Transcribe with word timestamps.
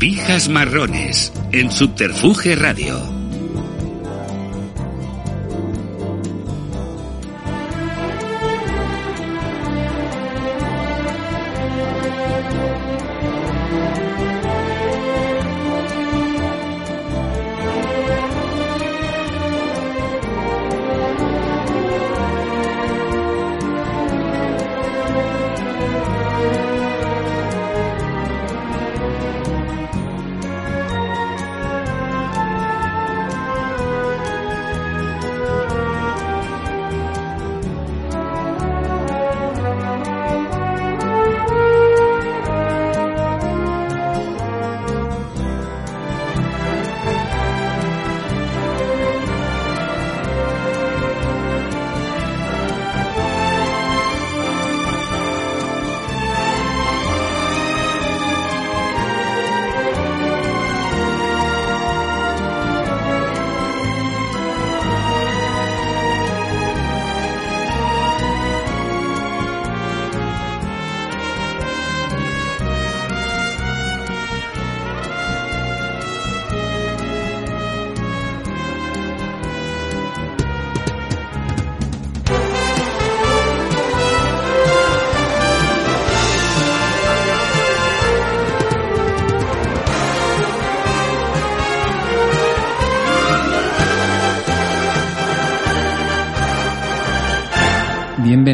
Pijas 0.00 0.48
Marrones 0.48 1.30
en 1.52 1.70
Subterfuge 1.70 2.56
Radio. 2.56 3.19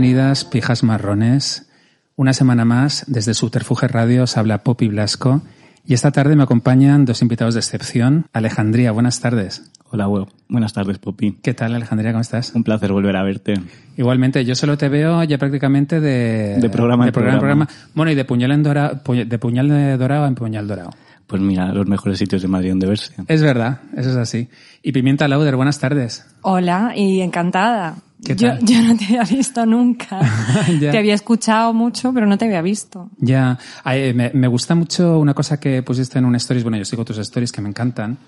Bienvenidas, 0.00 0.44
pijas 0.44 0.82
marrones. 0.82 1.70
Una 2.16 2.34
semana 2.34 2.66
más, 2.66 3.04
desde 3.06 3.32
Subterfuge 3.32 3.88
Radio, 3.88 4.24
os 4.24 4.36
habla 4.36 4.58
Poppy 4.62 4.88
Blasco. 4.88 5.40
Y 5.86 5.94
esta 5.94 6.10
tarde 6.12 6.36
me 6.36 6.42
acompañan 6.42 7.06
dos 7.06 7.22
invitados 7.22 7.54
de 7.54 7.60
excepción. 7.60 8.26
Alejandría, 8.34 8.92
buenas 8.92 9.20
tardes. 9.20 9.70
Hola. 9.90 10.06
Buenas 10.50 10.74
tardes, 10.74 10.98
Poppy. 10.98 11.38
¿Qué 11.42 11.54
tal, 11.54 11.74
Alejandría? 11.74 12.10
¿Cómo 12.12 12.20
estás? 12.20 12.52
Un 12.54 12.62
placer 12.62 12.92
volver 12.92 13.16
a 13.16 13.22
verte. 13.22 13.54
Igualmente, 13.96 14.44
yo 14.44 14.54
solo 14.54 14.76
te 14.76 14.90
veo 14.90 15.24
ya 15.24 15.38
prácticamente 15.38 15.98
de, 15.98 16.58
De 16.60 16.68
programa 16.68 17.06
en 17.06 17.12
programa, 17.12 17.38
programa. 17.38 17.68
Bueno, 17.94 18.12
y 18.12 18.14
de 18.14 18.26
puñal, 18.26 18.50
en 18.52 18.62
dora- 18.64 19.02
pu- 19.02 19.26
de 19.26 19.38
puñal 19.38 19.68
de 19.70 19.96
dorado 19.96 20.26
en 20.26 20.34
puñal 20.34 20.68
dorado. 20.68 20.90
Pues 21.26 21.40
mira, 21.40 21.72
los 21.72 21.86
mejores 21.88 22.18
sitios 22.18 22.42
de 22.42 22.48
Madrid 22.48 22.68
donde 22.68 22.86
verse. 22.86 23.14
Es 23.28 23.40
verdad, 23.42 23.80
eso 23.96 24.10
es 24.10 24.16
así. 24.16 24.48
Y 24.82 24.92
Pimienta 24.92 25.26
Lauder, 25.26 25.56
buenas 25.56 25.78
tardes. 25.80 26.24
Hola 26.42 26.92
y 26.94 27.22
encantada. 27.22 27.96
¿Qué 28.24 28.34
yo, 28.34 28.48
tal? 28.48 28.64
yo 28.64 28.82
no 28.82 28.96
te 28.96 29.04
había 29.04 29.22
visto 29.24 29.66
nunca. 29.66 30.20
Te 30.80 30.96
había 30.98 31.14
escuchado 31.14 31.74
mucho, 31.74 32.12
pero 32.12 32.26
no 32.26 32.38
te 32.38 32.46
había 32.46 32.62
visto. 32.62 33.10
Ya, 33.18 33.58
Ay, 33.84 34.14
me, 34.14 34.30
me 34.32 34.48
gusta 34.48 34.74
mucho 34.74 35.18
una 35.18 35.34
cosa 35.34 35.60
que 35.60 35.82
pusiste 35.82 36.18
en 36.18 36.24
un 36.24 36.34
stories, 36.36 36.64
bueno, 36.64 36.78
yo 36.78 36.84
sigo 36.84 37.04
tus 37.04 37.18
stories 37.18 37.52
que 37.52 37.60
me 37.60 37.68
encantan, 37.68 38.18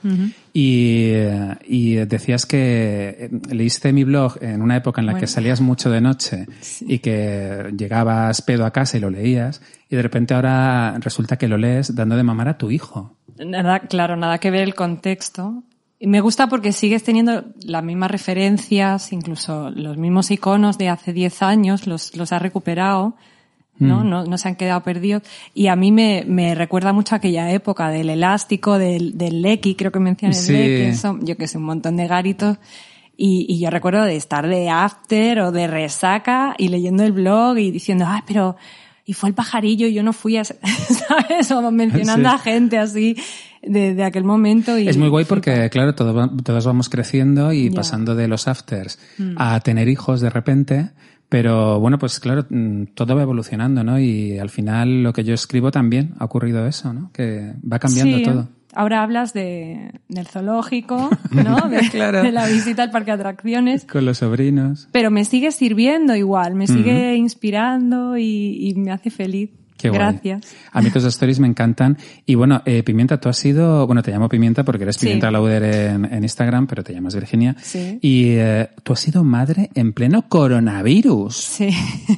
y, 0.53 1.11
eh, 1.13 1.57
y 1.67 1.95
decías 1.95 2.47
que 2.47 3.17
eh, 3.19 3.55
leíste 3.55 3.93
mi 3.93 4.05
blog 4.05 4.37
en 4.43 4.63
una 4.63 4.77
época 4.77 5.01
en 5.01 5.07
la 5.07 5.15
que 5.15 5.27
salías 5.27 5.61
mucho 5.61 5.91
de 5.91 6.01
noche 6.01 6.47
y 6.81 6.99
que 6.99 7.73
llegabas 7.77 8.43
pedo 8.43 8.67
a 8.67 8.71
casa 8.71 8.99
y 8.99 9.01
lo 9.01 9.11
leías, 9.11 9.63
y 9.89 9.97
de 9.97 10.03
repente 10.03 10.35
ahora 10.35 10.97
resulta 11.01 11.37
que 11.37 11.49
lo 11.49 11.57
lees 11.57 11.95
dando 11.95 12.17
de 12.17 12.23
mamar 12.23 12.49
a 12.49 12.59
tu 12.59 12.71
hijo. 12.71 13.17
Nada, 13.39 13.81
claro, 13.81 14.17
nada 14.17 14.39
que 14.39 14.51
ver 14.51 14.63
el 14.63 14.75
contexto. 14.75 15.63
Me 16.01 16.21
gusta 16.21 16.47
porque 16.47 16.73
sigues 16.73 17.03
teniendo 17.03 17.45
las 17.65 17.83
mismas 17.83 18.11
referencias, 18.11 19.13
incluso 19.13 19.71
los 19.71 19.97
mismos 19.97 20.31
iconos 20.31 20.79
de 20.79 20.89
hace 20.89 21.13
10 21.13 21.43
años, 21.43 21.87
los, 21.89 22.17
los 22.17 22.33
has 22.33 22.41
recuperado, 22.41 23.17
¿no? 23.79 24.05
Mm. 24.05 24.09
¿no? 24.09 24.25
No 24.25 24.39
se 24.39 24.49
han 24.49 24.55
quedado 24.57 24.81
perdidos. 24.85 25.23
Y 25.55 25.67
a 25.67 25.75
mí 25.77 25.91
me, 25.91 26.25
me 26.27 26.55
recuerda 26.55 26.93
mucho 26.93 27.17
aquella 27.17 27.51
época 27.51 27.89
del 27.91 28.11
elástico, 28.11 28.79
del, 28.79 29.19
del 29.19 29.43
lequi, 29.43 29.75
creo 29.75 29.91
que 29.91 29.99
mencioné 29.99 30.37
el 30.37 30.41
Sí. 30.41 30.53
lequi, 30.53 30.83
eso, 30.83 31.19
yo 31.21 31.37
que 31.37 31.49
sé, 31.49 31.59
un 31.59 31.65
montón 31.65 31.97
de 31.97 32.07
garitos. 32.07 32.59
Y, 33.17 33.47
y 33.49 33.59
yo 33.59 33.69
recuerdo 33.71 34.05
de 34.05 34.15
estar 34.15 34.47
de 34.47 34.71
after 34.71 35.41
o 35.41 35.51
de 35.51 35.67
resaca 35.67 36.55
y 36.59 36.69
leyendo 36.69 37.03
el 37.03 37.11
blog 37.11 37.59
y 37.59 37.73
diciendo, 37.73 38.05
ah, 38.07 38.23
pero, 38.25 38.55
y 39.09 39.15
fue 39.15 39.31
el 39.31 39.35
pajarillo 39.35 39.87
y 39.87 39.95
yo 39.95 40.03
no 40.03 40.13
fui 40.13 40.37
a, 40.37 40.43
ese-", 40.43 40.59
¿sabes? 41.09 41.51
O 41.51 41.71
mencionando 41.71 42.29
Sí. 42.29 42.35
a 42.35 42.39
gente 42.39 42.79
así 42.79 43.17
de, 43.63 43.95
de 43.95 44.05
aquel 44.05 44.23
momento. 44.23 44.79
Y, 44.79 44.87
Es 44.87 44.99
muy 44.99 45.09
guay 45.09 45.25
porque, 45.25 45.71
claro, 45.71 45.95
todo 45.95 46.29
todos 46.45 46.67
vamos 46.67 46.91
creciendo 46.91 47.53
y 47.55 47.71
pasando 47.71 48.15
de 48.15 48.29
los 48.29 48.47
afters 48.47 48.99
a 49.37 49.59
tener 49.61 49.89
hijos 49.89 50.21
de 50.21 50.29
repente. 50.31 50.91
Pero 51.31 51.79
bueno, 51.81 51.99
pues 51.99 52.21
claro, 52.21 52.47
mm, 52.49 52.85
todo 52.95 53.15
va 53.17 53.23
evolucionando, 53.23 53.83
¿no? 53.85 53.99
Y 53.99 54.39
al 54.39 54.49
final 54.51 55.03
lo 55.03 55.13
que 55.13 55.25
yo 55.25 55.35
escribo 55.35 55.71
también 55.71 56.15
ha 56.19 56.25
ocurrido 56.27 56.67
eso, 56.67 56.93
¿no? 56.93 57.11
Que 57.13 57.55
va 57.71 57.79
cambiando 57.79 58.17
Sí, 58.19 58.23
todo. 58.25 58.49
Ahora 58.79 59.03
hablas 59.03 59.33
de, 59.33 59.91
del 60.09 60.29
zoológico, 60.29 61.11
¿no? 61.33 61.69
De, 61.69 61.81
Claro. 61.91 62.23
de 62.23 62.31
la 62.31 62.47
visita 62.47 62.85
al 62.85 62.93
parque 62.93 63.11
de 63.11 63.15
atracciones. 63.17 63.85
Con 63.85 64.05
los 64.05 64.19
sobrinos. 64.19 64.89
Pero 64.93 65.11
me 65.11 65.25
sigue 65.25 65.51
sirviendo 65.51 66.15
igual, 66.15 66.55
me 66.55 66.69
sigue 66.69 67.17
inspirando 67.17 68.17
y, 68.17 68.69
y 68.69 68.75
me 68.77 68.93
hace 68.93 69.11
feliz. 69.11 69.51
Qué 69.79 69.89
guay. 69.91 70.01
Gracias. 70.01 70.55
A 70.73 70.83
mí 70.83 70.91
tus 70.91 71.05
stories 71.05 71.39
me 71.41 71.47
encantan. 71.47 71.97
Y 72.27 72.35
bueno, 72.35 72.61
eh, 72.67 72.83
Pimienta, 72.83 73.19
tú 73.21 73.29
has 73.29 73.37
sido, 73.39 73.87
bueno, 73.87 74.03
te 74.03 74.11
llamo 74.11 74.29
Pimienta 74.29 74.65
porque 74.65 74.83
eres 74.83 74.97
Sí. 74.97 75.07
Pimienta 75.07 75.31
Lauder 75.31 75.63
en, 75.63 76.05
en 76.05 76.23
Instagram, 76.25 76.67
pero 76.67 76.83
te 76.83 76.93
llamas 76.93 77.15
Virginia. 77.15 77.55
Sí. 77.63 77.99
Y 78.03 78.31
eh, 78.33 78.69
tú 78.83 78.93
has 78.93 79.01
sido 79.01 79.23
madre 79.25 79.71
en 79.75 79.93
pleno 79.93 80.29
coronavirus. 80.29 81.35
Sí. 81.37 81.69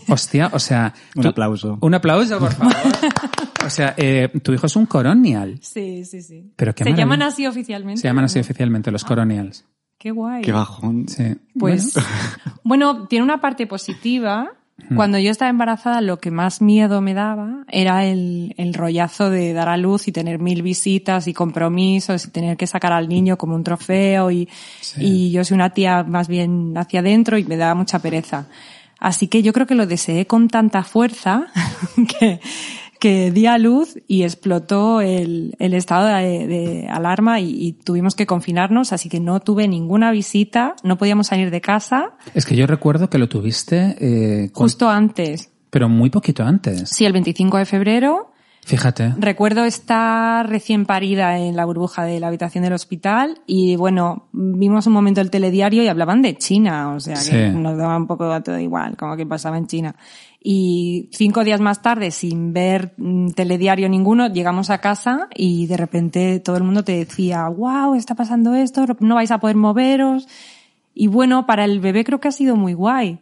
Hostia, 0.09 0.51
o 0.53 0.59
sea... 0.59 0.95
Un 1.15 1.23
tú- 1.23 1.29
aplauso. 1.29 1.79
Un 1.83 1.95
aplauso, 1.95 2.39
por 2.39 2.53
favor. 2.53 2.75
o 3.67 3.71
sea, 3.71 3.95
eh, 3.97 4.31
tu 4.43 4.53
hijo 4.55 4.67
es 4.67 4.77
un 4.77 4.87
coronial. 4.87 5.59
Sí, 5.61 6.05
sí, 6.07 6.23
sí. 6.23 6.53
Pero 6.57 6.75
qué 6.75 6.85
Se 6.85 6.91
maravilla. 6.91 7.05
llaman 7.05 7.23
así 7.23 7.47
oficialmente. 7.47 8.01
Se 8.01 8.09
llaman 8.09 8.25
así 8.25 8.39
oficialmente, 8.39 8.91
los 8.91 9.05
coronials. 9.05 9.67
Qué 9.99 10.11
guay. 10.12 10.41
Qué 10.41 10.53
bajón. 10.53 11.07
Sí. 11.09 11.37
Pues, 11.59 11.93
bueno, 12.65 13.07
tiene 13.09 13.23
una 13.23 13.39
parte 13.43 13.67
positiva. 13.67 14.49
Cuando 14.94 15.19
yo 15.19 15.31
estaba 15.31 15.50
embarazada, 15.50 16.00
lo 16.00 16.19
que 16.19 16.31
más 16.31 16.61
miedo 16.61 17.00
me 17.00 17.15
daba 17.15 17.65
era 17.69 18.05
el, 18.06 18.55
el 18.56 18.75
rollazo 18.75 19.31
de 19.31 19.53
dar 19.53 19.69
a 19.69 19.77
luz 19.77 20.09
y 20.09 20.12
tener 20.12 20.38
mil 20.38 20.62
visitas 20.62 21.27
y 21.29 21.35
compromisos 21.35 22.27
y 22.27 22.31
tener 22.31 22.56
que 22.56 22.67
sacar 22.67 22.93
al 22.93 23.09
niño 23.09 23.37
como 23.37 23.55
un 23.55 23.65
trofeo 23.65 24.31
y, 24.31 24.49
y 24.97 25.31
yo 25.31 25.44
soy 25.44 25.55
una 25.55 25.71
tía 25.71 26.03
más 26.03 26.29
bien 26.29 26.73
hacia 26.77 27.00
adentro 27.00 27.38
y 27.38 27.44
me 27.44 27.56
daba 27.56 27.75
mucha 27.75 27.99
pereza. 27.99 28.47
Así 28.99 29.29
que 29.29 29.43
yo 29.43 29.53
creo 29.53 29.67
que 29.67 29.75
lo 29.75 29.87
deseé 29.87 30.27
con 30.27 30.49
tanta 30.49 30.83
fuerza 30.85 31.47
que, 32.19 32.41
que 33.00 33.32
di 33.32 33.47
a 33.47 33.58
luz 33.58 33.97
y 34.06 34.23
explotó 34.23 35.00
el, 35.00 35.56
el 35.58 35.75
estado 35.75 36.06
de, 36.06 36.47
de 36.47 36.88
alarma 36.88 37.41
y, 37.41 37.49
y 37.50 37.73
tuvimos 37.73 38.14
que 38.14 38.26
confinarnos, 38.26 38.93
así 38.93 39.08
que 39.08 39.19
no 39.19 39.41
tuve 39.41 39.67
ninguna 39.67 40.12
visita, 40.12 40.76
no 40.85 40.97
podíamos 40.99 41.26
salir 41.29 41.50
de 41.50 41.61
casa 41.61 42.12
Es 42.35 42.47
que 42.47 42.55
yo 42.55 42.67
recuerdo 42.69 43.11
que 43.11 43.19
lo 43.19 43.29
tuviste 43.29 43.97
eh, 43.99 44.50
con- 44.52 44.64
justo 44.67 44.88
antes. 44.88 45.50
pero 45.70 45.88
muy 45.88 46.11
poquito 46.11 46.44
antes. 46.44 46.88
Sí, 46.91 47.05
el 47.06 47.12
25 47.12 47.56
de 47.56 47.64
febrero. 47.64 48.26
Fíjate. 48.62 49.14
Recuerdo 49.17 49.64
estar 49.64 50.47
recién 50.49 50.85
parida 50.85 51.38
en 51.38 51.56
la 51.56 51.64
burbuja 51.64 52.05
de 52.05 52.20
la 52.20 52.29
habitación 52.29 52.62
del 52.62 52.75
hospital 52.75 53.41
y 53.47 53.76
bueno, 53.76 54.29
vimos 54.32 54.87
un 54.87 54.93
momento 54.93 55.23
el 55.23 55.31
telediario 55.31 55.82
y 55.82 55.88
hablaban 55.88 56.20
de 56.20 56.37
China, 56.37 56.93
o 56.94 57.00
sea 57.00 57.14
que 57.14 57.50
Sí. 57.50 57.56
nos 57.56 57.79
daba 57.79 57.97
un 57.97 58.06
poco 58.06 58.41
todo 58.43 58.58
igual, 58.61 58.99
como 58.99 59.17
que 59.17 59.25
pasaba 59.25 59.56
en 59.56 59.67
China. 59.67 59.97
Y 60.43 61.11
cinco 61.13 61.45
días 61.45 61.61
más 61.61 61.83
tarde, 61.83 62.11
sin 62.11 62.55
ver 62.55 62.95
mm, 62.97 63.33
telediario 63.33 63.89
ninguno, 63.91 64.33
llegamos 64.33 64.71
a 64.71 64.79
casa 64.81 65.29
y 65.35 65.67
de 65.67 65.77
repente 65.77 66.41
todo 66.41 66.57
el 66.57 66.65
mundo 66.65 66.83
te 66.83 66.93
decía, 66.93 67.47
wow, 67.49 67.95
está 67.95 68.15
pasando 68.15 68.55
esto, 68.55 68.87
no 69.01 69.17
vais 69.17 69.31
a 69.31 69.39
poder 69.39 69.57
moveros. 69.57 70.27
Y 70.95 71.09
bueno, 71.09 71.45
para 71.45 71.65
el 71.67 71.81
bebé 71.81 72.05
creo 72.05 72.21
que 72.21 72.29
ha 72.29 72.33
sido 72.33 72.57
muy 72.57 72.73
guay 72.73 73.19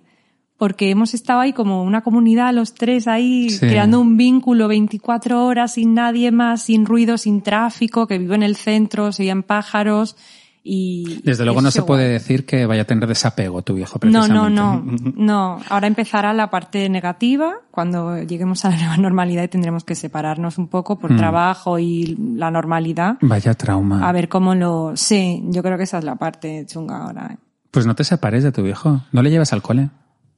porque 0.58 0.90
hemos 0.90 1.14
estado 1.14 1.38
ahí 1.38 1.52
como 1.52 1.84
una 1.84 2.02
comunidad, 2.02 2.52
los 2.52 2.74
tres 2.74 3.06
ahí, 3.06 3.48
Sí. 3.48 3.60
creando 3.60 4.00
un 4.00 4.16
vínculo 4.16 4.66
24 4.66 5.46
horas 5.46 5.74
sin 5.74 5.94
nadie 5.94 6.32
más, 6.32 6.62
sin 6.62 6.84
ruido, 6.84 7.16
sin 7.16 7.42
tráfico, 7.42 8.08
que 8.08 8.18
vivo 8.18 8.34
en 8.34 8.42
el 8.42 8.56
centro, 8.56 9.12
se 9.12 9.22
oían 9.22 9.44
pájaros 9.44 10.16
y... 10.64 11.20
Desde 11.22 11.44
luego 11.44 11.60
no 11.62 11.70
se 11.70 11.82
puede 11.82 12.08
decir 12.08 12.44
que 12.46 12.66
vaya 12.66 12.82
a 12.82 12.84
tener 12.84 13.06
desapego 13.06 13.62
tu 13.62 13.74
viejo, 13.74 13.94
No, 13.94 14.00
precisamente. 14.00 14.54
no, 14.60 14.82
no, 14.82 15.12
no. 15.16 15.60
Ahora 15.68 15.86
empezará 15.86 16.32
la 16.32 16.50
parte 16.50 16.88
negativa 16.88 17.54
cuando 17.70 18.22
lleguemos 18.22 18.64
a 18.64 18.70
la 18.70 18.76
nueva 18.76 18.96
normalidad 18.96 19.42
y 19.44 19.48
tendremos 19.48 19.84
que 19.84 19.94
separarnos 19.94 20.58
un 20.58 20.68
poco 20.68 20.98
por 20.98 21.12
Mm. 21.12 21.16
trabajo 21.16 21.78
y 21.78 22.16
la 22.36 22.50
normalidad. 22.50 23.16
Vaya 23.20 23.54
trauma. 23.54 24.08
A 24.08 24.12
ver 24.12 24.28
cómo 24.28 24.54
lo... 24.54 24.92
Sí, 24.96 25.42
yo 25.46 25.62
creo 25.62 25.76
que 25.78 25.84
esa 25.84 25.98
es 25.98 26.04
la 26.04 26.16
parte 26.16 26.64
chunga 26.66 26.98
ahora. 27.04 27.30
¿eh? 27.32 27.36
Pues 27.70 27.86
no 27.86 27.94
te 27.94 28.04
separes 28.04 28.44
de 28.44 28.52
tu 28.52 28.62
viejo. 28.62 29.02
No 29.12 29.22
le 29.22 29.30
llevas 29.30 29.52
al 29.52 29.62
cole. 29.62 29.90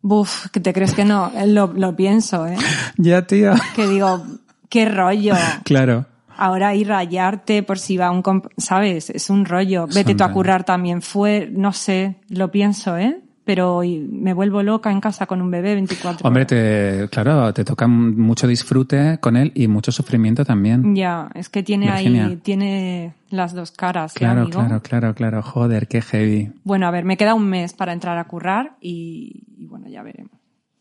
Buf, 0.02 0.46
que 0.50 0.60
te 0.60 0.72
crees 0.72 0.94
que 0.94 1.04
no, 1.04 1.30
lo, 1.46 1.72
lo 1.74 1.94
pienso, 1.96 2.46
¿eh? 2.46 2.56
Ya, 2.96 3.26
tío. 3.26 3.52
que 3.76 3.86
digo, 3.86 4.22
qué 4.68 4.86
rollo. 4.88 5.34
Claro. 5.64 6.06
Ahora 6.40 6.74
ir 6.74 6.88
rayarte 6.88 7.62
por 7.62 7.78
si 7.78 7.96
va 7.96 8.10
un, 8.10 8.22
comp- 8.22 8.48
¿sabes? 8.56 9.10
Es 9.10 9.30
un 9.30 9.44
rollo. 9.44 9.86
Vete 9.86 10.14
tú 10.14 10.24
a 10.24 10.32
currar 10.32 10.64
también. 10.64 11.02
Fue, 11.02 11.48
no 11.52 11.72
sé, 11.72 12.16
lo 12.28 12.50
pienso, 12.50 12.96
¿eh? 12.96 13.20
Pero 13.44 13.80
me 13.84 14.32
vuelvo 14.32 14.62
loca 14.62 14.92
en 14.92 15.00
casa 15.00 15.26
con 15.26 15.40
un 15.42 15.50
bebé 15.50 15.74
24 15.74 16.26
Hombre, 16.28 16.42
horas. 16.42 16.48
te, 16.48 17.08
claro, 17.10 17.52
te 17.52 17.64
toca 17.64 17.86
mucho 17.88 18.46
disfrute 18.46 19.18
con 19.20 19.36
él 19.36 19.50
y 19.56 19.66
mucho 19.66 19.90
sufrimiento 19.90 20.44
también. 20.44 20.94
Ya, 20.94 21.30
es 21.34 21.48
que 21.48 21.62
tiene 21.62 21.86
Virginia. 21.90 22.26
ahí, 22.26 22.36
tiene 22.36 23.14
las 23.30 23.52
dos 23.54 23.72
caras, 23.72 24.14
¿eh, 24.14 24.18
Claro, 24.20 24.42
amigo? 24.42 24.58
claro, 24.60 24.82
claro, 24.82 25.14
claro. 25.14 25.42
Joder, 25.42 25.88
qué 25.88 26.00
heavy. 26.00 26.52
Bueno, 26.64 26.86
a 26.86 26.90
ver, 26.92 27.04
me 27.04 27.16
queda 27.16 27.34
un 27.34 27.48
mes 27.48 27.72
para 27.72 27.92
entrar 27.92 28.18
a 28.18 28.24
currar 28.24 28.76
y, 28.80 29.42
y 29.58 29.66
bueno, 29.66 29.88
ya 29.88 30.02
veremos. 30.02 30.32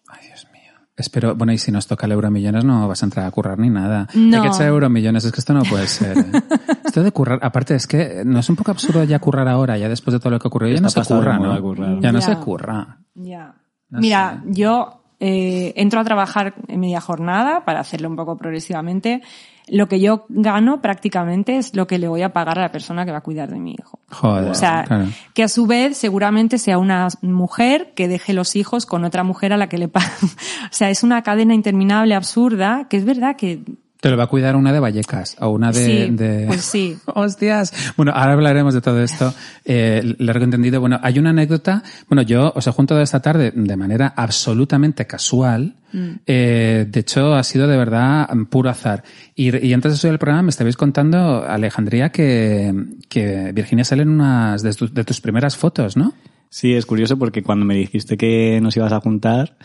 Ay, 0.08 0.28
Dios 0.28 0.46
mío. 0.52 0.59
Espero, 1.02 1.36
bueno, 1.36 1.54
y 1.54 1.58
si 1.58 1.72
nos 1.72 1.88
toca 1.88 2.06
el 2.06 2.12
Euromillones 2.12 2.64
no 2.66 2.88
vas 2.88 3.02
a 3.02 3.06
entrar 3.06 3.26
a 3.26 3.32
currar 3.32 3.58
ni 3.58 3.70
nada. 3.70 4.08
No. 4.14 4.38
Hay 4.38 4.42
que 4.44 4.48
echar 4.50 4.68
Euromillones, 4.68 5.24
es 5.26 5.32
que 5.32 5.40
esto 5.40 5.54
no 5.54 5.64
puede 5.64 5.88
ser. 5.88 6.18
¿eh? 6.18 6.26
esto 6.86 7.04
de 7.04 7.12
currar, 7.12 7.40
aparte 7.42 7.76
es 7.76 7.88
que 7.88 8.24
no 8.26 8.40
es 8.40 8.50
un 8.50 8.56
poco 8.56 8.72
absurdo 8.72 9.04
ya 9.04 9.20
currar 9.20 9.48
ahora, 9.48 9.78
ya 9.78 9.88
después 9.90 10.14
de 10.14 10.20
todo 10.20 10.32
lo 10.32 10.40
que 10.40 10.48
ocurrió, 10.48 10.74
ya 10.74 10.82
no 10.82 10.90
se 10.90 11.00
pasado 11.00 11.22
de 11.22 11.26
curra, 11.26 11.40
¿no? 11.40 12.00
Ya 12.02 12.12
no 12.12 12.20
Ya. 12.20 12.26
se 12.26 12.36
curra. 12.38 12.98
Ya. 13.16 13.56
No 13.90 14.00
Mira, 14.00 14.42
sé. 14.46 14.52
yo 14.54 15.04
eh, 15.20 15.74
entro 15.76 16.00
a 16.00 16.04
trabajar 16.04 16.54
en 16.68 16.80
media 16.80 17.02
jornada 17.02 17.66
para 17.66 17.80
hacerlo 17.80 18.10
un 18.10 18.16
poco 18.16 18.38
progresivamente. 18.38 19.22
Lo 19.72 19.88
que 19.88 20.00
yo 20.00 20.26
gano 20.30 20.82
prácticamente 20.82 21.58
es 21.58 21.76
lo 21.76 21.88
que 21.88 22.00
le 22.00 22.08
voy 22.08 22.22
a 22.22 22.34
pagar 22.34 22.60
a 22.60 22.64
la 22.64 22.72
persona 22.72 23.06
que 23.06 23.12
va 23.12 23.20
a 23.20 23.22
cuidar 23.22 23.50
de 23.50 23.60
mi 23.60 23.76
hijo. 23.80 24.00
Joder, 24.10 24.52
O 24.52 24.56
sea, 24.56 24.84
claro. 24.86 25.06
que 25.34 25.44
a 25.44 25.48
su 25.48 25.68
vez 25.68 25.98
seguramente 25.98 26.58
sea 26.58 26.78
una 26.78 27.08
mujer 27.22 27.94
que 27.96 28.08
deje 28.08 28.34
los 28.34 28.56
hijos 28.56 28.86
con 28.86 29.06
otra 29.06 29.24
mujer 29.24 29.54
a 29.54 29.58
la 29.58 29.70
que 29.70 29.78
le 29.78 29.88
paga. 29.90 30.12
o 30.22 30.72
sea, 30.74 30.90
es 30.90 31.04
una 31.04 31.22
cadena 31.24 31.54
interminable, 31.54 32.16
absurda, 32.16 32.88
que 32.90 32.98
es 32.98 33.06
verdad 33.06 33.36
que 33.36 33.64
Te 34.02 34.10
lo 34.10 34.16
va 34.16 34.24
a 34.24 34.28
cuidar 34.28 34.56
una 34.56 34.72
de 34.72 34.80
Vallecas 34.80 35.36
o 35.42 35.50
una 35.50 35.74
de... 35.74 35.84
Sí, 36.08 36.10
de- 36.16 36.46
pues 36.48 36.62
sí. 36.62 36.98
Hostias. 37.06 37.74
Bueno, 37.98 38.14
ahora 38.16 38.32
hablaremos 38.32 38.74
de 38.74 38.80
todo 38.80 39.02
esto. 39.04 39.34
Eh, 39.66 40.16
largo 40.20 40.46
entendido. 40.46 40.80
Bueno, 40.80 41.00
hay 41.04 41.20
una 41.20 41.32
anécdota. 41.32 41.84
Bueno, 42.08 42.22
yo 42.22 42.54
os 42.56 42.66
he 42.66 42.72
juntado 42.72 43.02
esta 43.02 43.22
tarde 43.22 43.52
de 43.54 43.76
manera 43.76 44.14
absolutamente 44.16 45.06
casual. 45.06 45.76
Mm. 45.92 46.08
Eh, 46.26 46.86
de 46.90 47.00
hecho, 47.02 47.34
ha 47.34 47.44
sido 47.44 47.68
de 47.68 47.76
verdad 47.76 48.30
puro 48.50 48.70
azar. 48.70 49.04
Y, 49.36 49.54
y 49.68 49.74
antes 49.74 49.92
de 49.92 49.98
subir 49.98 50.14
el 50.14 50.20
programa 50.20 50.44
me 50.44 50.50
estabais 50.52 50.78
contando, 50.78 51.44
Alejandría, 51.46 52.10
que, 52.10 52.74
que 53.10 53.52
Virginia 53.52 53.84
sale 53.84 54.04
en 54.04 54.10
unas 54.12 54.62
de, 54.64 54.74
tus- 54.76 54.94
de 54.94 55.04
tus 55.04 55.20
primeras 55.20 55.58
fotos, 55.58 55.98
¿no? 55.98 56.14
Sí, 56.52 56.74
es 56.74 56.86
curioso 56.86 57.18
porque 57.20 57.44
cuando 57.44 57.66
me 57.66 57.76
dijiste 57.76 58.16
que 58.18 58.60
nos 58.62 58.76
ibas 58.78 58.92
a 58.94 59.02
juntar, 59.02 59.58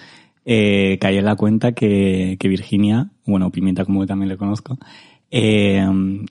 eh, 0.45 0.99
caí 1.01 1.17
en 1.19 1.25
la 1.25 1.37
cuenta 1.37 1.73
que, 1.73 2.37
que 2.39 2.49
Virginia, 2.49 3.09
bueno, 3.27 3.51
Pimienta 3.51 3.85
como 3.85 4.07
también 4.07 4.29
le 4.29 4.37
conozco, 4.37 4.79
eh, 5.37 5.85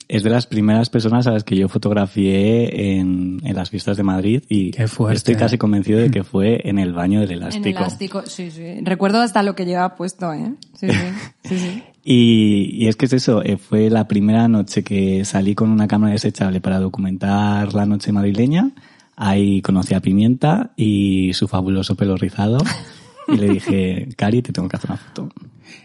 es 0.07 0.23
de 0.23 0.29
las 0.29 0.47
primeras 0.47 0.89
personas 0.89 1.27
a 1.27 1.31
las 1.31 1.43
que 1.43 1.57
yo 1.57 1.67
fotografié 1.67 2.97
en, 2.99 3.41
en 3.43 3.55
las 3.55 3.69
fiestas 3.69 3.97
de 3.97 4.03
Madrid 4.03 4.43
y 4.47 4.71
Qué 4.71 4.87
fuerte. 4.87 5.17
estoy 5.17 5.35
casi 5.35 5.57
convencido 5.57 5.99
de 5.99 6.09
que 6.09 6.23
fue 6.23 6.61
en 6.63 6.79
el 6.79 6.93
baño 6.93 7.19
del 7.19 7.31
elástico. 7.33 7.67
en 7.67 7.75
elástico, 7.77 8.21
sí, 8.25 8.49
sí. 8.49 8.79
Recuerdo 8.83 9.19
hasta 9.21 9.43
lo 9.43 9.55
que 9.55 9.65
llevaba 9.65 9.95
puesto, 9.95 10.31
¿eh? 10.31 10.53
Sí, 10.79 10.87
sí, 10.89 10.95
sí, 11.43 11.57
sí. 11.57 11.83
Y, 12.05 12.69
y 12.83 12.87
es 12.87 12.95
que 12.95 13.05
es 13.07 13.13
eso, 13.13 13.43
eh, 13.43 13.57
fue 13.57 13.89
la 13.89 14.07
primera 14.07 14.47
noche 14.47 14.83
que 14.83 15.25
salí 15.25 15.53
con 15.55 15.69
una 15.69 15.87
cámara 15.87 16.13
desechable 16.13 16.61
para 16.61 16.79
documentar 16.79 17.73
la 17.73 17.85
noche 17.85 18.11
madrileña. 18.13 18.71
Ahí 19.17 19.61
conocí 19.61 19.93
a 19.95 19.99
Pimienta 19.99 20.71
y 20.77 21.33
su 21.33 21.47
fabuloso 21.49 21.95
pelo 21.95 22.15
rizado. 22.15 22.59
Y 23.33 23.37
le 23.37 23.49
dije, 23.49 24.09
Cari, 24.15 24.41
te 24.41 24.51
tengo 24.51 24.67
que 24.69 24.77
hacer 24.77 24.89
una 24.89 24.97
foto. 24.97 25.29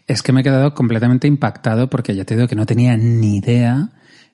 Es 0.06 0.23
que 0.23 0.33
me 0.33 0.41
he 0.41 0.45
quedado 0.45 0.75
completamente 0.75 1.27
impactado 1.27 1.89
porque 1.89 2.15
ya 2.15 2.25
te 2.25 2.35
digo 2.35 2.49
que 2.49 2.56
no 2.56 2.67
tenía 2.67 2.97
ni 2.97 3.37
idea. 3.37 3.91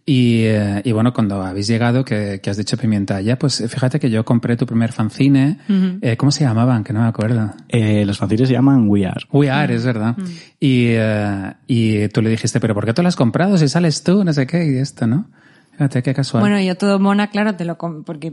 Y, 0.07 0.43
eh, 0.43 0.83
y 0.85 0.93
bueno, 0.93 1.15
cuando 1.15 1.43
habéis 1.43 1.67
llegado, 1.67 2.05
que, 2.05 2.41
que 2.43 2.51
has 2.51 2.59
dicho 2.59 2.77
Pimienta, 2.77 3.23
ya, 3.23 3.39
pues 3.39 3.65
fíjate 3.67 3.99
que 3.99 4.11
yo 4.11 4.23
compré 4.25 4.55
tu 4.57 4.67
primer 4.67 4.93
fanzine. 4.93 5.59
Eh, 6.03 6.17
¿Cómo 6.19 6.31
se 6.31 6.45
llamaban? 6.45 6.85
Que 6.85 6.93
no 6.93 7.01
me 7.01 7.09
acuerdo. 7.09 7.55
Eh, 7.69 8.05
los 8.05 8.19
fanzines 8.19 8.49
se 8.49 8.55
llaman 8.55 8.87
We 8.89 9.07
Are. 9.07 9.25
We 9.33 9.49
Are, 9.49 9.75
es 9.75 9.85
verdad. 9.85 10.15
Y, 10.61 10.89
eh, 10.89 11.55
y 11.67 12.09
tú 12.09 12.21
le 12.21 12.29
dijiste, 12.29 12.61
pero 12.61 12.75
¿por 12.75 12.85
qué 12.85 12.93
tú 12.93 13.01
lo 13.01 13.09
has 13.09 13.17
comprado 13.17 13.57
si 13.57 13.67
sales 13.69 14.03
tú? 14.03 14.25
No 14.25 14.33
sé 14.35 14.47
qué, 14.47 14.67
y 14.67 14.77
esto, 14.77 15.07
¿no? 15.07 15.31
Fíjate 15.73 16.03
qué 16.03 16.15
casual. 16.15 16.43
Bueno, 16.43 16.61
yo 16.61 16.77
todo 16.77 17.01
mona, 17.01 17.31
claro, 17.31 17.56
te 17.56 17.65
lo 17.65 17.77
porque 17.77 18.33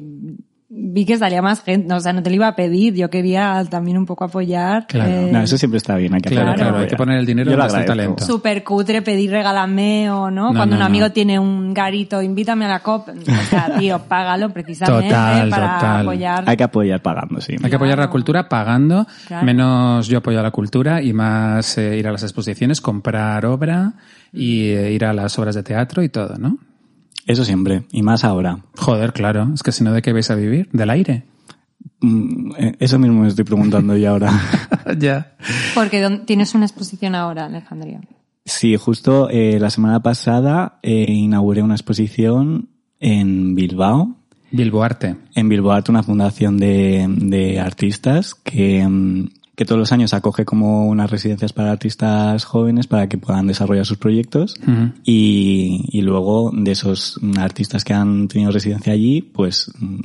vi 0.73 1.03
que 1.05 1.17
salía 1.17 1.41
más 1.41 1.61
gente, 1.63 1.85
no, 1.89 1.97
o 1.97 1.99
sea, 1.99 2.13
no 2.13 2.23
te 2.23 2.29
lo 2.29 2.37
iba 2.37 2.47
a 2.47 2.55
pedir, 2.55 2.93
yo 2.95 3.09
quería 3.09 3.61
también 3.69 3.97
un 3.97 4.05
poco 4.05 4.23
apoyar. 4.23 4.87
Claro. 4.87 5.11
eh, 5.11 5.29
No, 5.29 5.41
eso 5.41 5.57
siempre 5.57 5.77
está 5.79 5.97
bien, 5.97 6.13
hay 6.13 6.21
que 6.21 6.29
Claro, 6.29 6.53
claro, 6.55 6.77
hay 6.77 6.87
que 6.87 6.95
poner 6.95 7.17
el 7.17 7.25
dinero 7.25 7.51
donde 7.51 7.65
está 7.67 7.79
el 7.81 7.85
talento. 7.85 8.23
Súper 8.25 8.63
cutre 8.63 9.01
pedir 9.01 9.31
regálame 9.31 10.09
o 10.09 10.31
no, 10.31 10.51
No, 10.51 10.57
cuando 10.57 10.75
no, 10.77 10.81
un 10.81 10.85
amigo 10.85 11.07
no. 11.07 11.11
tiene 11.11 11.37
un 11.39 11.73
garito, 11.73 12.21
invítame 12.21 12.63
a 12.65 12.69
la 12.69 12.79
COP. 12.79 13.09
O 13.09 13.49
sea, 13.49 13.75
tío, 13.79 13.99
págalo 14.07 14.49
precisamente 14.51 15.09
Total, 15.09 15.49
para 15.49 15.73
total. 15.75 16.01
apoyar. 16.01 16.43
Hay 16.47 16.55
que 16.55 16.63
apoyar 16.63 17.01
pagando, 17.01 17.41
sí. 17.41 17.55
Hay 17.61 17.69
que 17.69 17.75
apoyar 17.75 17.99
la 17.99 18.09
cultura 18.09 18.47
pagando, 18.47 19.05
Claro. 19.27 19.45
menos 19.45 20.07
yo 20.07 20.19
apoyo 20.19 20.39
a 20.39 20.43
la 20.43 20.51
cultura 20.51 21.01
y 21.01 21.11
más 21.11 21.77
eh, 21.77 21.97
ir 21.97 22.07
a 22.07 22.13
las 22.13 22.23
exposiciones, 22.23 22.79
comprar 22.79 23.45
obra 23.45 23.93
y 24.31 24.69
eh, 24.69 24.91
ir 24.93 25.03
a 25.03 25.11
las 25.13 25.37
obras 25.37 25.55
de 25.55 25.63
teatro 25.63 26.01
y 26.01 26.07
todo, 26.07 26.37
¿no? 26.37 26.57
Eso 27.27 27.45
siempre, 27.45 27.83
y 27.91 28.01
más 28.01 28.23
ahora. 28.23 28.59
Joder, 28.77 29.13
claro, 29.13 29.49
es 29.53 29.63
que 29.63 29.71
si 29.71 29.83
no, 29.83 29.93
¿de 29.93 30.01
qué 30.01 30.13
vais 30.13 30.29
a 30.31 30.35
vivir? 30.35 30.69
¿Del 30.71 30.89
aire? 30.89 31.23
Mm, 32.01 32.51
eh, 32.57 32.75
Eso 32.79 32.97
mismo 32.99 33.21
me 33.21 33.27
estoy 33.27 33.43
preguntando 33.45 33.95
yo 33.95 34.09
ahora. 34.11 34.31
ya. 34.97 35.35
Porque 35.75 36.21
tienes 36.25 36.55
una 36.55 36.65
exposición 36.65 37.15
ahora, 37.15 37.45
Alejandría. 37.45 38.01
Sí, 38.45 38.75
justo 38.75 39.29
eh, 39.29 39.59
la 39.59 39.69
semana 39.69 40.01
pasada 40.01 40.79
eh, 40.81 41.05
inauguré 41.07 41.61
una 41.61 41.75
exposición 41.75 42.69
en 42.99 43.53
Bilbao, 43.55 44.15
Bilbo 44.51 44.83
Arte. 44.83 45.15
en 45.35 45.47
Bilbao 45.47 45.71
Arte, 45.73 45.91
una 45.91 46.03
fundación 46.03 46.57
de, 46.57 47.05
de 47.07 47.59
artistas 47.59 48.33
que, 48.35 48.85
mm, 48.87 49.29
que 49.55 49.65
todos 49.65 49.77
los 49.79 49.91
años 49.91 50.13
acoge 50.13 50.45
como 50.45 50.87
unas 50.87 51.11
residencias 51.11 51.53
para 51.53 51.71
artistas 51.71 52.45
jóvenes 52.45 52.87
para 52.87 53.07
que 53.09 53.17
puedan 53.17 53.47
desarrollar 53.47 53.85
sus 53.85 53.97
proyectos 53.97 54.55
y, 55.03 55.85
y 55.91 56.01
luego 56.01 56.51
de 56.53 56.71
esos 56.71 57.19
artistas 57.37 57.83
que 57.83 57.93
han 57.93 58.27
tenido 58.27 58.51
residencia 58.51 58.93
allí, 58.93 59.21
pues 59.21 59.71
mm, 59.79 59.99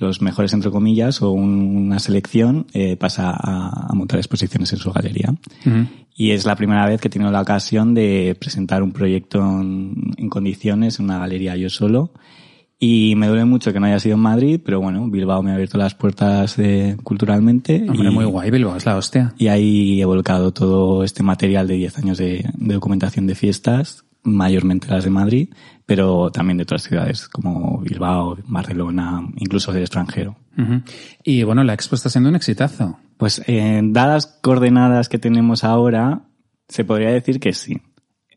los 0.00 0.20
mejores 0.20 0.52
entre 0.52 0.70
comillas 0.70 1.22
o 1.22 1.30
un- 1.30 1.76
una 1.86 1.98
selección 1.98 2.66
eh, 2.74 2.96
pasa 2.96 3.30
a, 3.30 3.86
a 3.90 3.94
montar 3.94 4.18
exposiciones 4.18 4.72
en 4.72 4.78
su 4.80 4.92
galería. 4.92 5.34
Y 6.16 6.30
es 6.30 6.44
la 6.46 6.54
primera 6.56 6.86
vez 6.86 7.00
que 7.00 7.08
he 7.08 7.10
tenido 7.10 7.30
la 7.32 7.40
ocasión 7.40 7.94
de 7.94 8.36
presentar 8.38 8.82
un 8.82 8.92
proyecto 8.92 9.40
en, 9.40 10.12
en 10.16 10.28
condiciones 10.28 10.98
en 10.98 11.06
una 11.06 11.18
galería 11.18 11.56
yo 11.56 11.70
solo. 11.70 12.10
Y 12.78 13.14
me 13.16 13.28
duele 13.28 13.44
mucho 13.44 13.72
que 13.72 13.80
no 13.80 13.86
haya 13.86 14.00
sido 14.00 14.16
en 14.16 14.20
Madrid, 14.20 14.60
pero 14.64 14.80
bueno, 14.80 15.08
Bilbao 15.08 15.42
me 15.42 15.50
ha 15.50 15.54
abierto 15.54 15.78
las 15.78 15.94
puertas 15.94 16.58
eh, 16.58 16.96
culturalmente. 17.02 17.86
Hombre, 17.88 18.10
y, 18.10 18.12
muy 18.12 18.24
guay, 18.24 18.50
Bilbao, 18.50 18.76
es 18.76 18.84
la 18.84 18.96
hostia. 18.96 19.32
Y 19.38 19.46
ahí 19.46 20.02
he 20.02 20.04
volcado 20.04 20.52
todo 20.52 21.04
este 21.04 21.22
material 21.22 21.66
de 21.66 21.74
10 21.74 21.98
años 21.98 22.18
de, 22.18 22.50
de 22.52 22.74
documentación 22.74 23.26
de 23.26 23.34
fiestas, 23.34 24.04
mayormente 24.24 24.88
las 24.88 25.04
de 25.04 25.10
Madrid, 25.10 25.48
pero 25.86 26.30
también 26.30 26.56
de 26.56 26.62
otras 26.62 26.82
ciudades 26.82 27.28
como 27.28 27.78
Bilbao, 27.78 28.38
Barcelona, 28.46 29.22
incluso 29.36 29.72
del 29.72 29.82
extranjero. 29.82 30.36
Y 31.22 31.42
bueno, 31.42 31.62
la 31.64 31.74
expo 31.74 31.94
está 31.94 32.08
siendo 32.08 32.30
un 32.30 32.36
exitazo. 32.36 32.98
Pues 33.16 33.42
eh, 33.46 33.80
dadas 33.82 34.38
coordenadas 34.42 35.08
que 35.08 35.18
tenemos 35.18 35.64
ahora, 35.64 36.22
se 36.68 36.84
podría 36.84 37.10
decir 37.10 37.38
que 37.38 37.52
sí. 37.52 37.80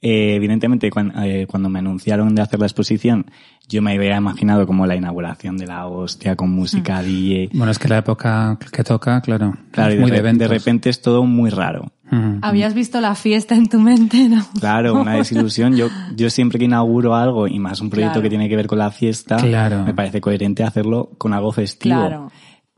Eh, 0.01 0.35
evidentemente, 0.35 0.89
eh, 1.23 1.45
cuando 1.49 1.69
me 1.69 1.79
anunciaron 1.79 2.35
de 2.35 2.41
hacer 2.41 2.59
la 2.59 2.65
exposición, 2.67 3.25
yo 3.67 3.81
me 3.81 3.93
había 3.95 4.15
imaginado 4.17 4.65
como 4.67 4.85
la 4.85 4.95
inauguración 4.95 5.57
de 5.57 5.67
la 5.67 5.87
hostia 5.87 6.35
con 6.35 6.51
música 6.51 7.01
DJ. 7.01 7.49
Bueno, 7.53 7.71
es 7.71 7.79
que 7.79 7.87
la 7.87 7.97
época 7.97 8.57
que 8.71 8.83
toca, 8.83 9.19
claro, 9.21 9.57
Claro, 9.71 9.91
es 9.93 9.97
y 9.97 9.99
muy 10.01 10.11
de, 10.11 10.21
re- 10.21 10.47
repente 10.47 10.89
es 10.89 11.01
todo 11.01 11.23
muy 11.23 11.49
raro. 11.49 11.91
Ujú. 12.11 12.39
¿Habías 12.41 12.73
visto 12.73 13.01
la 13.01 13.15
fiesta 13.15 13.55
en 13.55 13.67
tu 13.67 13.79
mente? 13.81 14.29
No. 14.29 14.45
Claro, 14.59 15.01
una 15.01 15.13
desilusión. 15.17 15.75
Yo, 15.75 15.89
yo 16.15 16.29
siempre 16.29 16.57
que 16.59 16.65
inauguro 16.65 17.15
algo, 17.15 17.47
y 17.47 17.59
más 17.59 17.81
un 17.81 17.89
proyecto 17.89 18.13
Claro. 18.13 18.23
que 18.23 18.29
tiene 18.29 18.47
que 18.47 18.55
ver 18.55 18.67
con 18.67 18.77
la 18.77 18.91
fiesta, 18.91 19.35
Claro. 19.37 19.83
me 19.83 19.93
parece 19.93 20.21
coherente 20.21 20.63
hacerlo 20.63 21.09
con 21.17 21.33
algo 21.33 21.51
festivo. 21.51 21.95
Claro. 21.95 22.31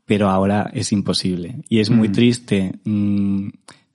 Pero 0.05 0.29
ahora 0.29 0.71
es 0.73 0.91
imposible. 0.91 1.57
Y 1.69 1.79
es 1.81 1.91
muy 1.91 2.09
triste 2.09 2.79
mm, 2.83 3.49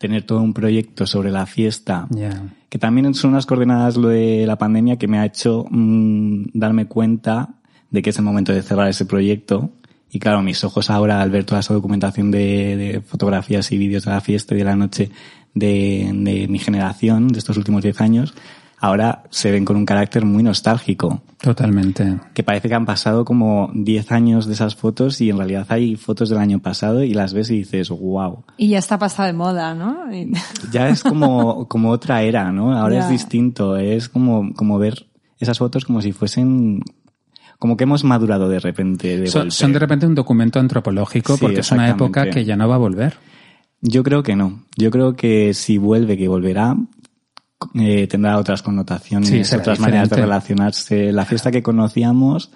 tener 0.07 0.25
todo 0.25 0.43
un 0.43 0.53
proyecto 0.53 1.07
sobre 1.07 1.31
la 1.31 1.47
fiesta, 1.47 2.07
Ya. 2.11 2.43
que 2.69 2.79
también 2.79 3.15
son 3.15 3.31
unas 3.31 3.47
coordenadas 3.47 3.97
lo 3.97 4.09
de 4.09 4.45
la 4.47 4.57
pandemia 4.59 4.97
que 4.99 5.09
me 5.09 5.19
ha 5.19 5.25
hecho 5.25 5.65
mm, 5.71 6.49
darme 6.53 6.85
cuenta 6.87 7.55
de 7.91 8.03
que 8.03 8.11
es 8.11 8.19
el 8.19 8.25
momento 8.25 8.53
de 8.53 8.61
cerrar 8.63 8.89
ese 8.89 9.07
proyecto. 9.07 9.71
Y 10.11 10.19
claro, 10.19 10.43
mis 10.43 10.63
ojos 10.63 10.91
ahora 10.91 11.23
al 11.23 11.31
ver 11.31 11.45
toda 11.45 11.61
esa 11.61 11.73
documentación 11.73 12.31
de, 12.31 12.77
de 12.77 13.01
fotografías 13.01 13.73
y 13.73 13.79
vídeos 13.79 14.05
de 14.05 14.11
la 14.11 14.21
fiesta 14.21 14.55
y 14.55 14.59
de 14.59 14.65
la 14.65 14.77
noche 14.77 15.11
de, 15.55 16.11
de 16.13 16.47
mi 16.49 16.59
generación, 16.59 17.29
de 17.29 17.39
estos 17.39 17.57
últimos 17.57 17.83
10 17.83 18.01
años, 18.03 18.35
ahora 18.85 19.23
se 19.31 19.51
ven 19.51 19.65
con 19.65 19.77
un 19.77 19.87
carácter 19.87 20.25
muy 20.25 20.43
nostálgico. 20.43 21.23
Totalmente. 21.41 22.19
Que 22.35 22.43
parece 22.43 22.69
que 22.69 22.75
han 22.75 22.85
pasado 22.87 23.25
como 23.25 23.71
10 23.75 24.13
años 24.13 24.47
de 24.47 24.53
esas 24.55 24.77
fotos 24.77 25.21
y 25.21 25.31
en 25.31 25.39
realidad 25.39 25.67
hay 25.71 25.97
fotos 25.97 26.29
del 26.29 26.39
año 26.39 26.59
pasado 26.61 27.03
y 27.03 27.15
las 27.15 27.33
ves 27.35 27.51
y 27.51 27.59
dices, 27.59 27.89
wow. 27.91 28.45
Y 28.57 28.69
ya 28.69 28.79
está 28.79 28.99
pasada 28.99 29.27
de 29.29 29.33
moda, 29.35 29.75
¿no? 29.75 30.15
Y- 30.15 30.33
Ya 30.73 30.89
es 30.89 31.03
como, 31.03 31.67
como 31.69 31.91
otra 31.91 32.23
era, 32.23 32.53
¿no? 32.53 32.77
Ahora 32.77 32.97
Ya. 32.97 33.01
es 33.05 33.11
distinto. 33.11 33.77
Es 33.77 34.09
como, 34.09 34.53
como 34.55 34.79
ver 34.79 35.07
esas 35.39 35.59
fotos 35.59 35.85
como 35.85 36.01
si 36.03 36.13
fuesen, 36.13 36.81
como 37.59 37.77
que 37.77 37.85
hemos 37.85 38.05
madurado 38.05 38.49
de 38.49 38.61
repente. 38.61 39.19
De 39.19 39.27
Son, 39.29 39.73
de 39.73 39.79
repente 39.79 40.07
un 40.07 40.15
documento 40.15 40.61
antropológico 40.61 41.35
Sí, 41.37 41.41
porque 41.41 41.61
es 41.61 41.71
una 41.73 41.89
época 41.89 42.29
que 42.31 42.45
ya 42.45 42.57
no 42.57 42.69
va 42.69 42.75
a 42.75 42.79
volver. 42.79 43.15
Yo 43.87 44.03
creo 44.03 44.23
que 44.23 44.35
no. 44.35 44.63
Yo 44.79 44.91
creo 44.91 45.15
que 45.15 45.53
si 45.53 45.77
vuelve, 45.77 46.17
que 46.17 46.27
volverá, 46.29 46.75
eh, 47.75 48.07
tendrá 48.07 48.39
otras 48.39 48.63
connotaciones, 48.63 49.29
Sí, 49.29 49.57
otras 49.57 49.81
maneras 49.81 50.11
de 50.11 50.17
relacionarse. 50.17 51.13
La 51.13 51.25
fiesta 51.25 51.51
que 51.51 51.63
conocíamos, 51.63 52.51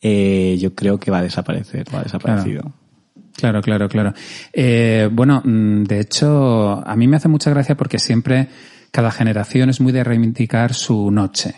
eh, 0.00 0.56
yo 0.60 0.74
creo 0.74 0.98
que 0.98 1.10
va 1.10 1.18
a 1.18 1.22
desaparecer, 1.22 1.86
va 1.94 2.00
a 2.00 2.02
desaparecido. 2.04 2.72
Claro, 3.36 3.62
claro, 3.62 3.88
claro. 3.88 4.12
Eh, 4.52 5.08
bueno, 5.10 5.42
mm, 5.44 5.84
de 5.84 6.00
hecho, 6.00 6.86
a 6.86 6.96
mí 6.96 7.08
me 7.08 7.16
hace 7.16 7.28
mucha 7.28 7.50
gracia 7.50 7.76
porque 7.76 7.98
siempre 7.98 8.48
cada 8.90 9.10
generación 9.10 9.70
es 9.70 9.80
muy 9.80 9.92
de 9.92 10.04
reivindicar 10.04 10.74
su 10.74 11.10
noche. 11.10 11.54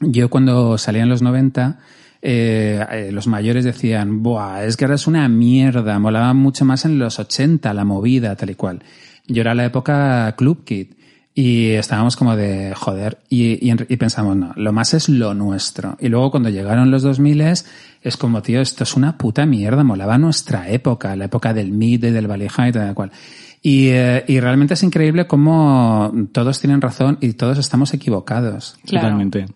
Yo 0.00 0.30
cuando 0.30 0.78
salía 0.78 1.02
en 1.02 1.08
los 1.08 1.22
90, 1.22 1.80
eh, 2.22 2.84
eh, 2.90 3.10
los 3.12 3.26
mayores 3.26 3.64
decían, 3.64 4.22
Buah, 4.22 4.64
es 4.64 4.76
que 4.76 4.84
ahora 4.84 4.94
es 4.94 5.06
una 5.06 5.28
mierda, 5.28 5.98
molaba 5.98 6.32
mucho 6.34 6.64
más 6.64 6.84
en 6.84 6.98
los 6.98 7.18
80 7.18 7.74
la 7.74 7.84
movida, 7.84 8.36
tal 8.36 8.50
y 8.50 8.54
cual. 8.54 8.82
Yo 9.26 9.40
era 9.40 9.54
la 9.54 9.64
época 9.64 10.34
Club 10.36 10.64
Kid 10.64 10.94
y 11.40 11.70
estábamos 11.74 12.16
como 12.16 12.34
de 12.34 12.74
joder 12.74 13.18
y, 13.28 13.64
y, 13.64 13.72
y 13.88 13.96
pensamos, 13.96 14.36
no, 14.36 14.52
lo 14.56 14.72
más 14.72 14.92
es 14.94 15.08
lo 15.08 15.34
nuestro. 15.34 15.96
Y 16.00 16.08
luego 16.08 16.32
cuando 16.32 16.48
llegaron 16.48 16.90
los 16.90 17.04
2000 17.04 17.40
es 17.42 18.16
como, 18.18 18.42
tío, 18.42 18.60
esto 18.60 18.82
es 18.82 18.96
una 18.96 19.16
puta 19.16 19.46
mierda, 19.46 19.84
molaba 19.84 20.18
nuestra 20.18 20.68
época, 20.68 21.14
la 21.14 21.26
época 21.26 21.54
del 21.54 21.70
mid 21.70 22.02
y 22.02 22.10
del 22.10 22.26
Valley 22.26 22.48
High 22.48 22.70
y 22.70 22.72
tal 22.72 22.92
cual. 22.92 23.12
Y, 23.62 23.90
eh, 23.90 24.24
y 24.26 24.40
realmente 24.40 24.74
es 24.74 24.82
increíble 24.82 25.28
cómo 25.28 26.12
todos 26.32 26.58
tienen 26.58 26.80
razón 26.80 27.18
y 27.20 27.34
todos 27.34 27.56
estamos 27.58 27.94
equivocados. 27.94 28.76
Claro. 28.84 29.06
Totalmente. 29.06 29.46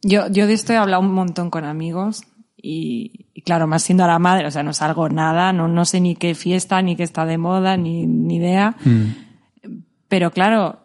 Yo, 0.00 0.28
yo 0.28 0.46
de 0.46 0.52
esto 0.52 0.74
he 0.74 0.76
hablado 0.76 1.02
un 1.02 1.12
montón 1.12 1.50
con 1.50 1.64
amigos 1.64 2.22
y, 2.56 3.26
y 3.34 3.42
claro, 3.42 3.66
más 3.66 3.82
siendo 3.82 4.06
la 4.06 4.20
madre, 4.20 4.46
o 4.46 4.50
sea, 4.52 4.62
no 4.62 4.74
salgo 4.74 5.08
nada, 5.08 5.52
no, 5.52 5.66
no 5.66 5.86
sé 5.86 6.00
ni 6.00 6.14
qué 6.14 6.36
fiesta, 6.36 6.80
ni 6.82 6.94
qué 6.94 7.02
está 7.02 7.26
de 7.26 7.36
moda, 7.36 7.76
ni, 7.76 8.06
ni 8.06 8.36
idea. 8.36 8.76
Pero 10.06 10.30
claro, 10.30 10.81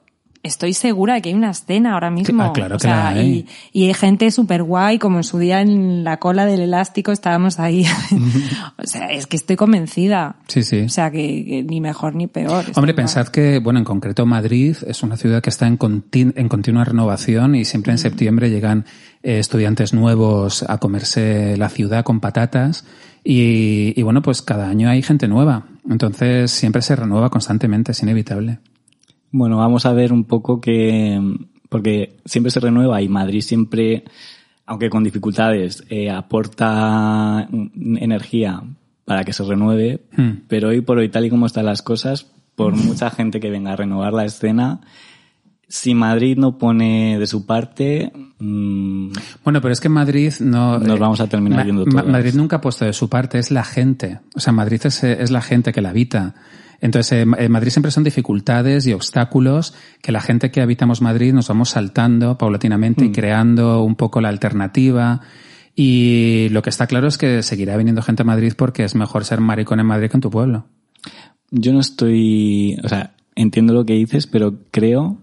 estoy 0.48 0.74
segura 0.74 1.16
de 1.16 1.22
que 1.22 1.30
hay 1.30 1.36
una 1.36 1.52
escena 1.52 1.94
ahora 1.94 2.10
mismo. 2.10 2.44
Ah, 2.44 2.54
claro 2.54 2.76
o 2.76 2.78
que 2.78 2.84
sea, 2.84 2.96
la 2.96 3.08
hay. 3.10 3.46
Y, 3.74 3.84
y 3.84 3.88
hay 3.88 3.94
gente 3.94 4.32
súper 4.32 4.64
guay, 4.64 4.98
como 5.00 5.18
en 5.18 5.24
su 5.24 5.38
día 5.40 5.62
en 5.62 6.04
la 6.04 6.18
cola 6.18 6.46
del 6.46 6.62
elástico 6.62 7.12
estábamos 7.12 7.60
ahí. 7.60 7.86
o 8.78 8.88
sea, 8.88 9.08
es 9.08 9.28
que 9.28 9.38
estoy 9.38 9.56
convencida. 9.56 10.38
Sí, 10.48 10.64
sí. 10.64 10.82
O 10.82 10.90
sea, 10.90 11.12
que, 11.12 11.46
que 11.46 11.64
ni 11.64 11.82
mejor 11.82 12.16
ni 12.16 12.28
peor. 12.28 12.66
Hombre, 12.76 12.94
pensad 12.94 13.28
que, 13.28 13.60
bueno, 13.60 13.80
en 13.80 13.86
concreto 13.86 14.26
Madrid 14.26 14.76
es 14.88 15.04
una 15.04 15.18
ciudad 15.18 15.42
que 15.42 15.50
está 15.50 15.68
en, 15.68 15.78
contin- 15.78 16.34
en 16.36 16.50
continua 16.50 16.84
renovación 16.84 17.56
y 17.56 17.66
siempre 17.66 17.92
en 17.92 17.98
septiembre 17.98 18.50
llegan 18.50 18.86
eh, 19.24 19.40
estudiantes 19.40 19.94
nuevos 19.94 20.64
a 20.68 20.78
comerse 20.78 21.58
la 21.58 21.70
ciudad 21.70 22.04
con 22.04 22.20
patatas 22.20 22.86
y, 23.24 23.94
y, 23.96 24.02
bueno, 24.04 24.22
pues 24.22 24.42
cada 24.42 24.70
año 24.70 24.90
hay 24.90 25.02
gente 25.02 25.28
nueva. 25.28 25.66
Entonces 25.90 26.50
siempre 26.52 26.82
se 26.82 26.96
renueva 26.96 27.30
constantemente, 27.30 27.92
es 27.92 28.02
inevitable. 28.02 28.60
Bueno, 29.32 29.58
vamos 29.58 29.86
a 29.86 29.94
ver 29.94 30.14
un 30.14 30.24
poco 30.24 30.62
que, 30.62 31.20
porque 31.70 32.18
siempre 32.26 32.52
se 32.52 32.60
renueva 32.60 33.02
y 33.02 33.10
Madrid 33.10 33.42
siempre, 33.42 34.04
aunque 34.66 34.90
con 34.90 35.04
dificultades, 35.04 35.84
eh, 35.90 36.10
aporta 36.10 37.48
energía 37.52 38.62
para 39.06 39.24
que 39.24 39.34
se 39.34 39.44
renueve, 39.44 40.02
Hmm. 40.16 40.32
pero 40.48 40.70
hoy 40.70 40.82
por 40.82 40.98
hoy, 40.98 41.10
tal 41.10 41.26
y 41.26 41.30
como 41.30 41.46
están 41.46 41.66
las 41.66 41.82
cosas, 41.82 42.28
por 42.56 42.76
mucha 42.76 43.10
gente 43.10 43.40
que 43.40 43.50
venga 43.50 43.74
a 43.74 43.76
renovar 43.76 44.14
la 44.14 44.26
escena, 44.26 44.82
si 45.70 45.94
Madrid 45.94 46.38
no 46.38 46.58
pone 46.58 47.20
de 47.20 47.28
su 47.28 47.46
parte, 47.46 48.12
mm, 48.40 49.12
Bueno, 49.44 49.62
pero 49.62 49.74
es 49.74 49.82
que 49.82 49.90
Madrid 49.90 50.34
no... 50.40 50.80
Nos 50.80 50.98
eh, 50.98 51.00
vamos 51.00 51.20
a 51.20 51.28
terminar 51.28 51.66
yendo 51.66 51.86
todas. 51.86 52.08
Madrid 52.08 52.34
nunca 52.36 52.58
ha 52.58 52.62
puesto 52.62 52.86
de 52.86 52.94
su 52.94 53.10
parte, 53.10 53.38
es 53.40 53.52
la 53.52 53.64
gente. 53.64 54.20
O 54.34 54.40
sea, 54.40 54.54
Madrid 54.54 54.80
es, 54.86 55.04
eh, 55.04 55.18
es 55.22 55.30
la 55.30 55.42
gente 55.42 55.74
que 55.74 55.82
la 55.82 55.90
habita. 55.90 56.36
Entonces, 56.80 57.26
en 57.38 57.52
Madrid 57.52 57.72
siempre 57.72 57.92
son 57.92 58.04
dificultades 58.04 58.86
y 58.88 58.94
obstáculos 58.94 59.74
que 60.02 60.12
la 60.12 60.22
gente 60.22 60.52
que 60.52 60.62
habitamos 60.62 61.02
Madrid 61.02 61.34
nos 61.34 61.48
vamos 61.48 61.70
saltando 61.72 62.38
paulatinamente 62.38 63.04
Mm. 63.06 63.08
y 63.08 63.12
creando 63.12 63.84
un 63.84 63.96
poco 63.96 64.22
la 64.22 64.30
alternativa. 64.30 65.22
Y 65.76 66.48
lo 66.52 66.62
que 66.62 66.70
está 66.70 66.88
claro 66.88 67.08
es 67.08 67.18
que 67.18 67.44
seguirá 67.44 67.78
viniendo 67.78 68.02
gente 68.02 68.24
a 68.24 68.26
Madrid 68.26 68.54
porque 68.58 68.84
es 68.84 68.96
mejor 68.96 69.26
ser 69.26 69.40
maricón 69.42 69.80
en 69.80 69.86
Madrid 69.86 70.10
que 70.10 70.18
en 70.18 70.22
tu 70.22 70.30
pueblo. 70.32 70.66
yo 71.52 71.72
no 71.72 71.80
estoy, 71.80 72.78
o 72.84 72.90
sea, 72.90 73.14
entiendo 73.36 73.74
lo 73.74 73.86
que 73.86 73.94
dices, 73.94 74.28
pero 74.28 74.56
creo 74.72 75.18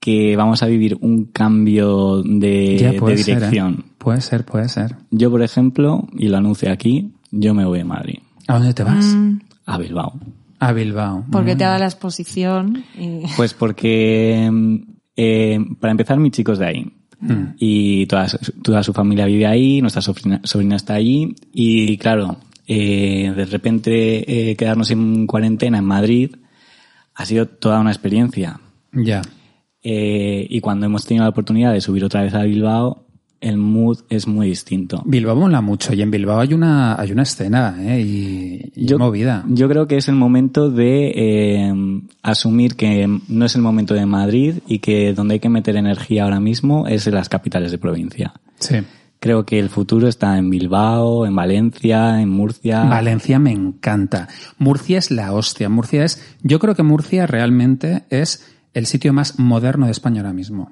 que 0.00 0.36
vamos 0.36 0.62
a 0.62 0.66
vivir 0.66 0.98
un 1.00 1.24
cambio 1.26 2.22
de, 2.22 2.76
Ya 2.78 2.92
de 2.92 2.98
puede 3.00 3.16
ser, 3.16 3.34
¿eh? 3.34 3.36
dirección. 3.38 3.84
Puede 3.98 4.20
ser, 4.20 4.44
puede 4.44 4.68
ser. 4.68 4.96
Yo, 5.10 5.30
por 5.30 5.42
ejemplo, 5.42 6.06
y 6.12 6.28
lo 6.28 6.36
anuncio 6.36 6.70
aquí, 6.70 7.12
yo 7.30 7.54
me 7.54 7.64
voy 7.64 7.80
a 7.80 7.84
Madrid, 7.84 8.18
¿A 8.48 8.54
dónde 8.58 8.74
te 8.74 8.84
vas? 8.84 9.04
Mm, 9.06 9.38
a 9.66 9.78
Bilbao. 9.78 10.20
A 10.58 10.72
Bilbao. 10.72 11.24
porque 11.30 11.54
Mm. 11.54 11.58
te 11.58 11.64
ha 11.64 11.68
dado 11.68 11.80
la 11.80 11.86
exposición 11.86 12.84
y... 12.98 13.22
Pues 13.36 13.54
porque, 13.54 14.48
mm, 14.50 14.76
eh, 15.16 15.58
para 15.80 15.90
empezar, 15.92 16.18
mi 16.18 16.30
chico 16.30 16.52
es 16.52 16.58
de 16.58 16.66
ahí. 16.66 16.92
Mm. 17.20 17.44
Y 17.58 18.06
toda, 18.06 18.28
su- 18.28 18.52
toda 18.62 18.82
su 18.82 18.92
familia 18.92 19.26
vive 19.26 19.46
ahí, 19.46 19.80
nuestra 19.80 20.02
sobrina, 20.02 20.40
sobrina 20.44 20.76
está 20.76 20.94
allí. 20.94 21.34
Y 21.52 21.96
claro, 21.98 22.38
eh, 22.66 23.32
de 23.34 23.44
repente 23.46 24.50
eh, 24.50 24.56
quedarnos 24.56 24.90
en 24.90 25.26
cuarentena 25.26 25.78
en 25.78 25.84
Madrid 25.84 26.36
ha 27.14 27.24
sido 27.24 27.46
toda 27.46 27.80
una 27.80 27.90
experiencia. 27.90 28.60
Ya. 28.92 29.22
Eh, 29.82 30.46
y 30.50 30.60
cuando 30.60 30.86
hemos 30.86 31.04
tenido 31.06 31.24
la 31.24 31.30
oportunidad 31.30 31.72
de 31.72 31.80
subir 31.80 32.04
otra 32.04 32.22
vez 32.22 32.34
a 32.34 32.42
Bilbao, 32.42 33.05
el 33.40 33.58
mood 33.58 33.98
es 34.08 34.26
muy 34.26 34.48
distinto. 34.48 35.02
Bilbao 35.04 35.36
mola 35.36 35.60
mucho 35.60 35.92
y 35.92 36.02
en 36.02 36.10
Bilbao 36.10 36.40
hay 36.40 36.54
una, 36.54 37.00
hay 37.00 37.12
una 37.12 37.22
escena, 37.22 37.76
¿eh? 37.80 38.00
Y, 38.00 38.72
y 38.74 38.94
movida. 38.94 39.44
Yo 39.48 39.68
creo 39.68 39.86
que 39.86 39.96
es 39.96 40.08
el 40.08 40.14
momento 40.14 40.70
de 40.70 41.12
eh, 41.14 41.74
asumir 42.22 42.76
que 42.76 43.06
no 43.28 43.44
es 43.44 43.54
el 43.54 43.62
momento 43.62 43.94
de 43.94 44.06
Madrid 44.06 44.56
y 44.66 44.78
que 44.78 45.12
donde 45.12 45.34
hay 45.34 45.40
que 45.40 45.48
meter 45.48 45.76
energía 45.76 46.24
ahora 46.24 46.40
mismo 46.40 46.86
es 46.86 47.06
en 47.06 47.14
las 47.14 47.28
capitales 47.28 47.70
de 47.70 47.78
provincia. 47.78 48.34
Sí. 48.58 48.76
Creo 49.18 49.46
que 49.46 49.58
el 49.58 49.70
futuro 49.70 50.08
está 50.08 50.36
en 50.36 50.50
Bilbao, 50.50 51.26
en 51.26 51.34
Valencia, 51.34 52.20
en 52.20 52.28
Murcia. 52.28 52.84
Valencia 52.84 53.38
me 53.38 53.50
encanta. 53.50 54.28
Murcia 54.58 54.98
es 54.98 55.10
la 55.10 55.32
hostia. 55.32 55.68
Murcia 55.68 56.04
es, 56.04 56.22
yo 56.42 56.58
creo 56.58 56.74
que 56.74 56.82
Murcia 56.82 57.26
realmente 57.26 58.04
es 58.10 58.46
el 58.74 58.86
sitio 58.86 59.12
más 59.12 59.38
moderno 59.38 59.86
de 59.86 59.92
España 59.92 60.20
ahora 60.20 60.34
mismo. 60.34 60.70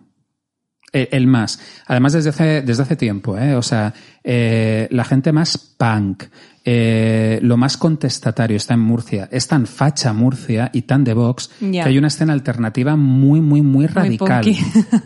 Eh, 0.94 1.08
El 1.10 1.26
más. 1.26 1.58
Además, 1.86 2.12
desde 2.12 2.30
hace, 2.30 2.62
desde 2.62 2.84
hace 2.84 2.94
tiempo, 2.94 3.36
¿eh? 3.36 3.56
O 3.56 3.62
sea, 3.62 3.92
eh, 4.22 4.86
la 4.92 5.04
gente 5.04 5.32
más 5.32 5.58
punk, 5.58 6.22
eh, 6.64 7.40
lo 7.42 7.56
más 7.56 7.76
contestatario 7.76 8.56
está 8.56 8.74
en 8.74 8.80
Murcia. 8.80 9.28
Es 9.30 9.48
tan 9.48 9.66
facha 9.66 10.12
Murcia 10.12 10.70
y 10.72 10.82
tan 10.82 11.02
de 11.02 11.12
Vox 11.12 11.50
que 11.58 11.82
hay 11.82 11.98
una 11.98 12.06
escena 12.06 12.32
alternativa 12.32 12.94
muy, 12.94 13.40
muy, 13.40 13.60
muy 13.60 13.86
radical. 13.86 14.44
punky. 14.44 14.58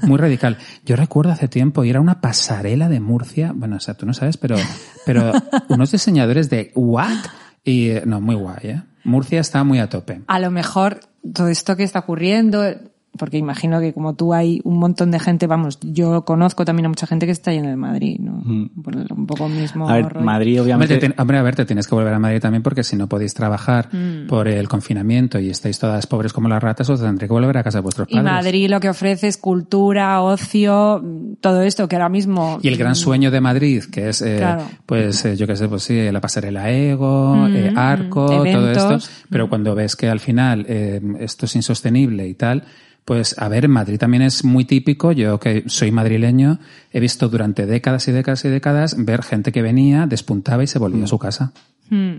Muy 0.07 0.19
radical. 0.19 0.59
Yo 0.85 0.95
recuerdo 0.95 1.33
hace 1.33 1.49
tiempo 1.49 1.85
ir 1.85 1.97
a 1.97 2.01
una 2.01 2.21
pasarela 2.21 2.89
de 2.89 3.01
Murcia. 3.01 3.53
Bueno, 3.55 3.77
o 3.77 3.81
sea, 3.81 3.95
tú 3.95 4.07
no 4.07 4.13
sabes, 4.15 4.37
pero, 4.37 4.57
pero 5.07 5.33
unos 5.69 5.91
diseñadores 5.91 6.49
de 6.51 6.71
what? 6.75 7.17
Y, 7.65 7.89
eh, 7.89 8.03
no, 8.07 8.21
muy 8.21 8.37
guay, 8.37 8.59
¿eh? 8.63 8.83
Murcia 9.05 9.41
está 9.41 9.65
muy 9.65 9.79
a 9.79 9.89
tope. 9.89 10.21
A 10.27 10.39
lo 10.39 10.51
mejor 10.51 11.01
todo 11.33 11.49
esto 11.49 11.77
que 11.77 11.83
está 11.83 12.01
ocurriendo, 12.01 12.63
porque 13.19 13.37
imagino 13.37 13.81
que 13.81 13.93
como 13.93 14.15
tú 14.15 14.33
hay 14.33 14.61
un 14.65 14.79
montón 14.79 15.11
de 15.11 15.19
gente, 15.19 15.47
vamos, 15.47 15.79
yo 15.83 16.25
conozco 16.25 16.65
también 16.65 16.87
a 16.87 16.89
mucha 16.89 17.07
gente 17.07 17.27
que 17.27 17.33
está 17.33 17.53
yendo 17.53 17.69
de 17.69 17.77
Madrid, 17.77 18.19
¿no? 18.21 18.43
Por 18.83 18.97
el- 18.97 19.07
un 19.15 19.27
poco 19.27 19.49
mismo 19.49 19.89
A 19.89 19.95
ver, 19.97 20.09
rollo. 20.13 20.25
Madrid 20.25 20.61
Hombre, 20.61 20.63
obviamente... 20.63 20.95
te 20.95 21.01
ten- 21.09 21.15
hombre, 21.19 21.39
a 21.39 21.43
ver, 21.43 21.57
te 21.57 21.65
tienes 21.67 21.87
que 21.87 21.95
volver 21.95 22.15
a 22.15 22.19
Madrid 22.19 22.41
también 22.41 22.63
porque 22.63 22.83
si 22.85 22.97
no 22.97 23.09
podéis 23.09 23.35
trabajar 23.35 23.89
Mm. 23.93 24.27
por 24.29 24.49
el 24.49 24.69
confinamiento 24.69 25.39
y 25.39 25.51
estáis 25.51 25.79
todas 25.79 26.07
pobres 26.07 26.33
como 26.33 26.49
las 26.49 26.63
ratas, 26.63 26.89
os 26.89 27.01
tendré 27.01 27.27
que 27.27 27.33
volver 27.33 27.59
a 27.59 27.63
casa 27.65 27.79
de 27.79 27.83
vuestros 27.83 28.09
Y 28.11 28.15
padres. 28.15 28.33
Madrid 28.33 28.71
lo 28.71 28.81
que 28.81 28.89
ofrece 28.89 29.29
es 29.29 29.37
cultura, 29.37 30.23
ocio, 30.23 31.05
todo 31.41 31.63
esto 31.63 31.89
que 31.89 31.97
ahora 31.97 32.09
mismo... 32.09 32.59
Y 32.63 32.69
el 32.69 32.77
gran 32.77 32.95
sueño 32.95 33.31
de 33.31 33.41
Madrid, 33.41 33.83
que 33.91 34.09
es, 34.09 34.23
eh, 34.23 34.37
Claro. 34.39 34.63
pues, 34.87 35.25
eh, 35.25 35.37
yo 35.37 35.47
qué 35.47 35.57
sé, 35.57 35.69
pues 35.69 35.83
sí, 35.83 36.11
la 36.11 36.21
pasarela 36.21 36.71
Ego, 36.71 37.35
Mm, 37.37 37.57
eh, 37.57 37.73
Arco, 37.77 38.27
todo 38.27 38.71
esto. 38.71 38.99
Pero 39.31 39.49
cuando 39.49 39.75
ves 39.75 39.97
que 39.97 40.09
al 40.09 40.21
final 40.21 40.65
eh, 40.69 41.01
esto 41.21 41.47
es 41.47 41.57
insostenible 41.57 42.27
y 42.29 42.35
tal, 42.35 42.65
pues, 43.09 43.35
a 43.39 43.49
ver, 43.49 43.65
en 43.65 43.71
Madrid 43.71 43.97
también 43.99 44.23
es 44.23 44.45
muy 44.45 44.67
típico. 44.67 45.13
Yo 45.13 45.41
que 45.41 45.65
soy 45.67 45.91
madrileño, 45.91 46.59
he 46.93 47.01
visto 47.01 47.29
durante 47.31 47.65
décadas 47.65 48.07
y 48.09 48.13
décadas 48.13 48.45
y 48.45 48.49
décadas 48.51 48.95
ver 49.03 49.23
gente 49.23 49.51
que 49.51 49.63
venía, 49.63 50.07
despuntaba 50.07 50.63
y 50.63 50.67
se 50.67 50.79
volvía 50.79 51.05
a 51.05 51.07
su 51.09 51.19
casa. 51.19 51.53
Mm. 51.89 52.19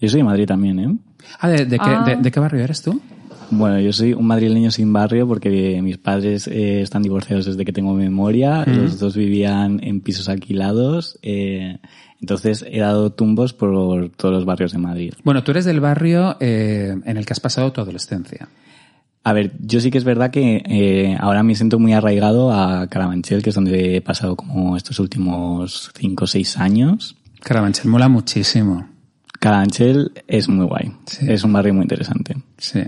Yo 0.00 0.08
soy 0.08 0.18
de 0.20 0.24
Madrid 0.24 0.46
también, 0.46 0.78
¿eh? 0.80 0.98
Ah, 1.38 1.48
¿de, 1.48 1.64
de 1.64 1.78
qué, 1.78 1.84
Ah. 1.86 2.04
de- 2.04 2.16
de 2.16 2.30
qué 2.32 2.40
barrio 2.40 2.64
eres 2.64 2.82
tú? 2.82 3.00
Bueno, 3.52 3.78
yo 3.78 3.92
soy 3.92 4.12
un 4.14 4.26
madrileño 4.26 4.72
sin 4.72 4.92
barrio 4.92 5.28
porque 5.28 5.80
mis 5.80 5.98
padres 5.98 6.48
eh, 6.48 6.82
están 6.82 7.02
divorciados 7.04 7.46
desde 7.46 7.64
que 7.64 7.72
tengo 7.72 7.94
memoria. 7.94 8.64
Los 8.66 8.98
dos 8.98 9.16
vivían 9.16 9.78
en 9.84 10.00
pisos 10.00 10.28
alquilados. 10.28 11.18
eh, 11.22 11.78
entonces 12.20 12.64
he 12.68 12.80
dado 12.80 13.12
tumbos 13.12 13.52
por 13.52 14.08
todos 14.16 14.34
los 14.34 14.44
barrios 14.44 14.72
de 14.72 14.78
Madrid. 14.78 15.12
Bueno, 15.22 15.44
tú 15.44 15.52
eres 15.52 15.64
del 15.66 15.80
barrio 15.80 16.36
eh, 16.40 16.96
en 17.04 17.16
el 17.16 17.24
que 17.26 17.32
has 17.34 17.40
pasado 17.40 17.70
tu 17.72 17.80
adolescencia. 17.82 18.48
A 19.26 19.32
ver, 19.32 19.54
yo 19.58 19.80
sí 19.80 19.90
que 19.90 19.98
es 19.98 20.04
verdad 20.04 20.30
que 20.30 20.62
eh, 20.64 21.16
ahora 21.18 21.42
me 21.42 21.56
siento 21.56 21.80
muy 21.80 21.92
arraigado 21.92 22.52
a 22.52 22.86
Carabanchel, 22.86 23.42
que 23.42 23.48
es 23.50 23.56
donde 23.56 23.96
he 23.96 24.00
pasado 24.00 24.36
como 24.36 24.76
estos 24.76 25.00
últimos 25.00 25.90
cinco 25.98 26.26
o 26.26 26.26
seis 26.28 26.56
años. 26.58 27.16
Carabanchel 27.40 27.90
mola 27.90 28.08
muchísimo. 28.08 28.88
Carabanchel 29.40 30.12
es 30.28 30.48
muy 30.48 30.64
guay. 30.64 30.92
Sí. 31.06 31.26
Es 31.28 31.42
un 31.42 31.52
barrio 31.52 31.74
muy 31.74 31.82
interesante. 31.82 32.36
Sí. 32.56 32.84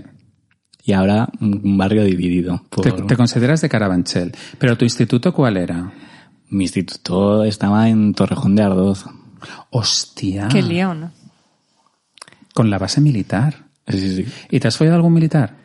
Y 0.85 0.93
ahora 0.93 1.27
un 1.41 1.59
un 1.61 1.77
barrio 1.77 2.05
dividido 2.05 2.63
por... 2.69 2.85
Te, 2.85 2.93
te 2.93 3.17
consideras 3.17 3.59
de 3.59 3.67
Carabanchel. 3.67 4.31
¿Pero 4.57 4.77
tu 4.77 4.85
instituto 4.85 5.33
cuál 5.33 5.57
era? 5.57 5.91
Mi 6.47 6.63
instituto 6.63 7.43
estaba 7.43 7.89
en 7.89 8.13
Torrejón 8.13 8.55
de 8.55 8.63
Ardoz. 8.63 9.03
Hostia. 9.71 10.47
Qué 10.47 10.61
lío, 10.61 10.93
¿no? 10.93 11.11
Con 12.53 12.69
la 12.69 12.77
base 12.77 13.01
militar. 13.01 13.65
Sí, 13.89 13.99
sí, 13.99 14.15
sí. 14.15 14.25
¿Y 14.49 14.61
te 14.61 14.69
has 14.69 14.77
follado 14.77 14.95
algún 14.95 15.11
militar? 15.11 15.59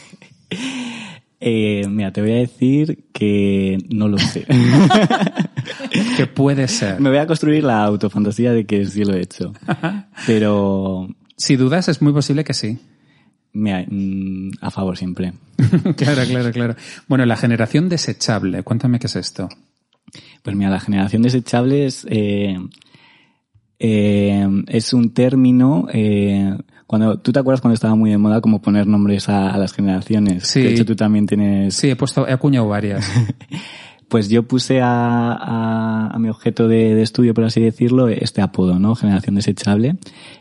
Eh, 1.40 1.84
mira, 1.88 2.12
te 2.12 2.20
voy 2.22 2.32
a 2.32 2.36
decir 2.38 3.06
que 3.14 3.78
no 3.90 4.08
lo 4.08 4.18
sé. 4.18 4.46
Que 6.18 6.26
puede 6.26 6.68
ser. 6.68 7.00
Me 7.00 7.10
voy 7.10 7.20
a 7.20 7.28
construir 7.28 7.64
la 7.64 7.84
autofantasía 7.84 8.52
de 8.54 8.66
que 8.66 8.86
sí 8.86 9.04
lo 9.06 9.14
he 9.14 9.22
hecho. 9.22 9.54
Pero, 10.26 11.08
Si 11.36 11.56
dudas, 11.56 11.88
es 11.90 12.02
muy 12.02 12.12
posible 12.12 12.44
que 12.44 12.54
sí. 12.56 12.80
mira, 13.54 13.86
mm, 13.88 14.52
a 14.62 14.72
favor 14.72 14.98
siempre. 14.98 15.34
claro, 15.96 16.24
claro, 16.28 16.52
claro. 16.52 16.76
Bueno, 17.08 17.26
la 17.26 17.38
generación 17.38 17.88
desechable. 17.88 18.64
Cuéntame 18.64 18.98
qué 18.98 19.06
es 19.08 19.16
esto. 19.16 19.48
Pues 20.42 20.56
mira, 20.56 20.72
la 20.72 20.80
generación 20.80 21.22
desechable 21.22 21.86
es, 21.86 22.08
eh, 22.10 22.58
eh, 23.80 24.48
es 24.68 24.94
un 24.94 25.14
término, 25.14 25.88
eh, 25.94 26.58
cuando, 26.88 27.20
¿tú 27.20 27.32
te 27.32 27.40
acuerdas 27.40 27.62
cuando 27.62 27.76
estaba 27.76 27.96
muy 27.96 28.10
de 28.10 28.18
moda 28.18 28.42
como 28.42 28.62
poner 28.62 28.88
nombres 28.88 29.30
a, 29.30 29.52
a 29.52 29.58
las 29.58 29.74
generaciones? 29.74 30.48
Sí. 30.48 30.62
Que 30.62 30.68
de 30.68 30.74
hecho 30.74 30.86
tú 30.86 30.96
también 30.96 31.28
tienes... 31.28 31.76
Sí, 31.76 31.90
he 31.90 31.96
puesto, 31.96 32.28
he 32.28 32.32
acuñado 32.32 32.68
varias. 32.68 33.06
Pues 34.08 34.30
yo 34.30 34.44
puse 34.44 34.80
a, 34.80 35.34
a, 35.34 36.12
a 36.14 36.20
mi 36.20 36.30
objeto 36.30 36.70
de, 36.70 36.96
de 36.96 37.02
estudio, 37.02 37.34
por 37.34 37.44
así 37.44 37.60
decirlo, 37.60 38.08
este 38.08 38.42
apodo, 38.42 38.80
¿no? 38.80 38.96
Generación 38.96 39.36
desechable. 39.36 39.98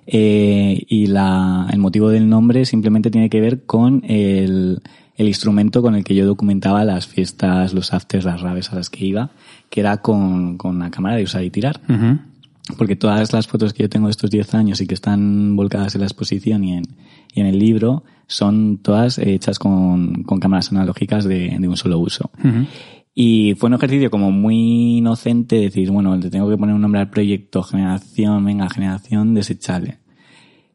Eh, 0.07 0.85
y 0.89 1.09
la, 1.09 1.67
el 1.73 1.81
motivo 1.81 2.11
del 2.11 2.29
nombre 2.29 2.65
simplemente 2.65 3.11
tiene 3.11 3.29
que 3.29 3.41
ver 3.41 3.65
con 3.65 4.05
el, 4.07 4.83
el 5.17 5.27
instrumento 5.27 5.83
con 5.83 5.97
el 5.97 6.05
que 6.05 6.15
yo 6.15 6.27
documentaba 6.27 6.85
las 6.85 7.09
fiestas, 7.09 7.75
los 7.75 7.93
afters, 7.93 8.25
las 8.25 8.41
raves 8.41 8.71
a 8.73 8.77
las 8.77 8.89
que 8.89 9.05
iba, 9.05 9.31
que 9.69 9.81
era 9.81 9.97
con, 9.97 10.59
con 10.59 10.79
la 10.79 10.93
cámara 10.93 11.17
de 11.17 11.25
usar 11.25 11.43
y 11.43 11.51
tirar. 11.51 11.81
Porque 12.77 12.97
todas 12.97 13.33
las 13.33 13.47
fotos 13.47 13.73
que 13.73 13.85
yo 13.85 13.89
tengo 13.89 14.09
de 14.09 14.11
estos 14.11 14.31
10 14.31 14.55
años 14.55 14.81
y 14.81 14.87
que 14.87 14.95
están 14.95 15.55
volcadas 15.55 15.95
en 15.95 16.01
la 16.01 16.07
exposición 16.07 16.65
y 16.65 16.75
en, 16.75 16.85
y 17.33 17.41
en 17.41 17.47
el 17.47 17.59
libro 17.59 18.03
son 18.27 18.79
todas 18.79 19.19
hechas 19.19 19.59
con, 19.59 20.25
con 20.25 20.41
cámaras 20.41 20.73
analógicas 20.73 21.25
de, 21.25 21.57
de 21.59 21.69
un 21.69 21.77
solo 21.77 21.99
uso. 21.99 22.31
Y 23.15 23.55
fue 23.55 23.69
un 23.69 23.75
ejercicio 23.75 24.11
como 24.11 24.31
muy 24.31 24.99
inocente 24.99 25.57
decir, 25.57 25.91
bueno, 25.91 26.17
le 26.17 26.29
tengo 26.29 26.51
que 26.51 26.59
poner 26.59 26.75
un 26.75 26.83
nombre 26.83 27.01
al 27.01 27.09
proyecto, 27.09 27.63
generación, 27.63 28.45
venga, 28.45 28.69
generación 28.69 29.33
desechable. 29.35 29.99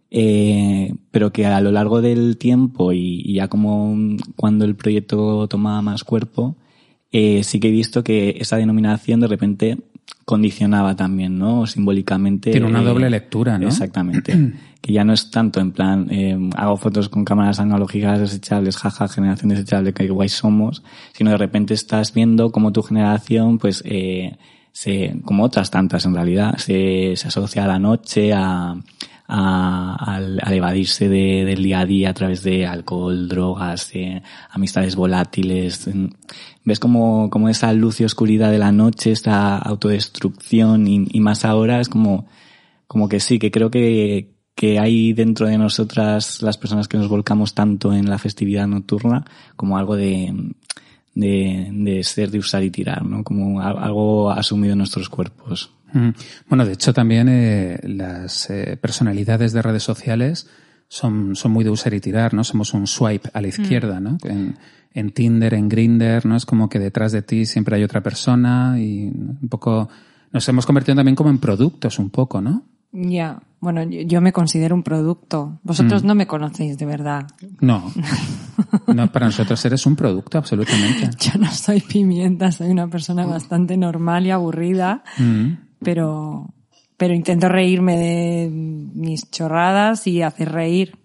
Eh, 0.10 0.94
pero 1.12 1.32
que 1.32 1.46
a 1.46 1.62
lo 1.62 1.72
largo 1.72 2.02
del 2.02 2.38
tiempo 2.38 2.92
y, 2.92 3.22
y 3.24 3.36
ya 3.36 3.48
como 3.48 3.96
cuando 4.36 4.66
el 4.66 4.76
proyecto 4.76 5.48
tomaba 5.48 5.82
más 5.82 6.04
cuerpo, 6.04 6.58
eh, 7.12 7.44
sí 7.44 7.60
que 7.60 7.68
he 7.68 7.72
visto 7.72 8.04
que 8.04 8.38
esa 8.40 8.58
denominación 8.58 9.20
de 9.20 9.28
repente 9.28 9.78
condicionaba 10.32 10.96
también, 10.96 11.38
¿no? 11.38 11.68
Simbólicamente. 11.68 12.52
Tiene 12.52 12.66
una 12.66 12.82
eh, 12.82 12.86
doble 12.86 13.10
lectura, 13.10 13.58
¿no? 13.58 13.68
Exactamente. 13.68 14.54
que 14.82 14.94
ya 14.94 15.04
no 15.04 15.12
es 15.12 15.30
tanto 15.30 15.60
en 15.60 15.74
plan, 15.74 16.08
eh, 16.10 16.40
hago 16.56 16.78
fotos 16.78 17.10
con 17.10 17.26
cámaras 17.26 17.60
analógicas 17.60 18.18
desechables, 18.18 18.78
jaja, 18.78 19.10
generación 19.10 19.50
desechable, 19.50 19.92
que 19.92 20.08
guay 20.08 20.30
somos, 20.30 20.84
sino 21.12 21.32
de 21.32 21.38
repente 21.38 21.74
estás 21.74 22.14
viendo 22.14 22.54
cómo 22.54 22.72
tu 22.72 22.82
generación, 22.82 23.58
pues, 23.58 23.84
eh, 23.86 24.38
se, 24.72 25.18
como 25.26 25.44
otras 25.44 25.70
tantas 25.70 26.06
en 26.06 26.16
realidad, 26.16 26.56
se, 26.56 27.18
se 27.18 27.28
asocia 27.28 27.66
a 27.66 27.68
la 27.68 27.78
noche, 27.78 28.32
a, 28.32 28.78
a, 29.34 29.96
al, 29.96 30.40
al 30.44 30.54
evadirse 30.54 31.08
de- 31.08 31.46
del 31.46 31.64
día 31.64 31.80
a 31.80 31.86
día 31.86 32.10
a 32.10 32.14
través 32.14 32.44
de 32.44 32.68
alcohol, 32.68 33.30
drogas, 33.30 33.92
amistades 34.50 34.96
volátiles. 34.98 35.90
Ves 36.66 36.80
como, 36.80 37.30
como 37.30 37.48
esa 37.48 37.72
luz 37.74 38.02
y 38.02 38.04
oscuridad 38.04 38.52
de 38.52 38.60
la 38.60 38.72
noche, 38.74 39.12
esta 39.12 39.58
autodestrucción 39.58 40.86
y, 40.88 41.08
y 41.12 41.20
más 41.22 41.46
ahora 41.46 41.80
es 41.80 41.88
como, 41.88 42.28
como 42.88 43.08
que 43.08 43.20
sí, 43.22 43.40
que 43.40 43.52
creo 43.52 43.72
que, 43.72 44.36
que 44.54 44.78
hay 44.80 45.14
dentro 45.14 45.48
de 45.48 45.58
nosotras 45.58 46.42
las 46.42 46.58
personas 46.58 46.88
que 46.90 46.98
nos 46.98 47.08
volcamos 47.08 47.54
tanto 47.56 47.94
en 47.94 48.10
la 48.10 48.18
festividad 48.20 48.68
nocturna 48.68 49.24
como 49.56 49.78
algo 49.78 49.96
de, 49.96 50.34
de, 51.16 51.70
de 51.72 52.04
ser 52.04 52.32
de 52.32 52.40
usar 52.40 52.64
y 52.64 52.70
tirar, 52.70 53.06
¿no? 53.06 53.24
Como 53.24 53.62
algo 53.62 54.30
asumido 54.30 54.74
en 54.74 54.80
nuestros 54.80 55.08
cuerpos. 55.10 55.72
Mm. 55.94 56.10
Bueno, 56.48 56.66
de 56.66 56.74
hecho 56.74 56.94
también 56.94 57.28
eh, 57.30 57.80
las 57.84 58.50
eh, 58.50 58.78
personalidades 58.82 59.54
de 59.54 59.62
redes 59.62 59.84
sociales 59.84 60.48
son, 60.88 61.36
son 61.36 61.52
muy 61.52 61.64
de 61.64 61.70
usar 61.70 61.94
y 61.94 62.00
tirar, 62.00 62.34
¿no? 62.34 62.44
Somos 62.44 62.74
un 62.74 62.88
swipe 62.88 63.30
a 63.34 63.42
la 63.42 63.48
izquierda, 63.48 64.00
¿no? 64.00 64.18
En, 64.24 64.58
en 64.94 65.12
Tinder, 65.12 65.54
en 65.54 65.70
Grinder, 65.70 66.26
¿no? 66.26 66.36
Es 66.36 66.46
como 66.46 66.68
que 66.70 66.80
detrás 66.80 67.12
de 67.12 67.22
ti 67.22 67.46
siempre 67.46 67.76
hay 67.78 67.84
otra 67.84 68.02
persona 68.02 68.76
y 68.78 69.08
un 69.08 69.48
poco 69.50 69.90
nos 70.34 70.48
hemos 70.50 70.66
convertido 70.66 70.96
también 70.96 71.16
como 71.16 71.30
en 71.30 71.38
productos 71.38 72.00
un 72.00 72.10
poco, 72.10 72.42
¿no? 72.42 72.64
Ya, 72.94 73.42
bueno, 73.62 73.84
yo, 73.84 74.20
me 74.20 74.34
considero 74.34 74.76
un 74.76 74.84
producto. 74.84 75.60
Vosotros 75.64 76.04
no 76.04 76.14
me 76.14 76.28
conocéis 76.28 76.78
de 76.78 76.86
verdad. 76.86 77.28
No. 77.60 77.92
No, 78.88 79.12
para 79.12 79.26
nosotros 79.26 79.64
eres 79.66 79.86
un 79.86 79.96
producto, 79.96 80.38
absolutamente. 80.38 81.10
Yo 81.20 81.38
no 81.40 81.52
soy 81.52 81.82
pimienta, 81.82 82.52
soy 82.52 82.70
una 82.70 82.88
persona 82.88 83.26
bastante 83.26 83.76
normal 83.76 84.26
y 84.26 84.32
aburrida, 84.32 85.04
Mm. 85.18 85.54
Pero, 85.84 86.48
pero 86.98 87.14
intento 87.14 87.50
reírme 87.50 87.98
de 87.98 88.50
mis 88.52 89.30
chorradas 89.32 90.08
y 90.08 90.22
hacer 90.22 90.52
reír. 90.52 90.98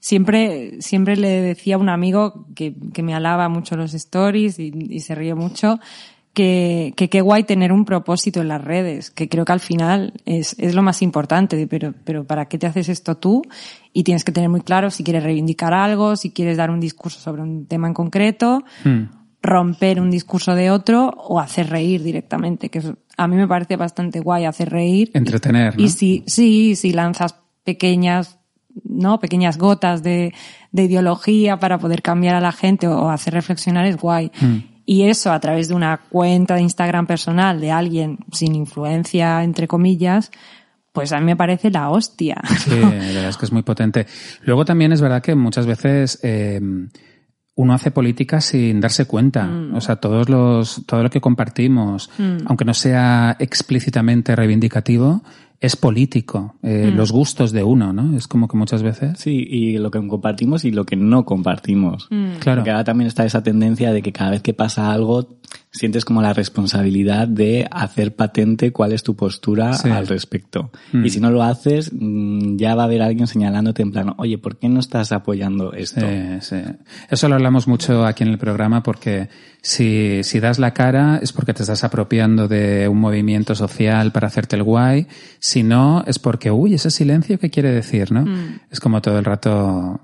Siempre, 0.00 0.80
siempre 0.80 1.16
le 1.16 1.42
decía 1.42 1.74
a 1.74 1.78
un 1.78 1.88
amigo 1.88 2.46
que, 2.54 2.74
que 2.92 3.02
me 3.02 3.14
alaba 3.14 3.48
mucho 3.48 3.76
los 3.76 3.94
stories 3.94 4.58
y, 4.58 5.00
se 5.00 5.14
ríe 5.14 5.34
mucho, 5.34 5.80
que, 6.32 6.94
que 6.96 7.08
qué 7.10 7.20
guay 7.20 7.42
tener 7.42 7.72
un 7.72 7.84
propósito 7.84 8.40
en 8.40 8.48
las 8.48 8.62
redes, 8.62 9.10
que 9.10 9.28
creo 9.28 9.44
que 9.44 9.52
al 9.52 9.60
final 9.60 10.12
es, 10.24 10.54
es 10.58 10.74
lo 10.74 10.82
más 10.82 11.02
importante, 11.02 11.66
pero, 11.66 11.94
pero 12.04 12.24
¿para 12.24 12.46
qué 12.46 12.58
te 12.58 12.68
haces 12.68 12.88
esto 12.88 13.16
tú? 13.16 13.42
Y 13.92 14.04
tienes 14.04 14.22
que 14.22 14.30
tener 14.30 14.48
muy 14.48 14.60
claro 14.60 14.90
si 14.90 15.02
quieres 15.02 15.24
reivindicar 15.24 15.74
algo, 15.74 16.14
si 16.14 16.30
quieres 16.30 16.56
dar 16.56 16.70
un 16.70 16.78
discurso 16.78 17.18
sobre 17.18 17.42
un 17.42 17.66
tema 17.66 17.88
en 17.88 17.94
concreto, 17.94 18.62
Mm. 18.84 19.17
Romper 19.48 20.00
un 20.00 20.10
discurso 20.10 20.54
de 20.54 20.70
otro 20.70 21.08
o 21.08 21.40
hacer 21.40 21.70
reír 21.70 22.02
directamente, 22.02 22.68
que 22.68 22.82
a 23.16 23.26
mí 23.26 23.36
me 23.36 23.48
parece 23.48 23.76
bastante 23.76 24.20
guay 24.20 24.44
hacer 24.44 24.70
reír. 24.70 25.10
Entretener, 25.14 25.76
¿no? 25.76 25.84
Y 25.84 25.88
si, 25.88 26.24
sí, 26.26 26.76
si 26.76 26.92
lanzas 26.92 27.34
pequeñas, 27.64 28.38
¿no? 28.84 29.18
Pequeñas 29.20 29.58
gotas 29.58 30.02
de, 30.02 30.32
de 30.72 30.82
ideología 30.84 31.58
para 31.58 31.78
poder 31.78 32.02
cambiar 32.02 32.34
a 32.34 32.40
la 32.40 32.52
gente 32.52 32.86
o, 32.86 33.10
hacer 33.10 33.34
reflexionar 33.34 33.86
es 33.86 33.96
guay. 33.96 34.30
Mm. 34.40 34.56
Y 34.86 35.02
eso 35.04 35.32
a 35.32 35.40
través 35.40 35.68
de 35.68 35.74
una 35.74 35.98
cuenta 36.08 36.54
de 36.54 36.62
Instagram 36.62 37.06
personal 37.06 37.60
de 37.60 37.70
alguien 37.70 38.18
sin 38.32 38.54
influencia, 38.54 39.42
entre 39.42 39.68
comillas, 39.68 40.30
pues 40.92 41.12
a 41.12 41.18
mí 41.18 41.26
me 41.26 41.36
parece 41.36 41.70
la 41.70 41.90
hostia. 41.90 42.40
Sí, 42.58 42.70
la 42.70 42.88
verdad 42.88 43.28
es 43.28 43.36
que 43.36 43.44
es 43.44 43.52
muy 43.52 43.62
potente. 43.62 44.06
Luego 44.42 44.64
también 44.64 44.92
es 44.92 45.00
verdad 45.00 45.22
que 45.22 45.34
muchas 45.34 45.66
veces 45.66 46.18
eh, 46.22 46.60
uno 47.58 47.74
hace 47.74 47.90
política 47.90 48.40
sin 48.40 48.80
darse 48.80 49.06
cuenta. 49.06 49.44
Mm. 49.44 49.74
O 49.74 49.80
sea, 49.80 49.96
todos 49.96 50.28
los, 50.28 50.86
todo 50.86 51.02
lo 51.02 51.10
que 51.10 51.20
compartimos, 51.20 52.08
aunque 52.46 52.64
no 52.64 52.72
sea 52.72 53.36
explícitamente 53.40 54.36
reivindicativo, 54.36 55.22
es 55.60 55.74
político. 55.74 56.54
Eh, 56.62 56.92
Mm. 56.92 56.96
Los 56.96 57.10
gustos 57.10 57.50
de 57.50 57.64
uno, 57.64 57.92
¿no? 57.92 58.16
Es 58.16 58.28
como 58.28 58.46
que 58.46 58.56
muchas 58.56 58.84
veces. 58.84 59.18
Sí, 59.18 59.44
y 59.50 59.78
lo 59.78 59.90
que 59.90 60.06
compartimos 60.06 60.64
y 60.64 60.70
lo 60.70 60.84
que 60.84 60.94
no 60.94 61.24
compartimos. 61.24 62.06
Mm. 62.10 62.38
Claro. 62.38 62.60
Porque 62.60 62.70
ahora 62.70 62.84
también 62.84 63.08
está 63.08 63.24
esa 63.24 63.42
tendencia 63.42 63.92
de 63.92 64.02
que 64.02 64.12
cada 64.12 64.30
vez 64.30 64.40
que 64.40 64.54
pasa 64.54 64.92
algo, 64.92 65.40
sientes 65.70 66.04
como 66.04 66.22
la 66.22 66.32
responsabilidad 66.32 67.28
de 67.28 67.68
hacer 67.70 68.14
patente 68.16 68.72
cuál 68.72 68.92
es 68.92 69.02
tu 69.02 69.14
postura 69.16 69.74
Sí. 69.74 69.90
al 69.90 70.06
respecto. 70.06 70.70
Mm. 70.92 71.04
Y 71.04 71.10
si 71.10 71.20
no 71.20 71.30
lo 71.30 71.42
haces, 71.42 71.90
mm, 71.92 72.56
ya 72.56 72.74
va 72.74 72.82
a 72.82 72.84
haber 72.86 73.02
alguien 73.02 73.26
señalándote 73.26 73.82
en 73.82 73.92
plan, 73.92 74.14
oye, 74.18 74.38
¿por 74.38 74.56
qué 74.58 74.68
no 74.68 74.80
estás 74.80 75.12
apoyando 75.12 75.72
esto? 75.74 76.00
Sí, 76.00 76.38
sí. 76.40 76.56
Eso 77.10 77.28
lo 77.28 77.34
hablamos 77.34 77.68
mucho 77.68 78.06
aquí 78.06 78.22
en 78.24 78.30
el 78.30 78.38
programa 78.38 78.82
porque 78.82 79.28
si, 79.60 80.20
si 80.24 80.40
das 80.40 80.58
la 80.58 80.72
cara 80.72 81.18
es 81.22 81.32
porque 81.32 81.52
te 81.54 81.62
estás 81.62 81.84
apropiando 81.84 82.48
de 82.48 82.88
un 82.88 82.98
movimiento 82.98 83.54
social 83.54 84.10
para 84.12 84.28
hacerte 84.28 84.56
el 84.56 84.62
guay. 84.62 85.06
Si 85.38 85.62
no, 85.62 86.02
es 86.06 86.18
porque, 86.18 86.50
uy, 86.50 86.74
ese 86.74 86.90
silencio, 86.90 87.38
¿qué 87.38 87.50
quiere 87.50 87.70
decir, 87.72 88.10
no? 88.10 88.24
Es 88.70 88.80
como 88.80 89.02
todo 89.02 89.18
el 89.18 89.24
rato, 89.24 90.00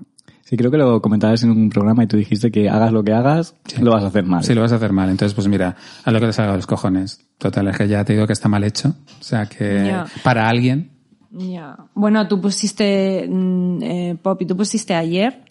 Sí, 0.47 0.55
creo 0.57 0.69
que 0.69 0.77
lo 0.77 1.01
comentabas 1.01 1.41
en 1.43 1.49
un 1.49 1.69
programa 1.69 2.03
y 2.03 2.07
tú 2.07 2.17
dijiste 2.17 2.51
que 2.51 2.69
hagas 2.69 2.91
lo 2.93 3.03
que 3.03 3.11
hagas, 3.13 3.55
lo 3.81 3.91
vas 3.91 4.03
a 4.03 4.07
hacer 4.07 4.25
mal. 4.25 4.43
sí, 4.43 4.53
lo 4.53 4.61
vas 4.61 4.71
a 4.71 4.75
hacer 4.75 4.93
mal. 4.93 5.09
Entonces, 5.09 5.33
pues 5.33 5.47
mira, 5.47 5.75
haz 6.03 6.13
lo 6.13 6.19
que 6.19 6.27
te 6.27 6.33
salga 6.33 6.55
los 6.55 6.67
cojones. 6.67 7.19
Total, 7.39 7.67
es 7.67 7.77
que 7.77 7.87
ya 7.87 8.05
te 8.05 8.13
digo 8.13 8.27
que 8.27 8.33
está 8.33 8.47
mal 8.47 8.63
hecho. 8.63 8.89
O 9.19 9.23
sea, 9.23 9.47
que 9.47 9.91
para 10.23 10.47
alguien, 10.47 10.91
Ya. 11.31 11.75
Bueno, 11.95 12.27
tú 12.27 12.39
pusiste, 12.39 13.27
mm, 13.27 13.83
eh, 13.83 14.17
Poppy, 14.21 14.45
tú 14.45 14.55
pusiste 14.55 14.93
ayer 14.93 15.43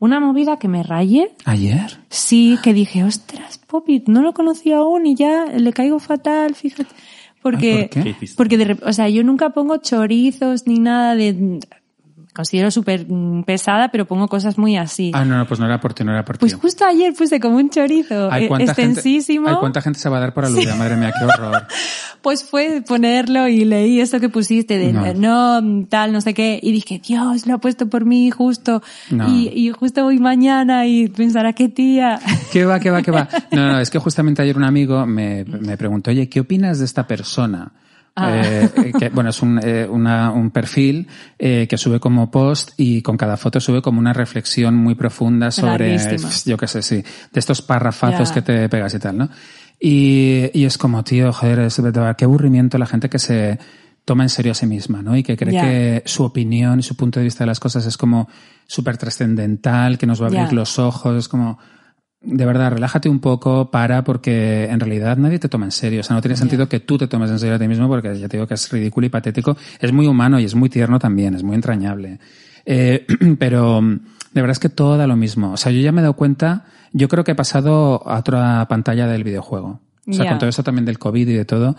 una 0.00 0.18
movida 0.18 0.58
que 0.58 0.66
me 0.66 0.82
rayé. 0.82 1.30
ayer. 1.44 1.98
Sí, 2.08 2.58
que 2.62 2.74
dije, 2.74 3.04
ostras, 3.04 3.58
Poppy, 3.68 4.02
no 4.08 4.20
lo 4.20 4.32
conocía 4.34 4.78
aún 4.78 5.06
y 5.06 5.14
ya 5.14 5.44
le 5.46 5.72
caigo 5.72 5.98
fatal, 6.00 6.54
fíjate. 6.56 6.90
Porque, 7.40 7.88
¿por 7.92 8.02
qué? 8.02 8.16
Porque 8.36 8.58
de 8.58 8.66
rep- 8.76 8.82
o 8.86 8.92
sea, 8.92 9.08
yo 9.08 9.22
nunca 9.24 9.50
pongo 9.50 9.76
chorizos 9.78 10.66
ni 10.66 10.78
nada 10.78 11.14
de, 11.14 11.60
considero 12.34 12.70
súper 12.70 13.06
mm, 13.08 13.44
pesada, 13.44 13.88
pero 13.90 14.06
pongo 14.06 14.28
cosas 14.28 14.58
muy 14.58 14.76
así. 14.76 15.10
Ah, 15.14 15.24
no, 15.24 15.36
no, 15.38 15.46
pues 15.46 15.58
no 15.60 15.66
era 15.66 15.80
por 15.80 15.94
ti, 15.94 16.04
no 16.04 16.12
era 16.12 16.24
por 16.24 16.36
ti. 16.36 16.40
Pues 16.40 16.54
justo 16.54 16.84
ayer 16.84 17.12
puse 17.14 17.40
como 17.40 17.56
un 17.56 17.70
chorizo 17.70 18.30
Hay 18.30 18.44
eh, 18.44 18.48
cuánta 18.48 18.74
gente, 18.74 18.90
extensísimo. 18.92 19.48
hay 19.48 19.56
cuánta 19.56 19.80
gente 19.82 19.98
se 19.98 20.08
va 20.08 20.18
a 20.18 20.20
dar 20.20 20.34
por 20.34 20.44
aludida, 20.44 20.74
madre 20.76 20.96
mía, 20.96 21.12
qué 21.18 21.24
horror. 21.24 21.66
Pues 22.22 22.44
fue 22.44 22.82
ponerlo 22.86 23.48
y 23.48 23.64
leí 23.64 23.98
eso 23.98 24.20
que 24.20 24.28
pusiste 24.28 24.76
de 24.76 24.92
No. 24.92 25.60
no, 25.60 25.86
tal, 25.88 26.12
no 26.12 26.20
sé 26.20 26.34
qué, 26.34 26.60
y 26.62 26.70
dije, 26.70 27.00
Dios, 27.02 27.46
lo 27.46 27.54
ha 27.54 27.58
puesto 27.58 27.88
por 27.88 28.04
mí 28.04 28.30
justo, 28.30 28.82
No. 29.10 29.26
y, 29.34 29.48
y 29.48 29.70
justo 29.70 30.04
voy 30.04 30.18
mañana 30.18 30.86
y 30.86 31.08
pensará 31.08 31.54
qué 31.54 31.70
tía. 31.70 32.20
¿Qué 32.52 32.66
va, 32.66 32.78
qué 32.78 32.90
va, 32.90 33.00
qué 33.00 33.10
va? 33.10 33.26
No, 33.52 33.66
no, 33.72 33.80
es 33.80 33.88
que 33.88 33.98
justamente 33.98 34.42
ayer 34.42 34.56
un 34.56 34.64
amigo 34.64 35.06
me, 35.06 35.44
me 35.44 35.78
preguntó, 35.78 36.10
oye, 36.10 36.28
¿qué 36.28 36.40
opinas 36.40 36.78
de 36.78 36.84
esta 36.84 37.06
persona? 37.06 37.72
Ah. 38.16 38.42
Eh, 38.44 38.68
eh, 38.76 38.92
que, 38.98 39.08
bueno, 39.10 39.30
es 39.30 39.40
un, 39.40 39.60
eh, 39.62 39.86
una- 39.88 40.30
un 40.32 40.50
perfil 40.50 41.06
eh, 41.38 41.66
que 41.70 41.76
sube 41.78 42.00
como 42.00 42.30
post 42.30 42.72
y 42.76 43.02
con 43.02 43.16
cada 43.16 43.36
foto 43.36 43.60
sube 43.60 43.80
como 43.80 43.98
una 44.00 44.12
reflexión 44.12 44.74
muy 44.74 44.94
profunda 44.94 45.50
sobre, 45.50 45.94
yo 46.46 46.56
qué 46.56 46.66
sé, 46.66 46.82
sí, 46.82 46.96
de 46.96 47.40
estos 47.40 47.62
parrafazos 47.62 48.30
que 48.32 48.42
te 48.42 48.68
pegas 48.68 48.92
y 48.94 48.98
tal, 48.98 49.16
¿no? 49.18 49.28
Y, 49.78 50.50
y 50.52 50.64
es 50.64 50.76
como, 50.76 51.02
tío, 51.04 51.32
joder, 51.32 51.60
es, 51.60 51.80
qué 52.18 52.24
aburrimiento 52.24 52.76
la 52.78 52.86
gente 52.86 53.08
que 53.08 53.18
se 53.18 53.58
toma 54.04 54.24
en 54.24 54.28
serio 54.28 54.52
a 54.52 54.54
sí 54.54 54.66
misma, 54.66 55.02
¿no? 55.02 55.16
Y 55.16 55.22
que 55.22 55.36
cree 55.36 55.54
que 55.62 56.02
su 56.04 56.24
opinión 56.24 56.80
y 56.80 56.82
su 56.82 56.96
punto 56.96 57.20
de 57.20 57.24
vista 57.24 57.44
de 57.44 57.46
las 57.48 57.60
cosas 57.60 57.86
es 57.86 57.96
como 57.96 58.28
súper 58.66 58.96
trascendental, 58.98 59.96
que 59.98 60.06
nos 60.06 60.20
va 60.20 60.26
a 60.26 60.28
abrir 60.28 60.52
los 60.52 60.78
ojos, 60.78 61.16
es 61.16 61.28
como, 61.28 61.58
de 62.22 62.44
verdad, 62.44 62.72
relájate 62.72 63.08
un 63.08 63.20
poco, 63.20 63.70
para, 63.70 64.04
porque 64.04 64.64
en 64.64 64.78
realidad 64.78 65.16
nadie 65.16 65.38
te 65.38 65.48
toma 65.48 65.64
en 65.64 65.72
serio. 65.72 66.00
O 66.00 66.02
sea, 66.02 66.16
no 66.16 66.22
tiene 66.22 66.36
sentido 66.36 66.68
que 66.68 66.80
tú 66.80 66.98
te 66.98 67.06
tomes 67.06 67.30
en 67.30 67.38
serio 67.38 67.54
a 67.54 67.58
ti 67.58 67.66
mismo, 67.66 67.88
porque 67.88 68.18
ya 68.18 68.28
te 68.28 68.36
digo 68.36 68.46
que 68.46 68.54
es 68.54 68.70
ridículo 68.70 69.06
y 69.06 69.10
patético. 69.10 69.56
Es 69.80 69.92
muy 69.92 70.06
humano 70.06 70.38
y 70.38 70.44
es 70.44 70.54
muy 70.54 70.68
tierno 70.68 70.98
también, 70.98 71.34
es 71.34 71.42
muy 71.42 71.54
entrañable. 71.54 72.18
Eh, 72.66 73.06
pero 73.38 73.80
de 73.80 74.40
verdad 74.40 74.52
es 74.52 74.58
que 74.58 74.68
todo 74.68 74.96
da 74.98 75.06
lo 75.06 75.16
mismo. 75.16 75.52
O 75.52 75.56
sea, 75.56 75.72
yo 75.72 75.80
ya 75.80 75.92
me 75.92 76.00
he 76.00 76.02
dado 76.02 76.14
cuenta, 76.14 76.66
yo 76.92 77.08
creo 77.08 77.24
que 77.24 77.32
he 77.32 77.36
pasado 77.36 78.06
a 78.06 78.18
otra 78.18 78.66
pantalla 78.68 79.06
del 79.06 79.24
videojuego. 79.24 79.80
O 80.06 80.12
sea, 80.12 80.28
con 80.28 80.38
todo 80.38 80.50
esto 80.50 80.64
también 80.64 80.84
del 80.84 80.98
COVID 80.98 81.28
y 81.28 81.34
de 81.34 81.44
todo, 81.44 81.76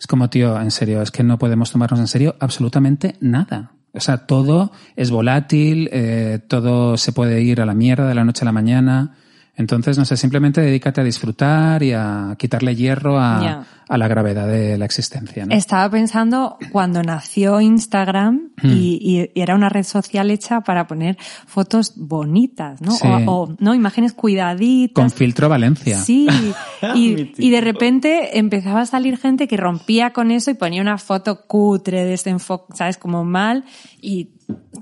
es 0.00 0.06
como, 0.06 0.30
tío, 0.30 0.60
en 0.60 0.70
serio, 0.70 1.02
es 1.02 1.10
que 1.10 1.22
no 1.22 1.38
podemos 1.38 1.70
tomarnos 1.70 2.00
en 2.00 2.08
serio 2.08 2.34
absolutamente 2.40 3.16
nada. 3.20 3.72
O 3.92 4.00
sea, 4.00 4.26
todo 4.26 4.72
es 4.96 5.10
volátil, 5.10 5.88
eh, 5.92 6.40
todo 6.48 6.96
se 6.96 7.12
puede 7.12 7.42
ir 7.42 7.60
a 7.60 7.66
la 7.66 7.74
mierda 7.74 8.08
de 8.08 8.14
la 8.14 8.24
noche 8.24 8.42
a 8.42 8.46
la 8.46 8.52
mañana. 8.52 9.16
Entonces, 9.56 9.96
no 9.98 10.04
sé, 10.04 10.16
simplemente 10.16 10.60
dedícate 10.60 11.00
a 11.00 11.04
disfrutar 11.04 11.82
y 11.82 11.92
a 11.92 12.34
quitarle 12.38 12.74
hierro 12.74 13.18
a, 13.20 13.64
la 13.88 14.08
gravedad 14.08 14.48
de 14.48 14.76
la 14.78 14.84
existencia. 14.84 15.46
¿no? 15.46 15.54
Estaba 15.54 15.88
pensando 15.90 16.56
cuando 16.72 17.02
nació 17.02 17.60
Instagram 17.60 18.50
Hmm. 18.62 18.70
y, 18.70 18.98
y- 19.00 19.30
y 19.34 19.40
era 19.40 19.54
una 19.56 19.68
red 19.68 19.82
social 19.82 20.30
hecha 20.30 20.60
para 20.60 20.86
poner 20.86 21.16
fotos 21.46 21.92
bonitas, 21.96 22.80
¿no? 22.80 22.92
Sí. 22.92 23.06
O, 23.26 23.32
o, 23.42 23.56
no, 23.58 23.74
imágenes 23.74 24.12
cuidaditas. 24.12 24.94
Con 24.94 25.10
filtro 25.10 25.48
Valencia. 25.48 25.98
Sí, 25.98 26.28
y, 26.94 27.32
y 27.36 27.50
de 27.50 27.60
repente 27.60 28.38
empezaba 28.38 28.82
a 28.82 28.86
salir 28.86 29.18
gente 29.18 29.48
que 29.48 29.56
rompía 29.56 30.12
con 30.12 30.30
eso 30.30 30.50
y 30.50 30.54
ponía 30.54 30.80
una 30.82 30.98
foto 30.98 31.46
cutre, 31.46 32.04
desenfoque, 32.04 32.74
¿sabes? 32.76 32.96
Como 32.96 33.24
mal 33.24 33.64
y 34.00 34.30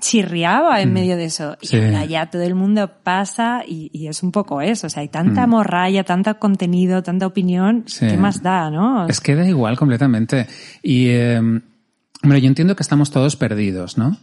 chirriaba 0.01 0.81
en 0.81 0.93
medio 0.93 1.17
de 1.17 1.27
eso. 1.27 1.57
Sí. 1.63 1.77
Y 1.77 2.09
ya 2.09 2.31
todo 2.31 2.43
el 2.43 2.55
mundo 2.55 2.91
pasa 3.03 3.63
y, 3.67 3.91
y 3.93 4.09
es 4.09 4.23
un 4.23 4.33
poco 4.33 4.61
eso. 4.61 4.87
O 4.87 4.91
sea, 4.91 5.03
hay 5.03 5.09
tanta 5.09 5.47
morralla, 5.47 6.05
tanto 6.05 6.39
contenido, 6.39 7.03
tanta 7.03 7.27
opinión, 7.27 7.85
Sí. 7.87 8.07
¿qué 8.09 8.17
más 8.17 8.43
da, 8.43 8.71
no? 8.71 9.07
Es 9.07 9.21
que 9.21 9.35
da 9.35 9.47
igual 9.47 9.77
completamente. 9.77 10.47
Y, 10.83 11.07
eh, 11.09 11.39
hombre, 11.39 12.41
yo 12.41 12.49
entiendo 12.49 12.75
que 12.77 12.83
estamos 12.83 13.11
todos 13.11 13.37
perdidos, 13.37 13.97
¿no? 13.99 14.17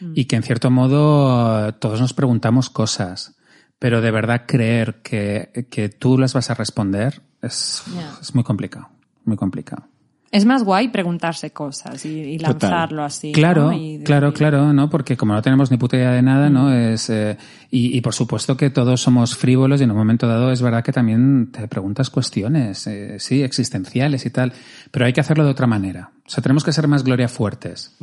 Mm. 0.00 0.12
Y 0.14 0.24
que 0.26 0.36
en 0.36 0.42
cierto 0.42 0.70
modo 0.70 1.72
todos 1.74 2.00
nos 2.00 2.12
preguntamos 2.12 2.68
cosas. 2.70 3.36
Pero 3.78 4.00
de 4.00 4.10
verdad 4.10 4.42
creer 4.46 5.00
que, 5.02 5.66
que 5.70 5.88
tú 5.88 6.16
las 6.18 6.34
vas 6.34 6.50
a 6.50 6.54
responder 6.54 7.20
es, 7.40 7.82
es 8.20 8.34
muy 8.34 8.44
complicado. 8.44 8.88
Muy 9.24 9.36
complicado. 9.36 9.88
Es 10.32 10.46
más 10.46 10.64
guay 10.64 10.88
preguntarse 10.88 11.50
cosas 11.50 12.06
y, 12.06 12.38
lanzarlo 12.38 13.04
así. 13.04 13.32
Claro, 13.32 13.64
¿no? 13.64 13.72
Y 13.74 13.98
decir- 13.98 14.04
claro, 14.06 14.32
claro, 14.32 14.72
¿no? 14.72 14.88
Porque 14.88 15.14
como 15.14 15.34
no 15.34 15.42
tenemos 15.42 15.70
ni 15.70 15.76
puta 15.76 15.98
idea 15.98 16.10
de 16.12 16.22
nada, 16.22 16.48
¿no? 16.48 16.72
Es, 16.72 17.10
eh, 17.10 17.36
y, 17.70 17.94
y 17.94 18.00
por 18.00 18.14
supuesto 18.14 18.56
que 18.56 18.70
todos 18.70 19.02
somos 19.02 19.36
frívolos 19.36 19.82
y 19.82 19.84
en 19.84 19.90
un 19.90 19.96
momento 19.98 20.26
dado 20.26 20.50
es 20.50 20.62
verdad 20.62 20.82
que 20.82 20.90
también 20.90 21.52
te 21.52 21.68
preguntas 21.68 22.08
cuestiones, 22.08 22.86
eh, 22.86 23.18
sí, 23.18 23.42
existenciales 23.42 24.24
y 24.24 24.30
tal, 24.30 24.54
pero 24.90 25.04
hay 25.04 25.12
que 25.12 25.20
hacerlo 25.20 25.44
de 25.44 25.50
otra 25.50 25.66
manera. 25.66 26.12
O 26.26 26.30
sea, 26.30 26.42
tenemos 26.42 26.64
que 26.64 26.72
ser 26.72 26.88
más 26.88 27.04
Gloria 27.04 27.28
Fuertes, 27.28 27.94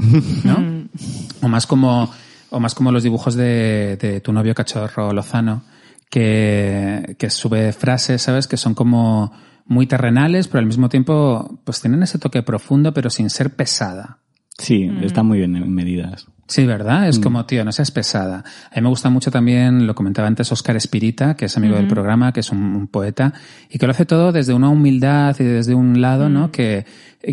¿no? 0.44 0.88
o 1.42 1.48
más 1.48 1.66
como, 1.66 2.14
o 2.52 2.60
más 2.60 2.76
como 2.76 2.92
los 2.92 3.02
dibujos 3.02 3.34
de, 3.34 3.98
de 4.00 4.22
tu 4.22 4.32
novio 4.32 4.54
cachorro 4.54 5.14
Lozano, 5.14 5.64
que, 6.12 7.16
que 7.18 7.30
sube 7.32 7.74
frases, 7.74 8.22
¿sabes? 8.22 8.48
Que 8.48 8.58
son 8.58 8.76
como 8.76 9.32
muy 9.70 9.88
terrenales, 9.88 10.48
pero 10.48 10.60
al 10.60 10.66
mismo 10.66 10.90
tiempo, 10.90 11.62
pues 11.64 11.80
tienen 11.80 12.04
ese 12.04 12.18
toque 12.18 12.44
profundo, 12.44 12.94
pero 12.94 13.10
sin 13.10 13.30
ser 13.30 13.56
pesada. 13.56 14.18
Sí, 14.58 14.92
están 15.02 15.26
muy 15.26 15.38
bien 15.38 15.56
en 15.56 15.74
medidas. 15.74 16.28
Sí, 16.48 16.66
¿verdad? 16.66 17.08
Es 17.08 17.20
como, 17.20 17.46
tío, 17.46 17.64
no 17.64 17.72
seas 17.72 17.92
pesada. 17.92 18.44
A 18.72 18.76
mí 18.76 18.82
me 18.82 18.90
gusta 18.90 19.10
mucho 19.10 19.30
también, 19.30 19.86
lo 19.86 19.94
comentaba 19.94 20.28
antes 20.28 20.52
Oscar 20.52 20.76
Espirita, 20.76 21.36
que 21.36 21.46
es 21.46 21.56
amigo 21.56 21.76
del 21.76 21.88
programa, 21.88 22.34
que 22.34 22.40
es 22.40 22.52
un, 22.52 22.58
un 22.76 22.88
poeta, 22.88 23.34
y 23.70 23.78
que 23.78 23.86
lo 23.86 23.92
hace 23.92 24.06
todo 24.06 24.32
desde 24.32 24.54
una 24.54 24.70
humildad 24.70 25.36
y 25.40 25.44
desde 25.44 25.76
un 25.76 26.02
lado, 26.02 26.28
¿no? 26.28 26.52
Que, 26.52 26.86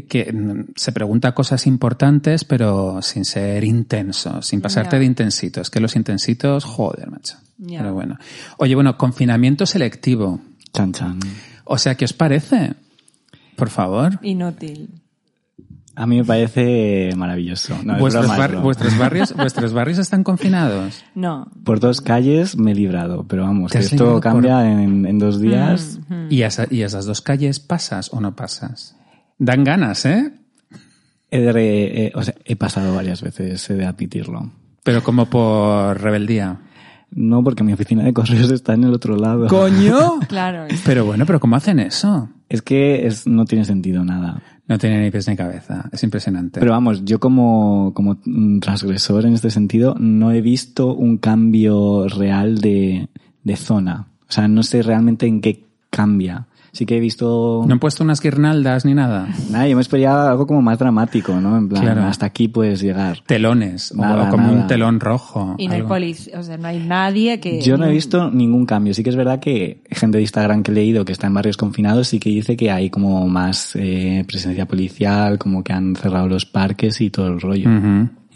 que 0.09 0.31
mm, 0.33 0.73
se 0.77 0.93
pregunta 0.93 1.33
cosas 1.33 1.67
importantes, 1.67 2.45
pero 2.45 3.01
sin 3.01 3.25
ser 3.25 3.65
intenso, 3.65 4.43
sin 4.43 4.61
pasarte 4.61 4.99
de 4.99 5.07
intensito. 5.07 5.63
Es 5.63 5.71
que 5.71 5.81
los 5.81 5.97
intensitos, 5.97 6.65
joder, 6.65 7.11
macho. 7.11 7.39
Pero 7.67 7.95
bueno. 7.95 8.19
Oye, 8.59 8.75
bueno, 8.75 8.99
confinamiento 8.99 9.65
selectivo. 9.65 10.41
Chan 10.75 10.93
chan. 10.93 11.19
O 11.67 11.77
sea, 11.79 11.95
¿qué 11.97 12.05
os 12.07 12.13
parece? 12.13 12.75
Por 13.57 13.69
favor. 13.71 14.19
Inútil. 14.23 15.03
A 15.99 16.07
mí 16.07 16.19
me 16.19 16.25
parece 16.25 17.11
maravilloso. 17.17 17.75
No, 17.83 17.95
es 17.95 18.01
¿Vuestros, 18.01 18.27
broma, 18.27 18.39
bar- 18.39 18.61
vuestros 18.63 18.99
barrios, 18.99 19.35
¿Vuestros 19.37 19.73
barrios 19.73 19.99
están 19.99 20.23
confinados? 20.25 21.03
No. 21.15 21.49
Por 21.65 21.81
dos 21.81 22.01
calles 22.03 22.57
me 22.59 22.73
he 22.73 22.75
librado, 22.75 23.25
pero 23.27 23.45
vamos, 23.45 23.75
esto 23.75 24.21
cambia 24.21 24.71
en, 24.71 25.07
en 25.07 25.19
dos 25.19 25.41
días. 25.41 25.99
¿Y, 26.29 26.43
a 26.43 26.49
esa- 26.49 26.67
¿Y 26.71 26.83
esas 26.83 27.07
dos 27.07 27.23
calles 27.23 27.61
pasas 27.61 28.13
o 28.13 28.21
no 28.21 28.37
pasas? 28.37 28.95
Dan 29.39 29.65
ganas, 29.65 30.05
¿eh? 30.05 30.33
He, 31.31 31.41
de 31.41 31.53
re- 31.53 32.07
eh, 32.07 32.13
o 32.15 32.23
sea, 32.23 32.35
he 32.45 32.57
pasado 32.57 32.95
varias 32.95 33.23
veces, 33.23 33.69
he 33.71 33.75
de 33.75 33.87
admitirlo. 33.87 34.53
Pero 34.85 35.03
como 35.03 35.27
por 35.31 35.99
rebeldía. 36.01 36.61
No, 37.11 37.43
porque 37.43 37.63
mi 37.65 37.73
oficina 37.73 38.03
de 38.05 38.13
correos 38.13 38.51
está 38.51 38.75
en 38.75 38.85
el 38.85 38.93
otro 38.93 39.17
lado. 39.17 39.47
¡Coño! 39.49 40.21
Claro. 40.29 40.67
es- 40.67 40.83
Pero 40.85 41.05
bueno, 41.05 41.25
pero 41.27 41.41
¿cómo 41.41 41.57
hacen 41.57 41.79
eso? 41.81 42.29
Es 42.49 42.63
que 42.63 43.07
es, 43.07 43.27
no 43.27 43.45
tiene 43.45 43.65
sentido 43.65 44.05
nada. 44.05 44.43
No 44.69 44.79
tiene 44.79 45.03
ni 45.03 45.11
pies 45.11 45.29
ni 45.29 45.37
cabeza. 45.37 45.89
Es 45.93 46.03
impresionante. 46.03 46.59
Pero 46.61 46.73
vamos, 46.73 47.05
yo 47.05 47.21
como, 47.21 47.93
como 47.95 48.19
transgresor 48.61 49.25
en 49.25 49.35
este 49.35 49.51
sentido, 49.51 49.95
no 49.99 50.33
he 50.33 50.41
visto 50.41 50.93
un 50.95 51.19
cambio 51.19 52.09
real 52.09 52.59
de, 52.61 53.09
de 53.45 53.57
zona. 53.57 54.09
O 54.29 54.33
sea, 54.33 54.49
no 54.49 54.63
sé 54.65 54.83
realmente 54.83 55.27
en 55.27 55.41
qué 55.41 55.65
cambia. 55.91 56.47
Sí 56.77 56.85
que 56.85 56.99
he 56.99 57.01
visto... 57.01 57.65
¿No 57.67 57.73
han 57.73 57.79
puesto 57.81 58.05
unas 58.05 58.21
guirnaldas 58.21 58.85
ni 58.85 58.93
nada? 58.93 59.29
Nada, 59.51 59.67
yo 59.67 59.77
me 59.77 59.81
esperaba 59.81 60.31
algo 60.31 60.47
como 60.47 60.61
más 60.61 60.79
dramático, 60.79 61.41
¿no? 61.41 61.57
En 61.57 61.69
plan, 61.71 61.83
Claro. 61.83 62.03
hasta 62.05 62.27
aquí 62.27 62.49
puedes 62.49 62.83
llegar. 62.83 63.23
Telones. 63.27 63.93
o- 63.93 63.97
Nada, 63.97 64.29
o 64.29 64.31
como 64.31 64.53
un 64.53 64.67
telón 64.67 65.01
rojo. 65.01 65.55
Y 65.57 65.69
no 65.69 65.75
hay 65.75 65.81
o 66.37 66.43
sea, 66.43 66.59
no 66.59 66.69
hay 66.69 66.79
nadie 66.81 67.41
que... 67.41 67.63
Yo 67.63 67.79
no 67.79 67.87
he 67.87 67.91
visto 67.93 68.31
ningún 68.31 68.67
cambio. 68.67 68.93
Sí 68.93 69.03
que 69.03 69.09
es 69.11 69.17
verdad 69.17 69.41
que 69.41 69.83
gente 69.91 70.19
de 70.19 70.23
Instagram 70.23 70.63
que 70.63 70.71
he 70.73 70.75
leído 70.75 71.05
que 71.07 71.13
está 71.13 71.27
en 71.29 71.35
barrios 71.35 71.57
confinados 71.57 72.09
sí 72.09 72.21
que 72.21 72.29
dice 72.29 72.57
que 72.59 72.71
hay 72.71 72.91
como 72.91 73.27
más 73.27 73.75
eh, 73.77 74.23
presencia 74.29 74.67
policial, 74.67 75.39
como 75.39 75.65
que 75.65 75.73
han 75.73 75.97
cerrado 75.97 76.29
los 76.29 76.45
parques 76.45 77.01
y 77.01 77.09
todo 77.09 77.29
el 77.29 77.41
rollo. 77.41 77.71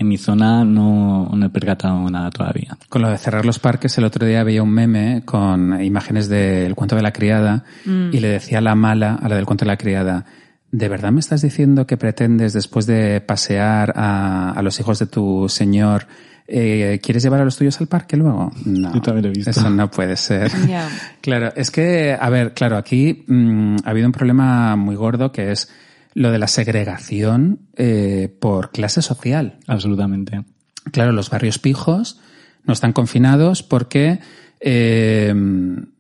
En 0.01 0.09
mi 0.09 0.17
zona 0.17 0.65
no, 0.65 1.29
no 1.31 1.47
he 1.47 1.51
percatado 1.51 2.09
nada 2.09 2.31
todavía. 2.31 2.79
Con 2.89 3.03
lo 3.03 3.11
de 3.11 3.19
cerrar 3.19 3.45
los 3.45 3.59
parques, 3.59 3.99
el 3.99 4.05
otro 4.05 4.27
día 4.27 4.43
veía 4.43 4.63
un 4.63 4.71
meme 4.71 5.21
con 5.27 5.79
imágenes 5.85 6.27
del 6.31 6.75
cuento 6.75 6.97
de 6.97 7.03
la 7.03 7.13
criada 7.13 7.65
y 7.85 8.19
le 8.19 8.29
decía 8.29 8.59
a 8.59 8.61
la 8.63 8.75
mala, 8.75 9.17
a 9.17 9.29
la 9.29 9.37
del 9.37 9.45
cuento 9.45 9.67
de 9.67 9.71
la 9.71 9.77
criada, 9.77 10.25
¿de 10.73 10.89
verdad 10.89 11.13
me 11.13 11.21
estás 11.21 11.43
diciendo 11.43 11.87
que 11.87 11.99
pretendes, 11.99 12.55
después 12.55 12.87
de 12.87 13.21
pasear 13.21 13.93
a, 13.95 14.53
a 14.53 14.63
los 14.63 14.81
hijos 14.81 14.99
de 15.01 15.07
tu 15.07 15.51
señor, 15.51 16.07
eh, 16.49 16.99
¿quieres 17.03 17.23
llevar 17.23 17.43
a 17.43 17.45
los 17.45 17.59
tuyos 17.59 17.79
al 17.83 17.87
parque 17.87 18.17
luego? 18.17 18.51
No. 18.65 18.95
Yo 18.95 19.03
también 19.03 19.25
lo 19.25 19.29
he 19.29 19.35
visto. 19.35 19.51
Eso 19.51 19.69
no 19.69 19.91
puede 19.91 20.17
ser. 20.17 20.51
Claro, 21.21 21.53
es 21.55 21.71
que, 21.71 22.17
a 22.19 22.31
ver, 22.31 22.55
claro, 22.55 22.79
aquí 22.79 23.25
mm, 23.27 23.77
ha 23.85 23.91
habido 23.91 24.07
un 24.07 24.13
problema 24.13 24.75
muy 24.77 24.97
gordo 24.97 25.31
que 25.31 25.53
es 25.53 25.69
lo 26.15 26.31
de 26.31 26.39
la 26.39 26.49
segregación 26.49 27.61
eh, 27.77 28.35
por 28.41 28.71
clase 28.71 29.03
social. 29.03 29.59
Absolutamente. 29.67 30.45
Claro, 30.93 31.13
los 31.13 31.31
barrios 31.31 31.59
pijos 31.59 32.21
no 32.65 32.73
están 32.73 32.93
confinados 32.93 33.63
porque, 33.63 34.21
eh, 34.61 35.35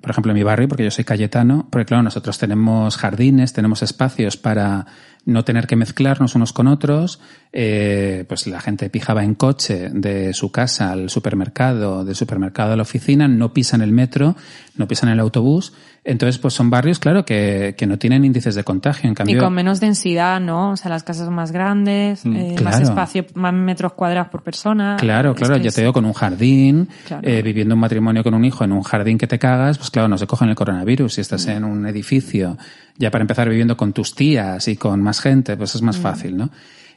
por 0.00 0.10
ejemplo, 0.10 0.32
en 0.32 0.38
mi 0.38 0.42
barrio, 0.42 0.68
porque 0.68 0.84
yo 0.84 0.90
soy 0.90 1.04
cayetano, 1.04 1.66
porque 1.70 1.86
claro, 1.86 2.02
nosotros 2.02 2.38
tenemos 2.38 2.96
jardines, 2.96 3.52
tenemos 3.52 3.82
espacios 3.82 4.36
para 4.36 4.86
no 5.26 5.44
tener 5.44 5.66
que 5.66 5.76
mezclarnos 5.76 6.34
unos 6.34 6.54
con 6.54 6.66
otros, 6.66 7.20
eh, 7.52 8.24
pues 8.28 8.46
la 8.46 8.60
gente 8.60 8.88
pija 8.88 9.12
va 9.12 9.22
en 9.22 9.34
coche 9.34 9.90
de 9.92 10.32
su 10.32 10.50
casa 10.50 10.92
al 10.92 11.10
supermercado, 11.10 12.04
del 12.06 12.14
supermercado 12.14 12.72
a 12.72 12.76
la 12.76 12.82
oficina, 12.82 13.28
no 13.28 13.52
pisan 13.52 13.82
el 13.82 13.92
metro, 13.92 14.34
no 14.76 14.88
pisan 14.88 15.10
el 15.10 15.20
autobús, 15.20 15.74
entonces 16.04 16.38
pues 16.38 16.54
son 16.54 16.70
barrios, 16.70 16.98
claro, 16.98 17.26
que, 17.26 17.74
que 17.76 17.86
no 17.86 17.98
tienen 17.98 18.24
índices 18.24 18.54
de 18.54 18.64
contagio, 18.64 19.08
en 19.08 19.12
Y 19.12 19.14
cambio... 19.16 19.42
con 19.42 19.52
menos 19.52 19.78
densidad, 19.80 20.40
¿no? 20.40 20.70
O 20.70 20.76
sea, 20.78 20.90
las 20.90 21.02
casas 21.02 21.28
más 21.28 21.52
grandes, 21.52 22.24
eh, 22.24 22.56
más 22.64 22.80
espacio, 22.80 23.26
más 23.34 23.52
metros 23.52 23.92
cuadrados 23.92 24.28
por 24.30 24.42
persona. 24.42 24.96
Claro, 24.98 25.32
Es 25.32 25.36
claro, 25.36 25.56
que 25.56 25.62
ya 25.64 25.68
es- 25.68 25.74
te 25.74 25.82
digo, 25.82 25.92
con 25.92 26.06
un 26.06 26.14
jardín, 26.14 26.88
Claro. 27.06 27.28
eh, 27.28 27.42
viviendo 27.42 27.74
un 27.74 27.80
matrimonio 27.82 28.22
con 28.22 28.32
un 28.32 28.44
hijo 28.46 28.64
en 28.64 28.72
un 28.72 28.82
jardín 28.82 29.18
que 29.18 29.26
te 29.26 29.38
cagas, 29.38 29.76
pues 29.76 29.89
claro, 29.90 30.08
no 30.08 30.18
se 30.18 30.26
cogen 30.26 30.48
el 30.48 30.54
coronavirus. 30.54 31.14
Si 31.14 31.20
estás 31.20 31.46
en 31.46 31.64
un 31.64 31.86
edificio, 31.86 32.56
ya 32.96 33.10
para 33.10 33.22
empezar 33.22 33.48
viviendo 33.48 33.76
con 33.76 33.92
tus 33.92 34.14
tías 34.14 34.66
y 34.68 34.76
con 34.76 35.00
más 35.02 35.20
gente, 35.20 35.56
pues 35.56 35.74
es 35.74 35.82
más 35.82 35.98
fácil, 35.98 36.36
¿no? 36.36 36.50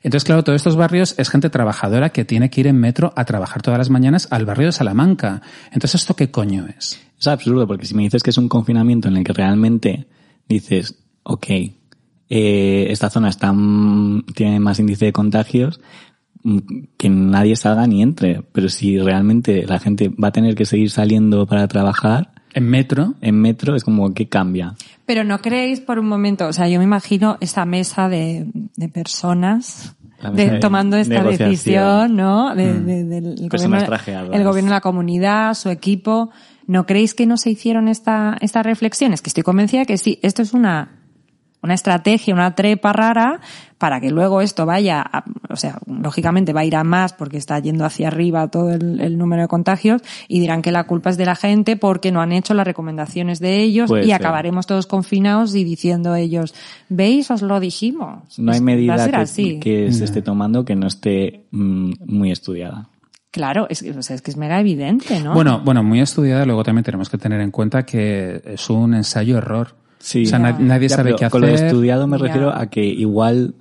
Entonces, 0.03 0.25
claro, 0.25 0.43
todos 0.43 0.57
estos 0.57 0.75
barrios 0.75 1.15
es 1.17 1.29
gente 1.29 1.49
trabajadora 1.49 2.09
que 2.09 2.25
tiene 2.25 2.49
que 2.49 2.59
ir 2.59 2.67
en 2.67 2.77
metro 2.77 3.13
a 3.15 3.23
trabajar 3.23 3.61
todas 3.61 3.77
las 3.77 3.89
mañanas 3.89 4.27
al 4.31 4.45
barrio 4.45 4.65
de 4.65 4.73
Salamanca. 4.73 5.41
Entonces, 5.67 6.01
¿esto 6.01 6.15
qué 6.15 6.29
coño 6.29 6.67
es? 6.77 6.99
Es 7.17 7.27
absurdo 7.27 7.65
porque 7.65 7.85
si 7.85 7.95
me 7.95 8.03
dices 8.03 8.21
que 8.21 8.31
es 8.31 8.37
un 8.37 8.49
confinamiento 8.49 9.07
en 9.07 9.15
el 9.15 9.23
que 9.23 9.31
realmente 9.31 10.07
dices, 10.49 10.95
ok, 11.23 11.47
eh, 12.29 12.87
esta 12.89 13.09
zona 13.09 13.29
está, 13.29 13.53
mm, 13.53 14.25
tiene 14.35 14.59
más 14.59 14.77
índice 14.79 15.05
de 15.05 15.13
contagios, 15.13 15.79
mm, 16.43 16.57
que 16.97 17.09
nadie 17.09 17.55
salga 17.55 17.87
ni 17.87 18.01
entre. 18.01 18.41
Pero 18.51 18.67
si 18.67 18.99
realmente 18.99 19.65
la 19.65 19.79
gente 19.79 20.09
va 20.09 20.27
a 20.27 20.33
tener 20.33 20.55
que 20.55 20.65
seguir 20.65 20.89
saliendo 20.89 21.47
para 21.47 21.69
trabajar, 21.69 22.33
En 22.53 22.69
metro, 22.69 23.13
en 23.21 23.39
metro 23.41 23.75
es 23.75 23.83
como 23.83 24.13
que 24.13 24.27
cambia. 24.27 24.75
Pero 25.05 25.23
no 25.23 25.39
creéis 25.41 25.79
por 25.81 25.99
un 25.99 26.07
momento, 26.07 26.47
o 26.47 26.53
sea, 26.53 26.67
yo 26.67 26.77
me 26.79 26.85
imagino 26.85 27.37
esta 27.41 27.65
mesa 27.65 28.07
de, 28.09 28.45
de 28.77 28.87
personas 28.89 29.95
de- 30.31 30.49
de 30.51 30.59
tomando 30.59 30.95
esta 30.95 31.15
decisión, 31.47 32.15
¿no? 32.15 32.55
De, 32.55 32.73
de- 32.79 33.03
del 33.03 33.49
Personas 33.49 33.83
gobierno, 33.83 33.85
el 34.37 34.43
gobierno 34.45 34.69
de 34.69 34.75
la 34.75 34.81
comunidad, 34.81 35.53
su 35.55 35.69
equipo. 35.69 36.29
¿No 36.65 36.85
creéis 36.85 37.13
que 37.13 37.25
no 37.25 37.35
se 37.35 37.49
hicieron 37.49 37.89
esta, 37.89 38.37
estas 38.39 38.65
reflexiones? 38.65 39.21
Que 39.21 39.29
estoy 39.29 39.43
convencida 39.43 39.83
que 39.83 39.97
sí, 39.97 40.19
esto 40.21 40.41
es 40.41 40.53
una, 40.53 41.02
una 41.63 41.73
estrategia, 41.73 42.33
una 42.33 42.53
trepa 42.55 42.93
rara 42.93 43.39
para 43.77 43.99
que 43.99 44.11
luego 44.11 44.41
esto 44.41 44.65
vaya, 44.65 45.01
a- 45.01 45.23
o 45.49 45.55
sea, 45.55 45.79
lógicamente 45.87 46.53
va 46.53 46.61
a 46.61 46.65
ir 46.65 46.75
a 46.75 46.83
más 46.83 47.13
porque 47.13 47.37
está 47.37 47.57
yendo 47.59 47.83
hacia 47.85 48.07
arriba 48.09 48.47
todo 48.49 48.71
el, 48.71 48.99
el 49.01 49.17
número 49.17 49.41
de 49.41 49.47
contagios 49.47 50.01
y 50.27 50.39
dirán 50.39 50.61
que 50.61 50.71
la 50.71 50.85
culpa 50.85 51.09
es 51.09 51.17
de 51.17 51.25
la 51.25 51.35
gente 51.35 51.75
porque 51.75 52.11
no 52.11 52.21
han 52.21 52.31
hecho 52.31 52.53
las 52.53 52.65
recomendaciones 52.67 53.39
de 53.39 53.61
ellos 53.61 53.89
Puede 53.89 54.03
y 54.03 54.07
ser. 54.07 54.15
acabaremos 54.15 54.67
todos 54.67 54.87
confinados 54.87 55.55
y 55.55 55.63
diciendo 55.63 56.15
ellos, 56.15 56.53
¿veis? 56.89 57.29
Os 57.31 57.41
lo 57.41 57.59
dijimos. 57.59 58.37
No 58.39 58.51
hay 58.51 58.61
medida 58.61 59.09
que, 59.09 59.15
así. 59.15 59.59
que 59.59 59.91
se 59.91 60.05
esté 60.05 60.21
tomando 60.21 60.63
que 60.65 60.75
no 60.75 60.87
esté 60.87 61.45
mm, 61.51 61.91
muy 62.05 62.31
estudiada. 62.31 62.89
Claro, 63.31 63.65
es, 63.69 63.81
que- 63.81 63.91
o 63.91 64.01
sea, 64.03 64.15
es 64.15 64.21
que 64.21 64.29
es 64.31 64.37
mega 64.37 64.59
evidente, 64.59 65.19
¿no? 65.19 65.33
bueno, 65.33 65.59
bueno, 65.65 65.81
muy 65.83 65.99
estudiada, 65.99 66.45
luego 66.45 66.63
también 66.63 66.83
tenemos 66.83 67.09
que 67.09 67.17
tener 67.17 67.41
en 67.41 67.49
cuenta 67.51 67.83
que 67.83 68.41
es 68.45 68.69
un 68.69 68.93
ensayo-error. 68.93 69.75
Sí. 70.03 70.23
O 70.23 70.25
sea, 70.27 70.37
na- 70.39 70.57
nadie 70.59 70.89
Ya, 70.89 70.97
sabe 70.97 71.11
qué 71.15 71.23
hacer. 71.25 71.31
Con 71.31 71.41
lo 71.41 71.47
estudiado 71.47 72.07
me 72.07 72.17
Ya. 72.17 72.23
refiero 72.25 72.53
a 72.53 72.65
que 72.67 72.83
igual 72.83 73.55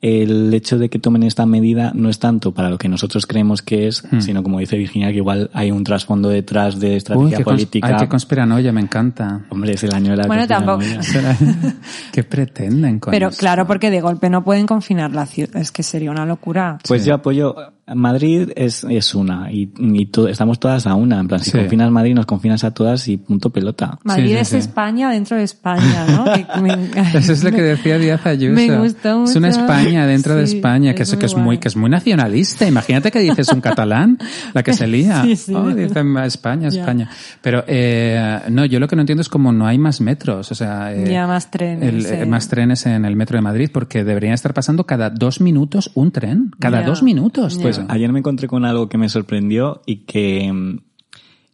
el 0.00 0.54
hecho 0.54 0.78
de 0.78 0.88
que 0.90 1.00
tomen 1.00 1.24
esta 1.24 1.44
medida 1.44 1.90
no 1.94 2.08
es 2.08 2.20
tanto 2.20 2.52
para 2.54 2.70
lo 2.70 2.78
que 2.78 2.88
nosotros 2.88 3.26
creemos 3.26 3.62
que 3.62 3.88
es, 3.88 4.04
sino 4.20 4.44
como 4.44 4.60
dice 4.60 4.76
Virginia, 4.78 5.08
que 5.10 5.16
igual 5.16 5.50
hay 5.54 5.72
un 5.72 5.82
trasfondo 5.82 6.28
detrás 6.28 6.78
de 6.78 6.88
Hmm. 6.88 6.90
Uy, 6.92 6.96
estrategia 6.98 7.36
qué, 7.38 7.42
cons- 7.44 7.46
política. 7.46 7.86
ay, 7.88 7.94
qué 7.98 8.08
conspiranoia, 8.08 8.70
me 8.72 8.80
encanta. 8.82 9.46
Hombre, 9.48 9.72
es 9.72 9.82
el 9.82 9.92
año 9.94 10.10
de 10.12 10.18
la 10.18 10.26
Bueno, 10.28 10.46
tampoco-. 10.46 10.84
¿Qué 12.12 12.22
pretenden 12.22 13.00
con 13.00 13.10
Pero 13.10 13.30
claro, 13.30 13.66
porque 13.66 13.90
de 13.90 14.00
golpe 14.00 14.30
no 14.30 14.44
pueden 14.44 14.66
confinar 14.66 15.12
la 15.12 15.26
ciudad. 15.26 15.56
Es 15.56 15.72
que 15.72 15.82
sería 15.82 16.10
una 16.10 16.26
locura. 16.26 16.78
Pues 16.86 17.04
yo 17.04 17.14
apoyo. 17.14 17.56
Madrid 17.94 18.50
es, 18.56 18.84
es 18.88 19.14
una 19.14 19.50
y, 19.52 19.72
y 19.78 20.06
to- 20.06 20.28
estamos 20.28 20.58
todas 20.60 20.86
a 20.86 20.94
una. 20.94 21.20
En 21.20 21.28
plan, 21.28 21.40
si 21.40 21.50
Sí. 21.50 21.58
confinas 21.58 21.90
Madrid, 21.90 22.14
nos 22.14 22.26
confinas 22.26 22.64
a 22.64 22.72
todas 22.72 23.06
y 23.08 23.16
punto 23.16 23.50
pelota. 23.50 23.98
Madrid 24.04 24.24
Sí, 24.24 24.32
sí, 24.32 24.36
es 24.38 24.48
sí. 24.48 24.56
España 24.56 25.10
dentro 25.10 25.36
de 25.36 25.44
España, 25.44 26.06
¿no? 26.08 26.24
Que 26.32 26.60
me- 26.60 27.18
Eso 27.18 27.32
es 27.32 27.42
lo 27.44 27.50
que 27.50 27.62
decía 27.62 27.98
Díaz 27.98 28.24
Ayuso. 28.26 28.54
Me 28.54 28.76
gustó 28.78 29.24
Es 29.24 29.36
una 29.36 29.48
mucho. 29.48 29.60
España 29.60 30.06
dentro 30.06 30.34
de 30.36 30.44
España, 30.44 30.94
que 30.94 31.02
es 31.02 31.12
es, 31.12 31.16
que 31.18 31.26
muy 31.26 31.26
es 31.26 31.36
muy, 31.36 31.58
que 31.58 31.68
es 31.68 31.76
muy 31.76 31.90
nacionalista. 31.90 32.66
Imagínate 32.66 33.10
que 33.10 33.20
dices 33.20 33.48
un 33.52 33.60
catalán, 33.60 34.18
la 34.54 34.62
que 34.62 34.72
se 34.74 34.86
lía. 34.86 35.22
Sí, 35.22 35.36
sí. 35.36 35.54
Oh, 35.54 35.68
dicen 35.74 36.16
España. 36.18 36.68
España. 36.68 37.08
Pero, 37.42 37.64
eh, 37.66 38.40
no, 38.50 38.64
yo 38.64 38.80
lo 38.80 38.88
que 38.88 38.96
no 38.96 39.02
entiendo 39.02 39.22
es 39.22 39.28
como 39.28 39.52
no 39.52 39.66
hay 39.66 39.78
más 39.78 40.00
metros, 40.00 40.50
o 40.50 40.54
sea, 40.54 40.94
eh, 40.94 41.10
Ya, 41.10 41.26
más 41.26 41.50
trenes, 41.50 41.88
el- 42.06 42.06
eh, 42.22 42.26
más 42.26 42.48
trenes 42.48 42.84
en 42.86 43.04
el 43.04 43.16
metro 43.16 43.36
de 43.38 43.42
Madrid, 43.42 43.70
porque 43.72 44.04
deberían 44.04 44.34
estar 44.34 44.52
pasando 44.54 44.84
cada 44.86 45.10
dos 45.10 45.40
minutos 45.40 45.90
un 45.94 46.10
tren. 46.12 46.50
Cada 46.58 46.82
dos 46.82 47.02
minutos. 47.02 47.58
Ya. 47.58 47.77
Pues 47.78 47.90
ayer 47.90 48.12
me 48.12 48.20
encontré 48.20 48.48
con 48.48 48.64
algo 48.64 48.88
que 48.88 48.98
me 48.98 49.08
sorprendió 49.08 49.82
y 49.86 50.04
que, 50.04 50.52
mm, 50.52 50.78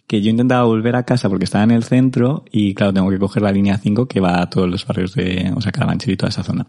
que 0.07 0.23
yo 0.23 0.31
intentaba 0.31 0.65
volver 0.65 0.97
a 0.97 1.05
casa 1.05 1.29
porque 1.29 1.45
estaba 1.45 1.65
en 1.65 1.71
el 1.71 1.85
centro 1.85 2.45
y 2.51 2.75
claro, 2.75 2.93
tengo 2.93 3.11
que 3.11 3.19
coger 3.19 3.43
la 3.43 3.53
línea 3.53 3.79
5 3.79 4.07
que 4.07 4.21
va 4.21 4.43
a 4.43 4.51
todos 4.51 4.69
los 4.69 4.87
barrios 4.87 5.15
de, 5.15 5.53
o 5.55 5.61
sea, 5.61 5.73
Carabanchel 5.73 6.13
y 6.13 6.17
toda 6.17 6.31
esa 6.31 6.43
zona. 6.43 6.67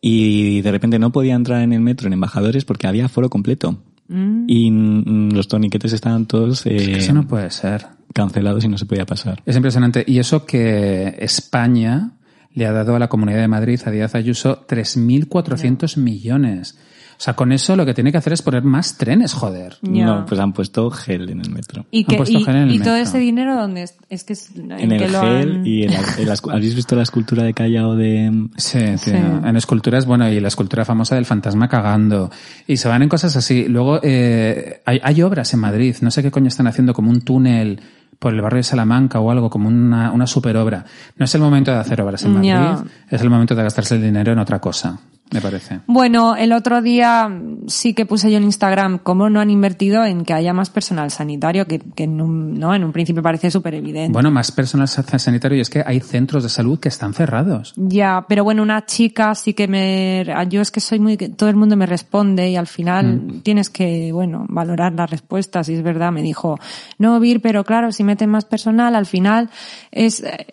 Y 0.00 0.60
de 0.60 0.70
repente 0.70 0.98
no 0.98 1.12
podía 1.12 1.34
entrar 1.34 1.62
en 1.62 1.72
el 1.72 1.80
metro 1.80 2.08
en 2.08 2.12
embajadores 2.12 2.64
porque 2.64 2.86
había 2.86 3.08
foro 3.08 3.30
completo. 3.30 3.78
Mm. 4.08 4.44
Y 4.48 4.70
mm, 4.70 5.32
los 5.32 5.48
torniquetes 5.48 5.92
estaban 5.92 6.26
todos 6.26 6.66
eh, 6.66 6.96
Eso 6.98 7.14
no 7.14 7.26
puede 7.26 7.50
ser. 7.50 7.86
cancelados 8.12 8.64
y 8.64 8.68
no 8.68 8.76
se 8.76 8.86
podía 8.86 9.06
pasar. 9.06 9.42
Es 9.46 9.56
impresionante. 9.56 10.04
Y 10.06 10.18
eso 10.18 10.44
que 10.44 11.16
España 11.18 12.12
le 12.52 12.66
ha 12.66 12.72
dado 12.72 12.94
a 12.94 12.98
la 12.98 13.08
Comunidad 13.08 13.40
de 13.40 13.48
Madrid, 13.48 13.80
a 13.84 13.90
Díaz 13.90 14.14
Ayuso, 14.14 14.66
3.400 14.66 15.96
millones. 15.96 16.78
O 17.16 17.20
sea, 17.24 17.34
con 17.34 17.52
eso 17.52 17.76
lo 17.76 17.86
que 17.86 17.94
tiene 17.94 18.10
que 18.12 18.18
hacer 18.18 18.32
es 18.32 18.42
poner 18.42 18.62
más 18.62 18.96
trenes, 18.98 19.32
joder. 19.32 19.76
Ya. 19.82 20.04
No, 20.06 20.26
pues 20.26 20.40
han 20.40 20.52
puesto 20.52 20.90
gel 20.90 21.30
en 21.30 21.40
el 21.40 21.50
metro. 21.50 21.86
Y, 21.90 22.00
Han 22.00 22.04
que, 22.06 22.16
puesto 22.16 22.38
y, 22.38 22.44
gel 22.44 22.56
en 22.56 22.62
el 22.62 22.70
y 22.72 22.78
todo 22.80 22.94
metro. 22.94 23.08
ese 23.08 23.18
dinero, 23.18 23.56
¿dónde 23.56 23.82
es? 23.84 23.96
Es 24.10 24.24
que 24.24 24.32
es, 24.34 24.50
En 24.56 24.68
que 24.88 25.04
el 25.04 25.12
lo 25.12 25.20
gel 25.20 25.52
han- 25.58 25.66
y 25.66 25.82
en 25.84 25.92
la, 25.92 26.00
en 26.18 26.28
la 26.28 26.34
¿Habéis 26.52 26.74
visto 26.74 26.96
la 26.96 27.02
escultura 27.02 27.42
de 27.44 27.54
Callao 27.54 27.94
de... 27.94 28.48
Sí, 28.56 28.78
tío. 28.78 28.96
Sí. 28.98 29.10
En 29.12 29.56
esculturas, 29.56 30.06
bueno, 30.06 30.28
y 30.28 30.40
la 30.40 30.48
escultura 30.48 30.84
famosa 30.84 31.14
del 31.14 31.24
fantasma 31.24 31.68
cagando. 31.68 32.30
Y 32.66 32.76
se 32.76 32.88
van 32.88 33.02
en 33.02 33.08
cosas 33.08 33.36
así. 33.36 33.66
Luego, 33.68 34.00
eh, 34.02 34.80
hay, 34.84 35.00
hay 35.02 35.22
obras 35.22 35.52
en 35.54 35.60
Madrid. 35.60 35.96
No 36.00 36.10
sé 36.10 36.22
qué 36.22 36.30
coño 36.30 36.48
están 36.48 36.66
haciendo, 36.66 36.92
como 36.94 37.10
un 37.10 37.20
túnel 37.22 37.80
por 38.18 38.32
el 38.32 38.40
barrio 38.40 38.58
de 38.58 38.62
Salamanca 38.62 39.20
o 39.20 39.30
algo, 39.30 39.50
como 39.50 39.68
una, 39.68 40.10
una 40.12 40.26
super 40.26 40.56
obra. 40.56 40.84
No 41.16 41.24
es 41.24 41.34
el 41.34 41.40
momento 41.40 41.72
de 41.72 41.78
hacer 41.78 42.00
obras 42.00 42.22
en 42.24 42.32
Madrid. 42.32 42.48
Ya. 42.48 42.82
Es 43.10 43.20
el 43.20 43.28
momento 43.28 43.54
de 43.54 43.62
gastarse 43.62 43.96
el 43.96 44.02
dinero 44.02 44.32
en 44.32 44.38
otra 44.38 44.60
cosa, 44.60 44.98
me 45.32 45.40
parece. 45.40 45.80
Bueno, 45.86 46.36
el 46.36 46.52
otro 46.52 46.80
día 46.80 47.28
sí 47.66 47.92
que 47.94 48.06
puse 48.06 48.30
yo 48.30 48.36
en 48.36 48.44
Instagram 48.44 48.98
cómo 48.98 49.28
no 49.30 49.40
han 49.40 49.50
invertido 49.50 50.04
en 50.04 50.24
que 50.24 50.32
haya 50.32 50.52
más 50.52 50.70
personal 50.70 51.10
sanitario, 51.10 51.66
que, 51.66 51.80
que 51.80 52.04
en, 52.04 52.20
un, 52.20 52.58
¿no? 52.58 52.74
en 52.74 52.84
un 52.84 52.92
principio 52.92 53.22
parece 53.22 53.50
súper 53.50 53.74
evidente. 53.74 54.12
Bueno, 54.12 54.30
más 54.30 54.52
personal 54.52 54.86
sa- 54.86 55.02
sanitario 55.18 55.58
y 55.58 55.60
es 55.60 55.70
que 55.70 55.82
hay 55.84 55.98
centros 56.00 56.42
de 56.44 56.48
salud 56.50 56.78
que 56.78 56.88
están 56.88 57.14
cerrados. 57.14 57.72
Ya, 57.76 58.24
pero 58.28 58.44
bueno, 58.44 58.62
una 58.62 58.86
chica 58.86 59.34
sí 59.34 59.54
que 59.54 59.66
me... 59.66 60.24
Yo 60.48 60.60
es 60.60 60.70
que 60.70 60.80
soy 60.80 61.00
muy... 61.00 61.16
Todo 61.16 61.48
el 61.48 61.56
mundo 61.56 61.76
me 61.76 61.86
responde 61.86 62.50
y 62.50 62.56
al 62.56 62.66
final 62.66 62.94
Mm. 63.04 63.40
tienes 63.42 63.70
que, 63.70 64.12
bueno, 64.12 64.46
valorar 64.48 64.92
las 64.92 65.10
respuestas. 65.10 65.68
Y 65.68 65.74
es 65.74 65.82
verdad, 65.82 66.12
me 66.12 66.22
dijo, 66.22 66.58
no, 66.98 67.18
Vir, 67.18 67.40
pero 67.40 67.64
claro, 67.64 67.90
si 67.92 68.04
meten 68.04 68.30
más 68.30 68.44
personal, 68.44 68.94
al 68.94 69.06
final 69.06 69.50
es 69.90 70.22
eh, 70.22 70.46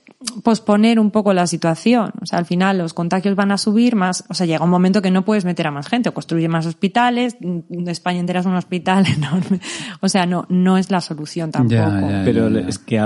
posponer 0.44 1.00
un 1.00 1.12
poco 1.12 1.34
la 1.34 1.48
situación. 1.48 2.12
O 2.22 2.26
sea, 2.26 2.40
al 2.40 2.46
final 2.46 2.78
los 2.78 2.94
contagios 2.94 3.36
van 3.36 3.52
a 3.52 3.58
subir 3.58 3.96
más... 3.96 4.24
O 4.30 4.34
sea, 4.34 4.46
llega 4.46 4.64
un 4.64 4.70
momento 4.70 5.02
que 5.02 5.12
no 5.12 5.26
puedes 5.26 5.46
meter 5.46 5.68
a 5.68 5.72
más 5.72 5.88
gente. 5.88 6.10
O 6.10 6.14
construye 6.14 6.48
más 6.48 6.66
hospitales, 6.66 7.38
España 7.88 8.20
entera 8.20 8.40
es 8.42 8.46
un 8.46 8.56
hospital 8.56 9.06
enorme. 9.18 9.60
O 10.02 10.10
sea, 10.10 10.26
no, 10.26 10.46
no 10.50 10.78
es 10.78 10.92
la 10.92 11.02
solución 11.02 11.52
tampoco. 11.52 11.76
Ya, 11.76 12.02
ya. 12.02 12.22
Pero 12.24 12.48
es 12.58 12.78
que 12.80 13.00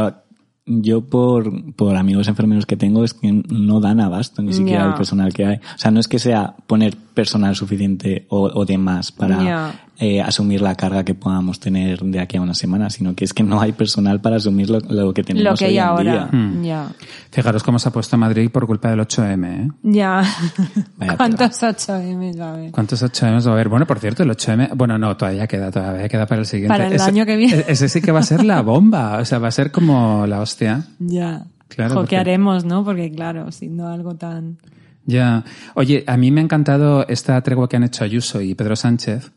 yo 0.65 1.01
por, 1.01 1.73
por 1.75 1.95
amigos 1.95 2.27
enfermeros 2.27 2.65
que 2.65 2.75
tengo 2.75 3.03
es 3.03 3.13
que 3.13 3.31
no 3.49 3.79
dan 3.79 3.99
abasto 3.99 4.41
ni 4.41 4.53
siquiera 4.53 4.83
Ya. 4.83 4.89
el 4.89 4.95
personal 4.95 5.33
que 5.33 5.45
hay. 5.45 5.55
O 5.57 5.77
sea, 5.77 5.91
no 5.91 5.99
es 5.99 6.07
que 6.07 6.19
sea 6.19 6.55
poner 6.67 6.95
personal 7.15 7.55
suficiente 7.55 8.27
o, 8.29 8.43
o 8.53 8.65
de 8.65 8.77
más 8.77 9.11
para 9.11 9.73
eh, 9.97 10.21
asumir 10.21 10.61
la 10.61 10.75
carga 10.75 11.03
que 11.03 11.15
podamos 11.15 11.59
tener 11.59 12.01
de 12.01 12.19
aquí 12.19 12.37
a 12.37 12.41
una 12.41 12.53
semana, 12.53 12.89
sino 12.91 13.15
que 13.15 13.25
es 13.25 13.33
que 13.33 13.41
no 13.41 13.59
hay 13.61 13.71
personal 13.71 14.21
para 14.21 14.35
asumir 14.35 14.69
lo, 14.69 14.79
lo 14.81 15.13
que 15.13 15.23
tenemos 15.23 15.49
Lo 15.51 15.57
que 15.57 15.65
hoy 15.65 15.71
hay 15.71 15.77
en 15.77 15.83
ahora. 15.83 16.11
día. 16.11 16.29
Mm. 16.31 16.63
Ya. 16.63 16.87
Fijaros 17.31 17.63
cómo 17.63 17.79
se 17.79 17.89
ha 17.89 17.91
puesto 17.91 18.17
Madrid 18.17 18.49
por 18.51 18.67
culpa 18.67 18.89
del 18.91 18.99
8M, 18.99 19.45
¿eh? 19.47 19.71
Ya. 19.83 20.21
¿Cuántos 21.17 21.61
8M 21.63 22.39
va 22.39 22.45
a 22.49 22.53
haber? 22.53 22.71
¿Cuántos 22.71 23.01
8M 23.03 23.45
va 23.45 23.49
a 23.49 23.53
haber? 23.53 23.69
Bueno, 23.69 23.85
por 23.87 23.99
cierto, 23.99 24.23
el 24.23 24.29
8M, 24.29 24.71
bueno, 24.75 24.97
no, 24.97 25.15
todavía 25.17 25.47
queda, 25.47 25.71
todavía 25.71 26.07
queda 26.09 26.25
para 26.25 26.41
el 26.41 26.47
siguiente. 26.47 26.67
Para 26.73 26.87
el 26.87 26.99
año 27.01 27.25
que 27.25 27.35
viene. 27.37 27.55
e- 27.59 27.65
Ese 27.69 27.89
sí 27.89 28.01
que 28.01 28.11
va 28.11 28.19
a 28.19 28.23
ser 28.23 28.43
la 28.43 28.61
bomba, 28.61 29.17
o 29.19 29.25
sea, 29.25 29.39
va 29.39 29.47
a 29.47 29.51
ser 29.51 29.71
como 29.71 30.27
la 30.27 30.41
hostia. 30.41 30.83
Ya. 30.99 31.45
Claro, 31.67 31.89
Jo, 31.91 31.95
porque- 32.01 32.09
¿qué 32.11 32.17
haremos, 32.17 32.63
no? 32.65 32.83
Porque 32.83 33.11
claro, 33.11 33.51
siendo 33.51 33.87
algo 33.87 34.15
tan... 34.15 34.57
Ya. 35.05 35.43
Oye, 35.75 36.03
a 36.07 36.17
mí 36.17 36.31
me 36.31 36.41
ha 36.41 36.43
encantado 36.43 37.07
esta 37.07 37.39
tregua 37.41 37.69
que 37.69 37.75
han 37.77 37.83
hecho 37.83 38.03
Ayuso 38.03 38.41
y 38.41 38.55
Pedro 38.55 38.75
Sánchez, 38.75 39.31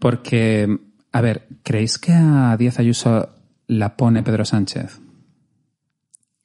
porque, 0.00 0.78
a 1.12 1.20
ver, 1.20 1.46
¿creéis 1.62 1.98
que 1.98 2.12
a 2.12 2.56
Díaz 2.58 2.78
Ayuso 2.78 3.28
la 3.66 3.96
pone 3.96 4.22
Pedro 4.22 4.44
Sánchez? 4.44 5.00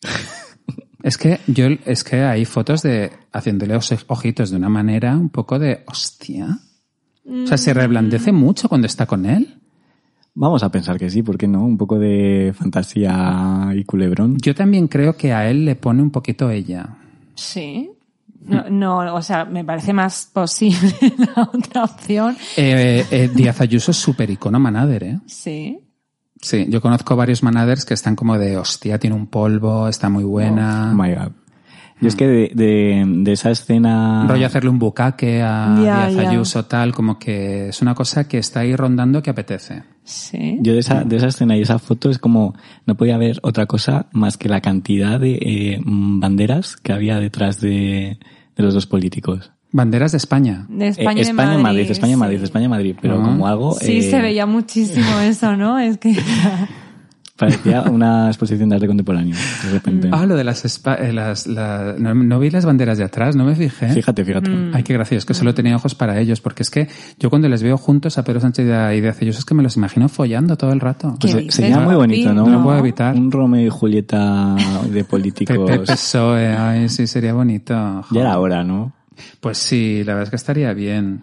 es 1.04 1.18
que 1.18 1.40
yo, 1.48 1.68
es 1.86 2.04
que 2.04 2.22
hay 2.22 2.46
fotos 2.46 2.82
de 2.84 3.12
haciéndole 3.32 3.76
os- 3.76 3.94
ojitos 4.08 4.50
de 4.52 4.58
una 4.58 4.70
manera 4.70 5.16
un 5.16 5.30
poco 5.30 5.60
de 5.60 5.84
hostia. 5.88 6.60
O 7.30 7.46
sea, 7.48 7.58
se 7.58 7.74
reblandece 7.74 8.32
mucho 8.32 8.70
cuando 8.70 8.88
está 8.88 9.06
con 9.06 9.26
él. 9.26 9.56
Vamos 10.34 10.64
a 10.64 10.72
pensar 10.72 10.98
que 10.98 11.10
sí, 11.10 11.24
¿por 11.24 11.38
qué 11.38 11.48
no? 11.48 11.66
Un 11.66 11.78
poco 11.78 12.00
de 12.00 12.54
fantasía 12.58 13.70
y 13.76 13.84
culebrón. 13.84 14.38
Yo 14.38 14.56
también 14.56 14.88
creo 14.88 15.18
que 15.18 15.34
a 15.34 15.50
él 15.50 15.66
le 15.66 15.76
pone 15.76 16.02
un 16.02 16.12
poquito 16.12 16.50
ella. 16.50 16.96
Sí. 17.36 17.90
No, 18.48 18.70
no, 18.70 19.16
o 19.16 19.22
sea, 19.22 19.46
me 19.46 19.64
parece 19.64 19.94
más 19.94 20.30
posible 20.32 20.94
la 21.36 21.50
otra 21.54 21.84
opción. 21.84 22.38
Eh, 22.56 23.06
eh, 23.12 23.30
Díaz 23.34 23.62
Ayuso 23.62 23.92
es 23.92 23.98
súper 23.98 24.30
icono 24.30 24.60
manader, 24.60 25.04
¿eh? 25.04 25.20
Sí. 25.26 25.80
Sí, 26.42 26.68
yo 26.70 26.82
conozco 26.82 27.16
varios 27.16 27.42
manaders 27.44 27.84
que 27.84 27.94
están 27.94 28.16
como 28.16 28.38
de 28.38 28.58
hostia, 28.58 29.00
tiene 29.00 29.16
un 29.16 29.28
polvo, 29.28 29.88
está 29.88 30.10
muy 30.10 30.24
buena. 30.24 30.92
Oh 30.92 30.96
my 30.96 31.14
God. 31.14 31.32
Yo 32.00 32.10
es 32.10 32.16
que 32.16 32.28
de, 32.28 32.52
de, 32.54 33.04
de 33.08 33.32
esa 33.32 33.50
escena... 33.50 34.28
Rollo 34.28 34.46
hacerle 34.46 34.70
un 34.70 34.78
bucaque 34.78 35.42
a 35.42 35.76
Díaz. 35.76 36.16
Ayuso, 36.16 36.66
tal, 36.66 36.94
como 36.94 37.18
que 37.18 37.70
es 37.70 37.82
una 37.82 37.96
cosa 37.96 38.28
que 38.28 38.38
está 38.38 38.60
ahí 38.60 38.76
rondando 38.76 39.24
que 39.24 39.32
apetece. 39.32 39.82
Sí. 40.04 40.60
Yo 40.62 40.74
de 40.74 40.80
esa, 40.80 41.04
de 41.04 41.16
esa 41.16 41.28
escena 41.28 41.58
y 41.58 41.64
esa 41.64 41.80
foto 41.80 42.12
es 42.12 42.20
como, 42.20 42.54
no 42.86 42.96
podía 42.96 43.16
haber 43.16 43.40
otra 43.42 43.66
cosa 43.66 44.06
más 44.12 44.38
que 44.38 44.48
la 44.48 44.62
cantidad 44.62 45.20
de 45.20 45.40
eh, 45.42 45.82
banderas 45.84 46.78
que 46.78 46.94
había 46.94 47.20
detrás 47.20 47.60
de, 47.62 48.20
de 48.58 48.64
los 48.64 48.74
dos 48.74 48.86
políticos. 48.88 49.52
Banderas 49.72 50.12
de 50.14 50.18
España. 50.18 50.66
De 50.70 50.86
Eh, 50.86 50.90
España, 50.90 51.12
y 51.14 51.16
de 51.26 51.30
España, 51.30 51.50
Madrid, 51.50 51.64
Madrid, 51.64 51.92
España, 51.92 52.14
sí. 52.14 52.20
Madrid, 52.20 52.44
España, 52.44 52.70
Madrid, 52.70 52.96
pero 53.02 53.20
Ah. 53.20 53.24
como 53.24 53.48
algo... 53.48 53.74
Sí, 53.74 53.98
eh, 54.00 54.02
se 54.10 54.22
veía 54.22 54.46
muchísimo 54.46 55.20
eso, 55.24 55.56
¿no? 55.56 55.78
Es 55.80 55.98
que... 55.98 56.16
Parecía 57.38 57.84
una 57.84 58.28
exposición 58.28 58.68
de 58.70 58.76
arte 58.76 58.88
contemporáneo, 58.88 59.36
de 59.64 59.70
repente. 59.72 60.10
Ah, 60.12 60.26
lo 60.26 60.36
de 60.36 60.44
las, 60.44 60.66
espa- 60.66 61.00
eh, 61.00 61.14
las 61.14 61.46
la- 61.46 61.94
no, 61.98 62.14
no 62.16 62.40
vi 62.40 62.50
las 62.50 62.66
banderas 62.66 62.98
de 62.98 63.04
atrás, 63.04 63.36
no 63.36 63.46
me 63.46 63.56
fijé. 63.56 63.90
Fíjate, 63.90 64.26
fíjate. 64.26 64.50
Mm. 64.50 64.72
Ay, 64.74 64.82
qué 64.84 64.94
gracioso, 64.94 65.20
es 65.20 65.26
que 65.26 65.34
solo 65.36 65.54
tenía 65.54 65.76
ojos 65.76 65.94
para 65.94 66.20
ellos, 66.20 66.42
porque 66.42 66.64
es 66.64 66.70
que 66.72 66.88
yo 67.20 67.30
cuando 67.30 67.48
les 67.48 67.62
veo 67.62 67.78
juntos 67.78 68.18
a 68.18 68.24
Pedro 68.24 68.40
Sánchez 68.40 68.68
y 68.68 68.72
a 68.72 68.90
Díaz 68.90 69.22
Ayuso 69.22 69.40
es 69.40 69.46
que 69.46 69.54
me 69.54 69.62
los 69.62 69.78
imagino 69.78 70.10
follando 70.10 70.58
todo 70.58 70.72
el 70.74 70.80
rato. 70.80 71.16
¿Qué 71.20 71.28
Se- 71.28 71.38
dices, 71.38 71.56
sería 71.56 71.80
muy 71.80 71.96
bonito, 71.96 72.34
¿no? 72.34 72.48
No 72.48 72.64
puedo 72.64 72.80
evitar. 72.80 73.16
Un 73.16 73.32
Romeo 73.32 73.68
y 73.68 73.70
Julieta 73.70 74.56
de 74.92 75.04
políticos. 75.04 75.58
Pepe 75.70 75.86
PSOE, 75.86 76.48
ay, 76.56 76.90
sí, 76.90 77.06
sería 77.08 77.34
bonito. 77.34 77.74
Ya 78.12 78.22
era 78.22 78.40
hora, 78.40 78.64
¿no? 78.64 78.94
Pues 79.40 79.58
sí, 79.58 80.04
la 80.04 80.14
verdad 80.14 80.24
es 80.24 80.30
que 80.32 80.36
estaría 80.38 80.74
bien. 80.74 81.22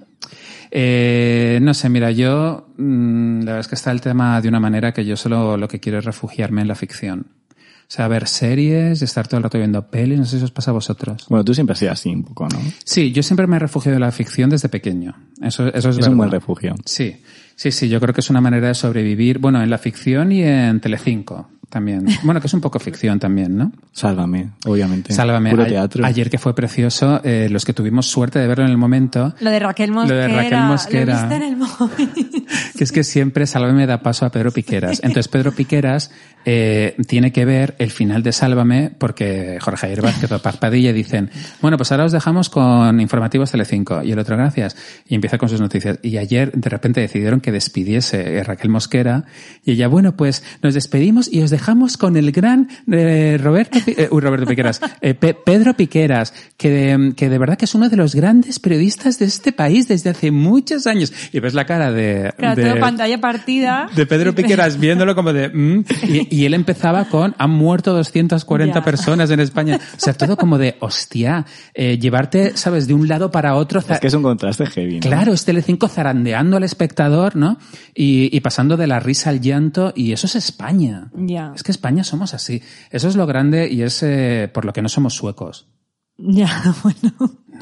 Eh, 0.76 1.60
no 1.62 1.72
sé, 1.72 1.88
mira, 1.88 2.10
yo 2.10 2.66
mm, 2.76 3.38
la 3.38 3.44
verdad 3.44 3.60
es 3.60 3.68
que 3.68 3.76
está 3.76 3.92
el 3.92 4.00
tema 4.00 4.40
de 4.40 4.48
una 4.48 4.58
manera 4.58 4.92
que 4.92 5.04
yo 5.04 5.16
solo 5.16 5.56
lo 5.56 5.68
que 5.68 5.78
quiero 5.78 6.00
es 6.00 6.04
refugiarme 6.04 6.62
en 6.62 6.68
la 6.68 6.74
ficción. 6.74 7.28
O 7.60 7.90
sea, 7.94 8.08
ver 8.08 8.26
series, 8.26 9.00
estar 9.00 9.28
todo 9.28 9.36
el 9.38 9.44
rato 9.44 9.56
viendo 9.56 9.88
pelis, 9.88 10.18
no 10.18 10.24
sé 10.24 10.38
si 10.38 10.44
os 10.44 10.50
pasa 10.50 10.72
a 10.72 10.74
vosotros. 10.74 11.26
Bueno, 11.28 11.44
tú 11.44 11.54
siempre 11.54 11.74
has 11.74 11.78
sido 11.78 11.92
así 11.92 12.08
un 12.08 12.24
poco, 12.24 12.48
¿no? 12.48 12.58
Sí, 12.84 13.12
yo 13.12 13.22
siempre 13.22 13.46
me 13.46 13.54
he 13.54 13.58
refugiado 13.60 13.96
en 13.96 14.00
la 14.00 14.10
ficción 14.10 14.50
desde 14.50 14.68
pequeño. 14.68 15.14
Eso, 15.40 15.68
eso 15.68 15.90
es, 15.90 15.98
Es 15.98 16.08
un 16.08 16.16
buen 16.16 16.30
refugio. 16.30 16.74
Sí, 16.84 17.18
sí, 17.54 17.70
sí, 17.70 17.88
yo 17.88 18.00
creo 18.00 18.12
que 18.12 18.20
es 18.20 18.30
una 18.30 18.40
manera 18.40 18.66
de 18.66 18.74
sobrevivir, 18.74 19.38
bueno, 19.38 19.62
en 19.62 19.70
la 19.70 19.78
ficción 19.78 20.32
y 20.32 20.42
en 20.42 20.80
Telecinco 20.80 21.50
también. 21.68 22.06
Bueno, 22.22 22.40
que 22.40 22.46
es 22.46 22.54
un 22.54 22.60
poco 22.60 22.78
ficción 22.78 23.18
también, 23.18 23.56
¿no? 23.56 23.72
Sálvame, 23.92 24.50
obviamente. 24.66 25.12
Sálvame. 25.12 25.50
Puro 25.50 25.62
A- 25.62 25.66
teatro. 25.66 26.04
Ayer 26.04 26.30
que 26.30 26.38
fue 26.38 26.54
precioso, 26.54 27.20
eh, 27.24 27.48
los 27.50 27.64
que 27.64 27.72
tuvimos 27.72 28.06
suerte 28.06 28.38
de 28.38 28.46
verlo 28.46 28.64
en 28.64 28.70
el 28.70 28.76
momento, 28.76 29.34
Lo 29.40 29.50
de 29.50 29.58
Raquel 29.58 29.90
Lo 29.90 29.96
Mosquera. 29.96 30.26
de 30.28 30.28
Raquel 30.36 30.60
Mosquera. 30.62 31.14
Lo 31.14 31.20
viste 31.28 31.36
en 31.36 31.42
el 31.42 31.56
móvil. 31.56 32.46
que 32.76 32.84
es 32.84 32.92
que 32.92 33.04
siempre 33.04 33.46
Sálvame 33.46 33.86
da 33.86 34.00
paso 34.02 34.26
a 34.26 34.30
Pedro 34.30 34.50
Piqueras. 34.52 35.00
Entonces 35.02 35.28
Pedro 35.28 35.52
Piqueras 35.52 36.10
eh, 36.44 36.96
tiene 37.06 37.32
que 37.32 37.44
ver 37.44 37.74
el 37.78 37.90
final 37.90 38.22
de 38.22 38.32
Sálvame 38.32 38.90
porque 38.98 39.58
Jorge 39.60 39.80
Javier 39.80 40.02
Vázquez 40.02 40.30
o 40.32 40.38
Paz 40.40 40.56
Padilla 40.58 40.92
dicen, 40.92 41.30
bueno, 41.62 41.76
pues 41.76 41.90
ahora 41.92 42.04
os 42.04 42.12
dejamos 42.12 42.50
con 42.50 43.00
Informativos 43.00 43.50
Telecinco. 43.50 44.02
Y 44.02 44.12
el 44.12 44.18
otro, 44.18 44.36
gracias. 44.36 44.76
Y 45.08 45.14
empieza 45.14 45.38
con 45.38 45.48
sus 45.48 45.60
noticias. 45.60 45.98
Y 46.02 46.18
ayer 46.18 46.52
de 46.52 46.68
repente 46.68 47.00
decidieron 47.00 47.40
que 47.40 47.52
despidiese 47.52 48.38
eh, 48.38 48.44
Raquel 48.44 48.70
Mosquera. 48.70 49.24
Y 49.64 49.72
ella, 49.72 49.88
bueno, 49.88 50.16
pues 50.16 50.42
nos 50.62 50.74
despedimos 50.74 51.32
y 51.32 51.42
os 51.42 51.50
dejamos 51.54 51.96
con 51.96 52.16
el 52.16 52.32
gran 52.32 52.68
eh, 52.90 53.38
Roberto, 53.40 53.78
eh, 53.86 54.08
uy, 54.10 54.20
Roberto 54.20 54.46
Piqueras, 54.46 54.80
eh, 55.00 55.14
Pe- 55.14 55.34
Pedro 55.34 55.74
Piqueras, 55.74 56.34
que 56.56 56.70
de, 56.70 57.14
que 57.14 57.28
de 57.28 57.38
verdad 57.38 57.56
que 57.56 57.64
es 57.66 57.74
uno 57.74 57.88
de 57.88 57.96
los 57.96 58.14
grandes 58.14 58.58
periodistas 58.58 59.18
de 59.18 59.26
este 59.26 59.52
país 59.52 59.86
desde 59.88 60.10
hace 60.10 60.30
muchos 60.30 60.86
años. 60.86 61.12
Y 61.32 61.38
ves 61.40 61.54
la 61.54 61.64
cara 61.66 61.92
de, 61.92 62.32
Claro, 62.36 62.56
de, 62.62 62.70
todo 62.70 62.80
pantalla 62.80 63.20
partida. 63.20 63.88
de 63.94 64.04
Pedro 64.06 64.34
Piqueras 64.34 64.78
viéndolo 64.80 65.14
como 65.14 65.32
de... 65.32 65.48
mm, 65.48 65.84
y, 66.08 66.36
y 66.36 66.44
él 66.44 66.54
empezaba 66.54 67.04
con, 67.06 67.34
han 67.38 67.50
muerto 67.50 67.92
240 67.94 68.78
Ya. 68.80 68.84
personas 68.84 69.30
en 69.30 69.40
España. 69.40 69.78
O 69.96 70.00
sea, 70.00 70.12
todo 70.14 70.36
como 70.36 70.58
de, 70.58 70.76
hostia, 70.80 71.46
eh, 71.74 71.98
llevarte, 71.98 72.56
¿sabes?, 72.56 72.86
de 72.88 72.94
un 72.94 73.06
lado 73.08 73.30
para 73.30 73.54
otro. 73.54 73.80
Es 73.88 74.00
que 74.00 74.08
es 74.08 74.14
un 74.14 74.22
contraste 74.22 74.66
heavy, 74.66 74.94
¿no? 74.94 75.00
Claro, 75.00 75.32
es 75.32 75.44
Telecinco 75.44 75.88
zarandeando 75.88 76.56
al 76.56 76.64
espectador, 76.64 77.36
¿no? 77.36 77.58
Y, 77.94 78.34
y 78.36 78.40
pasando 78.40 78.76
de 78.76 78.86
la 78.86 78.98
risa 79.00 79.30
al 79.30 79.40
llanto, 79.40 79.92
y 79.94 80.12
eso 80.12 80.26
es 80.26 80.34
España. 80.36 81.08
Ya. 81.14 81.43
Es 81.54 81.62
que 81.62 81.72
España 81.72 82.04
somos 82.04 82.34
así. 82.34 82.62
Eso 82.90 83.08
es 83.08 83.16
lo 83.16 83.26
grande 83.26 83.68
y 83.70 83.82
es 83.82 84.02
eh, 84.02 84.50
por 84.52 84.64
lo 84.64 84.72
que 84.72 84.82
no 84.82 84.88
somos 84.88 85.14
suecos. 85.14 85.68
Ya, 86.16 86.74
bueno. 86.82 87.12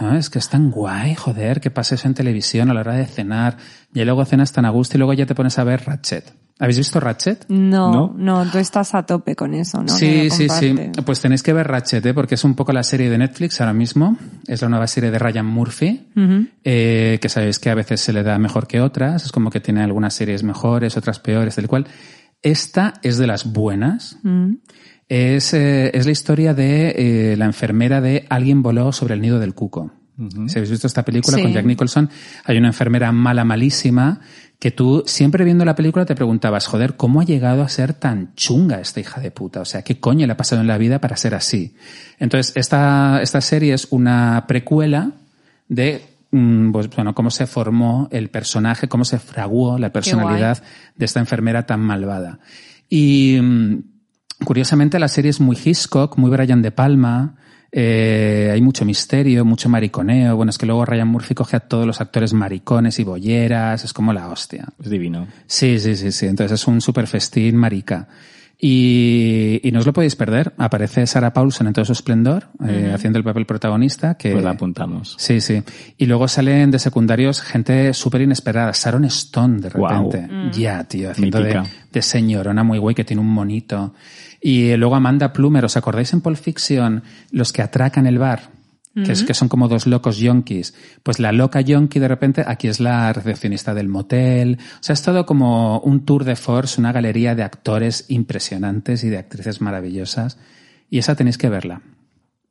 No, 0.01 0.17
es 0.17 0.31
que 0.31 0.39
es 0.39 0.49
tan 0.49 0.71
guay, 0.71 1.15
joder, 1.15 1.61
que 1.61 1.71
pases 1.71 2.05
en 2.05 2.15
televisión 2.15 2.71
a 2.71 2.75
la 2.75 2.81
hora 2.81 2.95
de 2.95 3.07
cenar, 3.07 3.57
y 3.93 4.05
luego 4.05 4.25
cenas 4.25 4.53
tan 4.53 4.65
a 4.65 4.71
gusto 4.71 4.97
y 4.97 4.99
luego 4.99 5.13
ya 5.13 5.27
te 5.27 5.35
pones 5.35 5.59
a 5.59 5.65
ver 5.65 5.85
Ratchet. 5.85 6.33
¿Habéis 6.59 6.79
visto 6.79 7.01
Ratchet? 7.01 7.47
No, 7.49 7.93
¿No? 7.93 8.15
no, 8.17 8.51
tú 8.51 8.59
estás 8.59 8.95
a 8.95 9.05
tope 9.05 9.35
con 9.35 9.53
eso, 9.53 9.83
¿no? 9.83 9.89
Sí, 9.89 10.31
sí, 10.31 10.49
sí. 10.49 10.75
Pues 11.05 11.21
tenéis 11.21 11.43
que 11.43 11.53
ver 11.53 11.67
Ratchet, 11.67 12.07
¿eh? 12.07 12.15
porque 12.15 12.37
es 12.37 12.45
un 12.45 12.55
poco 12.55 12.73
la 12.73 12.85
serie 12.85 13.11
de 13.11 13.19
Netflix 13.19 13.61
ahora 13.61 13.73
mismo. 13.73 14.17
Es 14.47 14.63
la 14.63 14.69
nueva 14.69 14.87
serie 14.87 15.11
de 15.11 15.19
Ryan 15.19 15.47
Murphy, 15.47 16.09
eh, 16.63 17.19
que 17.21 17.29
sabéis 17.29 17.59
que 17.59 17.71
a 17.71 17.75
veces 17.75 18.01
se 18.01 18.13
le 18.13 18.23
da 18.23 18.39
mejor 18.39 18.69
que 18.69 18.81
otras. 18.81 19.25
Es 19.25 19.33
como 19.33 19.51
que 19.51 19.59
tiene 19.59 19.83
algunas 19.83 20.15
series 20.15 20.45
mejores, 20.45 20.97
otras 20.97 21.19
peores, 21.19 21.57
tal 21.57 21.67
cual. 21.67 21.87
Esta 22.43 22.95
es 23.03 23.19
de 23.19 23.27
las 23.27 23.53
buenas. 23.53 24.19
Mm. 24.23 24.55
Es, 25.09 25.53
eh, 25.53 25.91
es 25.95 26.07
la 26.07 26.13
historia 26.13 26.55
de 26.55 27.33
eh, 27.33 27.37
la 27.37 27.45
enfermera 27.45 28.01
de 28.01 28.27
Alguien 28.31 28.63
voló 28.63 28.93
sobre 28.93 29.15
el 29.15 29.21
nido 29.21 29.39
del 29.39 29.55
cuco. 29.55 29.93
Si 30.47 30.59
habéis 30.59 30.71
visto 30.71 30.87
esta 30.87 31.05
película 31.05 31.37
Sí. 31.37 31.43
con 31.43 31.53
Jack 31.53 31.65
Nicholson, 31.65 32.09
hay 32.45 32.57
una 32.59 32.69
enfermera 32.69 33.11
mala, 33.13 33.45
malísima, 33.45 34.21
que 34.59 34.71
tú 34.71 35.03
siempre 35.07 35.45
viendo 35.45 35.65
la 35.65 35.75
película 35.75 36.05
te 36.05 36.15
preguntabas, 36.15 36.67
joder, 36.67 36.97
¿cómo 36.97 37.21
ha 37.21 37.25
llegado 37.25 37.63
a 37.63 37.69
ser 37.69 37.95
tan 37.95 38.33
chunga 38.37 38.79
esta 38.81 39.01
hija 39.01 39.21
de 39.21 39.31
puta? 39.31 39.61
O 39.61 39.65
sea, 39.65 39.83
¿qué 39.83 39.99
coño 39.99 40.27
le 40.27 40.35
ha 40.35 40.37
pasado 40.37 40.61
en 40.61 40.69
la 40.69 40.79
vida 40.79 41.01
para 41.01 41.17
ser 41.17 41.35
así? 41.35 41.75
Entonces, 42.19 42.53
esta, 42.57 43.21
esta 43.23 43.41
serie 43.41 43.75
es 43.75 43.89
una 43.91 44.45
precuela 44.47 45.13
de 45.69 46.03
pues, 46.33 46.89
bueno, 46.89 47.15
cómo 47.15 47.31
se 47.31 47.47
formó 47.47 48.09
el 48.11 48.31
personaje, 48.31 48.89
cómo 48.89 49.05
se 49.05 49.19
fraguó 49.19 49.79
la 49.79 49.93
personalidad 49.93 50.63
de 50.97 51.05
esta 51.05 51.21
enfermera 51.21 51.67
tan 51.67 51.81
malvada. 51.81 52.39
Y 52.89 53.39
mm, 53.41 53.83
curiosamente 54.45 54.99
la 54.99 55.09
serie 55.09 55.31
es 55.31 55.41
muy 55.41 55.59
Hitchcock, 55.63 56.17
muy 56.17 56.31
Brian 56.31 56.63
De 56.63 56.71
Palma, 56.71 57.37
eh, 57.71 58.51
hay 58.53 58.61
mucho 58.63 58.85
misterio, 58.85 59.45
mucho 59.45 59.69
mariconeo. 59.69 60.37
Bueno, 60.37 60.51
es 60.51 60.59
que 60.59 60.67
luego 60.67 60.85
Ryan 60.85 61.09
Murphy 61.09 61.35
coge 61.35 61.57
a 61.57 61.61
todos 61.61 61.87
los 61.87 62.01
actores 62.01 62.33
maricones 62.33 62.99
y 62.99 63.05
bolleras, 63.05 63.85
es 63.85 63.93
como 63.93 64.13
la 64.13 64.29
hostia. 64.29 64.69
Es 64.83 64.89
divino. 64.91 65.27
Sí, 65.47 65.79
sí, 65.79 65.97
sí, 65.97 66.13
sí. 66.13 66.27
Entonces 66.27 66.61
es 66.61 66.67
un 66.67 66.81
super 66.81 67.07
festín 67.07 67.57
marica. 67.57 68.09
Y, 68.65 69.59
y 69.65 69.73
no 69.73 69.81
os 69.81 69.87
lo 69.87 69.93
podéis 69.93 70.15
perder. 70.15 70.55
Aparece 70.57 71.05
Sarah 71.09 71.33
Paulson 71.33 71.67
en 71.67 71.73
todo 71.73 71.85
su 71.85 71.91
esplendor, 71.91 72.47
eh, 72.65 72.93
haciendo 72.95 73.19
el 73.19 73.25
papel 73.25 73.45
protagonista. 73.45 74.15
Que, 74.15 74.31
Pues 74.31 74.45
la 74.45 74.51
apuntamos. 74.51 75.17
Sí, 75.19 75.41
sí. 75.41 75.65
Y 75.99 76.07
luego 76.07 76.29
salen 76.29 76.71
de 76.71 76.79
secundarios 76.79 77.41
gente 77.43 77.93
súper 77.93 78.21
inesperada. 78.21 78.71
Sharon 78.73 79.05
Stone, 79.07 79.63
de 79.63 79.69
repente. 79.69 80.29
Ya, 80.53 80.85
tío, 80.85 81.11
haciendo 81.11 81.41
de, 81.43 81.61
de 81.91 82.03
señorona 82.03 82.63
muy 82.63 82.79
guay 82.79 82.95
que 82.95 83.03
tiene 83.03 83.21
un 83.21 83.31
monito. 83.31 83.95
Y 84.41 84.77
luego 84.77 84.95
Amanda 84.95 85.33
Plumer, 85.33 85.65
¿os 85.65 85.77
acordáis 85.77 86.13
en 86.13 86.21
Pulp 86.21 86.37
Fiction 86.37 87.03
los 87.33 87.53
que 87.53 87.63
atracan 87.63 88.07
el 88.07 88.21
bar? 88.21 88.62
Que, 88.95 89.13
es, 89.13 89.23
que 89.25 89.33
son 89.33 89.49
como 89.49 89.69
dos 89.69 89.87
locos 89.87 90.19
yonkis. 90.19 90.75
Pues 91.03 91.19
la 91.19 91.33
loca 91.33 91.61
yonki 91.63 91.99
de 91.99 92.09
repente 92.09 92.45
aquí 92.47 92.69
es 92.69 92.79
la 92.79 93.11
recepcionista 93.13 93.73
del 93.73 93.89
motel. 93.89 94.59
O 94.61 94.83
sea, 94.83 94.93
es 94.93 95.03
todo 95.03 95.25
como 95.25 95.79
un 95.81 96.05
tour 96.05 96.25
de 96.25 96.37
force, 96.37 96.79
una 96.79 96.93
galería 96.93 97.35
de 97.35 97.43
actores 97.43 98.05
impresionantes 98.09 99.03
y 99.05 99.09
de 99.09 99.17
actrices 99.19 99.61
maravillosas. 99.63 100.39
Y 100.91 100.99
esa 100.99 101.15
tenéis 101.15 101.39
que 101.39 101.49
verla. 101.49 101.81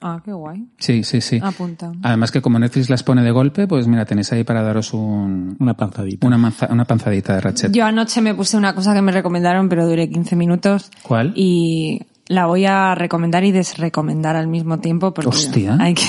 Ah, 0.04 0.20
qué 0.26 0.32
guay. 0.34 0.66
Sí, 0.80 1.04
sí, 1.04 1.22
sí. 1.22 1.40
Apunta. 1.44 1.92
Además 2.02 2.32
que 2.32 2.42
como 2.42 2.58
Netflix 2.58 2.90
las 2.90 3.04
pone 3.04 3.22
de 3.22 3.30
golpe, 3.30 3.68
pues 3.68 3.86
mira, 3.86 4.06
tenéis 4.06 4.32
ahí 4.34 4.44
para 4.44 4.64
daros 4.64 4.96
un, 4.96 5.56
Una 5.60 5.76
panzadita. 5.76 6.26
una, 6.26 6.40
manza- 6.40 6.70
una 6.72 6.86
panzadita 6.86 7.36
de 7.36 7.42
Ratchet. 7.42 7.72
Yo 7.72 7.86
anoche 7.86 8.20
me 8.20 8.34
puse 8.34 8.58
una 8.58 8.74
cosa 8.74 8.96
que 8.96 9.02
me 9.04 9.12
recomendaron, 9.12 9.70
pero 9.70 9.88
duré 9.88 10.10
15 10.10 10.36
minutos. 10.36 10.90
¿Cuál? 11.04 11.34
Y 11.36 12.02
la 12.28 12.46
voy 12.46 12.66
a 12.66 12.96
recomendar 12.96 13.44
y 13.44 13.52
desrecomendar 13.52 14.36
al 14.36 14.48
mismo 14.48 14.80
tiempo 14.80 15.14
porque 15.14 15.30
Hostia. 15.30 15.78
hay 15.80 15.94
que... 15.94 16.04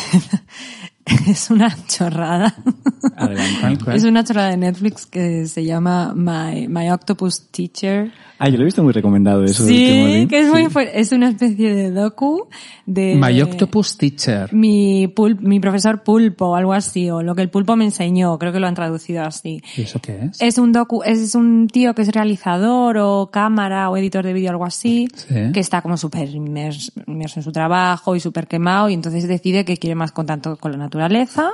es 1.31 1.51
una 1.51 1.75
chorrada. 1.87 2.55
Es 3.93 4.05
una 4.05 4.25
chorrada 4.25 4.51
de 4.51 4.57
Netflix 4.57 5.07
que 5.07 5.47
se 5.47 5.65
llama 5.65 6.15
My, 6.15 6.69
My 6.69 6.91
Octopus 6.91 7.49
Teacher. 7.51 8.13
Ah, 8.45 8.49
yo 8.49 8.57
lo 8.57 8.63
he 8.63 8.65
visto 8.65 8.83
muy 8.83 8.93
recomendado 8.93 9.45
eso. 9.45 9.65
Sí, 9.65 10.27
que 10.29 10.41
es 10.41 10.49
muy 10.49 10.67
fuerte. 10.67 10.99
Es 11.01 11.13
una 11.13 11.29
especie 11.29 11.75
de 11.75 11.91
docu 11.93 12.49
de... 12.87 13.15
My 13.15 13.41
Octopus 13.41 13.97
Teacher. 13.97 14.53
Mi, 14.53 15.07
pul- 15.07 15.39
mi 15.41 15.61
profesor 15.61 16.03
pulpo 16.03 16.47
o 16.49 16.57
algo 16.57 16.73
así, 16.73 17.09
o 17.09 17.23
lo 17.23 17.35
que 17.37 17.43
el 17.43 17.51
pulpo 17.51 17.77
me 17.77 17.85
enseñó, 17.85 18.37
creo 18.39 18.53
que 18.53 18.59
lo 18.59 18.67
han 18.67 18.75
traducido 18.75 19.23
así. 19.23 19.63
¿Y 19.77 19.83
eso 19.83 20.01
qué 20.01 20.25
es? 20.25 20.43
Es 20.43 20.59
un 20.59 20.73
docu, 20.73 21.03
es 21.05 21.35
un 21.37 21.69
tío 21.69 21.95
que 21.95 22.03
es 22.03 22.09
realizador 22.09 22.99
o 22.99 23.31
cámara 23.33 23.89
o 23.91 23.97
editor 23.97 24.25
de 24.25 24.33
vídeo 24.33 24.51
algo 24.51 24.65
así, 24.65 25.09
Sí. 25.15 25.53
que 25.55 25.61
está 25.61 25.81
como 25.81 25.97
súper 25.97 26.29
inmers- 26.31 26.93
inmerso 27.07 27.39
en 27.39 27.45
su 27.45 27.53
trabajo 27.53 28.17
y 28.17 28.21
súper 28.21 28.49
quemado 28.49 28.89
y 28.89 28.95
entonces 28.95 29.29
decide 29.29 29.65
que 29.65 29.77
quiere 29.77 29.95
más 29.95 30.11
contacto 30.11 30.57
con 30.57 30.73
la 30.73 30.79
naturaleza, 30.79 31.51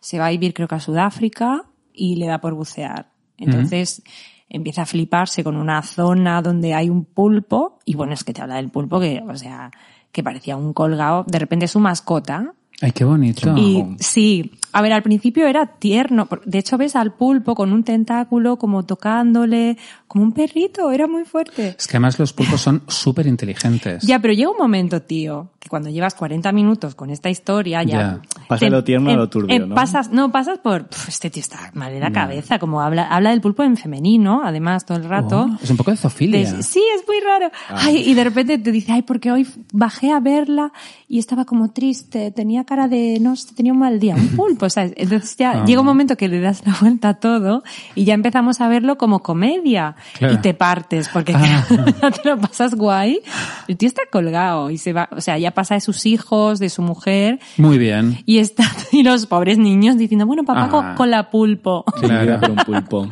se 0.00 0.18
va 0.20 0.26
a 0.26 0.30
vivir 0.30 0.54
creo 0.54 0.68
que 0.68 0.76
a 0.76 0.80
Sudáfrica 0.80 1.64
y 1.92 2.14
le 2.14 2.26
da 2.26 2.40
por 2.40 2.54
bucear. 2.54 3.08
Entonces 3.36 4.02
empieza 4.48 4.82
a 4.82 4.86
fliparse 4.86 5.44
con 5.44 5.56
una 5.56 5.82
zona 5.82 6.42
donde 6.42 6.74
hay 6.74 6.88
un 6.88 7.04
pulpo 7.04 7.78
y 7.84 7.94
bueno, 7.94 8.14
es 8.14 8.24
que 8.24 8.32
te 8.32 8.42
habla 8.42 8.56
del 8.56 8.70
pulpo 8.70 9.00
que, 9.00 9.22
o 9.28 9.36
sea, 9.36 9.70
que 10.12 10.22
parecía 10.22 10.56
un 10.56 10.72
colgado, 10.72 11.24
de 11.26 11.38
repente 11.38 11.66
es 11.66 11.70
su 11.70 11.80
mascota. 11.80 12.52
Ay, 12.80 12.92
qué 12.92 13.04
bonito. 13.04 13.56
y 13.56 13.96
sí, 13.98 14.52
a 14.72 14.82
ver, 14.82 14.92
al 14.92 15.02
principio 15.02 15.46
era 15.46 15.66
tierno. 15.66 16.28
De 16.44 16.58
hecho, 16.58 16.76
ves 16.78 16.96
al 16.96 17.12
pulpo 17.14 17.54
con 17.54 17.72
un 17.72 17.84
tentáculo 17.84 18.56
como 18.56 18.84
tocándole, 18.84 19.76
como 20.06 20.24
un 20.24 20.32
perrito, 20.32 20.90
era 20.90 21.06
muy 21.06 21.24
fuerte. 21.24 21.74
Es 21.78 21.86
que 21.86 21.96
además 21.96 22.18
los 22.18 22.32
pulpos 22.32 22.60
son 22.60 22.82
súper 22.88 23.26
inteligentes. 23.26 24.02
Ya, 24.04 24.18
pero 24.20 24.32
llega 24.34 24.50
un 24.50 24.58
momento, 24.58 25.02
tío, 25.02 25.50
que 25.58 25.68
cuando 25.68 25.90
llevas 25.90 26.14
40 26.14 26.50
minutos 26.52 26.94
con 26.94 27.10
esta 27.10 27.30
historia, 27.30 27.82
ya... 27.82 27.98
Ya. 27.98 28.22
Pasa 28.48 28.64
de 28.64 28.70
lo 28.70 28.82
tierno 28.84 29.10
a 29.10 29.14
lo 29.14 29.28
turbio, 29.28 29.66
¿no? 29.66 29.74
Pasas, 29.74 30.10
no, 30.10 30.30
pasas 30.32 30.58
por... 30.58 30.86
"Pf, 30.88 31.08
este 31.08 31.28
tío 31.30 31.40
está 31.42 31.70
mal 31.74 31.92
de 31.92 32.00
la 32.00 32.10
cabeza, 32.12 32.58
como 32.58 32.80
habla, 32.80 33.06
habla 33.08 33.30
del 33.30 33.40
pulpo 33.42 33.62
en 33.62 33.76
femenino, 33.76 34.40
además, 34.44 34.86
todo 34.86 34.96
el 34.98 35.04
rato. 35.04 35.48
Oh, 35.50 35.58
es 35.62 35.68
un 35.70 35.76
poco 35.76 35.90
de 35.90 35.96
zoofilia. 35.98 36.52
De- 36.52 36.62
sí, 36.62 36.82
es 36.96 37.02
muy 37.06 37.20
raro. 37.20 37.50
Ay, 37.68 37.98
y 38.08 38.14
de 38.14 38.24
repente 38.24 38.56
te 38.58 38.72
dice, 38.72 38.92
ay, 38.92 39.02
porque 39.02 39.30
hoy 39.32 39.46
bajé 39.72 40.12
a 40.12 40.20
verla 40.20 40.72
y 41.08 41.18
estaba 41.18 41.44
como 41.44 41.70
triste, 41.72 42.30
tenía 42.30 42.64
cara 42.64 42.88
de, 42.88 43.18
no 43.20 43.36
sé, 43.36 43.54
tenía 43.54 43.72
un 43.72 43.78
mal 43.80 44.00
día, 44.00 44.14
un 44.14 44.28
pulpo, 44.28 44.57
¿sabes? 44.68 44.92
Entonces 44.96 45.36
ya 45.36 45.50
Ah. 45.62 45.64
llega 45.64 45.80
un 45.80 45.86
momento 45.86 46.16
que 46.16 46.28
le 46.28 46.40
das 46.40 46.62
la 46.66 46.74
vuelta 46.80 47.10
a 47.10 47.14
todo 47.14 47.62
y 47.94 48.04
ya 48.04 48.14
empezamos 48.14 48.60
a 48.60 48.68
verlo 48.68 48.98
como 48.98 49.20
comedia 49.20 49.96
Claro. 50.18 50.34
y 50.34 50.38
te 50.38 50.54
partes 50.54 51.08
porque 51.08 51.32
Ah. 51.34 51.64
ya 52.02 52.10
te 52.10 52.28
lo 52.28 52.38
pasas 52.38 52.74
guay. 52.74 53.20
El 53.68 53.76
tío 53.76 53.86
está 53.88 54.02
colgado 54.10 54.70
y 54.70 54.78
se 54.78 54.92
va, 54.92 55.08
o 55.12 55.20
sea, 55.20 55.38
ya 55.38 55.52
pasa 55.52 55.74
de 55.74 55.80
sus 55.80 56.06
hijos, 56.06 56.58
de 56.58 56.68
su 56.70 56.82
mujer 56.82 57.38
Muy 57.56 57.78
bien. 57.78 58.18
y 58.26 58.38
está, 58.38 58.64
y 58.92 59.02
los 59.02 59.26
pobres 59.26 59.58
niños 59.58 59.96
diciendo, 59.98 60.26
bueno, 60.26 60.44
papá 60.44 60.64
Ah. 60.64 60.68
con, 60.68 60.94
con 60.94 61.10
la 61.10 61.30
pulpo. 61.30 61.84
Claro. 62.00 62.40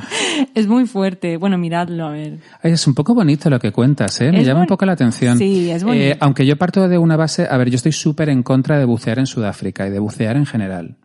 Es 0.55 0.67
muy 0.67 0.87
fuerte. 0.87 1.37
Bueno, 1.37 1.59
miradlo, 1.59 2.07
a 2.07 2.11
ver. 2.11 2.39
Es 2.63 2.87
un 2.87 2.95
poco 2.95 3.15
bonito 3.15 3.49
lo 3.51 3.59
que 3.59 3.73
cuentas, 3.73 4.21
¿eh? 4.21 4.31
Me 4.33 4.41
Es 4.41 4.47
llama 4.47 4.61
un 4.61 4.67
poco 4.67 4.85
la 4.87 4.93
atención. 4.93 5.39
Sí, 5.39 5.71
es 5.71 5.85
bonito. 5.85 6.05
Eh, 6.05 6.17
aunque 6.21 6.47
yo 6.47 6.57
parto 6.57 6.89
de 6.89 6.99
una 6.99 7.17
base, 7.17 7.47
a 7.51 7.57
ver, 7.57 7.71
yo 7.71 7.77
estoy 7.77 7.93
súper 7.93 8.29
en 8.29 8.43
contra 8.43 8.79
de 8.79 8.85
bucear 8.85 9.19
en 9.19 9.27
Sudáfrica 9.27 9.87
y 9.87 9.91
de 9.91 9.99
bucear 9.99 10.37
en 10.37 10.47
general. 10.47 10.97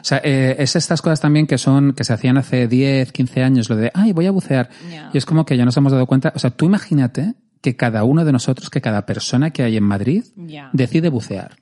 O 0.00 0.04
sea, 0.04 0.20
eh, 0.24 0.56
es 0.58 0.76
estas 0.76 1.02
cosas 1.02 1.20
también 1.20 1.46
que 1.46 1.58
son, 1.58 1.92
que 1.92 2.04
se 2.04 2.12
hacían 2.12 2.36
hace 2.36 2.68
10, 2.68 3.12
15 3.12 3.42
años, 3.42 3.68
lo 3.68 3.76
de, 3.76 3.90
ay, 3.94 4.12
voy 4.12 4.26
a 4.26 4.30
bucear. 4.30 4.70
Y 5.12 5.18
es 5.18 5.26
como 5.26 5.44
que 5.44 5.56
ya 5.56 5.64
nos 5.64 5.76
hemos 5.76 5.92
dado 5.92 6.06
cuenta, 6.06 6.32
o 6.34 6.38
sea, 6.38 6.50
tú 6.50 6.66
imagínate 6.66 7.34
que 7.60 7.76
cada 7.76 8.04
uno 8.04 8.24
de 8.24 8.32
nosotros, 8.32 8.70
que 8.70 8.80
cada 8.80 9.06
persona 9.06 9.50
que 9.50 9.62
hay 9.62 9.76
en 9.76 9.84
Madrid, 9.84 10.24
decide 10.72 11.08
bucear. 11.08 11.56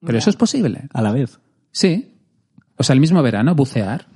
Pero 0.00 0.18
eso 0.18 0.30
es 0.30 0.36
posible. 0.36 0.88
A 0.92 1.02
la 1.02 1.12
vez. 1.12 1.40
Sí. 1.70 2.12
O 2.76 2.82
sea, 2.82 2.94
el 2.94 3.00
mismo 3.00 3.22
verano, 3.22 3.54
bucear. 3.54 4.06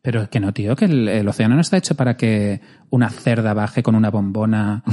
Pero 0.00 0.28
que 0.30 0.40
no, 0.40 0.52
tío, 0.52 0.74
que 0.74 0.86
el, 0.86 1.08
el 1.08 1.28
océano 1.28 1.54
no 1.54 1.60
está 1.60 1.76
hecho 1.76 1.94
para 1.94 2.16
que 2.16 2.60
una 2.90 3.08
cerda 3.08 3.54
baje 3.54 3.82
con 3.82 3.94
una 3.94 4.10
bombona. 4.10 4.82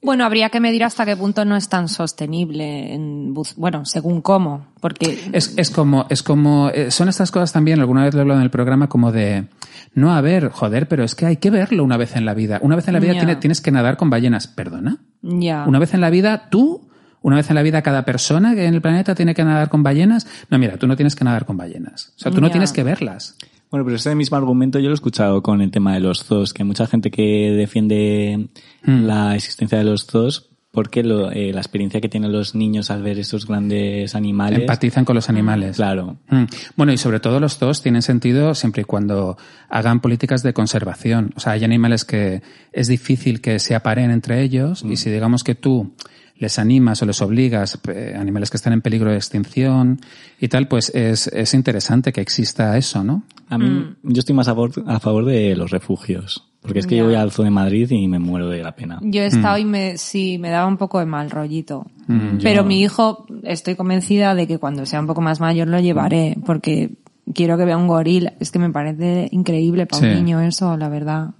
Bueno, 0.00 0.24
habría 0.24 0.48
que 0.50 0.60
medir 0.60 0.84
hasta 0.84 1.04
qué 1.04 1.16
punto 1.16 1.44
no 1.44 1.56
es 1.56 1.68
tan 1.68 1.88
sostenible, 1.88 2.94
en 2.94 3.34
bueno, 3.56 3.84
según 3.84 4.20
cómo, 4.22 4.66
porque 4.80 5.18
Es, 5.32 5.54
es 5.56 5.70
como, 5.70 6.06
es 6.08 6.22
como, 6.22 6.70
eh, 6.70 6.90
son 6.90 7.08
estas 7.08 7.30
cosas 7.30 7.52
también, 7.52 7.80
alguna 7.80 8.04
vez 8.04 8.14
lo 8.14 8.20
he 8.20 8.22
hablado 8.22 8.40
en 8.40 8.44
el 8.44 8.50
programa, 8.50 8.88
como 8.88 9.10
de, 9.12 9.48
no, 9.94 10.12
a 10.14 10.20
ver, 10.20 10.50
joder, 10.50 10.86
pero 10.88 11.02
es 11.04 11.14
que 11.14 11.26
hay 11.26 11.36
que 11.38 11.50
verlo 11.50 11.82
una 11.84 11.96
vez 11.96 12.14
en 12.16 12.24
la 12.24 12.34
vida. 12.34 12.58
Una 12.62 12.76
vez 12.76 12.86
en 12.88 12.94
la 12.94 13.00
vida 13.00 13.12
tiene- 13.18 13.36
tienes 13.36 13.60
que 13.60 13.70
nadar 13.72 13.96
con 13.96 14.08
ballenas. 14.10 14.46
¿Perdona? 14.46 14.98
ya. 15.22 15.64
Una 15.66 15.78
vez 15.80 15.94
en 15.94 16.00
la 16.00 16.10
vida, 16.10 16.48
tú, 16.48 16.88
una 17.20 17.34
vez 17.36 17.48
en 17.50 17.56
la 17.56 17.62
vida 17.62 17.82
cada 17.82 18.04
persona 18.04 18.54
que 18.54 18.66
en 18.66 18.74
el 18.74 18.80
planeta 18.80 19.14
tiene 19.16 19.34
que 19.34 19.42
nadar 19.42 19.68
con 19.68 19.82
ballenas. 19.82 20.26
No, 20.50 20.58
mira, 20.58 20.76
tú 20.76 20.86
no 20.86 20.94
tienes 20.96 21.16
que 21.16 21.24
nadar 21.24 21.44
con 21.44 21.56
ballenas. 21.56 22.12
O 22.16 22.18
sea, 22.20 22.30
tú 22.30 22.40
no 22.40 22.50
tienes 22.52 22.72
que 22.72 22.84
verlas. 22.84 23.36
Bueno, 23.70 23.84
pero 23.84 23.96
ese 23.96 24.14
mismo 24.14 24.36
argumento 24.36 24.78
yo 24.78 24.86
lo 24.86 24.92
he 24.92 24.94
escuchado 24.94 25.42
con 25.42 25.60
el 25.60 25.70
tema 25.70 25.92
de 25.94 26.00
los 26.00 26.24
zoos, 26.24 26.54
que 26.54 26.62
hay 26.62 26.66
mucha 26.66 26.86
gente 26.86 27.10
que 27.10 27.52
defiende 27.52 28.48
Hmm. 28.84 29.04
la 29.04 29.34
existencia 29.36 29.76
de 29.78 29.84
los 29.84 30.06
zoos 30.06 30.46
porque 30.70 31.02
lo- 31.02 31.32
eh, 31.32 31.52
la 31.52 31.60
experiencia 31.60 32.00
que 32.00 32.08
tienen 32.08 32.30
los 32.30 32.54
niños 32.54 32.90
al 32.90 33.02
ver 33.02 33.18
estos 33.18 33.46
grandes 33.46 34.14
animales. 34.14 34.60
Empatizan 34.60 35.04
con 35.04 35.16
los 35.16 35.28
animales. 35.28 35.76
Claro. 35.76 36.18
Mm. 36.28 36.44
Bueno, 36.76 36.92
y 36.92 36.98
sobre 36.98 37.20
todo 37.20 37.40
los 37.40 37.58
dos 37.58 37.82
tienen 37.82 38.02
sentido 38.02 38.54
siempre 38.54 38.82
y 38.82 38.84
cuando 38.84 39.36
hagan 39.70 40.00
políticas 40.00 40.42
de 40.42 40.52
conservación. 40.52 41.32
O 41.36 41.40
sea, 41.40 41.52
hay 41.52 41.64
animales 41.64 42.04
que 42.04 42.42
es 42.72 42.86
difícil 42.86 43.40
que 43.40 43.58
se 43.58 43.74
aparen 43.74 44.10
entre 44.10 44.42
ellos 44.42 44.84
y 44.88 44.96
si 44.96 45.10
digamos 45.10 45.42
que 45.42 45.54
tú 45.54 45.94
les 46.38 46.58
animas 46.58 47.02
o 47.02 47.06
les 47.06 47.20
obligas, 47.20 47.78
eh, 47.88 48.14
animales 48.18 48.50
que 48.50 48.56
están 48.56 48.72
en 48.72 48.80
peligro 48.80 49.10
de 49.10 49.16
extinción 49.16 50.00
y 50.40 50.48
tal, 50.48 50.68
pues 50.68 50.90
es, 50.94 51.26
es 51.28 51.52
interesante 51.54 52.12
que 52.12 52.20
exista 52.20 52.76
eso, 52.78 53.02
¿no? 53.04 53.24
A 53.48 53.58
mí, 53.58 53.68
Mm. 53.68 53.96
yo 54.12 54.20
estoy 54.20 54.34
más 54.34 54.46
a 54.48 54.52
favor, 54.52 54.70
a 54.86 55.00
favor 55.00 55.24
de 55.24 55.56
los 55.56 55.70
refugios. 55.70 56.44
Porque 56.60 56.80
es 56.80 56.86
que 56.86 56.96
Ya. 56.96 57.02
yo 57.02 57.06
voy 57.06 57.14
al 57.14 57.30
Zoo 57.30 57.44
de 57.44 57.50
Madrid 57.52 57.88
y 57.90 58.08
me 58.08 58.18
muero 58.18 58.48
de 58.48 58.62
la 58.62 58.74
pena. 58.74 58.98
Yo 59.02 59.22
he 59.22 59.26
estado 59.26 59.58
y 59.58 59.64
me, 59.64 59.96
sí, 59.96 60.38
me 60.38 60.50
daba 60.50 60.66
un 60.66 60.76
poco 60.76 60.98
de 60.98 61.06
mal 61.06 61.30
rollito. 61.30 61.86
Mm, 62.08 62.38
Pero 62.42 62.62
yo- 62.62 62.64
mi 62.64 62.82
hijo, 62.82 63.26
estoy 63.44 63.76
convencida 63.76 64.34
de 64.34 64.46
que 64.48 64.58
cuando 64.58 64.84
sea 64.84 65.00
un 65.00 65.06
poco 65.06 65.20
más 65.20 65.40
mayor 65.40 65.68
lo 65.68 65.78
llevaré, 65.80 66.36
porque 66.44 66.90
quiero 67.32 67.56
que 67.56 67.64
vea 67.64 67.76
un 67.76 67.86
gorila. 67.86 68.34
Es 68.40 68.50
que 68.50 68.58
me 68.58 68.70
parece 68.70 69.28
increíble 69.30 69.86
para 69.86 70.08
un 70.08 70.14
niño 70.14 70.40
eso, 70.40 70.76
la 70.76 70.88
verdad. 70.88 71.30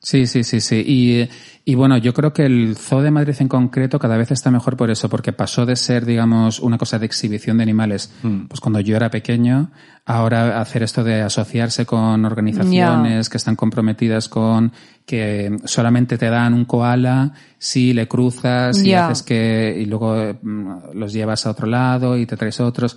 Sí, 0.00 0.26
sí, 0.26 0.42
sí, 0.42 0.60
sí. 0.60 0.82
Y, 0.84 1.28
y 1.64 1.74
bueno, 1.76 1.96
yo 1.96 2.12
creo 2.12 2.32
que 2.32 2.44
el 2.44 2.76
Zoo 2.76 3.02
de 3.02 3.10
Madrid 3.10 3.36
en 3.38 3.48
concreto 3.48 3.98
cada 3.98 4.16
vez 4.16 4.30
está 4.32 4.50
mejor 4.50 4.76
por 4.76 4.90
eso, 4.90 5.08
porque 5.08 5.32
pasó 5.32 5.64
de 5.64 5.76
ser, 5.76 6.04
digamos, 6.04 6.58
una 6.60 6.76
cosa 6.78 6.98
de 6.98 7.06
exhibición 7.06 7.56
de 7.58 7.62
animales, 7.62 8.12
pues 8.48 8.60
cuando 8.60 8.80
yo 8.80 8.96
era 8.96 9.10
pequeño, 9.10 9.70
ahora 10.04 10.60
hacer 10.60 10.82
esto 10.82 11.04
de 11.04 11.22
asociarse 11.22 11.86
con 11.86 12.24
organizaciones 12.24 13.28
que 13.28 13.36
están 13.36 13.54
comprometidas 13.56 14.28
con 14.28 14.72
que 15.06 15.56
solamente 15.64 16.16
te 16.18 16.26
dan 16.30 16.54
un 16.54 16.64
koala 16.64 17.32
si 17.58 17.92
le 17.92 18.06
cruzas 18.08 18.78
y 18.84 18.90
Ya. 18.90 19.06
haces 19.06 19.22
que, 19.24 19.76
y 19.80 19.86
luego 19.86 20.14
mm, 20.42 20.94
los 20.94 21.12
llevas 21.12 21.44
a 21.46 21.50
otro 21.50 21.66
lado 21.66 22.16
y 22.16 22.26
te 22.26 22.36
traes 22.36 22.60
otros. 22.60 22.96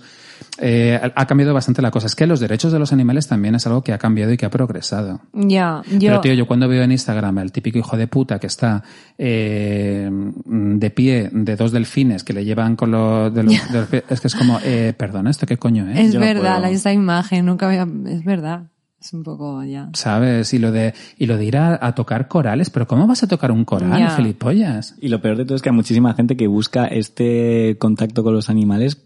Eh, 0.58 0.98
ha 1.14 1.26
cambiado 1.26 1.52
bastante 1.54 1.82
la 1.82 1.90
cosa. 1.90 2.06
Es 2.06 2.14
que 2.14 2.26
los 2.26 2.40
derechos 2.40 2.72
de 2.72 2.78
los 2.78 2.92
animales 2.92 3.26
también 3.26 3.54
es 3.54 3.66
algo 3.66 3.82
que 3.82 3.92
ha 3.92 3.98
cambiado 3.98 4.32
y 4.32 4.36
que 4.36 4.46
ha 4.46 4.50
progresado. 4.50 5.20
Ya, 5.32 5.82
yo. 5.90 5.98
Pero 5.98 6.20
tío, 6.20 6.34
yo 6.34 6.46
cuando 6.46 6.68
veo 6.68 6.82
en 6.82 6.92
Instagram 6.92 7.38
al 7.38 7.52
típico 7.52 7.78
hijo 7.78 7.96
de 7.96 8.06
puta 8.06 8.38
que 8.38 8.46
está 8.56 8.82
eh, 9.18 10.10
de 10.44 10.90
pie 10.90 11.30
de 11.32 11.56
dos 11.56 11.72
delfines 11.72 12.24
que 12.24 12.32
le 12.32 12.44
llevan 12.44 12.76
con 12.76 12.90
los, 12.90 13.32
de 13.34 13.42
los, 13.42 13.72
de 13.72 13.78
los 13.80 13.88
pies, 13.88 14.04
es 14.08 14.20
que 14.20 14.26
es 14.28 14.34
como, 14.34 14.58
eh, 14.64 14.94
perdona, 14.96 15.30
¿esto 15.30 15.46
qué 15.46 15.56
coño 15.56 15.88
es? 15.88 15.98
es 15.98 16.12
yo 16.12 16.20
no 16.20 16.26
verdad, 16.26 16.60
puedo. 16.60 16.72
esa 16.74 16.92
imagen, 16.92 17.46
nunca 17.46 17.66
había, 17.66 17.86
es 18.10 18.24
verdad. 18.24 18.64
Es 18.98 19.12
un 19.12 19.22
poco 19.22 19.62
ya. 19.62 19.90
¿Sabes? 19.92 20.52
Y 20.54 20.58
lo 20.58 20.72
de, 20.72 20.94
y 21.18 21.26
lo 21.26 21.36
de 21.36 21.44
ir 21.44 21.58
a, 21.58 21.78
a 21.86 21.94
tocar 21.94 22.28
corales, 22.28 22.70
pero 22.70 22.86
¿cómo 22.88 23.06
vas 23.06 23.22
a 23.22 23.28
tocar 23.28 23.52
un 23.52 23.64
coral, 23.64 23.98
Ya. 24.00 24.10
gilipollas? 24.16 24.96
Y 25.00 25.08
lo 25.08 25.20
peor 25.20 25.36
de 25.36 25.44
todo 25.44 25.54
es 25.54 25.62
que 25.62 25.68
hay 25.68 25.74
muchísima 25.76 26.14
gente 26.14 26.36
que 26.36 26.46
busca 26.46 26.86
este 26.86 27.76
contacto 27.78 28.24
con 28.24 28.32
los 28.34 28.48
animales 28.50 29.02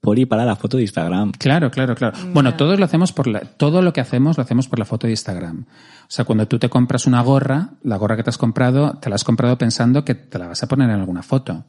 por 0.00 0.18
y 0.18 0.26
para 0.26 0.44
la 0.44 0.56
foto 0.56 0.76
de 0.76 0.84
Instagram. 0.84 1.32
Claro, 1.32 1.70
claro, 1.70 1.94
claro. 1.94 2.16
Bueno, 2.32 2.56
todos 2.56 2.78
lo 2.78 2.84
hacemos 2.84 3.12
por 3.12 3.26
la, 3.26 3.40
todo 3.40 3.82
lo 3.82 3.92
que 3.92 4.00
hacemos 4.00 4.36
lo 4.36 4.42
hacemos 4.42 4.68
por 4.68 4.78
la 4.78 4.84
foto 4.84 5.06
de 5.06 5.12
Instagram. 5.12 5.66
O 5.68 6.06
sea, 6.08 6.24
cuando 6.24 6.48
tú 6.48 6.58
te 6.58 6.68
compras 6.68 7.06
una 7.06 7.20
gorra, 7.22 7.74
la 7.82 7.96
gorra 7.96 8.16
que 8.16 8.22
te 8.22 8.30
has 8.30 8.38
comprado, 8.38 8.98
te 8.98 9.10
la 9.10 9.16
has 9.16 9.24
comprado 9.24 9.58
pensando 9.58 10.04
que 10.04 10.14
te 10.14 10.38
la 10.38 10.48
vas 10.48 10.62
a 10.62 10.68
poner 10.68 10.88
en 10.90 11.00
alguna 11.00 11.22
foto. 11.22 11.64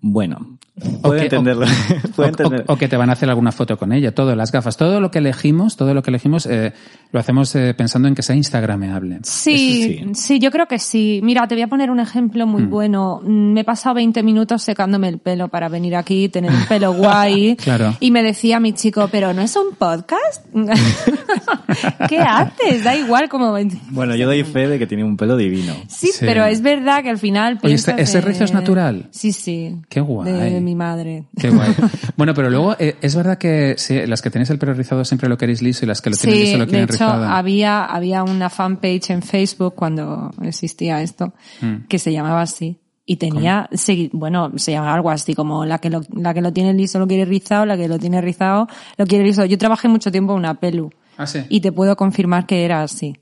Bueno, 0.00 0.58
puedo 1.02 1.14
que- 1.18 1.22
entenderlo. 1.24 1.66
o- 1.66 2.08
puedo 2.16 2.26
o- 2.28 2.30
entender. 2.30 2.64
o 2.66 2.76
que 2.76 2.88
te 2.88 2.96
van 2.96 3.10
a 3.10 3.12
hacer 3.14 3.28
alguna 3.28 3.52
foto 3.52 3.76
con 3.78 3.92
ella, 3.92 4.12
todo, 4.14 4.34
las 4.34 4.50
gafas, 4.52 4.76
todo 4.76 5.00
lo 5.00 5.10
que 5.10 5.18
elegimos, 5.18 5.76
todo 5.76 5.94
lo 5.94 6.02
que 6.02 6.10
elegimos, 6.10 6.46
eh, 6.46 6.72
lo 7.12 7.20
hacemos 7.20 7.54
eh, 7.54 7.74
pensando 7.74 8.08
en 8.08 8.14
que 8.14 8.22
sea 8.22 8.34
instagrameable. 8.36 9.20
Sí, 9.22 10.00
Eso 10.02 10.10
sí, 10.14 10.38
yo 10.40 10.50
creo 10.50 10.66
que 10.66 10.78
sí. 10.78 11.20
Mira, 11.22 11.46
te 11.46 11.54
voy 11.54 11.62
a 11.62 11.68
poner 11.68 11.90
un 11.90 12.00
ejemplo 12.00 12.46
Mm. 12.46 12.50
muy 12.50 12.62
bueno. 12.64 13.20
Mm, 13.22 13.52
Me 13.52 13.60
he 13.60 13.64
pasado 13.64 13.94
20 13.94 14.22
minutos 14.22 14.62
secándome 14.62 15.08
el 15.08 15.18
pelo 15.18 15.48
para 15.48 15.68
venir 15.68 15.94
aquí, 15.96 16.28
tener 16.28 16.50
un 16.50 16.64
pelo 16.66 16.92
guay. 16.94 17.56
Claro. 17.56 17.94
Y 18.00 18.10
me 18.10 18.22
decía 18.22 18.58
mi 18.60 18.72
chico, 18.72 19.08
pero 19.12 19.32
¿no 19.32 19.42
es 19.42 19.54
un 19.56 19.74
podcast? 19.76 20.44
¿Qué 22.08 22.18
haces? 22.18 22.84
Da 22.84 22.96
igual 22.96 23.28
como... 23.28 23.56
Bueno, 23.90 24.14
yo 24.16 24.26
doy 24.26 24.42
fe 24.44 24.68
de 24.68 24.78
que 24.78 24.86
tiene 24.86 25.04
un 25.04 25.16
pelo 25.16 25.36
divino. 25.36 25.74
Sí, 25.88 26.08
Sí. 26.08 26.18
pero 26.20 26.44
es 26.44 26.60
verdad 26.62 27.02
que 27.02 27.10
al 27.10 27.18
final 27.18 27.58
Oye, 27.62 27.74
¿este- 27.74 28.00
ese 28.00 28.20
de- 28.20 28.26
rizo 28.26 28.44
es 28.44 28.52
natural? 28.52 29.06
Sí, 29.10 29.32
sí. 29.32 29.76
Qué 29.88 30.00
guay. 30.00 30.32
De 30.32 30.38
mi 30.64 30.74
madre. 30.74 31.26
Qué 31.40 31.50
guay. 31.50 31.74
Bueno, 32.16 32.34
pero 32.34 32.50
luego, 32.50 32.74
eh, 32.78 32.96
es 33.00 33.14
verdad 33.14 33.38
que 33.38 33.74
sí, 33.78 34.06
las 34.06 34.22
que 34.22 34.30
tenéis 34.30 34.50
el 34.50 34.58
pelo 34.58 34.74
rizado 34.74 35.04
siempre 35.04 35.28
lo 35.28 35.36
queréis 35.38 35.62
liso 35.62 35.84
y 35.84 35.88
las 35.88 36.00
que 36.02 36.10
lo 36.10 36.16
tienen 36.16 36.38
Sí, 36.38 36.44
liso 36.46 36.58
lo 36.58 36.64
de 36.64 36.70
quieren 36.70 36.84
hecho 36.84 36.92
rizado. 36.94 37.24
había, 37.28 37.84
había 37.84 38.22
una 38.24 38.50
fanpage 38.50 39.10
en 39.10 39.22
Facebook 39.22 39.74
cuando 39.74 40.30
existía 40.42 41.00
esto 41.02 41.32
Mm. 41.60 41.86
que 41.88 41.98
se 41.98 42.12
llamaba 42.12 42.42
así. 42.42 42.78
Y 43.06 43.16
tenía, 43.16 43.68
bueno, 44.12 44.52
se 44.56 44.72
llamaba 44.72 44.94
algo 44.94 45.10
así 45.10 45.34
como 45.34 45.66
la 45.66 45.78
que 45.78 45.90
lo, 45.90 46.00
la 46.16 46.32
que 46.32 46.40
lo 46.40 46.54
tiene 46.54 46.72
liso 46.72 46.98
lo 46.98 47.06
quiere 47.06 47.26
rizado, 47.26 47.66
la 47.66 47.76
que 47.76 47.86
lo 47.86 47.98
tiene 47.98 48.22
rizado 48.22 48.66
lo 48.96 49.06
quiere 49.06 49.24
liso. 49.24 49.44
Yo 49.44 49.58
trabajé 49.58 49.88
mucho 49.88 50.10
tiempo 50.10 50.32
en 50.32 50.38
una 50.38 50.54
pelu 50.54 50.90
Ah, 51.18 51.26
sí. 51.26 51.40
y 51.50 51.60
te 51.60 51.70
puedo 51.70 51.96
confirmar 51.96 52.46
que 52.46 52.64
era 52.64 52.82
así. 52.82 53.14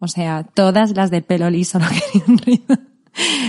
O 0.00 0.06
sea, 0.08 0.44
todas 0.52 0.90
las 0.94 1.10
del 1.10 1.22
pelo 1.22 1.48
liso 1.48 1.78
lo 1.78 1.86
querían 2.12 2.36
rizado. 2.38 2.80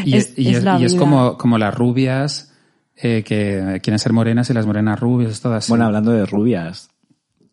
Y 0.06 0.16
es, 0.16 0.40
y 0.40 0.56
es- 0.56 0.64
la 0.64 0.80
y 0.80 0.86
es 0.86 0.94
vida. 0.94 1.02
como, 1.02 1.38
como 1.38 1.58
las 1.58 1.76
rubias 1.76 2.54
eh, 2.98 3.24
que 3.24 3.80
quieren 3.82 4.00
ser 4.00 4.14
morenas 4.14 4.50
y 4.50 4.54
las 4.54 4.66
morenas 4.66 5.00
rubias, 5.00 5.32
es 5.32 5.42
todo 5.42 5.54
así. 5.54 5.72
Bueno, 5.72 5.86
hablando 5.86 6.12
de 6.12 6.26
rubias. 6.26 6.90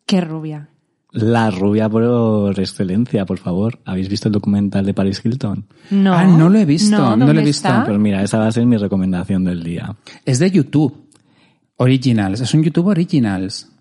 Qué 0.05 0.21
rubia. 0.21 0.69
La 1.11 1.49
rubia 1.49 1.87
por 1.87 2.59
excelencia, 2.59 3.25
por 3.25 3.37
favor. 3.37 3.79
¿Habéis 3.85 4.09
visto 4.09 4.27
el 4.27 4.33
documental 4.33 4.85
de 4.85 4.93
Paris 4.93 5.21
Hilton? 5.23 5.65
No. 5.91 6.13
Ah, 6.13 6.25
no 6.25 6.49
lo 6.49 6.59
he 6.59 6.65
visto, 6.65 6.97
no 6.97 7.15
lo 7.15 7.23
he 7.23 7.27
¿dónde 7.27 7.43
visto. 7.43 7.67
está? 7.69 7.85
Pues 7.85 7.97
mira, 7.97 8.21
esa 8.21 8.37
va 8.39 8.47
a 8.47 8.51
ser 8.51 8.65
mi 8.65 8.75
recomendación 8.75 9.45
del 9.45 9.63
día. 9.63 9.95
Es 10.25 10.39
de 10.39 10.51
YouTube. 10.51 11.07
Originals. 11.77 12.41
Es 12.41 12.53
un 12.53 12.63
YouTube 12.63 12.87
Originals. 12.87 13.71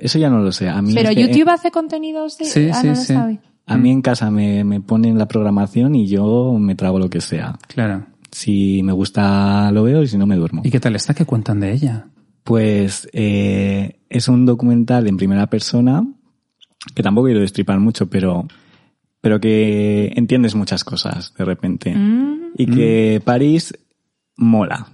Eso 0.00 0.18
ya 0.18 0.28
no 0.28 0.40
lo 0.40 0.52
sé. 0.52 0.68
A 0.68 0.82
mí 0.82 0.94
Pero 0.94 1.08
es 1.10 1.16
que, 1.16 1.28
YouTube 1.28 1.48
hace 1.48 1.70
contenidos 1.70 2.38
de... 2.38 2.44
Sí, 2.44 2.68
ah, 2.70 2.80
sí, 2.80 2.86
no 2.86 2.92
lo 2.92 3.00
sí. 3.00 3.14
sabe. 3.14 3.40
A 3.66 3.78
mí 3.78 3.90
en 3.90 4.02
casa 4.02 4.30
me, 4.30 4.62
me 4.62 4.80
ponen 4.80 5.16
la 5.16 5.26
programación 5.26 5.94
y 5.94 6.06
yo 6.06 6.54
me 6.58 6.74
trago 6.74 6.98
lo 6.98 7.08
que 7.08 7.22
sea. 7.22 7.58
Claro. 7.68 8.06
Si 8.34 8.82
me 8.82 8.90
gusta 8.92 9.70
lo 9.70 9.84
veo 9.84 10.02
y 10.02 10.08
si 10.08 10.18
no 10.18 10.26
me 10.26 10.34
duermo. 10.34 10.62
¿Y 10.64 10.70
qué 10.72 10.80
tal 10.80 10.96
está? 10.96 11.14
¿Qué 11.14 11.24
cuentan 11.24 11.60
de 11.60 11.72
ella? 11.72 12.08
Pues 12.42 13.08
eh, 13.12 14.00
es 14.08 14.26
un 14.26 14.44
documental 14.44 15.06
en 15.06 15.16
primera 15.16 15.46
persona 15.46 16.04
que 16.96 17.02
tampoco 17.04 17.26
quiero 17.26 17.40
destripar 17.40 17.78
mucho, 17.78 18.10
pero 18.10 18.46
pero 19.20 19.38
que 19.40 20.12
entiendes 20.16 20.54
muchas 20.56 20.82
cosas 20.82 21.32
de 21.38 21.44
repente 21.44 21.94
Mm. 21.94 22.50
y 22.58 22.66
que 22.66 23.22
París 23.24 23.72
mola. 24.36 24.88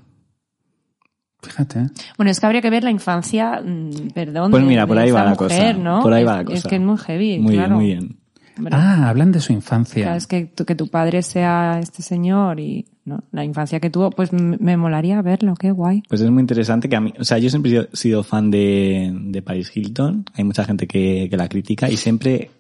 Fíjate. 1.43 1.86
Bueno, 2.18 2.30
es 2.30 2.38
que 2.38 2.47
habría 2.47 2.61
que 2.61 2.68
ver 2.70 2.84
la 2.84 2.91
infancia, 2.91 3.62
mm, 3.64 4.11
perdón. 4.14 4.51
Pues 4.51 4.62
de- 4.62 4.68
mira, 4.68 4.86
por 4.86 4.99
ahí 4.99 5.11
va 5.11 5.24
la 5.24 5.34
cosa. 5.36 5.72
¿no? 5.72 6.03
Por 6.03 6.12
ahí 6.12 6.22
Es- 6.22 6.28
va 6.28 6.36
la 6.36 6.45
cosa. 6.45 6.59
Es 6.59 6.64
que 6.64 6.76
es 6.76 6.82
muy 6.82 6.99
heavy, 6.99 7.38
Muy 7.38 7.55
claro. 7.55 7.78
bien, 7.78 7.99
muy 7.99 8.07
bien. 8.07 8.20
Hombre, 8.61 8.74
Ah, 8.76 9.08
hablan 9.08 9.32
de 9.32 9.40
su 9.40 9.52
infancia. 9.52 10.02
claro, 10.04 10.16
es 10.18 10.26
que 10.26 10.44
tu, 10.46 10.64
que 10.64 10.74
tu 10.74 10.88
padre 10.88 11.22
sea 11.22 11.80
este 11.80 12.02
señor 12.02 12.61
y 12.61 12.86
¿no? 13.04 13.24
la 13.32 13.44
infancia 13.44 13.80
que 13.80 13.90
tuvo, 13.90 14.11
pues 14.11 14.32
me 14.32 14.76
molaría 14.76 15.20
verlo, 15.22 15.54
qué 15.54 15.70
guay. 15.70 16.02
Pues 16.08 16.20
es 16.20 16.30
muy 16.30 16.40
interesante 16.40 16.88
que 16.88 16.96
a 16.96 17.00
mí, 17.00 17.12
o 17.18 17.24
sea, 17.24 17.38
yo 17.38 17.50
siempre 17.50 17.88
he 17.92 17.96
sido, 17.96 18.22
fan 18.22 18.50
de, 18.50 19.11
de 19.14 19.42
Paris 19.42 19.72
Hilton. 19.74 20.24
Hay 20.34 20.44
mucha 20.44 20.64
gente 20.64 20.86
que, 20.86 21.26
que 21.30 21.36
la 21.36 21.48
critica 21.48 21.90
y 21.90 21.96
siempre 21.96 22.50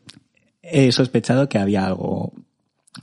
he 0.62 0.90
sospechado 0.92 1.48
que 1.48 1.58
había 1.58 1.86
algo, 1.86 2.32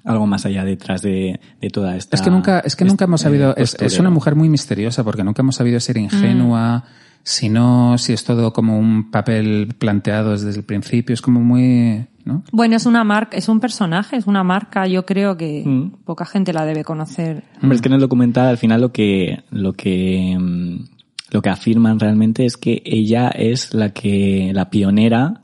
algo 0.04 0.26
más 0.28 0.46
allá 0.46 0.64
detrás 0.66 1.02
de, 1.02 1.40
de 1.62 1.70
toda 1.70 1.96
esta. 1.96 2.16
Es 2.16 2.22
que 2.22 2.30
nunca, 2.30 2.60
es 2.60 2.76
que 2.76 2.86
nunca 2.86 3.06
hemos 3.06 3.22
sabido, 3.22 3.56
es, 3.56 3.74
es 3.74 3.80
postureo. 3.80 4.02
una 4.02 4.10
mujer 4.10 4.36
muy 4.36 4.50
misteriosa 4.50 5.04
porque 5.04 5.24
nunca 5.24 5.42
hemos 5.42 5.56
sabido 5.56 5.80
ser 5.80 5.98
ingenua, 5.98 6.84
si 7.28 7.50
no, 7.50 7.98
si 7.98 8.14
es 8.14 8.24
todo 8.24 8.54
como 8.54 8.80
un 8.80 9.12
papel 9.12 9.76
planteado 9.78 10.32
desde 10.32 10.52
el 10.52 10.64
principio, 10.64 11.14
es 11.14 11.22
como 11.22 11.42
muy, 11.42 12.06
¿no? 12.24 12.42
Bueno, 12.54 12.78
es 12.78 12.86
una 12.86 13.04
marca, 13.04 13.36
es 13.36 13.50
un 13.50 13.60
personaje, 13.60 14.16
es 14.16 14.28
una 14.28 14.46
marca, 14.46 14.88
yo 14.88 15.06
creo 15.06 15.36
que 15.36 15.62
Mm. 15.66 16.06
poca 16.06 16.26
gente 16.26 16.54
la 16.54 16.64
debe 16.64 16.86
conocer. 16.86 17.44
Hombre, 17.62 17.76
es 17.76 17.82
que 17.82 17.90
en 17.90 17.96
el 17.96 18.00
documental 18.00 18.48
al 18.48 18.58
final 18.58 18.80
lo 18.80 18.94
que, 18.94 19.44
lo 19.52 19.74
que, 19.74 20.38
mm, 20.40 20.86
lo 21.32 21.42
que 21.42 21.50
afirman 21.50 22.00
realmente 22.00 22.46
es 22.46 22.56
que 22.56 22.82
ella 22.86 23.28
es 23.28 23.74
la 23.74 23.90
que, 23.90 24.52
la 24.54 24.70
pionera 24.70 25.42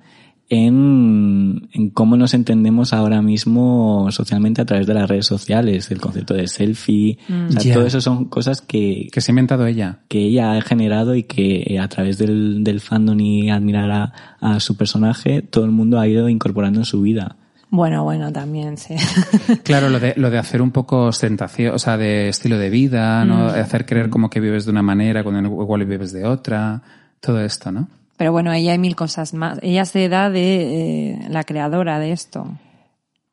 en, 0.53 1.67
en 1.73 1.89
cómo 1.89 2.15
nos 2.17 2.33
entendemos 2.33 2.93
ahora 2.93 3.21
mismo 3.21 4.07
socialmente 4.11 4.61
a 4.61 4.65
través 4.65 4.87
de 4.87 4.93
las 4.93 5.09
redes 5.09 5.25
sociales, 5.25 5.89
el 5.91 5.99
concepto 6.01 6.33
de 6.33 6.47
selfie, 6.47 7.17
o 7.47 7.51
sea, 7.51 7.61
Ya. 7.61 7.73
todo 7.73 7.85
eso 7.85 8.01
son 8.01 8.25
cosas 8.25 8.61
que, 8.61 9.07
Que 9.11 9.21
se 9.21 9.31
ha 9.31 9.33
inventado 9.33 9.65
ella. 9.65 9.99
que 10.07 10.19
ella 10.19 10.53
ha 10.53 10.61
generado 10.61 11.15
y 11.15 11.23
que 11.23 11.63
eh, 11.67 11.79
a 11.79 11.87
través 11.87 12.17
del, 12.17 12.63
del 12.63 12.79
fandom 12.79 13.19
y 13.19 13.49
admirar 13.49 13.91
a, 13.91 14.13
a 14.39 14.59
su 14.59 14.75
personaje, 14.77 15.41
todo 15.41 15.65
el 15.65 15.71
mundo 15.71 15.99
ha 15.99 16.07
ido 16.07 16.29
incorporando 16.29 16.79
en 16.79 16.85
su 16.85 17.01
vida. 17.01 17.35
Bueno, 17.69 18.03
bueno, 18.03 18.31
también, 18.31 18.77
sí. 18.77 18.93
Claro, 19.63 19.89
lo 19.89 19.99
de, 19.99 20.13
lo 20.15 20.29
de 20.29 20.37
hacer 20.37 20.61
un 20.61 20.69
poco 20.69 21.05
ostentación, 21.05 21.73
o 21.73 21.79
sea, 21.79 21.97
de 21.97 22.29
estilo 22.29 22.59
de 22.59 22.69
vida, 22.69 23.25
¿no? 23.25 23.45
Mm. 23.45 23.59
Hacer 23.59 23.85
creer 23.87 24.09
como 24.11 24.29
que 24.29 24.39
vives 24.39 24.65
de 24.65 24.71
una 24.71 24.83
manera 24.83 25.23
cuando 25.23 25.41
igual 25.49 25.83
vives 25.85 26.11
de 26.13 26.23
otra, 26.25 26.83
todo 27.19 27.41
esto, 27.41 27.71
¿no? 27.71 27.87
Pero 28.18 28.32
bueno, 28.32 28.53
ella 28.53 28.74
hay 28.74 28.78
mil 28.78 28.95
cosas 28.95 29.34
más. 29.34 29.59
Ella 29.61 29.86
se 29.86 30.07
da 30.09 30.30
de 30.30 31.11
eh, 31.11 31.20
la 31.30 31.43
creadora 31.43 31.99
de 31.99 32.11
esto. 32.11 32.47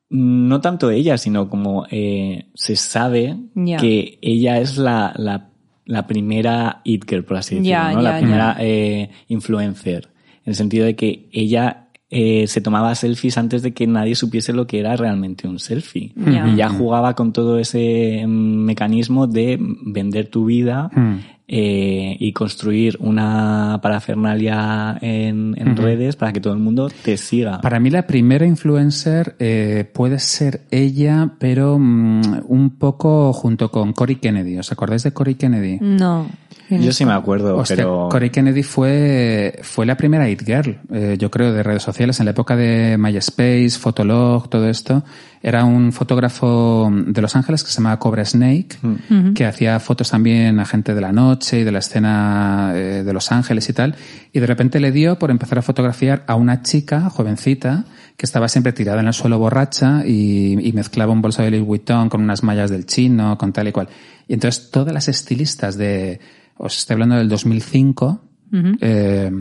No 0.09 0.59
tanto 0.59 0.91
ella, 0.91 1.17
sino 1.17 1.49
como 1.49 1.85
eh, 1.89 2.47
se 2.53 2.75
sabe 2.75 3.37
que 3.79 4.19
ella 4.21 4.59
es 4.59 4.77
la, 4.77 5.13
la, 5.15 5.51
la 5.85 6.05
primera 6.05 6.81
it 6.83 7.05
girl, 7.09 7.23
por 7.23 7.37
así 7.37 7.55
decirlo, 7.55 8.01
la 8.01 8.17
primera 8.17 8.57
eh, 8.59 9.09
influencer. 9.29 10.09
En 10.43 10.51
el 10.51 10.55
sentido 10.55 10.85
de 10.85 10.97
que 10.97 11.29
ella 11.31 11.87
eh, 12.09 12.45
se 12.47 12.59
tomaba 12.59 12.93
selfies 12.93 13.37
antes 13.37 13.61
de 13.61 13.73
que 13.73 13.87
nadie 13.87 14.15
supiese 14.15 14.51
lo 14.51 14.67
que 14.67 14.79
era 14.79 14.97
realmente 14.97 15.47
un 15.47 15.59
selfie. 15.59 16.11
Ya. 16.17 16.45
Y 16.45 16.57
ya 16.57 16.67
jugaba 16.67 17.15
con 17.15 17.31
todo 17.31 17.57
ese 17.57 18.25
mm, 18.27 18.65
mecanismo 18.65 19.27
de 19.27 19.57
vender 19.61 20.27
tu 20.27 20.43
vida 20.43 20.89
Mm. 20.93 21.19
Eh, 21.53 22.15
y 22.17 22.31
construir 22.31 22.95
una 23.01 23.79
parafernalia 23.83 24.97
en, 25.01 25.53
en 25.57 25.75
redes 25.75 26.15
para 26.15 26.31
que 26.31 26.39
todo 26.39 26.53
el 26.53 26.59
mundo 26.59 26.89
te 27.03 27.17
siga. 27.17 27.59
Para 27.59 27.77
mí 27.81 27.89
la 27.89 28.07
primera 28.07 28.45
influencer 28.45 29.35
eh, 29.37 29.83
puede 29.93 30.19
ser 30.19 30.61
ella, 30.71 31.33
pero 31.39 31.77
mm, 31.77 32.43
un 32.47 32.77
poco 32.77 33.33
junto 33.33 33.69
con 33.69 33.91
Cory 33.91 34.15
Kennedy. 34.15 34.59
¿Os 34.59 34.71
acordáis 34.71 35.03
de 35.03 35.11
Cory 35.11 35.35
Kennedy? 35.35 35.79
No. 35.81 36.29
Yo 36.79 36.91
sí 36.93 37.05
me 37.05 37.13
acuerdo, 37.13 37.57
Hostia, 37.57 37.75
pero... 37.75 38.07
Cory 38.09 38.29
Kennedy 38.29 38.63
fue, 38.63 39.59
fue 39.61 39.85
la 39.85 39.97
primera 39.97 40.29
It 40.29 40.43
Girl, 40.45 40.79
eh, 40.91 41.15
yo 41.19 41.29
creo, 41.29 41.51
de 41.51 41.63
redes 41.63 41.83
sociales 41.83 42.19
en 42.19 42.25
la 42.25 42.31
época 42.31 42.55
de 42.55 42.97
MySpace, 42.97 43.71
Fotolog, 43.71 44.49
todo 44.49 44.69
esto. 44.69 45.03
Era 45.43 45.65
un 45.65 45.91
fotógrafo 45.91 46.91
de 46.91 47.19
Los 47.19 47.35
Ángeles 47.35 47.63
que 47.63 47.71
se 47.71 47.77
llamaba 47.77 47.97
Cobra 47.97 48.23
Snake, 48.23 48.77
que 49.33 49.45
hacía 49.45 49.79
fotos 49.79 50.11
también 50.11 50.59
a 50.59 50.65
gente 50.65 50.93
de 50.93 51.01
la 51.01 51.11
noche 51.11 51.61
y 51.61 51.63
de 51.63 51.71
la 51.71 51.79
escena 51.79 52.73
eh, 52.75 53.03
de 53.03 53.13
Los 53.13 53.31
Ángeles 53.31 53.67
y 53.67 53.73
tal. 53.73 53.95
Y 54.31 54.39
de 54.39 54.45
repente 54.45 54.79
le 54.79 54.91
dio 54.91 55.17
por 55.17 55.31
empezar 55.31 55.57
a 55.57 55.63
fotografiar 55.63 56.23
a 56.27 56.35
una 56.35 56.61
chica 56.61 57.09
jovencita 57.09 57.85
que 58.17 58.27
estaba 58.27 58.47
siempre 58.49 58.71
tirada 58.71 59.01
en 59.01 59.07
el 59.07 59.13
suelo 59.13 59.39
borracha 59.39 60.03
y, 60.05 60.59
y 60.61 60.73
mezclaba 60.73 61.11
un 61.11 61.23
bolso 61.23 61.41
de 61.41 61.49
Louis 61.49 61.65
Vuitton 61.65 62.07
con 62.07 62.21
unas 62.21 62.43
mallas 62.43 62.69
del 62.69 62.85
chino, 62.85 63.35
con 63.39 63.51
tal 63.51 63.67
y 63.67 63.71
cual. 63.71 63.89
Y 64.27 64.35
entonces 64.35 64.69
todas 64.69 64.93
las 64.93 65.07
estilistas 65.07 65.75
de, 65.75 66.19
os 66.61 66.77
estoy 66.77 66.93
hablando 66.93 67.15
del 67.15 67.27
2005, 67.27 68.21
eh, 68.81 69.31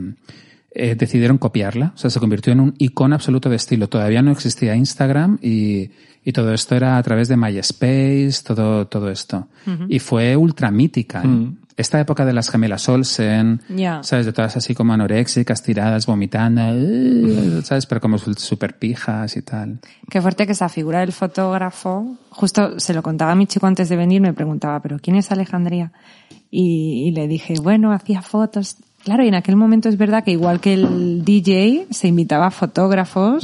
eh, 0.72 0.94
decidieron 0.94 1.36
copiarla. 1.36 1.92
O 1.94 1.98
sea, 1.98 2.08
se 2.08 2.18
convirtió 2.18 2.52
en 2.52 2.60
un 2.60 2.74
icono 2.78 3.14
absoluto 3.14 3.50
de 3.50 3.56
estilo. 3.56 3.88
Todavía 3.88 4.22
no 4.22 4.32
existía 4.32 4.74
Instagram 4.74 5.38
y, 5.42 5.90
y 6.24 6.32
todo 6.32 6.54
esto 6.54 6.74
era 6.76 6.96
a 6.96 7.02
través 7.02 7.28
de 7.28 7.36
MySpace, 7.36 8.42
todo, 8.44 8.86
todo 8.86 9.10
esto. 9.10 9.48
Y 9.88 9.98
fue 9.98 10.34
ultra 10.34 10.70
mítica. 10.70 11.22
¿eh? 11.24 11.50
Esta 11.80 11.98
época 11.98 12.26
de 12.26 12.34
las 12.34 12.50
gemelas 12.50 12.86
Olsen. 12.90 13.62
¿sabes? 14.02 14.26
De 14.26 14.34
todas 14.34 14.54
así 14.54 14.74
como 14.74 14.92
anoréxicas, 14.92 15.62
tiradas, 15.62 16.04
vomitando, 16.04 17.62
¿sabes? 17.62 17.86
Pero 17.86 18.02
como 18.02 18.18
súper 18.18 18.78
pijas 18.78 19.34
y 19.38 19.40
tal. 19.40 19.78
Qué 20.10 20.20
fuerte 20.20 20.44
que 20.44 20.52
esa 20.52 20.68
figura 20.68 21.00
del 21.00 21.12
fotógrafo, 21.12 22.18
justo 22.28 22.78
se 22.78 22.92
lo 22.92 23.02
contaba 23.02 23.32
a 23.32 23.34
mi 23.34 23.46
chico 23.46 23.66
antes 23.66 23.88
de 23.88 23.96
venir, 23.96 24.20
me 24.20 24.34
preguntaba, 24.34 24.80
¿pero 24.80 24.98
quién 24.98 25.16
es 25.16 25.32
Alejandría? 25.32 25.90
Y, 26.50 27.08
y 27.08 27.12
le 27.12 27.26
dije, 27.26 27.54
bueno, 27.62 27.92
hacía 27.92 28.20
fotos. 28.20 28.76
Claro, 29.02 29.24
y 29.24 29.28
en 29.28 29.34
aquel 29.34 29.56
momento 29.56 29.88
es 29.88 29.96
verdad 29.96 30.22
que 30.22 30.32
igual 30.32 30.60
que 30.60 30.74
el 30.74 31.24
DJ, 31.24 31.86
se 31.90 32.08
invitaba 32.08 32.48
a 32.48 32.50
fotógrafos 32.50 33.42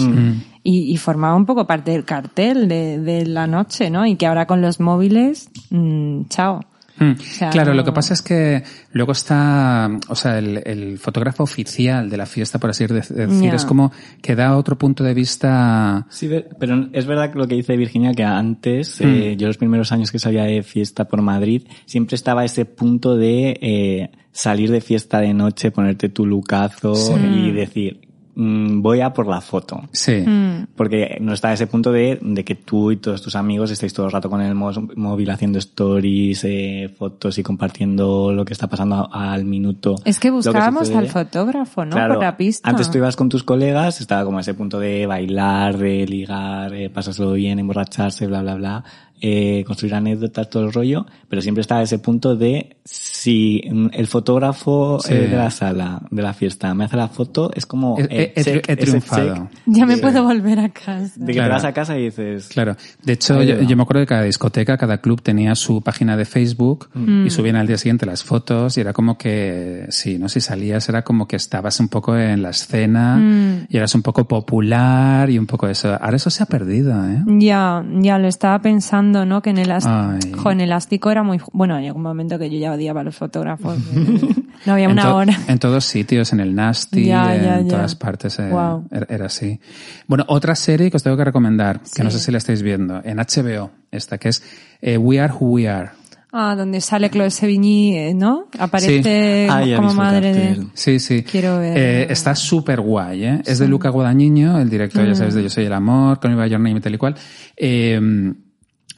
y, 0.62 0.92
y 0.92 0.96
formaba 0.98 1.36
un 1.36 1.46
poco 1.46 1.66
parte 1.66 1.92
del 1.92 2.04
cartel 2.04 2.68
de, 2.68 2.98
de 2.98 3.24
la 3.24 3.46
noche, 3.46 3.88
¿no? 3.88 4.04
Y 4.04 4.16
que 4.16 4.26
ahora 4.26 4.44
con 4.44 4.60
los 4.60 4.78
móviles, 4.78 5.48
mm, 5.70 6.24
chao. 6.28 6.60
Mm, 6.98 7.12
sea, 7.20 7.50
claro, 7.50 7.70
no- 7.72 7.76
lo 7.76 7.84
que 7.84 7.92
pasa 7.92 8.14
es 8.14 8.22
que 8.22 8.62
luego 8.92 9.12
está, 9.12 9.90
o 10.08 10.14
sea, 10.14 10.38
el, 10.38 10.62
el 10.64 10.98
fotógrafo 10.98 11.42
oficial 11.42 12.08
de 12.08 12.16
la 12.16 12.26
fiesta, 12.26 12.58
por 12.58 12.70
así 12.70 12.86
de- 12.86 12.94
decir, 12.94 13.54
es 13.54 13.64
como 13.64 13.92
que 14.22 14.34
da 14.34 14.56
otro 14.56 14.78
punto 14.78 15.04
de 15.04 15.12
vista. 15.14 16.06
Sí, 16.10 16.30
pero 16.58 16.88
es 16.92 17.06
verdad 17.06 17.32
que 17.32 17.38
lo 17.38 17.46
que 17.46 17.54
dice 17.56 17.76
Virginia, 17.76 18.12
que 18.14 18.24
antes, 18.24 19.00
Hmm. 19.00 19.04
eh, 19.08 19.36
yo 19.36 19.46
los 19.46 19.58
primeros 19.58 19.92
años 19.92 20.10
que 20.10 20.18
salía 20.18 20.44
de 20.44 20.62
fiesta 20.62 21.06
por 21.06 21.20
Madrid, 21.22 21.62
siempre 21.84 22.14
estaba 22.14 22.44
ese 22.44 22.64
punto 22.64 23.16
de 23.16 23.58
eh, 23.60 24.10
salir 24.32 24.70
de 24.70 24.80
fiesta 24.80 25.20
de 25.20 25.34
noche, 25.34 25.70
ponerte 25.70 26.08
tu 26.08 26.24
lucazo 26.26 26.94
y 27.18 27.50
decir, 27.52 28.05
mm, 28.36 28.80
voy 28.80 29.00
a 29.00 29.12
por 29.12 29.26
la 29.26 29.40
foto. 29.40 29.82
Sí. 29.92 30.22
Mm. 30.24 30.68
Porque 30.76 31.18
no 31.20 31.32
está 31.32 31.52
ese 31.52 31.66
punto 31.66 31.90
de, 31.90 32.18
de 32.22 32.44
que 32.44 32.54
tú 32.54 32.92
y 32.92 32.98
todos 32.98 33.22
tus 33.22 33.34
amigos 33.34 33.70
estéis 33.70 33.92
todo 33.92 34.06
el 34.06 34.12
rato 34.12 34.30
con 34.30 34.40
el 34.40 34.54
móvil 34.54 35.30
haciendo 35.30 35.58
stories, 35.58 36.44
eh, 36.44 36.94
fotos 36.96 37.38
y 37.38 37.42
compartiendo 37.42 38.32
lo 38.32 38.44
que 38.44 38.52
está 38.52 38.68
pasando 38.68 39.08
al 39.12 39.44
minuto. 39.44 39.96
Es 40.04 40.20
que 40.20 40.30
buscábamos 40.30 40.90
al 40.90 41.08
fotógrafo, 41.08 41.84
¿no? 41.84 41.96
Claro, 41.96 42.14
Por 42.14 42.22
la 42.22 42.36
pista. 42.36 42.68
Antes 42.68 42.90
tú 42.90 42.98
ibas 42.98 43.16
con 43.16 43.28
tus 43.28 43.42
colegas, 43.42 44.00
estaba 44.00 44.24
como 44.24 44.38
ese 44.38 44.54
punto 44.54 44.78
de 44.78 45.06
bailar, 45.06 45.78
de 45.78 46.06
ligar, 46.06 46.74
eh, 46.74 46.90
pasárselo 46.90 47.32
bien, 47.32 47.58
emborracharse, 47.58 48.26
bla, 48.26 48.42
bla, 48.42 48.54
bla, 48.54 48.84
eh, 49.20 49.64
construir 49.66 49.94
anécdotas, 49.94 50.48
todo 50.50 50.64
el 50.66 50.72
rollo, 50.72 51.06
pero 51.28 51.40
siempre 51.42 51.60
estaba 51.62 51.82
ese 51.82 51.98
punto 51.98 52.36
de 52.36 52.76
si 52.84 53.62
mm, 53.70 53.86
el 53.92 54.06
fotógrafo 54.06 54.98
Sí. 55.00 55.14
eh, 55.14 55.28
de 55.28 55.36
la 55.36 55.50
sala, 55.50 56.02
de 56.10 56.22
la 56.22 56.32
fiesta, 56.34 56.74
me 56.74 56.84
hace 56.84 56.96
la 56.96 57.08
foto, 57.08 57.50
es 57.54 57.66
como... 57.66 57.98
He, 57.98 58.04
eh, 58.10 58.32
he- 58.36 58.44
check, 58.44 58.78
triunfado. 58.78 59.48
Ya 59.66 59.86
me 59.86 59.96
puedo 59.98 60.22
volver 60.22 60.58
a 60.60 60.68
casa. 60.68 61.12
De 61.16 61.26
que 61.26 61.32
Claro. 61.34 61.48
te 61.48 61.54
vas 61.54 61.64
a 61.64 61.72
casa 61.72 61.98
y 61.98 62.04
dices... 62.04 62.48
Claro. 62.48 62.76
De 63.02 63.12
hecho, 63.14 63.42
yo, 63.42 63.76
me 63.76 63.82
acuerdo 63.82 64.00
de 64.00 64.06
cada 64.06 64.22
discoteca, 64.22 64.76
cada 64.76 64.98
club 64.98 65.22
tenía 65.22 65.54
su 65.54 65.80
página 65.82 66.16
de 66.16 66.24
Facebook 66.24 66.88
y 67.24 67.30
subían 67.30 67.56
al 67.56 67.66
día 67.66 67.78
siguiente 67.78 68.06
las 68.06 68.22
fotos 68.22 68.76
y 68.76 68.80
era 68.80 68.92
como 68.92 69.16
que, 69.18 69.86
sí, 69.90 70.18
no 70.18 70.28
si 70.28 70.40
salías 70.40 70.88
era 70.88 71.02
como 71.02 71.26
que 71.26 71.36
estabas 71.36 71.80
un 71.80 71.88
poco 71.88 72.16
en 72.16 72.42
la 72.42 72.50
escena 72.50 73.66
y 73.68 73.76
eras 73.76 73.94
un 73.94 74.02
poco 74.02 74.26
popular 74.28 75.28
y 75.30 75.38
un 75.38 75.46
poco 75.46 75.68
eso. 75.68 75.92
Ahora 76.00 76.16
eso 76.16 76.30
se 76.30 76.42
ha 76.42 76.46
perdido, 76.46 76.92
¿eh? 77.08 77.22
Ya, 77.26 77.84
ya 78.00 78.18
lo 78.18 78.28
estaba 78.28 78.60
pensando, 78.60 79.05
¿no? 79.12 79.42
Que 79.42 79.50
en 79.50 79.58
el, 79.58 79.70
Ay. 79.70 80.18
jo, 80.36 80.50
en 80.50 80.60
elástico 80.60 81.10
era 81.10 81.22
muy, 81.22 81.40
bueno, 81.52 81.78
llegó 81.80 81.96
un 81.96 82.02
momento 82.02 82.38
que 82.38 82.50
yo 82.50 82.58
ya 82.58 82.72
odiaba 82.72 83.02
a 83.02 83.04
los 83.04 83.16
fotógrafos. 83.16 83.76
no 84.66 84.72
había 84.72 84.86
En 84.86 84.92
una 84.92 85.02
to- 85.02 85.16
hora. 85.16 85.38
En 85.48 85.58
todos 85.58 85.84
sitios, 85.84 86.32
en 86.32 86.40
el 86.40 86.54
Nasty, 86.54 87.04
Ya, 87.06 87.34
ya, 87.36 87.58
en 87.60 87.68
ya. 87.68 87.76
todas 87.76 87.94
partes 87.94 88.38
eh, 88.38 88.48
Guau. 88.50 88.86
era, 88.90 89.06
era 89.08 89.26
así. 89.26 89.60
Bueno, 90.06 90.24
otra 90.28 90.54
serie 90.54 90.90
que 90.90 90.96
os 90.96 91.02
tengo 91.02 91.16
que 91.16 91.24
recomendar, 91.24 91.80
que 91.80 91.86
Sí. 91.86 92.02
no 92.02 92.10
sé 92.10 92.18
si 92.18 92.32
la 92.32 92.38
estáis 92.38 92.62
viendo, 92.62 93.00
en 93.04 93.18
HBO, 93.18 93.70
esta 93.90 94.18
que 94.18 94.30
es 94.30 94.42
eh, 94.82 94.96
We 94.98 95.20
Are 95.20 95.32
Who 95.32 95.46
We 95.52 95.68
Are. 95.68 95.90
Ah, 96.38 96.54
donde 96.54 96.82
sale 96.82 97.08
Chloe 97.08 97.30
Sevigny, 97.30 97.96
eh, 97.96 98.12
¿no? 98.14 98.48
Aparece 98.58 99.02
Sí. 99.02 99.48
Ah, 99.50 99.64
ya 99.64 99.74
he 99.74 99.76
como 99.76 99.94
madre 99.94 100.34
de... 100.34 100.66
Sí, 100.74 100.98
sí. 100.98 101.22
Quiero 101.22 101.58
ver. 101.60 101.78
Eh, 101.78 102.06
está 102.12 102.34
súper 102.34 102.82
guay, 102.82 103.24
¿eh? 103.24 103.42
Es 103.46 103.58
de 103.58 103.66
Luca 103.68 103.88
Guadagnino, 103.88 104.58
el 104.60 104.68
director, 104.68 105.06
ya 105.06 105.14
sabes, 105.14 105.32
Mm. 105.32 105.36
de 105.38 105.42
Yo 105.44 105.48
Soy 105.50 105.64
el 105.64 105.72
Amor, 105.72 106.20
Con 106.20 106.32
Your 106.36 106.50
Name 106.60 106.72
y 106.72 106.80
tal 106.80 106.94
y 106.94 106.98
cual, 106.98 107.14
eh, 107.56 108.34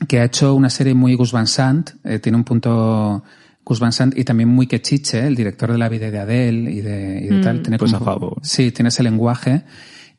que 0.07 0.21
ha 0.21 0.25
hecho 0.25 0.55
una 0.55 0.71
serie 0.71 0.95
muy 0.95 1.15
Gus 1.15 1.33
Van 1.33 1.47
Sant, 1.47 1.91
eh, 2.05 2.19
tiene 2.21 2.39
un 2.39 2.45
punto 2.45 3.23
Gus 3.65 3.81
Van 3.81 3.93
Sant 3.93 4.17
y 4.17 4.25
también 4.25 4.49
muy 4.49 4.67
Quechiche, 4.67 5.27
el 5.27 5.35
director 5.35 5.73
de 5.73 5.79
La 5.79 5.89
vida 5.89 6.11
de 6.11 6.19
Adele 6.19 6.71
y 6.71 6.81
de, 6.81 7.21
y 7.25 7.29
de 7.29 7.37
Mm. 7.39 7.43
tal. 7.43 7.63
Tiene 7.63 7.79
Pues 7.79 7.93
como- 7.93 8.05
a 8.11 8.15
favor. 8.15 8.39
Sí, 8.43 8.71
tiene 8.71 8.89
ese 8.89 9.03
lenguaje. 9.03 9.65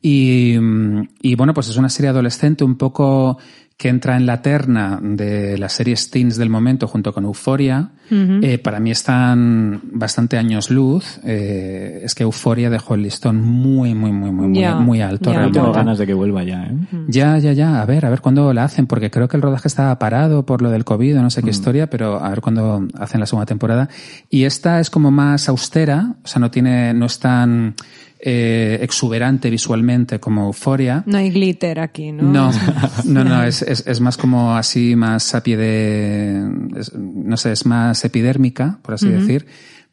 Y, 0.01 0.55
mm, 0.59 1.01
y 1.21 1.35
bueno, 1.35 1.53
pues 1.53 1.69
es 1.69 1.77
una 1.77 1.89
serie 1.89 2.09
adolescente 2.09 2.63
un 2.63 2.75
poco 2.77 3.37
que 3.79 3.87
entra 3.87 4.17
en 4.17 4.25
la 4.25 4.41
terna 4.41 4.99
de 5.01 5.57
las 5.57 5.71
series 5.71 6.11
teens 6.11 6.35
del 6.35 6.49
momento 6.49 6.85
junto 6.85 7.13
con 7.13 7.23
Euforia. 7.23 7.91
Eh, 8.11 8.57
para 8.57 8.81
mí 8.81 8.91
están 8.91 9.79
bastante 9.93 10.37
años 10.37 10.69
luz. 10.69 11.17
Eh, 11.23 12.01
es 12.03 12.13
que 12.13 12.23
Euforia 12.23 12.69
dejó 12.69 12.95
el 12.95 13.03
listón 13.03 13.41
muy, 13.41 13.95
muy, 13.95 14.11
muy, 14.11 14.31
muy, 14.31 14.49
muy, 14.49 15.01
alto. 15.01 15.31
realmente. 15.31 15.59
tengo 15.59 15.71
ganas 15.71 15.97
de 15.97 16.05
que 16.05 16.13
vuelva 16.13 16.43
ya, 16.43 16.65
¿eh? 16.65 16.75
Ya, 17.07 17.37
ya, 17.37 17.53
ya. 17.53 17.81
A 17.81 17.85
ver, 17.85 18.05
a 18.05 18.09
ver 18.09 18.19
cuándo 18.19 18.51
la 18.51 18.65
hacen, 18.65 18.85
porque 18.85 19.09
creo 19.09 19.29
que 19.29 19.37
el 19.37 19.43
rodaje 19.43 19.69
estaba 19.69 19.97
parado 19.97 20.45
por 20.45 20.61
lo 20.61 20.71
del 20.71 20.83
COVID 20.83 21.17
o 21.17 21.21
no 21.21 21.29
sé 21.29 21.41
qué 21.41 21.51
historia, 21.51 21.89
pero 21.89 22.21
a 22.21 22.29
ver 22.31 22.41
cuándo 22.41 22.85
hacen 22.95 23.21
la 23.21 23.27
segunda 23.27 23.45
temporada. 23.45 23.87
Y 24.29 24.43
esta 24.43 24.81
es 24.81 24.89
como 24.89 25.09
más 25.09 25.47
austera, 25.47 26.15
o 26.21 26.27
sea, 26.27 26.41
no 26.41 26.51
tiene, 26.51 26.93
no 26.93 27.05
es 27.05 27.17
tan 27.19 27.75
eh, 28.19 28.79
exuberante 28.81 29.49
visualmente 29.49 30.19
como 30.19 30.45
Euforia. 30.47 31.03
No 31.05 31.17
hay 31.17 31.29
glitter 31.31 31.79
aquí, 31.79 32.11
¿no? 32.11 32.23
No, 32.23 32.51
no, 33.05 33.23
no, 33.23 33.43
es, 33.43 33.61
es, 33.61 33.85
es 33.87 34.01
más 34.01 34.17
como 34.17 34.55
así, 34.55 34.95
más 34.95 35.33
a 35.35 35.41
pie 35.43 35.57
de, 35.57 36.51
es- 36.77 36.93
no 36.93 37.37
sé, 37.37 37.51
es 37.51 37.65
más 37.65 38.03
epidérmica, 38.05 38.79
por 38.81 38.93
así 38.95 39.09
decir, 39.09 39.45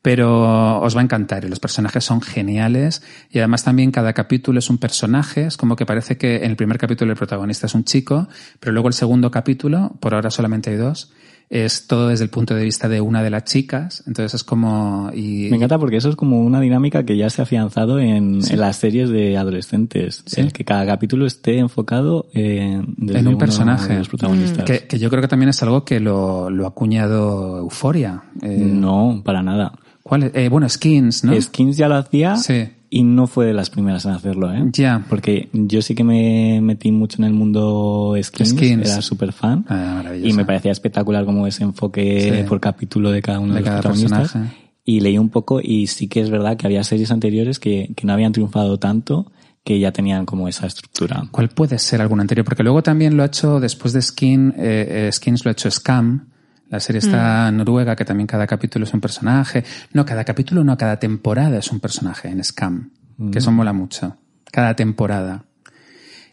pero 0.02 0.80
os 0.80 0.96
va 0.96 1.00
a 1.00 1.04
encantar 1.04 1.44
y 1.44 1.48
los 1.48 1.58
personajes 1.60 2.04
son 2.04 2.20
geniales 2.20 3.02
y 3.30 3.38
además 3.38 3.64
también 3.64 3.90
cada 3.90 4.12
capítulo 4.12 4.58
es 4.60 4.70
un 4.70 4.78
personaje, 4.78 5.46
es 5.46 5.56
como 5.56 5.74
que 5.76 5.84
parece 5.86 6.16
que 6.16 6.36
en 6.36 6.50
el 6.50 6.56
primer 6.56 6.78
capítulo 6.78 7.10
el 7.12 7.18
protagonista 7.18 7.66
es 7.66 7.74
un 7.74 7.84
chico, 7.84 8.28
pero 8.60 8.72
luego 8.72 8.88
el 8.88 8.94
segundo 8.94 9.30
capítulo, 9.30 9.96
por 10.00 10.14
ahora 10.14 10.30
solamente 10.30 10.70
hay 10.70 10.76
dos, 10.76 11.12
es 11.48 11.86
todo 11.86 12.08
desde 12.08 12.24
el 12.24 12.30
punto 12.30 12.54
de 12.54 12.64
vista 12.64 12.88
de 12.88 13.00
una 13.00 13.22
de 13.22 13.30
las 13.30 13.44
chicas, 13.44 14.02
entonces 14.06 14.34
es 14.34 14.44
como... 14.44 15.10
Y, 15.14 15.48
Me 15.50 15.56
encanta 15.56 15.78
porque 15.78 15.96
eso 15.96 16.08
es 16.08 16.16
como 16.16 16.40
una 16.40 16.60
dinámica 16.60 17.04
que 17.04 17.16
ya 17.16 17.30
se 17.30 17.40
ha 17.40 17.44
afianzado 17.44 18.00
en, 18.00 18.40
en 18.48 18.60
las 18.60 18.76
series 18.76 19.10
de 19.10 19.36
adolescentes. 19.36 20.22
Sí. 20.26 20.40
El 20.40 20.52
que 20.52 20.64
cada 20.64 20.84
capítulo 20.86 21.24
esté 21.26 21.58
enfocado 21.58 22.26
en, 22.32 22.94
desde 22.96 23.20
en 23.20 23.28
un 23.28 23.38
personaje. 23.38 23.92
de 23.92 23.98
los 24.00 24.08
protagonistas. 24.08 24.64
Que, 24.64 24.86
que 24.86 24.98
yo 24.98 25.08
creo 25.08 25.22
que 25.22 25.28
también 25.28 25.50
es 25.50 25.62
algo 25.62 25.84
que 25.84 26.00
lo, 26.00 26.50
lo 26.50 26.64
ha 26.64 26.68
acuñado 26.68 27.58
Euforia. 27.58 28.24
Eh, 28.42 28.48
No, 28.58 29.22
para 29.24 29.42
nada. 29.42 29.72
¿Cuál? 30.02 30.30
Eh, 30.34 30.48
bueno, 30.48 30.68
Skins, 30.68 31.24
¿no? 31.24 31.40
Skins 31.40 31.76
ya 31.76 31.88
lo 31.88 31.96
hacía 31.96 32.36
Sí. 32.36 32.68
Y 32.90 33.02
no 33.02 33.26
fue 33.26 33.46
de 33.46 33.52
las 33.52 33.70
primeras 33.70 34.04
en 34.04 34.12
hacerlo, 34.12 34.52
¿eh? 34.52 34.64
Ya. 34.72 35.04
Porque 35.08 35.48
yo 35.52 35.82
sí 35.82 35.94
que 35.94 36.04
me 36.04 36.60
metí 36.60 36.92
mucho 36.92 37.16
en 37.18 37.24
el 37.24 37.32
mundo 37.32 38.14
Skins, 38.22 38.50
Skins. 38.50 38.90
era 38.90 39.02
súper 39.02 39.32
fan. 39.32 39.64
Ah, 39.68 40.02
y 40.22 40.32
me 40.32 40.44
parecía 40.44 40.72
espectacular 40.72 41.24
como 41.24 41.46
ese 41.46 41.64
enfoque 41.64 42.40
Sí. 42.42 42.48
por 42.48 42.60
capítulo 42.60 43.10
de 43.10 43.22
cada 43.22 43.40
uno 43.40 43.54
de, 43.54 43.60
De 43.60 43.60
los 43.60 43.68
cada 43.68 43.80
protagonistas. 43.82 44.20
personaje. 44.20 44.56
Y 44.84 45.00
leí 45.00 45.18
un 45.18 45.30
poco 45.30 45.60
y 45.60 45.88
sí 45.88 46.06
que 46.06 46.20
es 46.20 46.30
verdad 46.30 46.56
que 46.56 46.66
había 46.66 46.84
series 46.84 47.10
anteriores 47.10 47.58
que, 47.58 47.90
que 47.96 48.06
no 48.06 48.12
habían 48.12 48.32
triunfado 48.32 48.78
tanto 48.78 49.32
que 49.64 49.80
ya 49.80 49.90
tenían 49.90 50.26
como 50.26 50.46
esa 50.46 50.68
estructura. 50.68 51.24
¿Cuál 51.32 51.48
puede 51.48 51.80
ser 51.80 52.00
algún 52.00 52.20
anterior? 52.20 52.44
Porque 52.44 52.62
luego 52.62 52.84
también 52.84 53.16
lo 53.16 53.24
ha 53.24 53.26
hecho, 53.26 53.58
después 53.58 53.92
de 53.92 54.00
Skin, 54.00 54.50
eh, 54.56 55.08
eh, 55.08 55.10
Skins 55.12 55.44
lo 55.44 55.48
ha 55.48 55.52
hecho 55.52 55.68
Scam, 55.72 56.28
La 56.68 56.80
serie 56.80 56.98
está 56.98 57.50
noruega, 57.52 57.94
que 57.94 58.04
también 58.04 58.26
cada 58.26 58.46
capítulo 58.46 58.84
es 58.84 58.92
un 58.94 59.00
personaje. 59.00 59.62
No, 59.92 60.04
cada 60.04 60.24
capítulo 60.24 60.64
no, 60.64 60.76
cada 60.76 60.98
temporada 60.98 61.58
es 61.58 61.70
un 61.70 61.78
personaje 61.80 62.28
en 62.28 62.42
Scam, 62.42 62.90
que 63.30 63.38
eso 63.38 63.52
mola 63.52 63.72
mucho. 63.72 64.16
Cada 64.50 64.74
temporada. 64.74 65.44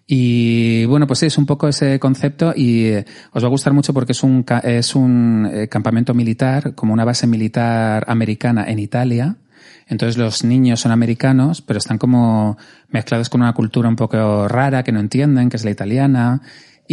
Y 0.05 0.86
bueno, 0.86 1.07
pues 1.07 1.19
sí, 1.19 1.27
es 1.27 1.38
un 1.38 1.45
poco 1.45 1.67
ese 1.67 1.97
concepto 1.99 2.53
y 2.55 2.86
eh, 2.88 3.05
os 3.31 3.41
va 3.43 3.47
a 3.47 3.49
gustar 3.49 3.73
mucho 3.73 3.93
porque 3.93 4.11
es 4.11 4.21
un, 4.23 4.43
ca- 4.43 4.59
es 4.59 4.95
un 4.95 5.49
eh, 5.51 5.67
campamento 5.69 6.13
militar, 6.13 6.75
como 6.75 6.93
una 6.93 7.05
base 7.05 7.25
militar 7.25 8.03
americana 8.07 8.65
en 8.69 8.79
Italia. 8.79 9.38
Entonces 9.88 10.17
los 10.17 10.43
niños 10.43 10.81
son 10.81 10.91
americanos, 10.91 11.61
pero 11.61 11.77
están 11.77 11.97
como 11.97 12.57
mezclados 12.89 13.29
con 13.29 13.41
una 13.41 13.53
cultura 13.53 13.88
un 13.88 13.95
poco 13.95 14.47
rara 14.47 14.84
que 14.84 14.91
no 14.91 14.99
entienden, 14.99 15.49
que 15.49 15.57
es 15.57 15.63
la 15.63 15.71
italiana. 15.71 16.41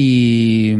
Y, 0.03 0.74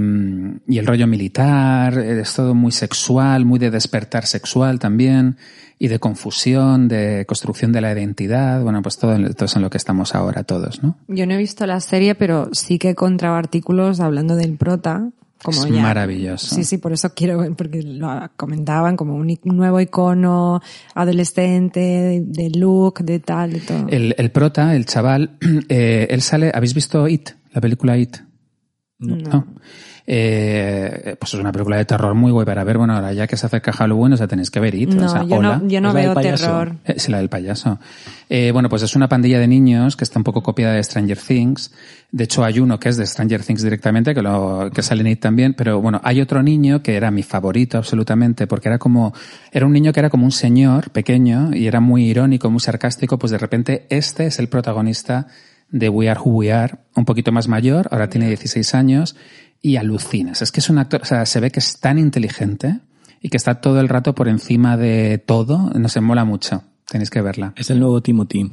y 0.67 0.79
el 0.79 0.87
rollo 0.87 1.07
militar, 1.07 1.99
es 1.99 2.33
todo 2.35 2.55
muy 2.55 2.73
sexual, 2.73 3.45
muy 3.45 3.59
de 3.59 3.71
despertar 3.71 4.25
sexual 4.25 4.79
también, 4.79 5.37
y 5.79 5.89
de 5.89 5.99
confusión, 5.99 6.89
de 6.89 7.27
construcción 7.27 7.71
de 7.71 7.83
la 7.83 7.93
identidad. 7.93 8.63
Bueno, 8.63 8.81
pues 8.81 8.97
todo, 8.97 9.15
todo 9.35 9.45
es 9.45 9.57
en 9.57 9.63
lo 9.63 9.69
que 9.69 9.77
estamos 9.77 10.15
ahora 10.15 10.45
todos, 10.45 10.83
¿no? 10.83 10.97
Yo 11.07 11.27
no 11.27 11.35
he 11.35 11.37
visto 11.37 11.67
la 11.67 11.81
serie, 11.81 12.15
pero 12.15 12.49
sí 12.53 12.79
que 12.79 12.89
he 12.89 12.91
encontrado 12.93 13.35
artículos 13.37 14.01
hablando 14.01 14.37
del 14.37 14.57
prota. 14.57 15.11
Como 15.43 15.65
Es 15.65 15.71
ya- 15.71 15.81
maravilloso. 15.83 16.55
Sí, 16.55 16.65
sí, 16.65 16.77
por 16.79 16.93
eso 16.93 17.15
quiero 17.15 17.39
ver, 17.39 17.53
porque 17.55 17.83
lo 17.83 18.09
comentaban 18.37 18.97
como 18.97 19.15
un, 19.17 19.39
nuevo 19.45 19.81
icono 19.81 20.61
adolescente, 20.95 21.81
de, 21.81 22.23
de 22.27 22.51
look, 22.59 23.01
de 23.05 23.21
tal, 23.21 23.53
de 23.53 23.61
todo. 23.61 23.87
El, 23.89 24.15
el 24.19 24.31
prota, 24.31 24.75
el 24.77 24.85
chaval, 24.87 25.37
eh, 25.69 26.07
él 26.11 26.21
sale. 26.23 26.51
¿Habéis 26.55 26.75
visto 26.75 27.07
It? 27.09 27.31
La 27.53 27.61
película 27.61 27.97
It. 27.99 28.17
No. 29.01 29.47
Eh, 30.13 31.15
pues 31.21 31.35
es 31.35 31.41
una 31.41 31.53
película 31.53 31.77
de 31.77 31.85
terror 31.85 32.15
muy 32.15 32.33
guay 32.33 32.45
para 32.45 32.65
ver. 32.65 32.79
Bueno, 32.79 32.95
ahora 32.95 33.13
ya 33.13 33.27
que 33.29 33.37
se 33.37 33.47
acerca 33.47 33.73
Halloween, 33.73 34.15
o 34.15 34.17
sea, 34.17 34.27
tenéis 34.27 34.51
que 34.51 34.59
ver 34.59 34.75
It. 34.75 34.91
no, 34.93 35.07
o 35.07 35.09
sea, 35.09 35.23
yo 35.23 35.37
hola. 35.37 35.59
no, 35.59 35.69
yo 35.69 35.81
no 35.81 35.91
¿Es 35.91 35.95
la 35.95 36.01
del 36.01 36.15
veo 36.15 36.37
terror. 36.37 36.77
Eh, 36.85 36.95
Es 36.97 37.09
la 37.09 37.19
del 37.19 37.29
payaso. 37.29 37.79
Eh, 38.29 38.51
bueno, 38.53 38.69
pues 38.69 38.83
es 38.83 38.97
una 38.97 39.09
pandilla 39.09 39.39
de 39.39 39.47
niños 39.47 39.97
que 39.97 40.05
está 40.05 40.19
un 40.19 40.25
poco 40.25 40.43
copiada 40.43 40.75
de 40.75 40.83
Stranger 40.83 41.17
Things. 41.17 41.71
De 42.11 42.25
hecho, 42.25 42.43
hay 42.43 42.59
uno 42.59 42.81
que 42.81 42.89
es 42.89 42.97
de 42.97 43.07
Stranger 43.07 43.45
Things 43.45 43.63
directamente, 43.63 44.13
que, 44.13 44.23
lo, 44.23 44.71
que 44.75 44.83
sale 44.83 45.03
en 45.03 45.07
It 45.07 45.21
también. 45.21 45.55
Pero 45.55 45.81
bueno, 45.81 46.01
hay 46.03 46.21
otro 46.21 46.43
niño 46.43 46.83
que 46.83 46.97
era 46.97 47.11
mi 47.13 47.23
favorito 47.23 47.79
absolutamente, 47.79 48.49
porque 48.49 48.69
era 48.69 48.79
como, 48.79 49.15
era 49.53 49.65
un 49.65 49.73
niño 49.73 49.93
que 49.93 50.01
era 50.01 50.11
como 50.11 50.25
un 50.25 50.33
señor 50.33 50.91
pequeño 50.91 51.55
y 51.55 51.69
era 51.69 51.79
muy 51.79 52.05
irónico, 52.07 52.51
muy 52.51 52.61
sarcástico. 52.61 53.17
Pues 53.17 53.31
de 53.31 53.39
repente 53.39 53.87
este 53.91 54.27
es 54.27 54.41
el 54.41 54.49
protagonista 54.49 55.29
de 55.71 55.89
We 55.89 56.09
Are 56.09 56.21
Who 56.21 56.31
We 56.31 56.53
Are, 56.53 56.79
un 56.97 57.05
poquito 57.05 57.33
más 57.33 57.49
mayor, 57.49 57.89
ahora 57.91 58.09
tiene 58.09 58.29
16 58.29 58.75
años 58.75 59.17
y 59.63 59.77
alucinas. 59.77 60.43
Es 60.43 60.53
que 60.53 60.61
es 60.61 60.71
un 60.71 60.79
actor, 60.79 61.03
o 61.03 61.05
sea, 61.05 61.27
se 61.27 61.41
ve 61.41 61.51
que 61.51 61.61
es 61.61 61.81
tan 61.81 61.99
inteligente 61.99 62.81
y 63.21 63.29
que 63.29 63.37
está 63.37 63.61
todo 63.61 63.81
el 63.81 63.89
rato 63.89 64.15
por 64.15 64.29
encima 64.29 64.77
de 64.77 65.19
todo. 65.19 65.71
No 65.75 65.89
se 65.89 66.01
mola 66.01 66.25
mucho. 66.25 66.65
Tenéis 66.89 67.11
que 67.11 67.21
verla. 67.21 67.53
Es 67.57 67.71
el 67.71 67.79
nuevo 67.79 68.03
Timothy. 68.03 68.51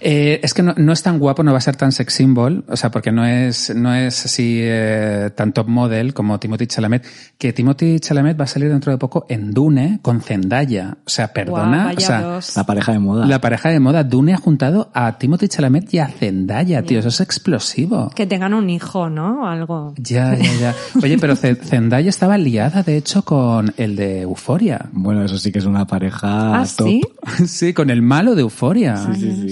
Eh, 0.00 0.40
es 0.42 0.54
que 0.54 0.62
no, 0.62 0.74
no 0.76 0.92
es 0.92 1.02
tan 1.02 1.18
guapo, 1.18 1.42
no 1.42 1.52
va 1.52 1.58
a 1.58 1.62
ser 1.62 1.76
tan 1.76 1.92
sex 1.92 2.14
symbol, 2.14 2.64
o 2.68 2.76
sea, 2.76 2.90
porque 2.90 3.12
no 3.12 3.24
es, 3.26 3.74
no 3.74 3.94
es 3.94 4.24
así 4.24 4.58
eh, 4.62 5.30
tan 5.34 5.52
top 5.52 5.68
model 5.68 6.14
como 6.14 6.38
Timothy 6.38 6.66
Chalamet, 6.66 7.04
que 7.38 7.52
Timothy 7.52 8.00
Chalamet 8.00 8.38
va 8.40 8.44
a 8.44 8.48
salir 8.48 8.68
dentro 8.70 8.92
de 8.92 8.98
poco 8.98 9.26
en 9.28 9.52
Dune 9.52 9.98
con 10.02 10.20
Zendaya. 10.20 10.98
O 11.04 11.10
sea, 11.10 11.32
perdona, 11.32 11.92
o 11.96 12.00
sea. 12.00 12.40
La 12.56 12.64
pareja 12.64 12.92
de 12.92 12.98
moda. 12.98 13.26
la 13.26 13.40
pareja 13.40 13.68
de 13.70 13.80
moda 13.80 14.04
Dune 14.04 14.32
ha 14.32 14.38
juntado 14.38 14.90
a 14.94 15.18
Timothy 15.18 15.48
Chalamet 15.48 15.92
y 15.92 15.98
a 15.98 16.08
Zendaya, 16.08 16.82
tío, 16.82 17.00
eso 17.00 17.08
es 17.08 17.20
explosivo. 17.20 18.10
Que 18.14 18.26
tengan 18.26 18.54
un 18.54 18.70
hijo, 18.70 19.10
¿no? 19.10 19.42
O 19.42 19.46
algo. 19.46 19.94
Ya, 19.96 20.34
ya, 20.34 20.52
ya. 20.54 20.74
Oye, 21.02 21.18
pero 21.18 21.36
Zendaya 21.36 22.08
estaba 22.08 22.38
liada, 22.38 22.82
de 22.82 22.96
hecho, 22.96 23.22
con 23.22 23.72
el 23.76 23.96
de 23.96 24.22
Euforia. 24.22 24.88
Bueno, 24.92 25.24
eso 25.24 25.38
sí 25.38 25.52
que 25.52 25.58
es 25.58 25.66
una 25.66 25.86
pareja 25.86 26.60
¿Ah, 26.60 26.66
top. 26.76 26.86
sí? 26.86 27.02
Sí, 27.46 27.72
con 27.74 27.90
el 27.90 28.02
malo 28.02 28.34
de 28.34 28.42
Euforia. 28.42 28.96
Sí, 28.96 29.20
sí, 29.20 29.48
sí. 29.48 29.49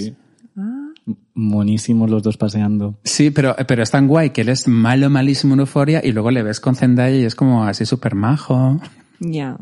Monísimos 1.33 2.09
los 2.09 2.23
dos 2.23 2.37
paseando. 2.37 2.99
Sí, 3.03 3.31
pero, 3.31 3.55
pero 3.67 3.83
es 3.83 3.91
tan 3.91 4.07
guay 4.07 4.31
que 4.31 4.41
él 4.41 4.49
es 4.49 4.67
malo, 4.67 5.09
malísimo 5.09 5.53
en 5.53 5.61
Euforia 5.61 6.01
y 6.03 6.11
luego 6.11 6.31
le 6.31 6.43
ves 6.43 6.59
con 6.59 6.75
Zendaya 6.75 7.15
y 7.15 7.25
es 7.25 7.35
como 7.35 7.63
así 7.63 7.85
súper 7.85 8.15
majo. 8.15 8.79
Ya. 9.19 9.57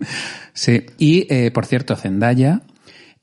Sí, 0.53 0.85
y 0.97 1.27
eh, 1.33 1.51
por 1.51 1.65
cierto, 1.65 1.95
Zendaya 1.95 2.61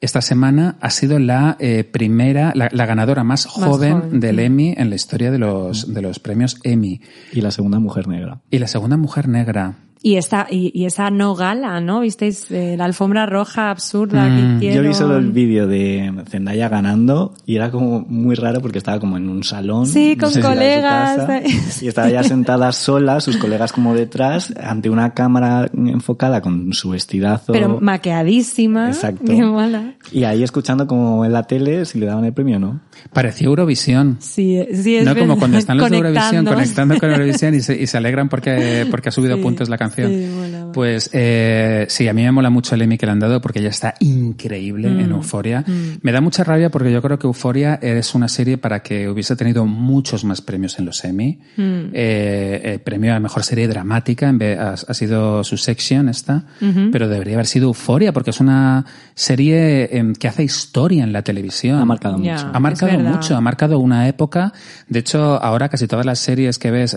esta 0.04 0.20
semana 0.20 0.76
ha 0.82 0.90
sido 0.90 1.18
la 1.18 1.56
eh, 1.58 1.82
primera, 1.82 2.52
la, 2.54 2.68
la 2.70 2.84
ganadora 2.84 3.24
más, 3.24 3.46
joven, 3.46 4.00
joven, 4.00 4.20
del 4.20 4.38
Emmy 4.38 4.74
en 4.76 4.90
la 4.90 4.96
historia 4.96 5.30
de 5.30 5.38
los, 5.38 5.94
de 5.94 6.02
los 6.02 6.18
premios 6.18 6.58
Emmy. 6.62 7.00
Y 7.32 7.40
la 7.40 7.50
segunda 7.50 7.78
mujer 7.78 8.06
negra. 8.06 8.42
Y 8.50 8.58
la 8.58 8.66
segunda 8.66 8.98
mujer 8.98 9.28
negra. 9.28 9.76
Y 10.06 10.16
esta, 10.16 10.46
y, 10.50 10.70
y 10.78 10.84
esa 10.84 11.08
no 11.08 11.34
gala, 11.34 11.80
¿no? 11.80 12.00
¿Visteis 12.00 12.50
eh, 12.50 12.74
la 12.76 12.84
alfombra 12.84 13.24
roja 13.24 13.70
absurda 13.70 14.28
Mm, 14.28 14.60
que 14.60 14.66
Yo 14.66 14.68
hicieron? 14.72 14.88
vi 14.88 14.94
solo 14.94 15.16
el 15.16 15.32
vídeo 15.32 15.66
de 15.66 16.12
Zendaya 16.28 16.68
ganando 16.68 17.32
y 17.46 17.56
era 17.56 17.70
como 17.70 18.00
muy 18.06 18.34
raro 18.34 18.60
porque 18.60 18.76
estaba 18.76 19.00
como 19.00 19.16
en 19.16 19.30
un 19.30 19.42
salón. 19.44 19.86
Sí, 19.86 20.14
no 20.14 20.24
con 20.24 20.32
sé 20.34 20.42
si 20.42 20.46
colegas. 20.46 21.16
casa, 21.16 21.40
y 21.82 21.88
estaba 21.88 22.10
ya 22.10 22.22
sentada 22.22 22.70
sola, 22.72 23.18
sus 23.20 23.38
colegas 23.38 23.72
como 23.72 23.94
detrás, 23.94 24.52
ante 24.62 24.90
una 24.90 25.14
cámara 25.14 25.70
enfocada 25.74 26.42
con 26.42 26.74
su 26.74 26.90
vestidazo. 26.90 27.52
Pero 27.54 27.80
maqueadísima. 27.80 28.88
Exacto. 28.88 29.24
Qué 29.24 29.42
mola. 29.42 29.94
Y 30.12 30.24
ahí 30.24 30.42
escuchando 30.42 30.86
como 30.86 31.24
en 31.24 31.32
la 31.32 31.44
tele 31.44 31.86
si 31.86 31.98
le 31.98 32.04
daban 32.04 32.26
el 32.26 32.34
premio 32.34 32.56
o 32.58 32.60
no. 32.60 32.80
Parecía 33.14 33.46
Eurovisión. 33.46 34.18
Sí, 34.20 34.62
sí, 34.74 34.96
es 34.96 35.04
no 35.06 35.14
como 35.14 35.28
verdad. 35.28 35.38
cuando 35.38 35.56
están 35.58 35.78
los 35.78 35.90
de 35.90 35.96
Eurovisión 35.96 36.44
Conectando. 36.44 36.52
conectando 36.54 36.98
con 37.00 37.10
Eurovisión 37.12 37.54
y 37.54 37.60
se, 37.60 37.80
y 37.80 37.86
se 37.86 37.96
alegran 37.96 38.28
porque, 38.28 38.86
porque 38.90 39.08
ha 39.08 39.12
subido 39.12 39.36
Sí, 39.36 39.42
puntos 39.42 39.68
la 39.70 39.78
canción. 39.78 39.93
Sí, 39.94 40.26
pues 40.72 41.10
eh, 41.12 41.86
sí, 41.88 42.08
a 42.08 42.12
mí 42.12 42.22
me 42.22 42.32
mola 42.32 42.50
mucho 42.50 42.74
el 42.74 42.82
Emmy 42.82 42.98
que 42.98 43.06
le 43.06 43.12
han 43.12 43.20
dado 43.20 43.40
porque 43.40 43.60
ella 43.60 43.68
está 43.70 43.94
increíble 44.00 44.84
Mm, 44.90 45.00
en 45.00 45.10
Euforia. 45.10 45.64
Me 46.02 46.12
da 46.12 46.20
mucha 46.20 46.44
rabia 46.44 46.70
porque 46.70 46.92
yo 46.92 47.02
creo 47.02 47.18
que 47.18 47.26
Euforia 47.26 47.74
es 47.82 48.14
una 48.14 48.28
serie 48.28 48.58
para 48.58 48.82
que 48.82 49.08
hubiese 49.08 49.36
tenido 49.36 49.66
muchos 49.66 50.24
más 50.24 50.40
premios 50.40 50.78
en 50.78 50.86
los 50.86 51.04
Emmy. 51.04 51.38
Mm. 51.56 51.90
Eh, 51.92 52.60
eh, 52.64 52.80
premio 52.82 53.14
a 53.14 53.20
mejor 53.20 53.42
serie 53.44 53.68
dramática 53.68 54.28
en 54.28 54.38
vez, 54.38 54.58
ha, 54.58 54.72
ha 54.72 54.94
sido 54.94 55.44
su 55.44 55.56
section 55.56 56.08
esta, 56.08 56.44
pero 56.92 57.08
debería 57.08 57.34
haber 57.34 57.46
sido 57.46 57.68
Euforia 57.68 58.12
porque 58.12 58.30
es 58.30 58.40
una 58.40 58.84
serie 59.14 59.96
em, 59.96 60.14
que 60.14 60.28
hace 60.28 60.42
historia 60.42 61.04
en 61.04 61.12
la 61.12 61.22
televisión. 61.22 61.78
Ha 61.78 61.84
marcado 61.84 62.18
mucho. 62.18 62.50
Ha 62.52 62.60
marcado 62.60 62.98
mucho, 62.98 63.36
ha 63.36 63.40
marcado 63.40 63.78
una 63.78 64.08
época. 64.08 64.52
De 64.88 65.00
hecho, 65.00 65.42
ahora 65.42 65.68
casi 65.68 65.86
todas 65.86 66.06
las 66.06 66.18
series 66.18 66.58
que 66.58 66.70
ves 66.70 66.96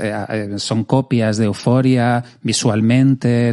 son 0.57 0.83
copias 0.83 1.37
de 1.37 1.45
Euforia, 1.45 2.23
visualmente, 2.41 2.86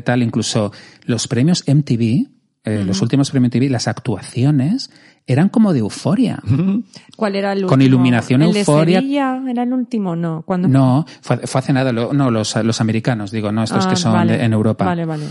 tal. 0.04 0.22
Incluso 0.22 0.72
los 1.04 1.28
premios 1.28 1.64
MTV, 1.66 2.28
eh, 2.64 2.84
los 2.86 3.02
últimos 3.02 3.30
premios 3.30 3.50
MTV, 3.54 3.70
las 3.70 3.88
actuaciones 3.88 4.90
eran 5.26 5.48
como 5.48 5.72
de 5.72 5.78
Euforia. 5.80 6.38
¿Cuál 7.16 7.36
era 7.36 7.52
el 7.52 7.58
último? 7.58 7.68
Con 7.70 7.82
iluminación 7.82 8.42
¿El 8.42 8.56
Euforia. 8.56 8.98
de 8.98 9.02
Sevilla 9.02 9.42
era 9.48 9.62
el 9.62 9.72
último? 9.72 10.14
No. 10.16 10.42
¿Cuándo? 10.46 10.68
No, 10.68 11.06
fue, 11.22 11.38
fue 11.46 11.58
hace 11.60 11.72
nada. 11.72 11.92
lo- 11.92 12.12
no, 12.12 12.30
los, 12.30 12.54
los 12.56 12.80
americanos, 12.80 13.30
digo, 13.30 13.50
no 13.52 13.62
estos 13.62 13.86
Ah, 13.86 13.90
que 13.90 13.96
son 13.96 14.12
vale. 14.12 14.36
de- 14.38 14.44
en 14.44 14.52
Europa. 14.52 14.84
Vale, 14.84 15.04
vale. 15.06 15.24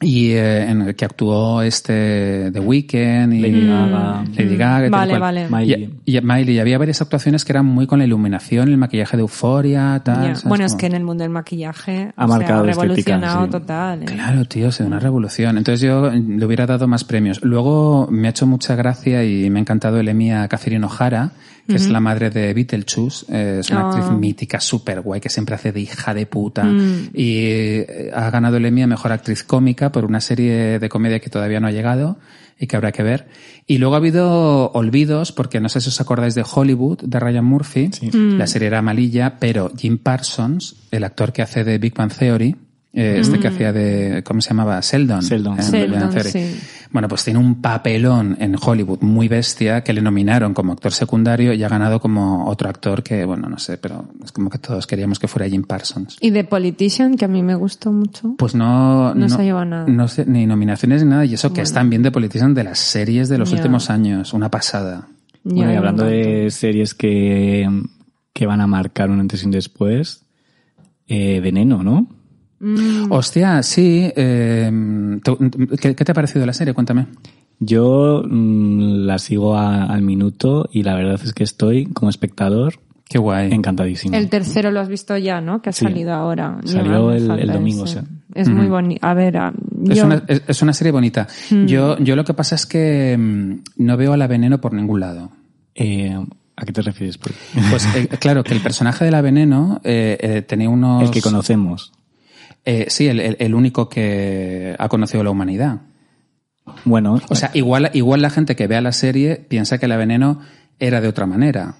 Y 0.00 0.32
eh, 0.32 0.68
en 0.68 0.82
el 0.82 0.96
que 0.96 1.04
actuó 1.04 1.62
este 1.62 2.50
The 2.52 2.60
Weeknd 2.60 3.32
y 3.32 3.40
Lady 3.40 3.66
Gaga. 3.66 4.24
Lady 4.36 4.56
Gaga 4.56 4.86
y 4.86 4.90
tal 4.90 4.98
Vale, 5.00 5.10
cual. 5.12 5.20
vale. 5.20 5.48
Miley. 5.48 5.94
Y, 6.04 6.18
y 6.18 6.20
Miley, 6.20 6.56
y 6.56 6.58
había 6.58 6.76
varias 6.78 7.00
actuaciones 7.00 7.44
que 7.44 7.52
eran 7.52 7.64
muy 7.64 7.86
con 7.86 8.00
la 8.00 8.04
iluminación, 8.04 8.68
el 8.68 8.76
maquillaje 8.76 9.16
de 9.16 9.20
euforia, 9.22 10.02
tal. 10.04 10.16
¿sabes? 10.36 10.44
Bueno, 10.44 10.64
es 10.66 10.74
que 10.74 10.86
en 10.86 10.94
el 10.94 11.04
mundo 11.04 11.22
del 11.22 11.30
maquillaje 11.30 12.12
Ha 12.16 12.24
o 12.24 12.28
sea, 12.28 12.36
marcado 12.38 12.64
revolucionado 12.64 13.44
sí. 13.44 13.50
total. 13.52 14.02
¿eh? 14.02 14.06
Claro, 14.06 14.44
tío, 14.44 14.68
es 14.68 14.80
una 14.80 14.98
revolución. 14.98 15.56
Entonces 15.56 15.80
yo 15.80 16.10
le 16.10 16.44
hubiera 16.44 16.66
dado 16.66 16.86
más 16.88 17.04
premios. 17.04 17.40
Luego 17.42 18.08
me 18.10 18.26
ha 18.26 18.30
hecho 18.30 18.46
mucha 18.46 18.74
gracia 18.74 19.24
y 19.24 19.48
me 19.48 19.60
ha 19.60 19.62
encantado 19.62 19.98
el 20.00 20.08
Emmy 20.08 20.32
a 20.32 20.48
Catherine 20.48 20.84
O'Hara, 20.84 21.30
que 21.66 21.76
es 21.76 21.88
la 21.88 22.00
madre 22.00 22.30
de 22.30 22.52
Beetlejuice. 22.54 23.26
Eh, 23.28 23.56
es 23.60 23.70
una 23.70 23.80
Ah. 23.80 23.88
actriz 23.90 24.10
mítica, 24.18 24.60
súper 24.60 25.00
guay, 25.00 25.20
que 25.20 25.28
siempre 25.28 25.54
hace 25.54 25.72
de 25.72 25.80
hija 25.80 26.12
de 26.14 26.26
puta. 26.26 26.64
Mm. 26.64 27.10
Y 27.14 27.36
eh, 27.38 28.10
ha 28.14 28.30
ganado 28.30 28.56
el 28.58 28.66
Emmy 28.66 28.82
a 28.82 28.86
Mejor 28.86 29.12
Actriz 29.12 29.42
Cómica 29.44 29.90
por 29.92 30.04
una 30.04 30.20
serie 30.20 30.78
de 30.78 30.88
comedia 30.88 31.20
que 31.20 31.30
todavía 31.30 31.60
no 31.60 31.66
ha 31.66 31.72
llegado 31.72 32.18
y 32.58 32.66
que 32.66 32.76
habrá 32.76 32.92
que 32.92 33.02
ver. 33.02 33.26
Y 33.66 33.78
luego 33.78 33.94
ha 33.94 33.98
habido 33.98 34.70
olvidos, 34.72 35.32
porque 35.32 35.58
no 35.60 35.68
sé 35.68 35.80
si 35.80 35.88
os 35.88 36.00
acordáis 36.00 36.34
de 36.34 36.44
Hollywood, 36.48 36.98
de 37.02 37.18
Ryan 37.18 37.44
Murphy. 37.44 37.90
Mm. 38.12 38.36
La 38.38 38.46
serie 38.46 38.68
era 38.68 38.82
malilla, 38.82 39.38
pero 39.40 39.72
Jim 39.76 39.98
Parsons, 39.98 40.76
el 40.90 41.02
actor 41.04 41.32
que 41.32 41.42
hace 41.42 41.64
de 41.64 41.78
Big 41.78 41.94
Bang 41.94 42.12
Theory, 42.12 42.56
eh, 42.96 43.18
este 43.18 43.40
que 43.40 43.48
hacía 43.48 43.72
de, 43.72 44.22
¿cómo 44.24 44.40
se 44.40 44.50
llamaba? 44.50 44.80
Bang 44.80 45.28
Theory. 46.12 46.30
sí. 46.30 46.60
Bueno, 46.92 47.08
pues 47.08 47.24
tiene 47.24 47.40
un 47.40 47.60
papelón 47.60 48.36
en 48.38 48.54
Hollywood 48.54 49.00
muy 49.00 49.26
bestia 49.26 49.82
que 49.82 49.92
le 49.92 50.00
nominaron 50.00 50.54
como 50.54 50.72
actor 50.72 50.92
secundario 50.92 51.52
y 51.52 51.64
ha 51.64 51.68
ganado 51.68 51.98
como 51.98 52.46
otro 52.46 52.68
actor 52.68 53.02
que, 53.02 53.24
bueno, 53.24 53.48
no 53.48 53.58
sé, 53.58 53.78
pero 53.78 54.10
es 54.22 54.30
como 54.30 54.48
que 54.48 54.58
todos 54.58 54.86
queríamos 54.86 55.18
que 55.18 55.26
fuera 55.26 55.48
Jim 55.48 55.64
Parsons. 55.64 56.18
Y 56.20 56.30
The 56.30 56.44
Politician, 56.44 57.16
que 57.16 57.24
a 57.24 57.28
mí 57.28 57.42
me 57.42 57.56
gustó 57.56 57.90
mucho. 57.90 58.36
Pues 58.38 58.54
no, 58.54 59.12
No 59.12 59.28
se 59.28 59.42
lleva 59.42 59.64
nada. 59.64 59.88
No 59.88 60.06
sé, 60.06 60.24
ni 60.24 60.46
nominaciones 60.46 61.02
ni 61.02 61.10
nada. 61.10 61.24
Y 61.24 61.34
eso 61.34 61.52
que 61.52 61.62
están 61.62 61.90
bien 61.90 62.04
de 62.04 62.12
Politician 62.12 62.54
de 62.54 62.62
las 62.62 62.78
series 62.78 63.28
de 63.28 63.38
los 63.38 63.50
últimos 63.52 63.90
años. 63.90 64.32
Una 64.32 64.48
pasada. 64.48 65.08
Bueno, 65.42 65.72
y 65.72 65.74
hablando 65.74 66.04
de 66.04 66.48
series 66.52 66.94
que, 66.94 67.68
que 68.32 68.46
van 68.46 68.60
a 68.60 68.68
marcar 68.68 69.10
un 69.10 69.18
antes 69.18 69.42
y 69.42 69.46
un 69.46 69.50
después, 69.50 70.24
eh, 71.08 71.40
Veneno, 71.40 71.82
¿no? 71.82 72.06
Mm. 72.64 73.12
Hostia, 73.12 73.62
sí. 73.62 74.10
eh, 74.16 74.70
tú- 75.22 75.36
¿qué, 75.80 75.94
qué 75.94 76.04
te 76.04 76.12
ha 76.12 76.14
parecido 76.14 76.46
la 76.46 76.52
serie? 76.54 76.72
Cuéntame. 76.72 77.06
Yo 77.60 78.22
mm, 78.26 79.04
la 79.06 79.18
sigo 79.18 79.56
a- 79.56 79.84
al 79.84 80.02
minuto 80.02 80.68
y 80.72 80.82
la 80.82 80.94
verdad 80.94 81.20
es 81.22 81.32
que 81.34 81.44
estoy 81.44 81.86
como 81.86 82.08
espectador 82.10 82.74
Qué 83.08 83.18
guay. 83.18 83.52
encantadísimo. 83.52 84.16
El 84.16 84.28
tercero 84.28 84.70
lo 84.70 84.80
has 84.80 84.88
visto 84.88 85.16
ya, 85.16 85.40
¿no? 85.40 85.60
Que 85.62 85.70
ha 85.70 85.72
Sí. 85.72 85.84
salido 85.84 86.12
ahora. 86.14 86.58
Salió 86.64 87.12
el- 87.12 87.28
domingo, 87.52 87.84
ese. 87.84 88.00
sí. 88.00 88.06
Es 88.34 88.48
muy 88.48 88.66
bonito. 88.66 89.06
A 89.06 89.14
ver, 89.14 89.36
ah, 89.36 89.52
Es, 89.88 89.98
yo... 89.98 90.06
una, 90.06 90.24
es, 90.26 90.42
es 90.48 90.62
una 90.62 90.72
serie 90.72 90.90
bonita. 90.90 91.28
Yo, 91.66 91.96
yo 91.98 92.16
lo 92.16 92.24
que 92.24 92.34
pasa 92.34 92.54
es 92.56 92.66
que 92.66 93.16
mm, 93.16 93.84
no 93.84 93.96
veo 93.96 94.12
a 94.14 94.16
la 94.16 94.26
veneno 94.26 94.60
por 94.60 94.72
ningún 94.72 95.00
lado. 95.00 95.30
Eh, 95.74 96.18
¿A 96.56 96.64
qué 96.64 96.72
te 96.72 96.82
refieres? 96.82 97.18
Pues 97.18 97.86
eh, 97.96 98.08
claro, 98.18 98.42
que 98.42 98.54
el 98.54 98.60
personaje 98.60 99.04
de 99.04 99.10
la 99.10 99.20
veneno 99.20 99.80
eh, 99.84 100.16
eh, 100.20 100.42
tenía 100.42 100.68
unos... 100.70 101.02
El 101.04 101.10
que 101.10 101.20
conocemos. 101.20 101.92
Eh, 102.64 102.86
sí, 102.88 103.08
el, 103.08 103.20
el- 103.20 103.36
el 103.38 103.54
único 103.54 103.88
que 103.88 104.74
ha 104.78 104.88
conocido 104.88 105.22
la 105.22 105.30
humanidad. 105.30 105.82
Bueno, 106.84 107.20
O 107.28 107.34
sea, 107.34 107.50
igual, 107.54 107.90
igual 107.92 108.22
la 108.22 108.30
gente 108.30 108.56
que 108.56 108.66
vea 108.66 108.80
la 108.80 108.92
serie 108.92 109.36
piensa 109.36 109.76
que 109.78 109.86
la 109.88 109.96
veneno 109.98 110.40
era 110.78 111.00
de 111.02 111.08
otra 111.08 111.26
manera. 111.26 111.76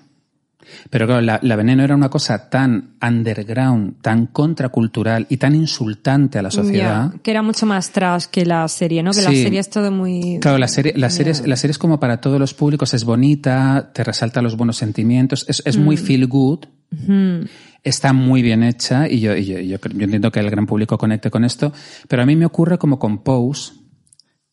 Pero 0.89 1.07
claro, 1.07 1.20
la, 1.20 1.39
la 1.43 1.57
veneno 1.57 1.85
era 1.85 1.95
una 1.95 2.09
cosa 2.09 2.49
tan 2.49 2.95
underground, 3.07 4.01
tan 4.01 4.26
contracultural 4.26 5.26
y 5.28 5.37
tan 5.37 5.55
insultante 5.55 6.39
a 6.39 6.43
la 6.43 6.51
sociedad. 6.51 7.12
Que 7.22 7.30
era 7.30 7.43
mucho 7.43 7.66
más 7.66 7.91
trash 7.93 8.26
que 8.30 8.45
la 8.47 8.66
serie, 8.68 9.03
¿no? 9.03 9.11
Que 9.12 9.20
la 9.22 9.30
serie 9.30 9.61
es 9.61 9.68
todo 9.70 9.91
muy... 9.91 10.39
Claro, 10.41 10.57
la 10.59 10.68
serie, 10.68 10.93
la, 10.97 11.11
serie 11.11 11.32
es, 11.32 11.47
la 11.47 11.57
serie 11.57 11.72
es 11.72 11.78
como 11.78 12.01
para 12.01 12.20
todos 12.20 12.39
los 12.41 12.55
públicos, 12.55 12.93
es 12.95 13.05
bonita, 13.05 13.91
te 13.95 14.05
resalta 14.05 14.41
los 14.43 14.57
buenos 14.57 14.76
sentimientos, 14.78 15.45
es, 15.49 15.62
es 15.66 15.76
muy 15.76 15.97
feel 15.99 16.26
good. 16.26 16.61
Está 17.85 18.12
muy 18.12 18.43
bien 18.43 18.62
hecha 18.64 19.09
y 19.09 19.20
yo, 19.20 19.37
y 19.37 19.45
yo, 19.45 19.59
yo, 19.61 19.78
creo- 19.78 19.97
yo 19.97 20.05
entiendo 20.05 20.32
que 20.32 20.41
el 20.41 20.51
gran 20.51 20.66
público 20.66 20.99
conecte 20.99 21.30
con 21.30 21.45
esto, 21.45 21.72
pero 22.09 22.22
a 22.22 22.26
mí 22.26 22.35
me 22.35 22.47
ocurre 22.47 22.78
como 22.78 22.99
con 22.99 23.22
Pose, 23.22 23.72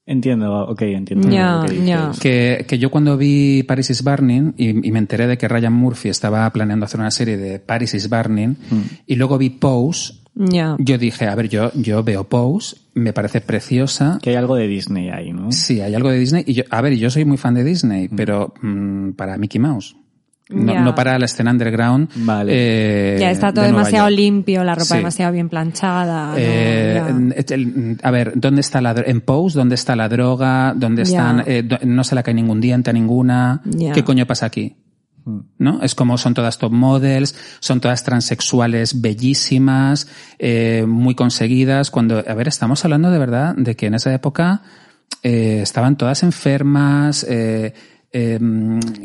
entiendo, 0.05 0.65
ok, 0.67 0.81
entiendo. 0.81 1.29
Que 1.65 1.73
dices. 1.73 1.87
ya. 1.87 2.11
que, 2.21 2.65
que 2.67 2.77
yo 2.79 2.91
cuando 2.91 3.17
vi 3.17 3.63
Paris 3.63 3.89
is 3.91 4.03
Burning 4.03 4.53
y, 4.57 4.87
y 4.87 4.91
me 4.91 4.99
enteré 4.99 5.27
de 5.27 5.37
que 5.37 5.47
Ryan 5.47 5.73
Murphy 5.73 6.09
estaba 6.09 6.49
planeando 6.51 6.85
hacer 6.85 6.99
una 6.99 7.11
serie 7.11 7.37
de 7.37 7.59
Paris 7.59 7.93
is 7.93 8.09
Burning 8.09 8.55
y 9.07 9.15
luego 9.15 9.37
vi 9.37 9.49
Pose, 9.51 10.13
Ya. 10.35 10.75
yo 10.79 10.97
dije, 10.97 11.27
a 11.27 11.35
ver, 11.35 11.47
yo, 11.49 11.71
yo 11.75 12.03
veo 12.03 12.27
Pose, 12.27 12.75
me 12.93 13.13
parece 13.13 13.39
preciosa, 13.41 14.19
Que 14.21 14.31
hay 14.31 14.35
algo 14.35 14.55
de 14.55 14.67
Disney 14.67 15.09
ahí, 15.09 15.31
¿no? 15.31 15.51
Sí, 15.51 15.79
hay 15.79 15.95
algo 15.95 16.09
de 16.09 16.19
Disney. 16.19 16.43
Y 16.45 16.53
yo, 16.53 16.63
a 16.69 16.81
ver, 16.81 16.95
yo 16.97 17.09
soy 17.09 17.23
muy 17.23 17.37
fan 17.37 17.53
de 17.53 17.63
Disney, 17.63 18.09
pero 18.09 18.53
mm, 18.61 19.11
para 19.11 19.37
Mickey 19.37 19.59
Mouse. 19.61 19.95
No, 20.51 20.93
para 20.95 21.17
la 21.17 21.25
escena 21.25 21.51
underground. 21.51 22.09
Vale. 22.15 22.51
eh, 22.53 23.17
ya 23.19 23.31
está 23.31 23.51
todo 23.53 23.61
de 23.63 23.71
demasiado 23.71 24.09
York. 24.09 24.17
limpio, 24.19 24.63
la 24.63 24.75
ropa 24.75 24.85
Sí. 24.85 24.97
demasiado 24.97 25.31
bien 25.33 25.49
planchada. 25.49 26.27
¿no? 26.31 26.33
Eh, 26.37 27.97
a 28.03 28.11
ver, 28.11 28.33
¿dónde 28.35 28.61
está 28.61 28.81
la 28.81 28.95
en 29.05 29.21
Pose? 29.21 29.57
¿Dónde 29.57 29.75
está 29.75 29.95
la 29.95 30.09
droga? 30.09 30.73
¿Dónde 30.75 31.03
están? 31.03 31.43
eh, 31.45 31.63
do- 31.63 31.79
no 31.83 32.03
se 32.03 32.15
le 32.15 32.23
cae 32.23 32.33
ningún 32.33 32.59
diente 32.61 32.89
a 32.89 32.93
ninguna. 32.93 33.61
¿Qué 33.93 34.03
coño 34.03 34.25
pasa 34.25 34.45
aquí? 34.47 34.75
¿No? 35.59 35.83
Es 35.83 35.93
como 35.93 36.17
son 36.17 36.33
todas 36.33 36.57
top 36.57 36.71
models, 36.71 37.35
son 37.59 37.79
todas 37.79 38.03
transexuales 38.03 39.01
bellísimas, 39.01 40.07
eh, 40.39 40.83
muy 40.87 41.13
conseguidas. 41.13 41.91
Cuando, 41.91 42.23
a 42.27 42.33
ver, 42.33 42.47
estamos 42.47 42.83
hablando 42.85 43.11
de 43.11 43.19
verdad 43.19 43.53
de 43.55 43.75
que 43.75 43.85
en 43.85 43.93
esa 43.93 44.11
época 44.13 44.63
eh, 45.21 45.59
estaban 45.61 45.95
todas 45.95 46.23
enfermas. 46.23 47.23
Eh, 47.29 47.73
eh, 48.13 48.39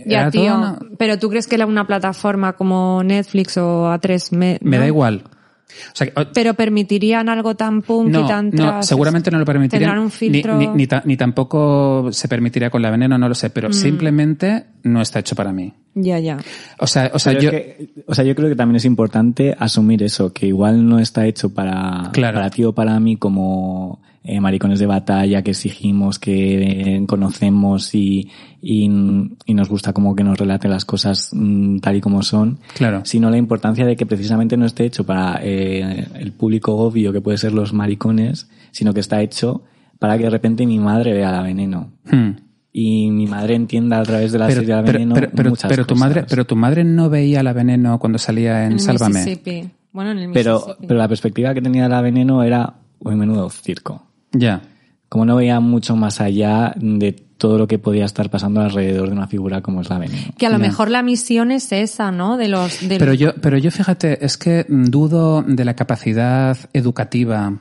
Ya, 0.04 0.20
era 0.22 0.30
tío. 0.30 0.42
toda 0.44 0.56
una- 0.58 0.78
Pero 0.98 1.18
tú 1.18 1.28
crees 1.30 1.46
que 1.46 1.58
la- 1.58 1.66
una 1.66 1.86
plataforma 1.86 2.54
como 2.54 3.02
Netflix 3.04 3.56
o 3.58 3.86
A3 3.92 4.32
me, 4.32 4.58
Me 4.62 4.76
¿no? 4.76 4.82
da 4.82 4.86
igual. 4.86 5.22
O 5.26 5.94
sea, 5.94 6.06
que- 6.06 6.26
Pero 6.32 6.54
permitirían 6.54 7.28
algo 7.28 7.54
tan 7.54 7.82
punk 7.82 8.08
no, 8.08 8.24
y 8.24 8.26
tan 8.28 8.50
no, 8.50 8.82
seguramente 8.82 9.30
no 9.30 9.38
lo 9.38 9.44
permitirían. 9.44 9.98
Un 9.98 10.04
Ni- 10.06 10.10
filtro. 10.10 10.56
Ni, 10.56 10.68
ni 10.68 10.86
ta- 10.86 11.02
ni 11.04 11.16
tampoco 11.16 12.08
se 12.12 12.28
permitiría 12.28 12.70
con 12.70 12.80
la 12.82 12.90
veneno, 12.90 13.18
no 13.18 13.28
lo 13.28 13.34
sé, 13.34 13.48
Mm. 13.48 13.52
pero 13.52 13.72
simplemente 13.72 14.64
no 14.84 15.02
está 15.02 15.18
hecho 15.18 15.34
para 15.34 15.52
mí. 15.52 15.74
Ya, 15.94 16.18
ya. 16.18 16.38
O 16.78 16.86
sea, 16.86 17.10
o 17.12 17.18
sea 17.18 17.32
Pero 17.32 17.42
yo. 17.42 17.50
que, 17.50 17.90
o 18.06 18.14
sea, 18.14 18.24
yo 18.24 18.34
creo 18.34 18.48
que 18.48 18.54
también 18.56 18.76
es 18.76 18.84
importante 18.84 19.54
asumir 19.58 20.02
eso, 20.02 20.32
que 20.32 20.46
igual 20.46 20.86
no 20.88 20.98
está 20.98 21.26
hecho 21.26 21.52
para, 21.52 22.10
Claro. 22.12 22.36
para 22.36 22.50
ti 22.50 22.64
o 22.64 22.72
para 22.72 22.98
mí 23.00 23.16
como 23.16 24.00
eh, 24.26 24.40
maricones 24.40 24.78
de 24.80 24.86
batalla 24.86 25.42
que 25.42 25.52
exigimos, 25.52 26.18
que 26.18 26.96
eh, 26.96 27.06
conocemos 27.06 27.94
y, 27.94 28.28
y, 28.60 28.84
y 29.46 29.54
nos 29.54 29.68
gusta 29.68 29.92
como 29.92 30.14
que 30.16 30.24
nos 30.24 30.36
relate 30.38 30.68
las 30.68 30.84
cosas 30.84 31.30
mm, 31.32 31.78
tal 31.78 31.96
y 31.96 32.00
como 32.00 32.22
son, 32.22 32.58
Claro. 32.74 33.02
sino 33.04 33.30
la 33.30 33.36
importancia 33.38 33.86
de 33.86 33.96
que 33.96 34.04
precisamente 34.06 34.56
no 34.56 34.66
esté 34.66 34.84
hecho 34.84 35.04
para 35.06 35.40
eh, 35.42 36.06
el 36.14 36.32
público 36.32 36.74
obvio 36.76 37.12
que 37.12 37.20
puede 37.20 37.38
ser 37.38 37.52
los 37.52 37.72
maricones, 37.72 38.48
sino 38.72 38.92
que 38.92 39.00
está 39.00 39.22
hecho 39.22 39.62
para 39.98 40.18
que 40.18 40.24
de 40.24 40.30
repente 40.30 40.66
mi 40.66 40.78
madre 40.78 41.12
vea 41.14 41.32
la 41.32 41.42
veneno. 41.42 41.92
Hmm. 42.04 42.32
Y 42.78 43.08
mi 43.10 43.26
madre 43.26 43.54
entienda 43.54 44.00
a 44.00 44.02
través 44.02 44.32
de 44.32 44.38
la 44.38 44.48
Pero, 44.48 44.60
serie 44.60 44.74
La 44.74 44.82
Veneno 44.82 45.14
pero, 45.14 45.30
pero- 45.34 45.48
muchas 45.50 45.70
pero 45.70 45.86
tu 45.86 45.94
cosas. 45.94 46.08
madre, 46.08 46.24
pero 46.28 46.44
tu 46.44 46.56
madre 46.56 46.84
no 46.84 47.08
veía 47.08 47.42
la 47.42 47.54
veneno 47.54 47.98
cuando 47.98 48.18
salía 48.18 48.66
en 48.66 48.72
En 48.72 48.78
Sálvame. 48.80 49.14
Mississippi. 49.20 49.70
Bueno, 49.92 50.10
en 50.10 50.18
el 50.18 50.32
pero, 50.32 50.56
Mississippi. 50.56 50.86
pero 50.86 50.98
la 50.98 51.08
perspectiva 51.08 51.54
que 51.54 51.62
tenía 51.62 51.88
la 51.88 52.02
veneno 52.02 52.42
era 52.42 52.74
un 52.98 53.16
menudo 53.18 53.48
circo. 53.48 54.05
Ya. 54.38 54.62
Como 55.08 55.24
no 55.24 55.36
veía 55.36 55.60
mucho 55.60 55.96
más 55.96 56.20
allá 56.20 56.74
de 56.76 57.12
todo 57.12 57.58
lo 57.58 57.66
que 57.66 57.78
podía 57.78 58.04
estar 58.04 58.30
pasando 58.30 58.60
alrededor 58.60 59.08
de 59.08 59.12
una 59.12 59.26
figura 59.26 59.60
como 59.60 59.82
es 59.82 59.90
la 59.90 59.98
veneno. 59.98 60.32
Que 60.38 60.46
a 60.46 60.50
lo 60.50 60.58
mejor 60.58 60.90
la 60.90 61.02
misión 61.02 61.50
es 61.50 61.70
esa, 61.72 62.10
¿no? 62.10 62.36
De 62.36 62.48
los... 62.48 62.88
De 62.88 62.98
Pero 62.98 63.14
yo, 63.14 63.34
pero 63.34 63.58
yo 63.58 63.70
fíjate, 63.70 64.24
es 64.24 64.38
que 64.38 64.64
dudo 64.68 65.42
de 65.42 65.64
la 65.64 65.74
capacidad 65.74 66.56
educativa 66.72 67.60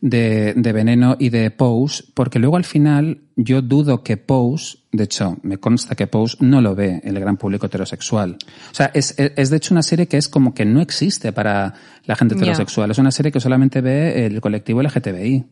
de, 0.00 0.54
de 0.54 0.72
Veneno 0.72 1.16
y 1.18 1.30
de 1.30 1.50
Pose, 1.50 2.04
porque 2.14 2.38
luego 2.38 2.56
al 2.56 2.64
final 2.64 3.22
yo 3.34 3.62
dudo 3.62 4.02
que 4.02 4.16
Pose, 4.16 4.78
de 4.92 5.04
hecho, 5.04 5.38
me 5.42 5.58
consta 5.58 5.94
que 5.94 6.06
Pose 6.06 6.36
no 6.40 6.60
lo 6.60 6.74
ve 6.74 7.00
el 7.04 7.18
gran 7.18 7.36
público 7.36 7.66
heterosexual. 7.66 8.36
O 8.70 8.74
sea, 8.74 8.90
es, 8.94 9.18
es, 9.18 9.32
es 9.36 9.50
de 9.50 9.56
hecho 9.56 9.74
una 9.74 9.82
serie 9.82 10.06
que 10.06 10.16
es 10.16 10.28
como 10.28 10.54
que 10.54 10.64
no 10.64 10.80
existe 10.80 11.32
para 11.32 11.74
la 12.04 12.16
gente 12.16 12.36
heterosexual. 12.36 12.90
Es 12.90 12.98
una 12.98 13.10
serie 13.10 13.32
que 13.32 13.40
solamente 13.40 13.80
ve 13.80 14.26
el 14.26 14.40
colectivo 14.40 14.82
LGTBI. 14.82 15.44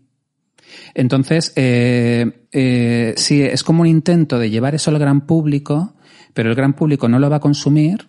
Entonces, 0.95 1.53
eh, 1.57 2.47
eh, 2.53 3.15
sí, 3.17 3.43
es 3.43 3.63
como 3.63 3.83
un 3.83 3.87
intento 3.89 4.39
de 4.39 4.51
llevar 4.51 4.75
eso 4.75 4.91
al 4.91 4.99
gran 4.99 5.23
público, 5.27 5.95
pero 6.35 6.51
el 6.51 6.55
gran 6.57 6.75
público 6.75 7.09
no 7.09 7.19
lo 7.19 7.29
va 7.31 7.37
a 7.37 7.41
consumir 7.41 8.07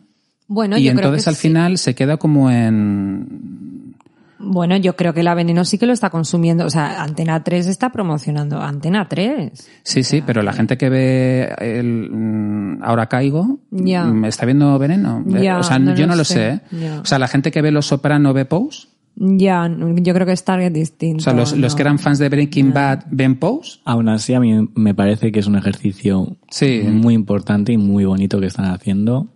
Bueno, 0.47 0.77
y 0.77 0.83
yo 0.83 0.91
creo 0.93 1.05
entonces 1.05 1.23
que 1.25 1.29
al 1.29 1.35
sí. 1.35 1.47
final 1.47 1.77
se 1.77 1.95
queda 1.95 2.17
como 2.17 2.49
en... 2.51 3.95
Bueno, 4.39 4.77
yo 4.77 4.95
creo 4.95 5.13
que 5.15 5.23
la 5.23 5.33
Veneno 5.33 5.65
sí 5.65 5.77
que 5.79 5.87
lo 5.87 5.93
está 5.93 6.09
consumiendo. 6.11 6.63
O 6.65 6.69
sea, 6.69 7.01
Antena 7.01 7.43
3 7.43 7.67
está 7.67 7.91
promocionando 7.91 8.61
Antena 8.61 9.07
3. 9.09 9.51
Sí, 9.83 10.03
sí, 10.03 10.21
pero 10.25 10.43
la 10.43 10.53
gente 10.53 10.77
que 10.77 10.89
ve 10.89 11.53
el 11.59 12.09
mm, 12.11 12.83
Ahora 12.83 13.07
Caigo 13.07 13.59
Ya. 13.71 14.05
mm, 14.05 14.25
está 14.25 14.45
viendo 14.45 14.77
Veneno. 14.77 15.23
Ya, 15.25 15.57
o 15.57 15.63
sea, 15.63 15.79
no 15.79 15.95
yo 15.95 16.05
lo 16.05 16.11
no 16.11 16.15
lo 16.17 16.23
sé. 16.23 16.61
sé. 16.69 16.77
¿eh? 16.85 16.99
O 17.01 17.05
sea, 17.05 17.17
la 17.17 17.27
gente 17.27 17.51
que 17.51 17.61
ve 17.63 17.71
Los 17.71 17.87
Soprano 17.87 18.31
ve 18.31 18.45
Pose. 18.45 18.87
Ya, 19.19 19.67
yo 19.95 20.13
creo 20.13 20.27
que 20.27 20.33
es 20.33 20.43
target 20.43 20.71
distinto. 20.71 21.21
O 21.21 21.23
sea, 21.23 21.33
los, 21.33 21.75
que 21.75 21.81
eran 21.81 21.97
fans 21.97 22.19
de 22.19 22.29
Breaking 22.29 22.71
Bad 22.71 23.05
ven 23.09 23.35
Pose. 23.39 23.79
Aún 23.83 24.09
así, 24.09 24.35
a 24.35 24.39
mí 24.39 24.69
me 24.75 24.93
parece 24.93 25.31
que 25.31 25.39
es 25.39 25.47
un 25.47 25.55
ejercicio 25.55 26.37
Sí. 26.51 26.81
muy 26.85 27.15
importante 27.15 27.73
y 27.73 27.77
muy 27.77 28.05
bonito 28.05 28.39
que 28.39 28.45
están 28.45 28.65
haciendo 28.65 29.27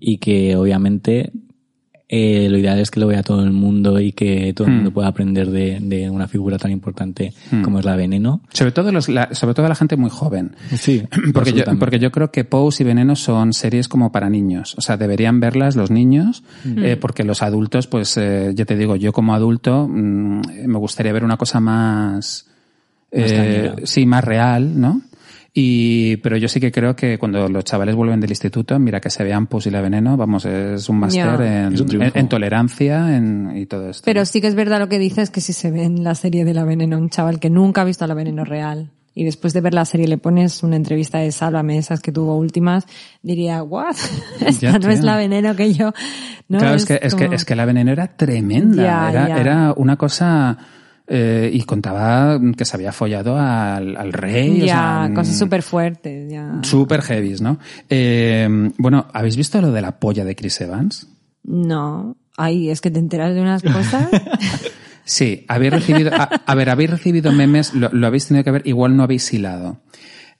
y 0.00 0.18
que 0.18 0.56
obviamente 0.56 1.32
eh, 2.12 2.48
lo 2.50 2.58
ideal 2.58 2.80
es 2.80 2.90
que 2.90 2.98
lo 2.98 3.06
vea 3.06 3.22
todo 3.22 3.44
el 3.44 3.52
mundo 3.52 4.00
y 4.00 4.10
que 4.10 4.52
todo 4.52 4.66
el 4.66 4.72
Hmm. 4.72 4.76
mundo 4.78 4.90
pueda 4.92 5.06
aprender 5.06 5.48
de, 5.50 5.78
de 5.80 6.10
una 6.10 6.26
figura 6.26 6.58
tan 6.58 6.72
importante 6.72 7.32
como 7.62 7.78
es 7.78 7.84
la 7.84 7.94
veneno. 7.94 8.40
Sobre 8.52 8.72
todo, 8.72 8.90
los, 8.90 9.08
la, 9.08 9.32
sobre 9.32 9.54
todo 9.54 9.68
la 9.68 9.76
gente 9.76 9.96
muy 9.96 10.10
joven. 10.10 10.56
Sí, 10.74 11.04
Porque 11.32 11.52
yo, 11.52 11.62
porque 11.78 12.00
yo 12.00 12.10
creo 12.10 12.32
que 12.32 12.42
Pose 12.44 12.82
y 12.82 12.86
Veneno 12.86 13.14
son 13.14 13.52
series 13.52 13.86
como 13.86 14.10
para 14.10 14.28
niños. 14.28 14.74
O 14.76 14.80
sea, 14.80 14.96
deberían 14.96 15.38
verlas 15.38 15.76
los 15.76 15.92
niños, 15.92 16.42
eh, 16.64 16.96
porque 17.00 17.22
los 17.22 17.42
adultos, 17.42 17.86
pues, 17.86 18.16
eh, 18.16 18.52
ya 18.56 18.64
te 18.64 18.76
digo, 18.76 18.96
yo 18.96 19.12
como 19.12 19.32
adulto 19.34 19.86
mm, 19.88 20.66
me 20.66 20.78
gustaría 20.78 21.12
ver 21.12 21.22
una 21.22 21.36
cosa 21.36 21.60
más, 21.60 22.48
eh, 23.12 23.72
sí, 23.84 24.04
más 24.06 24.24
real, 24.24 24.80
¿no? 24.80 25.02
Y, 25.52 26.16
pero 26.18 26.36
yo 26.36 26.48
sí 26.48 26.60
que 26.60 26.70
creo 26.70 26.94
que 26.94 27.18
cuando 27.18 27.48
los 27.48 27.64
chavales 27.64 27.96
vuelven 27.96 28.20
del 28.20 28.30
instituto, 28.30 28.78
mira 28.78 29.00
que 29.00 29.10
se 29.10 29.24
vean 29.24 29.48
Pose 29.48 29.68
y 29.68 29.72
la 29.72 29.80
Veneno, 29.80 30.16
vamos, 30.16 30.44
es 30.44 30.88
un 30.88 30.98
máster 31.00 31.40
en, 31.40 32.28
tolerancia 32.28 33.16
en, 33.16 33.56
y 33.56 33.66
todo 33.66 33.90
esto. 33.90 34.02
Pero 34.04 34.24
sí 34.24 34.40
que 34.40 34.46
es 34.46 34.54
verdad 34.54 34.78
lo 34.78 34.88
que 34.88 34.98
dices, 34.98 35.30
que 35.30 35.40
si 35.40 35.52
se 35.52 35.70
ve 35.70 35.82
en 35.84 36.04
la 36.04 36.14
serie 36.14 36.44
de 36.44 36.54
la 36.54 36.64
Veneno 36.64 36.98
un 36.98 37.10
chaval 37.10 37.40
que 37.40 37.50
nunca 37.50 37.80
ha 37.80 37.84
visto 37.84 38.04
a 38.04 38.08
la 38.08 38.14
Veneno 38.14 38.44
real 38.44 38.90
y 39.12 39.24
después 39.24 39.52
de 39.52 39.60
ver 39.60 39.74
la 39.74 39.84
serie 39.84 40.06
le 40.06 40.18
pones 40.18 40.62
una 40.62 40.76
entrevista 40.76 41.18
de 41.18 41.32
Sálvame, 41.32 41.78
esas 41.78 42.00
que 42.00 42.12
tuvo 42.12 42.36
últimas, 42.36 42.86
diría, 43.22 43.62
¿what? 43.64 43.96
Esta 44.40 44.72
Ya, 44.72 44.78
no 44.78 44.88
es 44.88 45.02
la 45.02 45.16
Veneno 45.16 45.56
que 45.56 45.72
yo... 45.74 45.92
No, 46.48 46.58
claro, 46.58 46.74
es, 46.76 46.84
que, 46.84 46.98
es, 47.00 47.14
que, 47.14 47.24
como- 47.26 47.34
es 47.36 47.44
que 47.44 47.54
la 47.54 47.64
veneno 47.64 47.92
era 47.92 48.08
tremenda. 48.08 48.82
Ya, 48.82 49.10
era, 49.10 49.28
ya. 49.28 49.40
era 49.40 49.72
una 49.76 49.96
cosa. 49.96 50.58
Eh, 51.12 51.50
y 51.52 51.62
contaba 51.64 52.40
que 52.56 52.64
se 52.64 52.76
había 52.76 52.92
follado 52.92 53.36
al, 53.36 53.96
al 53.96 54.12
rey. 54.12 54.62
o 54.62 54.64
Ya, 54.64 55.04
sea, 55.06 55.12
cosas 55.14 55.36
súper 55.36 55.62
fuertes, 55.62 56.30
ya. 56.30 56.60
Súper 56.62 57.02
heavies, 57.02 57.40
¿no? 57.40 57.58
Eh, 57.88 58.48
bueno, 58.78 59.06
¿habéis 59.12 59.36
visto 59.36 59.60
lo 59.60 59.72
de 59.72 59.82
la 59.82 59.98
polla 59.98 60.24
de 60.24 60.36
Chris 60.36 60.60
Evans? 60.60 61.08
No. 61.42 62.16
Ay, 62.36 62.70
es 62.70 62.80
que 62.80 62.90
te 62.92 63.00
enteras 63.00 63.34
de 63.34 63.40
unas 63.42 63.62
cosas. 63.62 64.08
Sí, 65.02 65.44
habéis 65.48 65.72
recibido, 65.72 66.12
a, 66.14 66.22
a 66.46 66.54
ver, 66.54 66.70
habéis 66.70 66.90
recibido 66.90 67.32
memes, 67.32 67.74
lo, 67.74 67.88
lo 67.92 68.06
habéis 68.06 68.28
tenido 68.28 68.44
que 68.44 68.50
ver, 68.52 68.62
igual 68.66 68.96
no 68.96 69.02
habéis 69.02 69.32
hilado. 69.32 69.80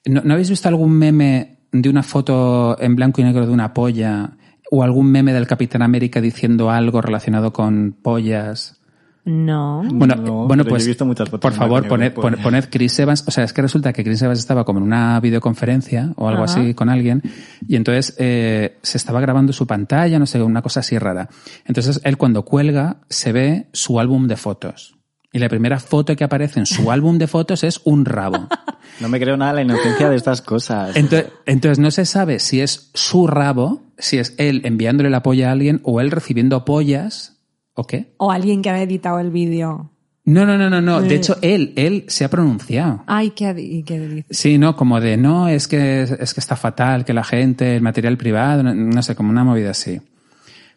¿No, 0.07 0.21
¿No 0.23 0.35
habéis 0.35 0.51
visto 0.51 0.68
algún 0.68 0.93
meme 0.93 1.59
de 1.73 1.89
una 1.89 2.05
foto 2.05 2.77
en 2.81 2.95
blanco 2.95 3.21
y 3.21 3.25
negro 3.25 3.47
de 3.47 3.53
una 3.53 3.75
polla? 3.75 4.37
¿O 4.71 4.85
algún 4.85 5.11
meme 5.11 5.33
del 5.33 5.49
Capitán 5.49 5.83
América 5.83 6.21
diciendo 6.21 6.71
algo 6.71 7.01
relacionado 7.01 7.53
con 7.53 7.97
pollas? 8.01 8.80
No. 9.25 9.83
Bueno, 9.93 10.16
No, 10.16 10.47
bueno 10.47 10.64
pues, 10.64 10.85
he 10.85 10.89
visto 10.89 11.05
muchas 11.05 11.29
fotos 11.29 11.51
por 11.51 11.59
favor, 11.59 11.87
poned, 11.87 12.12
pues. 12.12 12.37
poned 12.37 12.64
Chris 12.71 12.99
Evans. 12.99 13.25
O 13.27 13.31
sea, 13.31 13.45
es 13.45 13.53
que 13.53 13.62
resulta 13.62 13.93
que 13.93 14.03
Chris 14.03 14.23
Evans 14.23 14.39
estaba 14.39 14.64
como 14.64 14.79
en 14.79 14.85
una 14.85 15.21
videoconferencia 15.21 16.12
o 16.16 16.29
algo 16.29 16.45
Ajá. 16.45 16.61
así 16.61 16.75
con 16.75 16.89
alguien 16.89 17.23
y 17.66 17.77
entonces 17.77 18.14
eh, 18.18 18.79
se 18.83 18.97
estaba 18.97 19.21
grabando 19.21 19.53
su 19.53 19.66
pantalla, 19.66 20.18
no 20.18 20.27
sé, 20.27 20.43
una 20.43 20.62
cosa 20.62 20.81
así 20.81 20.99
rara. 20.99 21.29
Entonces 21.66 22.01
él 22.05 22.16
cuando 22.16 22.45
cuelga 22.45 22.99
se 23.09 23.33
ve 23.33 23.68
su 23.73 24.01
álbum 24.01 24.27
de 24.27 24.37
fotos. 24.37 24.97
Y 25.33 25.39
la 25.39 25.49
primera 25.49 25.79
foto 25.79 26.16
que 26.16 26.25
aparece 26.25 26.59
en 26.59 26.66
su 26.66 26.91
álbum 26.91 27.16
de 27.18 27.29
fotos 27.29 27.62
es 27.62 27.81
un 27.85 28.05
rabo. 28.05 28.49
No 28.99 29.09
me 29.09 29.21
creo 29.21 29.37
nada 29.37 29.53
la 29.53 29.62
inocencia 29.62 30.11
de 30.11 30.16
estas 30.16 30.43
cosas. 30.43 30.97
Entonces, 30.97 31.31
entonces 31.47 31.79
no 31.79 31.93
se 31.93 32.05
sabe 32.05 32.41
si 32.41 32.61
es 32.61 32.91
su 32.95 33.29
rabo, 33.29 33.83
si 33.97 34.18
es 34.18 34.35
él 34.39 34.62
enviándole 34.64 35.09
la 35.09 35.23
polla 35.23 35.51
a 35.51 35.53
alguien 35.53 35.81
o 35.85 36.01
él 36.01 36.11
recibiendo 36.11 36.64
pollas 36.64 37.39
o 37.81 37.85
qué. 37.87 38.12
O 38.18 38.31
alguien 38.31 38.62
que 38.62 38.70
ha 38.70 38.81
editado 38.83 39.18
el 39.18 39.31
vídeo. 39.31 39.91
No, 40.24 40.45
no, 40.47 40.57
no, 40.59 40.68
no, 40.70 40.81
no. 40.81 41.01
De 41.01 41.14
Eh. 41.14 41.16
hecho, 41.16 41.37
él, 41.43 41.72
él 41.76 42.05
se 42.09 42.24
ha 42.24 42.28
pronunciado. 42.31 43.03
Ay, 43.07 43.31
¿qué, 43.31 43.55
y 43.59 43.83
qué 43.83 43.99
dice? 43.99 44.26
Sí, 44.31 44.59
no, 44.59 44.76
como 44.76 45.01
de 45.01 45.16
no, 45.16 45.49
es 45.49 45.66
que 45.66 46.03
es 46.03 46.35
que 46.35 46.41
está 46.41 46.57
fatal 46.57 47.05
que 47.05 47.12
la 47.14 47.24
gente, 47.24 47.74
el 47.76 47.83
material 47.83 48.16
privado, 48.16 48.62
no, 48.62 48.74
no 48.74 49.03
sé, 49.03 49.14
como 49.16 49.31
una 49.31 49.45
movida 49.45 49.70
así. 49.70 50.01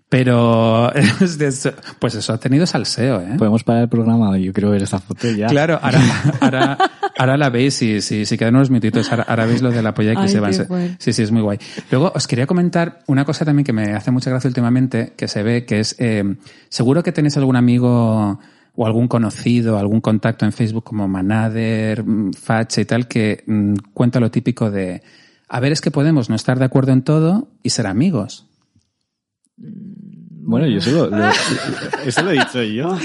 Pero 0.09 0.91
pues 1.99 2.15
eso 2.15 2.33
ha 2.33 2.37
tenido 2.39 2.65
salseo, 2.65 3.19
¿eh? 3.21 3.35
Podemos 3.37 3.63
parar 3.63 3.83
el 3.83 3.89
programa, 3.89 4.37
yo 4.37 4.53
quiero 4.53 4.69
ver 4.69 4.83
esa 4.83 4.99
foto 4.99 5.29
ya. 5.31 5.47
Claro, 5.47 5.79
ahora, 5.81 5.99
ahora, 6.39 6.77
ahora 7.17 7.37
la 7.37 7.49
veis 7.49 7.81
y 7.81 8.01
si, 8.01 8.25
si 8.25 8.37
quedan 8.37 8.55
unos 8.55 8.69
minutitos, 8.69 9.09
ahora, 9.11 9.23
ahora 9.27 9.45
veis 9.45 9.61
lo 9.61 9.71
de 9.71 9.81
la 9.81 9.93
polla 9.93 10.13
Ay, 10.17 10.31
Evans. 10.31 10.57
qué 10.59 10.65
fuerte. 10.65 10.95
Sí, 10.99 11.13
sí, 11.13 11.23
es 11.23 11.31
muy 11.31 11.41
guay. 11.41 11.59
Luego 11.91 12.11
os 12.13 12.27
quería 12.27 12.47
comentar 12.47 12.99
una 13.07 13.25
cosa 13.25 13.45
también 13.45 13.65
que 13.65 13.73
me 13.73 13.93
hace 13.93 14.11
mucha 14.11 14.29
gracia 14.29 14.47
últimamente, 14.47 15.13
que 15.15 15.27
se 15.27 15.43
ve, 15.43 15.65
que 15.65 15.79
es, 15.79 15.95
eh, 15.99 16.23
seguro 16.69 17.03
que 17.03 17.11
tenéis 17.11 17.37
algún 17.37 17.55
amigo 17.55 18.39
o 18.75 18.85
algún 18.87 19.07
conocido, 19.07 19.77
algún 19.77 20.01
contacto 20.01 20.45
en 20.45 20.51
Facebook 20.51 20.83
como 20.83 21.07
Manader, 21.07 22.03
mm, 22.03 22.33
Facha 22.33 22.81
y 22.81 22.85
tal, 22.85 23.07
que 23.07 23.43
mm, 23.45 23.75
cuenta 23.93 24.19
lo 24.19 24.31
típico 24.31 24.71
de, 24.71 25.03
a 25.47 25.59
ver, 25.59 25.71
es 25.71 25.81
que 25.81 25.91
podemos 25.91 26.29
no 26.29 26.35
estar 26.35 26.57
de 26.57 26.65
acuerdo 26.65 26.91
en 26.91 27.03
todo 27.03 27.49
y 27.61 27.69
ser 27.69 27.85
amigos. 27.85 28.47
Bueno, 29.55 30.67
yo 30.67 30.81
solo, 30.81 31.09
lo, 31.15 31.29
eso 32.05 32.21
lo 32.23 32.31
he 32.31 32.33
dicho 32.33 32.63
yo. 32.63 32.97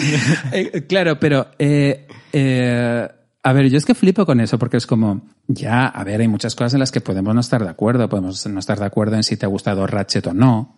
Eh, 0.52 0.86
claro, 0.88 1.20
pero 1.20 1.48
eh, 1.58 2.06
eh, 2.32 3.08
a 3.48 3.52
ver, 3.54 3.70
yo 3.70 3.78
es 3.78 3.86
que 3.86 3.94
flipo 3.94 4.26
con 4.26 4.40
eso 4.40 4.58
porque 4.58 4.76
es 4.76 4.86
como, 4.86 5.22
ya, 5.46 5.86
a 5.86 6.04
ver, 6.04 6.20
hay 6.20 6.28
muchas 6.28 6.54
cosas 6.54 6.74
en 6.74 6.80
las 6.80 6.92
que 6.92 7.00
podemos 7.00 7.34
no 7.34 7.40
estar 7.40 7.64
de 7.64 7.70
acuerdo. 7.70 8.06
Podemos 8.06 8.46
no 8.46 8.60
estar 8.60 8.78
de 8.78 8.84
acuerdo 8.84 9.16
en 9.16 9.22
si 9.22 9.38
te 9.38 9.46
ha 9.46 9.48
gustado 9.48 9.86
Ratchet 9.86 10.26
o 10.26 10.34
no. 10.34 10.76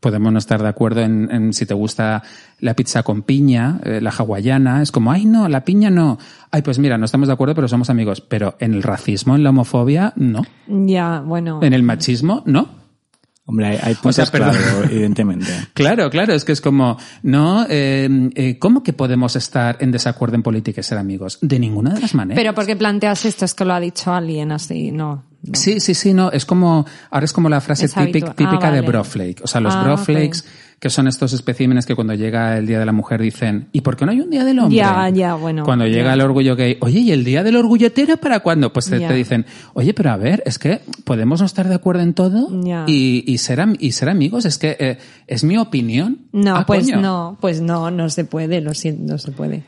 Podemos 0.00 0.32
no 0.32 0.40
estar 0.40 0.60
de 0.60 0.68
acuerdo 0.68 1.02
en, 1.02 1.28
en 1.30 1.52
si 1.52 1.66
te 1.66 1.74
gusta 1.74 2.24
la 2.58 2.74
pizza 2.74 3.04
con 3.04 3.22
piña, 3.22 3.78
eh, 3.84 4.00
la 4.00 4.10
hawaiana. 4.10 4.82
Es 4.82 4.90
como, 4.90 5.12
ay, 5.12 5.24
no, 5.24 5.48
la 5.48 5.64
piña 5.64 5.88
no. 5.88 6.18
Ay, 6.50 6.62
pues 6.62 6.80
mira, 6.80 6.98
no 6.98 7.04
estamos 7.04 7.28
de 7.28 7.34
acuerdo, 7.34 7.54
pero 7.54 7.68
somos 7.68 7.90
amigos. 7.90 8.20
Pero 8.20 8.56
en 8.58 8.74
el 8.74 8.82
racismo, 8.82 9.36
en 9.36 9.44
la 9.44 9.50
homofobia, 9.50 10.12
no. 10.16 10.42
Ya, 10.66 11.20
bueno. 11.20 11.60
En 11.62 11.74
el 11.74 11.84
machismo, 11.84 12.42
no. 12.44 12.79
Hombre, 13.50 13.66
hay, 13.66 13.78
hay 13.82 13.94
puntos 13.96 14.14
sea, 14.14 14.26
claro, 14.26 14.84
evidentemente. 14.84 15.50
Claro, 15.74 16.08
claro, 16.08 16.34
es 16.34 16.44
que 16.44 16.52
es 16.52 16.60
como, 16.60 16.98
no, 17.24 17.66
eh, 17.68 18.08
eh, 18.36 18.58
¿cómo 18.60 18.84
que 18.84 18.92
podemos 18.92 19.34
estar 19.34 19.76
en 19.80 19.90
desacuerdo 19.90 20.36
en 20.36 20.44
política 20.44 20.82
y 20.82 20.84
ser 20.84 20.98
amigos? 20.98 21.38
De 21.42 21.58
ninguna 21.58 21.94
de 21.94 22.00
las 22.00 22.14
maneras. 22.14 22.40
Pero 22.40 22.54
porque 22.54 22.76
planteas 22.76 23.24
esto, 23.24 23.44
es 23.44 23.54
que 23.54 23.64
lo 23.64 23.74
ha 23.74 23.80
dicho 23.80 24.12
alguien 24.14 24.52
así, 24.52 24.92
no. 24.92 25.24
no. 25.42 25.54
Sí, 25.54 25.80
sí, 25.80 25.94
sí, 25.94 26.14
no, 26.14 26.30
es 26.30 26.44
como, 26.44 26.86
ahora 27.10 27.24
es 27.24 27.32
como 27.32 27.48
la 27.48 27.60
frase 27.60 27.86
Es 27.86 27.94
típica, 27.94 28.36
Ah, 28.38 28.70
de 28.70 28.82
broflake. 28.82 29.40
O 29.42 29.48
sea, 29.48 29.60
los 29.60 29.74
Ah, 29.74 29.82
broflakes. 29.82 30.44
Que 30.80 30.88
son 30.90 31.06
estos 31.06 31.34
especímenes 31.34 31.84
que 31.84 31.94
cuando 31.94 32.14
llega 32.14 32.56
el 32.56 32.66
Día 32.66 32.78
de 32.78 32.86
la 32.86 32.92
Mujer 32.92 33.20
dicen, 33.20 33.68
¿y 33.70 33.82
por 33.82 33.96
qué 33.96 34.06
no 34.06 34.12
hay 34.12 34.20
un 34.22 34.30
Día 34.30 34.44
del 34.44 34.58
Hombre? 34.60 34.76
Ya, 34.76 35.10
ya, 35.10 35.34
bueno, 35.34 35.62
Cuando 35.62 35.86
ya. 35.86 35.92
llega 35.92 36.14
el 36.14 36.22
orgullo 36.22 36.56
gay, 36.56 36.78
oye, 36.80 37.00
¿y 37.00 37.12
el 37.12 37.22
Día 37.22 37.42
del 37.44 37.56
Orgullo 37.56 37.86
hetero 37.88 38.16
para 38.16 38.40
cuándo? 38.40 38.72
Pues 38.72 38.86
te, 38.88 38.98
dicen, 39.12 39.44
oye, 39.74 39.92
pero 39.92 40.10
a 40.10 40.16
ver, 40.16 40.42
es 40.46 40.58
que 40.58 40.80
podemos 41.04 41.40
no 41.40 41.46
estar 41.46 41.68
de 41.68 41.74
acuerdo 41.74 42.02
en 42.02 42.14
todo 42.14 42.48
y, 42.86 43.22
y, 43.26 43.38
ser, 43.38 43.62
y 43.78 43.92
ser 43.92 44.08
amigos, 44.08 44.46
es 44.46 44.56
que 44.56 44.74
eh, 44.80 44.98
es 45.26 45.44
mi 45.44 45.58
opinión. 45.58 46.22
No, 46.32 46.56
Ah, 46.56 46.64
pues 46.66 46.86
coño. 46.86 47.00
no, 47.02 47.36
pues 47.42 47.60
no, 47.60 47.90
no 47.90 48.08
se 48.08 48.24
puede, 48.24 48.62
lo 48.62 48.72
siento, 48.72 49.12
no 49.12 49.18
se 49.18 49.32
puede. 49.32 49.62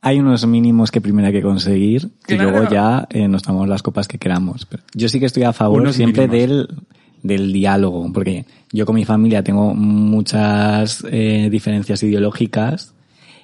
Hay 0.00 0.18
unos 0.20 0.46
mínimos 0.46 0.90
que 0.90 1.00
primero 1.00 1.26
hay 1.28 1.32
que 1.34 1.42
conseguir 1.42 2.10
y 2.28 2.34
luego 2.34 2.68
ya 2.70 3.06
eh, 3.10 3.26
nos 3.28 3.42
tomamos 3.42 3.68
las 3.68 3.82
copas 3.82 4.06
que 4.08 4.18
queramos. 4.18 4.64
Pero 4.66 4.82
yo 4.94 5.08
sí 5.08 5.18
que 5.20 5.26
estoy 5.26 5.42
a 5.44 5.52
favor 5.52 5.80
Unos 5.82 5.96
siempre 5.96 6.28
mínimos. 6.28 6.68
del, 6.68 6.78
del 7.22 7.52
diálogo, 7.52 8.10
porque 8.12 8.44
yo 8.72 8.86
con 8.86 8.94
mi 8.94 9.04
familia 9.04 9.42
tengo 9.42 9.74
muchas 9.74 11.04
eh, 11.10 11.48
diferencias 11.50 12.02
ideológicas 12.02 12.94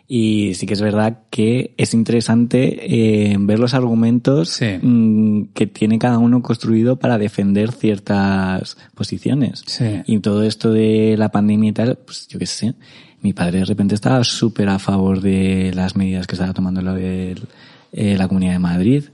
y 0.07 0.53
sí 0.55 0.67
que 0.67 0.75
es 0.75 0.83
verdad 0.83 1.21
que 1.31 1.73
es 1.79 1.95
interesante 1.95 3.31
eh, 3.33 3.37
ver 3.41 3.59
los 3.59 3.73
argumentos 3.73 4.51
Sí. 4.51 4.67
mm, 4.81 5.47
que 5.55 5.67
tiene 5.67 5.99
cada 5.99 6.19
uno 6.19 6.43
construido 6.43 6.97
para 6.97 7.17
defender 7.17 7.73
ciertas 7.73 8.77
posiciones. 8.95 9.63
Sí. 9.67 10.03
Y 10.07 10.19
todo 10.19 10.43
esto 10.43 10.71
de 10.73 11.17
la 11.17 11.31
pandemia 11.31 11.71
y 11.71 11.73
tal, 11.73 11.99
pues 12.05 12.29
yo 12.29 12.39
qué 12.39 12.47
sé. 12.47 12.75
Mi 13.23 13.33
padre 13.33 13.61
de 13.61 13.65
repente 13.65 13.95
estaba 13.95 14.23
súper 14.25 14.69
a 14.69 14.79
favor 14.79 15.23
de 15.23 15.73
las 15.75 15.97
medidas 15.97 16.27
que 16.27 16.35
estaba 16.35 16.53
tomando 16.53 16.83
lo 16.83 16.93
de 16.93 17.35
eh, 17.93 18.17
la 18.19 18.29
Comunidad 18.29 18.53
de 18.53 18.59
Madrid. 18.59 19.05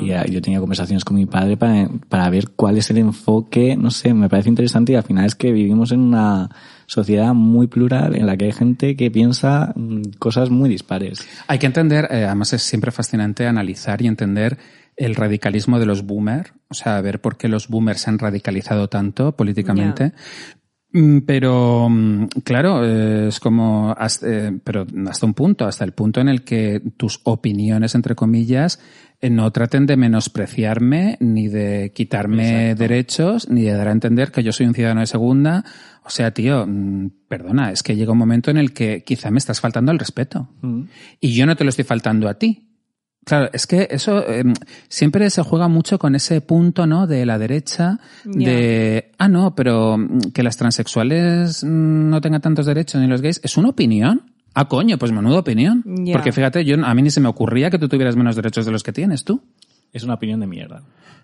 Y 0.00 0.10
eh, 0.10 0.22
yo 0.30 0.42
tenía 0.42 0.60
conversaciones 0.60 1.04
con 1.04 1.16
mi 1.16 1.26
padre 1.26 1.56
para, 1.56 1.88
para 2.08 2.28
ver 2.30 2.50
cuál 2.56 2.78
es 2.78 2.90
el 2.90 2.98
enfoque. 2.98 3.76
No 3.76 3.90
sé, 3.90 4.12
me 4.14 4.28
parece 4.28 4.48
interesante 4.48 4.92
y 4.92 4.94
al 4.96 5.02
final 5.02 5.24
es 5.24 5.34
que 5.34 5.52
vivimos 5.52 5.92
en 5.92 6.00
una 6.00 6.50
sociedad 6.86 7.34
muy 7.34 7.68
plural 7.68 8.16
en 8.16 8.26
la 8.26 8.36
que 8.36 8.46
hay 8.46 8.52
gente 8.52 8.96
que 8.96 9.10
piensa 9.10 9.72
mm, 9.76 10.02
cosas 10.18 10.50
muy 10.50 10.68
dispares. 10.68 11.26
Hay 11.46 11.58
que 11.58 11.66
entender, 11.66 12.08
eh, 12.10 12.24
además 12.24 12.52
es 12.52 12.62
siempre 12.62 12.90
fascinante 12.90 13.46
analizar 13.46 14.02
y 14.02 14.06
entender 14.06 14.58
el 14.96 15.14
radicalismo 15.14 15.78
de 15.78 15.86
los 15.86 16.04
boomers, 16.04 16.52
o 16.68 16.74
sea, 16.74 17.00
ver 17.00 17.20
por 17.20 17.38
qué 17.38 17.48
los 17.48 17.68
boomers 17.68 18.02
se 18.02 18.10
han 18.10 18.18
radicalizado 18.18 18.88
tanto 18.88 19.32
políticamente. 19.32 20.06
Mm, 20.08 20.12
Pero, 20.92 21.88
mm, 21.88 22.26
claro, 22.42 22.84
eh, 22.84 23.28
es 23.28 23.38
como, 23.38 23.94
hasta, 23.96 24.26
eh, 24.28 24.58
pero 24.64 24.86
hasta 25.08 25.26
un 25.26 25.34
punto, 25.34 25.64
hasta 25.66 25.84
el 25.84 25.92
punto 25.92 26.20
en 26.20 26.28
el 26.28 26.42
que 26.42 26.82
tus 26.96 27.20
opiniones, 27.24 27.94
entre 27.94 28.16
comillas, 28.16 28.80
no 29.22 29.50
traten 29.52 29.86
de 29.86 29.96
menospreciarme, 29.96 31.16
ni 31.20 31.48
de 31.48 31.92
quitarme 31.94 32.74
derechos, 32.74 33.48
ni 33.48 33.62
de 33.62 33.72
dar 33.72 33.88
a 33.88 33.92
entender 33.92 34.32
que 34.32 34.42
yo 34.42 34.52
soy 34.52 34.66
un 34.66 34.74
ciudadano 34.74 35.00
de 35.00 35.06
segunda. 35.06 35.64
O 36.04 36.10
sea, 36.10 36.32
tío, 36.32 36.66
mm, 36.66 37.10
perdona, 37.28 37.70
es 37.70 37.82
que 37.82 37.94
llega 37.94 38.12
un 38.12 38.18
momento 38.18 38.50
en 38.50 38.56
el 38.56 38.72
que 38.72 39.04
quizá 39.04 39.30
me 39.30 39.38
estás 39.38 39.60
faltando 39.60 39.92
el 39.92 39.98
respeto. 39.98 40.48
Y 41.20 41.34
yo 41.34 41.46
no 41.46 41.54
te 41.54 41.64
lo 41.64 41.70
estoy 41.70 41.84
faltando 41.84 42.28
a 42.28 42.34
ti. 42.34 42.69
Claro, 43.30 43.48
es 43.52 43.68
que 43.68 43.86
eso 43.92 44.28
eh, 44.28 44.42
siempre 44.88 45.30
se 45.30 45.40
juega 45.42 45.68
mucho 45.68 46.00
con 46.00 46.16
ese 46.16 46.40
punto, 46.40 46.84
¿no? 46.84 47.06
De 47.06 47.24
la 47.24 47.38
derecha, 47.38 48.00
de, 48.24 49.12
ah, 49.18 49.28
no, 49.28 49.54
pero 49.54 49.96
mm, 49.96 50.32
que 50.34 50.42
las 50.42 50.56
transexuales 50.56 51.62
mm, 51.62 52.10
no 52.10 52.20
tengan 52.20 52.40
tantos 52.40 52.66
derechos 52.66 53.00
ni 53.00 53.06
los 53.06 53.22
gays, 53.22 53.40
es 53.44 53.56
una 53.56 53.68
opinión. 53.68 54.22
Ah, 54.52 54.66
coño, 54.66 54.98
pues 54.98 55.12
menuda 55.12 55.38
opinión. 55.38 55.84
Porque 56.12 56.32
fíjate, 56.32 56.64
yo, 56.64 56.84
a 56.84 56.92
mí 56.92 57.02
ni 57.02 57.10
se 57.12 57.20
me 57.20 57.28
ocurría 57.28 57.70
que 57.70 57.78
tú 57.78 57.88
tuvieras 57.88 58.16
menos 58.16 58.34
derechos 58.34 58.66
de 58.66 58.72
los 58.72 58.82
que 58.82 58.92
tienes 58.92 59.22
tú. 59.22 59.40
Es 59.92 60.02
una 60.02 60.14
opinión 60.14 60.40
de 60.40 60.48
mierda. 60.48 60.82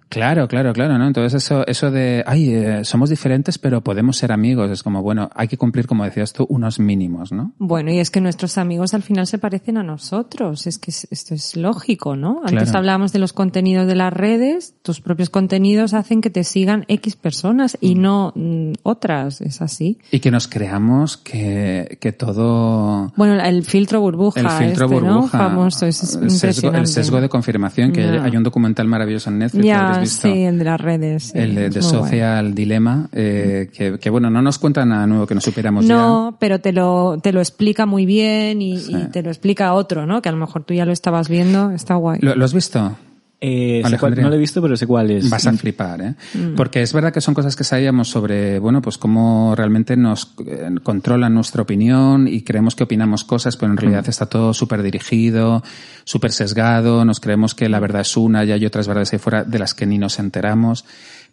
Claro, 0.09 0.47
claro, 0.47 0.73
claro, 0.73 0.97
¿no? 0.99 1.07
Entonces 1.07 1.43
eso, 1.43 1.67
eso 1.67 1.91
de, 1.91 2.23
ay, 2.27 2.55
eh, 2.55 2.85
somos 2.85 3.11
diferentes, 3.11 3.59
pero 3.59 3.81
podemos 3.83 4.17
ser 4.17 4.31
amigos, 4.33 4.71
es 4.71 4.83
como, 4.83 5.03
bueno, 5.03 5.31
hay 5.35 5.49
que 5.49 5.57
cumplir, 5.59 5.87
como 5.87 6.05
decías 6.05 6.33
tú, 6.33 6.47
unos 6.49 6.79
mínimos, 6.79 7.33
¿no? 7.33 7.53
Bueno, 7.59 7.91
y 7.93 7.99
es 7.99 8.11
que 8.11 8.21
nuestros 8.21 8.57
amigos 8.57 8.95
al 8.95 9.03
final 9.03 9.27
se 9.27 9.39
parecen 9.39 9.79
a 9.79 9.83
nosotros. 9.83 10.67
Es 10.69 10.79
que 10.79 10.91
es- 10.93 11.09
esto 11.11 11.35
es 11.35 11.57
lógico, 11.57 12.15
¿no? 12.17 12.41
Antes 12.45 12.65
Claro. 12.65 12.79
hablábamos 12.79 13.13
de 13.13 13.19
los 13.19 13.33
contenidos 13.33 13.87
de 13.89 13.97
las 13.97 14.13
redes. 14.13 14.75
Tus 14.83 15.01
propios 15.01 15.29
contenidos 15.29 15.93
hacen 15.93 16.21
que 16.21 16.31
te 16.31 16.45
sigan 16.45 16.85
X 16.89 17.17
personas 17.17 17.77
y 17.81 17.97
no 17.97 18.33
mm, 18.37 18.73
otras. 18.85 19.41
Es 19.41 19.61
así. 19.61 19.99
Y 20.13 20.21
que 20.21 20.31
nos 20.31 20.47
creamos 20.47 21.17
que, 21.17 21.99
que 22.01 22.13
todo, 22.13 23.13
Bueno, 23.17 23.43
el 23.43 23.65
filtro 23.65 24.01
burbuja. 24.01 24.41
el 24.41 24.49
filtro 24.51 24.87
este, 24.87 25.01
¿no? 25.01 25.15
burbuja, 25.15 25.39
Famoso, 25.39 25.87
es 25.87 26.01
el, 26.03 26.09
sesgo, 26.09 26.23
impresionante. 26.29 26.79
el 26.81 26.87
sesgo 26.87 27.21
de 27.21 27.29
confirmación, 27.29 27.93
que 27.93 28.03
hay 28.05 28.37
un 28.37 28.43
documental 28.45 28.87
maravilloso 28.87 29.31
en 29.31 29.39
Netflix, 29.39 29.65
Visto. 30.01 30.29
sí, 30.33 30.43
el 30.43 30.59
de 30.59 30.65
las 30.65 30.81
redes. 30.81 31.23
sí, 31.25 31.39
el 31.39 31.55
de. 31.55 31.83
Social 31.83 32.55
Dilemma, 32.55 33.09
eh, 33.13 33.71
que, 33.73 33.99
que, 33.99 34.11
bueno, 34.11 34.31
no 34.31 34.43
nos 34.43 34.59
cuenta 34.59 34.85
nada 34.85 35.07
nuevo 35.07 35.27
que 35.27 35.35
no 35.35 35.41
supiéramos 35.41 35.85
No, 35.85 36.37
pero 36.41 36.61
te 36.61 36.73
lo, 36.73 37.19
te 37.23 37.33
lo 37.33 37.41
explica 37.41 37.87
muy 37.87 38.07
bien 38.07 38.63
y, 38.63 38.79
Sí. 38.79 38.95
y 38.95 39.11
te 39.11 39.23
lo 39.23 39.31
explica 39.31 39.73
otro, 39.75 40.07
¿no? 40.07 40.23
Que 40.23 40.29
a 40.29 40.33
lo 40.33 40.39
mejor 40.39 40.65
tú 40.65 40.75
ya 40.75 40.85
lo 40.85 40.93
estabas 40.93 41.29
viendo. 41.29 41.71
Está 41.71 41.95
guay. 41.95 42.19
¿Lo, 42.23 42.35
lo 42.35 42.45
has 42.45 42.55
visto? 42.55 42.97
Eh, 43.39 43.77
sé 43.77 43.83
cuál- 43.83 43.87
Alejandría. 43.93 44.23
no 44.25 44.31
lo 44.31 44.37
he 44.37 44.39
visto, 44.39 44.63
pero 44.63 44.77
sé 44.79 44.87
cuál 44.87 45.11
es. 45.11 45.29
Vas 45.29 45.47
a 45.47 45.53
flipar, 45.53 46.01
¿eh? 46.01 46.15
Porque 46.57 46.81
es 46.81 46.93
verdad 46.95 47.13
que 47.13 47.21
son 47.21 47.35
cosas 47.35 47.55
que 47.55 47.65
sabíamos 47.65 48.09
sobre, 48.09 48.59
bueno, 48.59 48.81
pues 48.81 48.97
cómo 48.97 49.55
realmente 49.55 49.95
nos 49.97 50.33
eh, 50.47 50.71
controlan 50.83 51.35
nuestra 51.35 51.61
opinión 51.63 52.29
y 52.29 52.43
creemos 52.43 52.75
que 52.75 52.85
opinamos 52.85 53.25
cosas, 53.25 53.57
pero 53.59 53.71
en 53.73 53.77
realidad 53.77 54.09
está 54.09 54.25
todo 54.27 54.55
súper 54.55 54.83
dirigido, 54.83 55.63
súper 56.05 56.33
sesgado, 56.33 57.05
nos 57.05 57.21
creemos 57.21 57.55
que 57.55 57.69
la 57.69 57.79
verdad 57.79 58.01
es 58.03 58.17
una 58.17 58.43
y 58.45 58.53
hay 58.53 58.65
otras 58.65 58.89
verdades 58.89 59.13
ahí 59.13 59.19
fuera 59.19 59.45
de 59.45 59.59
las 59.59 59.75
que 59.75 59.85
ni 59.87 59.99
nos 59.99 60.19
enteramos. 60.19 60.87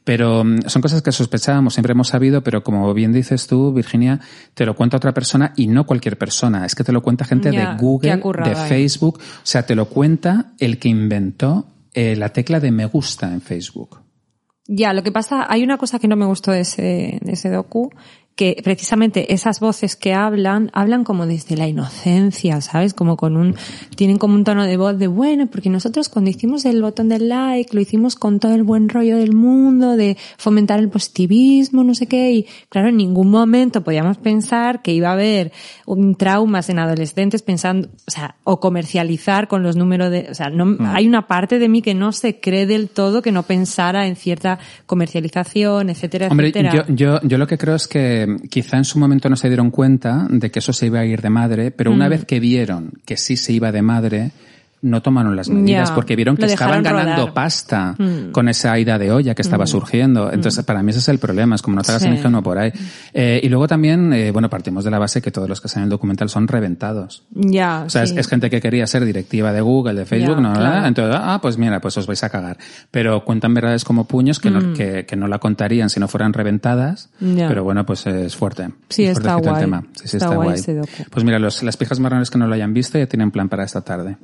Pero 0.04 0.44
mm, 0.44 0.64
son 0.68 0.82
cosas 0.82 1.02
que 1.02 1.14
sospechábamos, 1.14 1.74
siempre 1.76 1.94
hemos 1.94 2.10
sabido, 2.10 2.44
pero 2.44 2.62
como 2.66 2.94
bien 2.94 3.14
dices 3.14 3.48
tú, 3.48 3.72
Virginia, 3.72 4.20
te 4.54 4.66
lo 4.66 4.76
cuenta 4.76 4.98
otra 4.98 5.14
persona 5.14 5.54
y 5.56 5.68
no 5.68 5.86
cualquier 5.86 6.18
persona. 6.18 6.66
Es 6.66 6.76
que 6.76 6.84
te 6.84 6.92
lo 6.92 7.02
cuenta 7.02 7.24
gente 7.24 7.50
Ya, 7.54 7.72
de 7.72 7.78
Google, 7.82 8.18
de 8.44 8.52
eh. 8.52 8.56
Facebook. 8.68 9.20
O 9.20 9.46
sea, 9.46 9.66
te 9.66 9.76
lo 9.76 9.86
cuenta 9.86 10.48
el 10.60 10.78
que 10.80 10.90
inventó 10.90 11.68
eh, 11.94 12.16
la 12.16 12.30
tecla 12.30 12.60
de 12.60 12.72
me 12.72 12.86
gusta 12.86 13.32
en 13.32 13.42
Facebook. 13.42 14.02
Ya, 14.66 14.94
lo 14.94 15.04
que 15.04 15.12
pasa, 15.12 15.46
hay 15.50 15.64
una 15.64 15.78
cosa 15.78 16.00
que 16.00 16.08
no 16.08 16.16
me 16.16 16.26
gustó 16.26 16.52
de 16.52 16.62
ese, 16.62 17.20
de 17.22 17.34
ese 17.34 17.50
docu, 17.50 17.90
que 18.36 18.60
precisamente 18.64 19.34
esas 19.34 19.60
voces 19.60 19.96
que 19.96 20.14
hablan, 20.14 20.72
hablan 20.74 21.04
como 21.04 21.28
desde 21.28 21.56
la 21.56 21.68
inocencia, 21.68 22.62
¿sabes? 22.62 22.96
Como 22.96 23.16
con 23.16 23.38
un, 23.38 23.56
tienen 23.96 24.18
como 24.18 24.34
un 24.34 24.44
tono 24.44 24.66
de 24.66 24.76
voz 24.76 24.98
de, 24.98 25.08
bueno, 25.08 25.48
porque 25.48 25.70
nosotros 25.70 26.10
cuando 26.10 26.32
hicimos 26.32 26.66
el 26.66 26.82
botón 26.82 27.10
del 27.10 27.30
like, 27.30 27.76
lo 27.76 27.82
hicimos 27.82 28.16
con 28.16 28.40
todo 28.40 28.56
el 28.56 28.64
buen 28.64 28.90
rollo 28.90 29.18
del 29.18 29.34
mundo, 29.34 29.96
de 29.96 30.18
fomentar 30.38 30.80
el 30.80 30.90
positivismo, 30.90 31.84
no 31.84 31.94
sé 31.94 32.08
qué, 32.08 32.32
y 32.32 32.48
claro, 32.70 32.90
en 32.90 32.98
ningún 32.98 33.30
momento 33.30 33.84
podíamos 33.84 34.18
pensar 34.18 34.82
que 34.82 34.94
iba 34.94 35.10
a 35.10 35.14
haber 35.14 35.52
un 35.86 36.16
traumas 36.16 36.70
en 36.70 36.80
adolescentes 36.80 37.44
pensando, 37.44 37.90
o 38.08 38.12
sea, 38.12 38.38
o 38.44 38.60
comercializar 38.60 39.48
con 39.48 39.62
los 39.62 39.76
números 39.76 40.10
de, 40.10 40.28
o 40.32 40.34
sea, 40.34 40.50
no, 40.50 40.76
hay 40.88 41.08
una 41.08 41.28
parte 41.28 41.60
de 41.60 41.70
mí 41.70 41.84
que 41.84 41.94
no 41.94 42.12
se 42.12 42.40
cree 42.40 42.66
del 42.66 42.90
todo 42.90 43.22
que 43.22 43.32
no 43.32 43.44
pensara 43.44 44.08
en 44.08 44.16
cierta 44.16 44.58
comercialización, 44.88 45.92
etcétera, 45.92 46.30
Hombre, 46.30 46.48
etcétera. 46.48 46.86
yo, 46.88 46.96
yo, 46.96 47.20
yo 47.22 47.38
lo 47.38 47.46
que 47.46 47.60
creo 47.60 47.76
es 47.76 47.88
que 47.88 48.23
quizá 48.50 48.78
en 48.78 48.86
su 48.86 49.00
momento 49.00 49.30
no 49.30 49.36
se 49.36 49.48
dieron 49.48 49.72
cuenta 49.72 50.28
de 50.30 50.52
que 50.52 50.60
eso 50.60 50.74
se 50.74 50.88
iba 50.88 51.00
a 51.00 51.06
ir 51.06 51.22
de 51.22 51.30
madre, 51.30 51.72
pero 51.72 51.92
Mm. 51.92 51.96
una 51.96 52.10
vez 52.10 52.26
que 52.26 52.40
vieron 52.40 52.94
que 53.06 53.18
sí 53.18 53.38
se 53.38 53.54
iba 53.54 53.72
de 53.72 53.82
madre, 53.82 54.32
no 54.84 55.02
tomaron 55.02 55.36
las 55.36 55.50
medidas 55.50 55.90
porque 55.92 56.16
vieron 56.16 56.38
que 56.38 56.46
estaban 56.46 56.84
ganando 56.84 57.12
rodar. 57.16 57.30
Mm. 57.32 57.34
pasta 57.34 57.96
con 58.32 58.48
esa 58.50 58.78
ida 58.78 59.00
de 59.00 59.12
olla 59.12 59.34
que 59.34 59.42
estaba 59.42 59.66
surgiendo. 59.66 60.32
Entonces, 60.32 60.64
para 60.64 60.84
mí 60.84 60.92
ese 60.92 61.00
es 61.00 61.10
el 61.10 61.18
problema, 61.18 61.56
es 61.56 61.62
como 61.62 61.76
no 61.76 61.82
te 61.82 61.92
hagas 61.92 62.04
Sí. 62.04 62.10
ingenuo 62.10 62.44
por 62.44 62.58
ahí. 62.60 62.72
Eh, 63.14 63.40
y 63.44 63.50
luego 63.50 63.68
también, 63.68 64.14
eh, 64.14 64.32
bueno, 64.32 64.50
partimos 64.50 64.84
de 64.84 64.92
la 64.92 65.00
base 65.00 65.22
que 65.22 65.32
todos 65.32 65.50
los 65.50 65.60
que 65.62 65.68
salen 65.70 65.84
en 65.84 65.88
el 65.88 65.90
documental 65.92 66.30
son 66.30 66.48
reventados. 66.48 67.24
Ya, 67.32 67.84
O 67.86 67.90
sea, 67.90 68.04
es- 68.04 68.12
sí. 68.12 68.20
es, 68.20 68.28
gente 68.28 68.50
que 68.50 68.62
quería 68.62 68.86
ser 68.88 69.04
directiva 69.06 69.52
de 69.54 69.62
Google, 69.62 69.94
de 69.96 70.06
Facebook, 70.06 70.40
¿no? 70.42 70.54
claro. 70.54 70.86
Entonces, 70.86 71.18
ah, 71.20 71.40
pues 71.42 71.58
mira, 71.58 71.80
pues 71.82 71.98
os 71.98 72.06
vais 72.06 72.24
a 72.24 72.30
cagar. 72.30 72.58
Pero 72.92 73.24
cuentan 73.26 73.54
verdades 73.54 73.84
como 73.86 74.06
puños 74.06 74.40
que, 74.40 74.50
Mm. 74.50 74.54
no, 74.54 74.74
que, 74.74 75.06
que 75.06 75.16
no 75.16 75.28
la 75.28 75.40
contarían 75.40 75.90
si 75.90 76.00
no 76.00 76.08
fueran 76.08 76.34
reventadas. 76.34 77.10
Pero 77.20 77.64
bueno, 77.64 77.86
pues 77.86 78.06
es 78.06 78.36
fuerte. 78.36 78.70
Sí, 78.90 79.06
Es 79.06 79.18
está 79.18 79.34
fuertecito 79.34 79.50
el 79.50 79.52
guay. 79.52 79.62
tema. 79.64 79.82
Sí, 79.94 80.08
sí, 80.08 80.18
Está 80.18 80.26
está, 80.26 80.36
guay 80.36 80.62
guay. 80.62 81.06
Pues 81.10 81.24
mira, 81.26 81.40
los, 81.40 81.64
las 81.64 81.78
pijas 81.78 82.00
marrones 82.00 82.30
que 82.30 82.38
no 82.38 82.48
lo 82.48 82.54
hayan 82.54 82.74
visto 82.74 82.98
ya 82.98 83.06
tienen 83.08 83.32
plan 83.32 83.48
para 83.50 83.64
esta 83.64 83.82
tarde. 83.82 84.18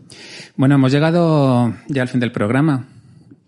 Bueno, 0.60 0.76
hemos 0.76 0.92
llegado 0.92 1.74
ya 1.88 2.02
al 2.02 2.10
fin 2.10 2.20
del 2.20 2.34
programa. 2.34 2.84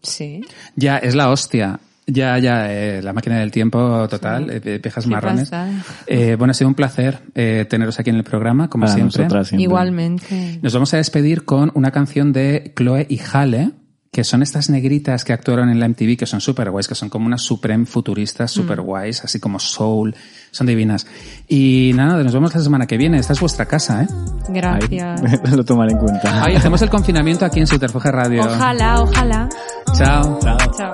Sí. 0.02 0.46
Ya, 0.78 0.98
es 0.98 1.14
la 1.14 1.30
hostia. 1.30 1.82
Ya, 2.08 2.38
ya, 2.38 2.72
eh, 2.72 3.02
la 3.02 3.12
máquina 3.12 3.38
del 3.38 3.52
tiempo 3.52 4.08
total, 4.08 4.50
eh, 4.50 4.80
pijas 4.80 5.04
¿Qué 5.04 5.10
marrones. 5.10 5.50
pasa? 5.50 5.70
Eh, 6.08 6.36
bueno, 6.38 6.52
ha 6.52 6.54
sido 6.54 6.70
un 6.70 6.74
placer 6.74 7.20
eh, 7.36 7.66
teneros 7.70 8.00
aquí 8.00 8.12
en 8.12 8.16
el 8.16 8.24
programa, 8.24 8.70
como 8.70 8.88
siempre. 8.88 9.28
siempre. 9.28 9.62
Igualmente. 9.62 10.60
Nos 10.62 10.74
vamos 10.74 10.94
a 10.94 10.98
despedir 10.98 11.44
con 11.44 11.70
una 11.74 11.92
canción 11.92 12.32
de 12.32 12.72
Chloe 12.78 13.08
y 13.10 13.20
Hale, 13.20 13.72
que 14.12 14.26
son 14.26 14.44
estas 14.44 14.70
negritas 14.70 15.24
que 15.24 15.32
actuaron 15.32 15.70
en 15.70 15.80
la 15.80 15.88
MTV, 15.88 16.18
que 16.18 16.26
son 16.26 16.42
super 16.42 16.70
guays, 16.70 16.90
que 16.90 16.96
son 16.96 17.08
como 17.08 17.28
unas 17.28 17.42
supreme 17.42 17.86
futuristas 17.86 18.52
super 18.52 18.82
guays, 18.82 19.24
así 19.24 19.40
como 19.40 19.58
soul, 19.58 20.14
son 20.52 20.68
divinas. 20.68 21.08
Y 21.48 21.92
nada, 21.96 22.22
nos 22.22 22.34
vemos 22.34 22.54
la 22.54 22.60
semana 22.60 22.86
que 22.86 22.98
viene. 22.98 23.20
Esta 23.20 23.32
es 23.32 23.40
vuestra 23.40 23.66
casa, 23.66 24.04
¿eh? 24.04 24.08
Ahí, 24.10 24.54
Gracias. 24.54 25.52
lo 25.56 25.64
tomaré 25.64 25.94
en 25.94 26.00
cuenta. 26.00 26.44
Ay, 26.44 26.56
hacemos 26.56 26.82
el 26.82 26.90
confinamiento 26.90 27.46
aquí 27.46 27.62
en 27.62 27.68
Subterfuge 27.68 28.12
Radio. 28.12 28.42
Ojalá, 28.42 29.02
ojalá. 29.02 29.48
Chao. 29.94 30.40
Chao. 30.42 30.94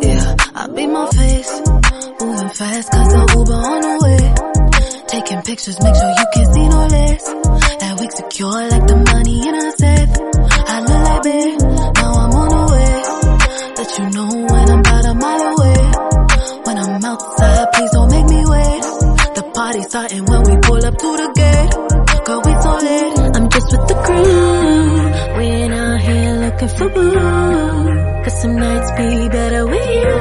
Yeah, 0.00 0.36
outside, 17.16 17.72
please 17.72 17.90
don't 17.92 18.10
make 18.10 18.28
me 18.34 18.42
wait. 18.54 18.82
The 19.36 19.44
party's 19.54 19.86
starting 19.88 20.24
when 20.24 20.42
we 20.48 20.54
pull 20.66 20.82
up 20.88 20.96
to 21.02 21.10
the 21.20 21.28
gate. 21.40 21.72
Girl, 22.26 22.40
we 22.46 22.52
so 22.64 22.72
late. 22.88 23.36
I'm 23.36 23.48
just 23.54 23.68
with 23.72 23.84
the 23.90 23.96
crew. 24.06 25.38
We 25.38 25.44
ain't 25.58 25.74
out 25.74 26.00
here 26.00 26.32
looking 26.44 26.72
for 26.76 26.88
boo. 26.88 28.22
Cause 28.24 28.36
some 28.42 28.56
nights 28.56 28.90
be 28.98 29.28
better 29.28 29.66
with 29.66 29.90
you. 30.02 30.16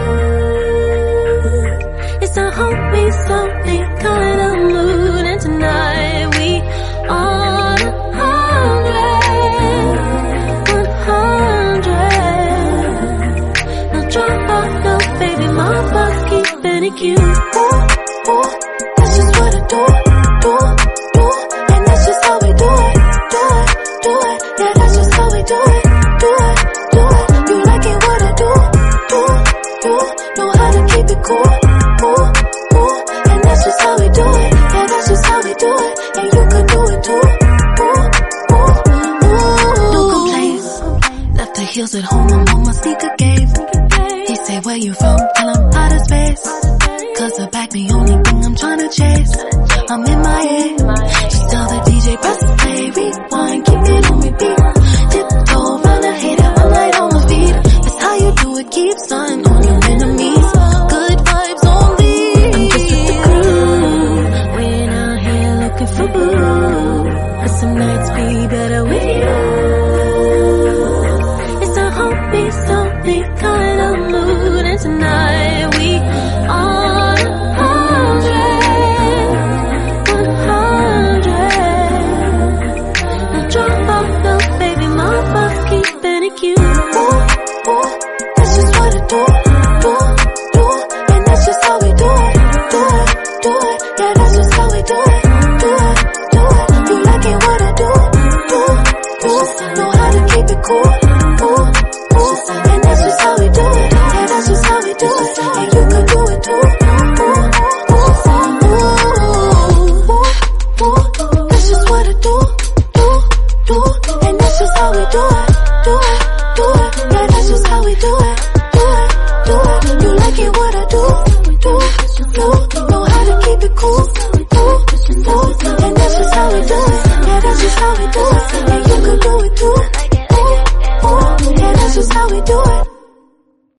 It's 2.23 2.37
a 2.37 2.47
homie, 2.57 3.11
something 3.29 3.83
kind 4.05 4.39
of 4.47 4.53
mood. 4.73 5.25
And 5.31 5.41
tonight 5.41 5.94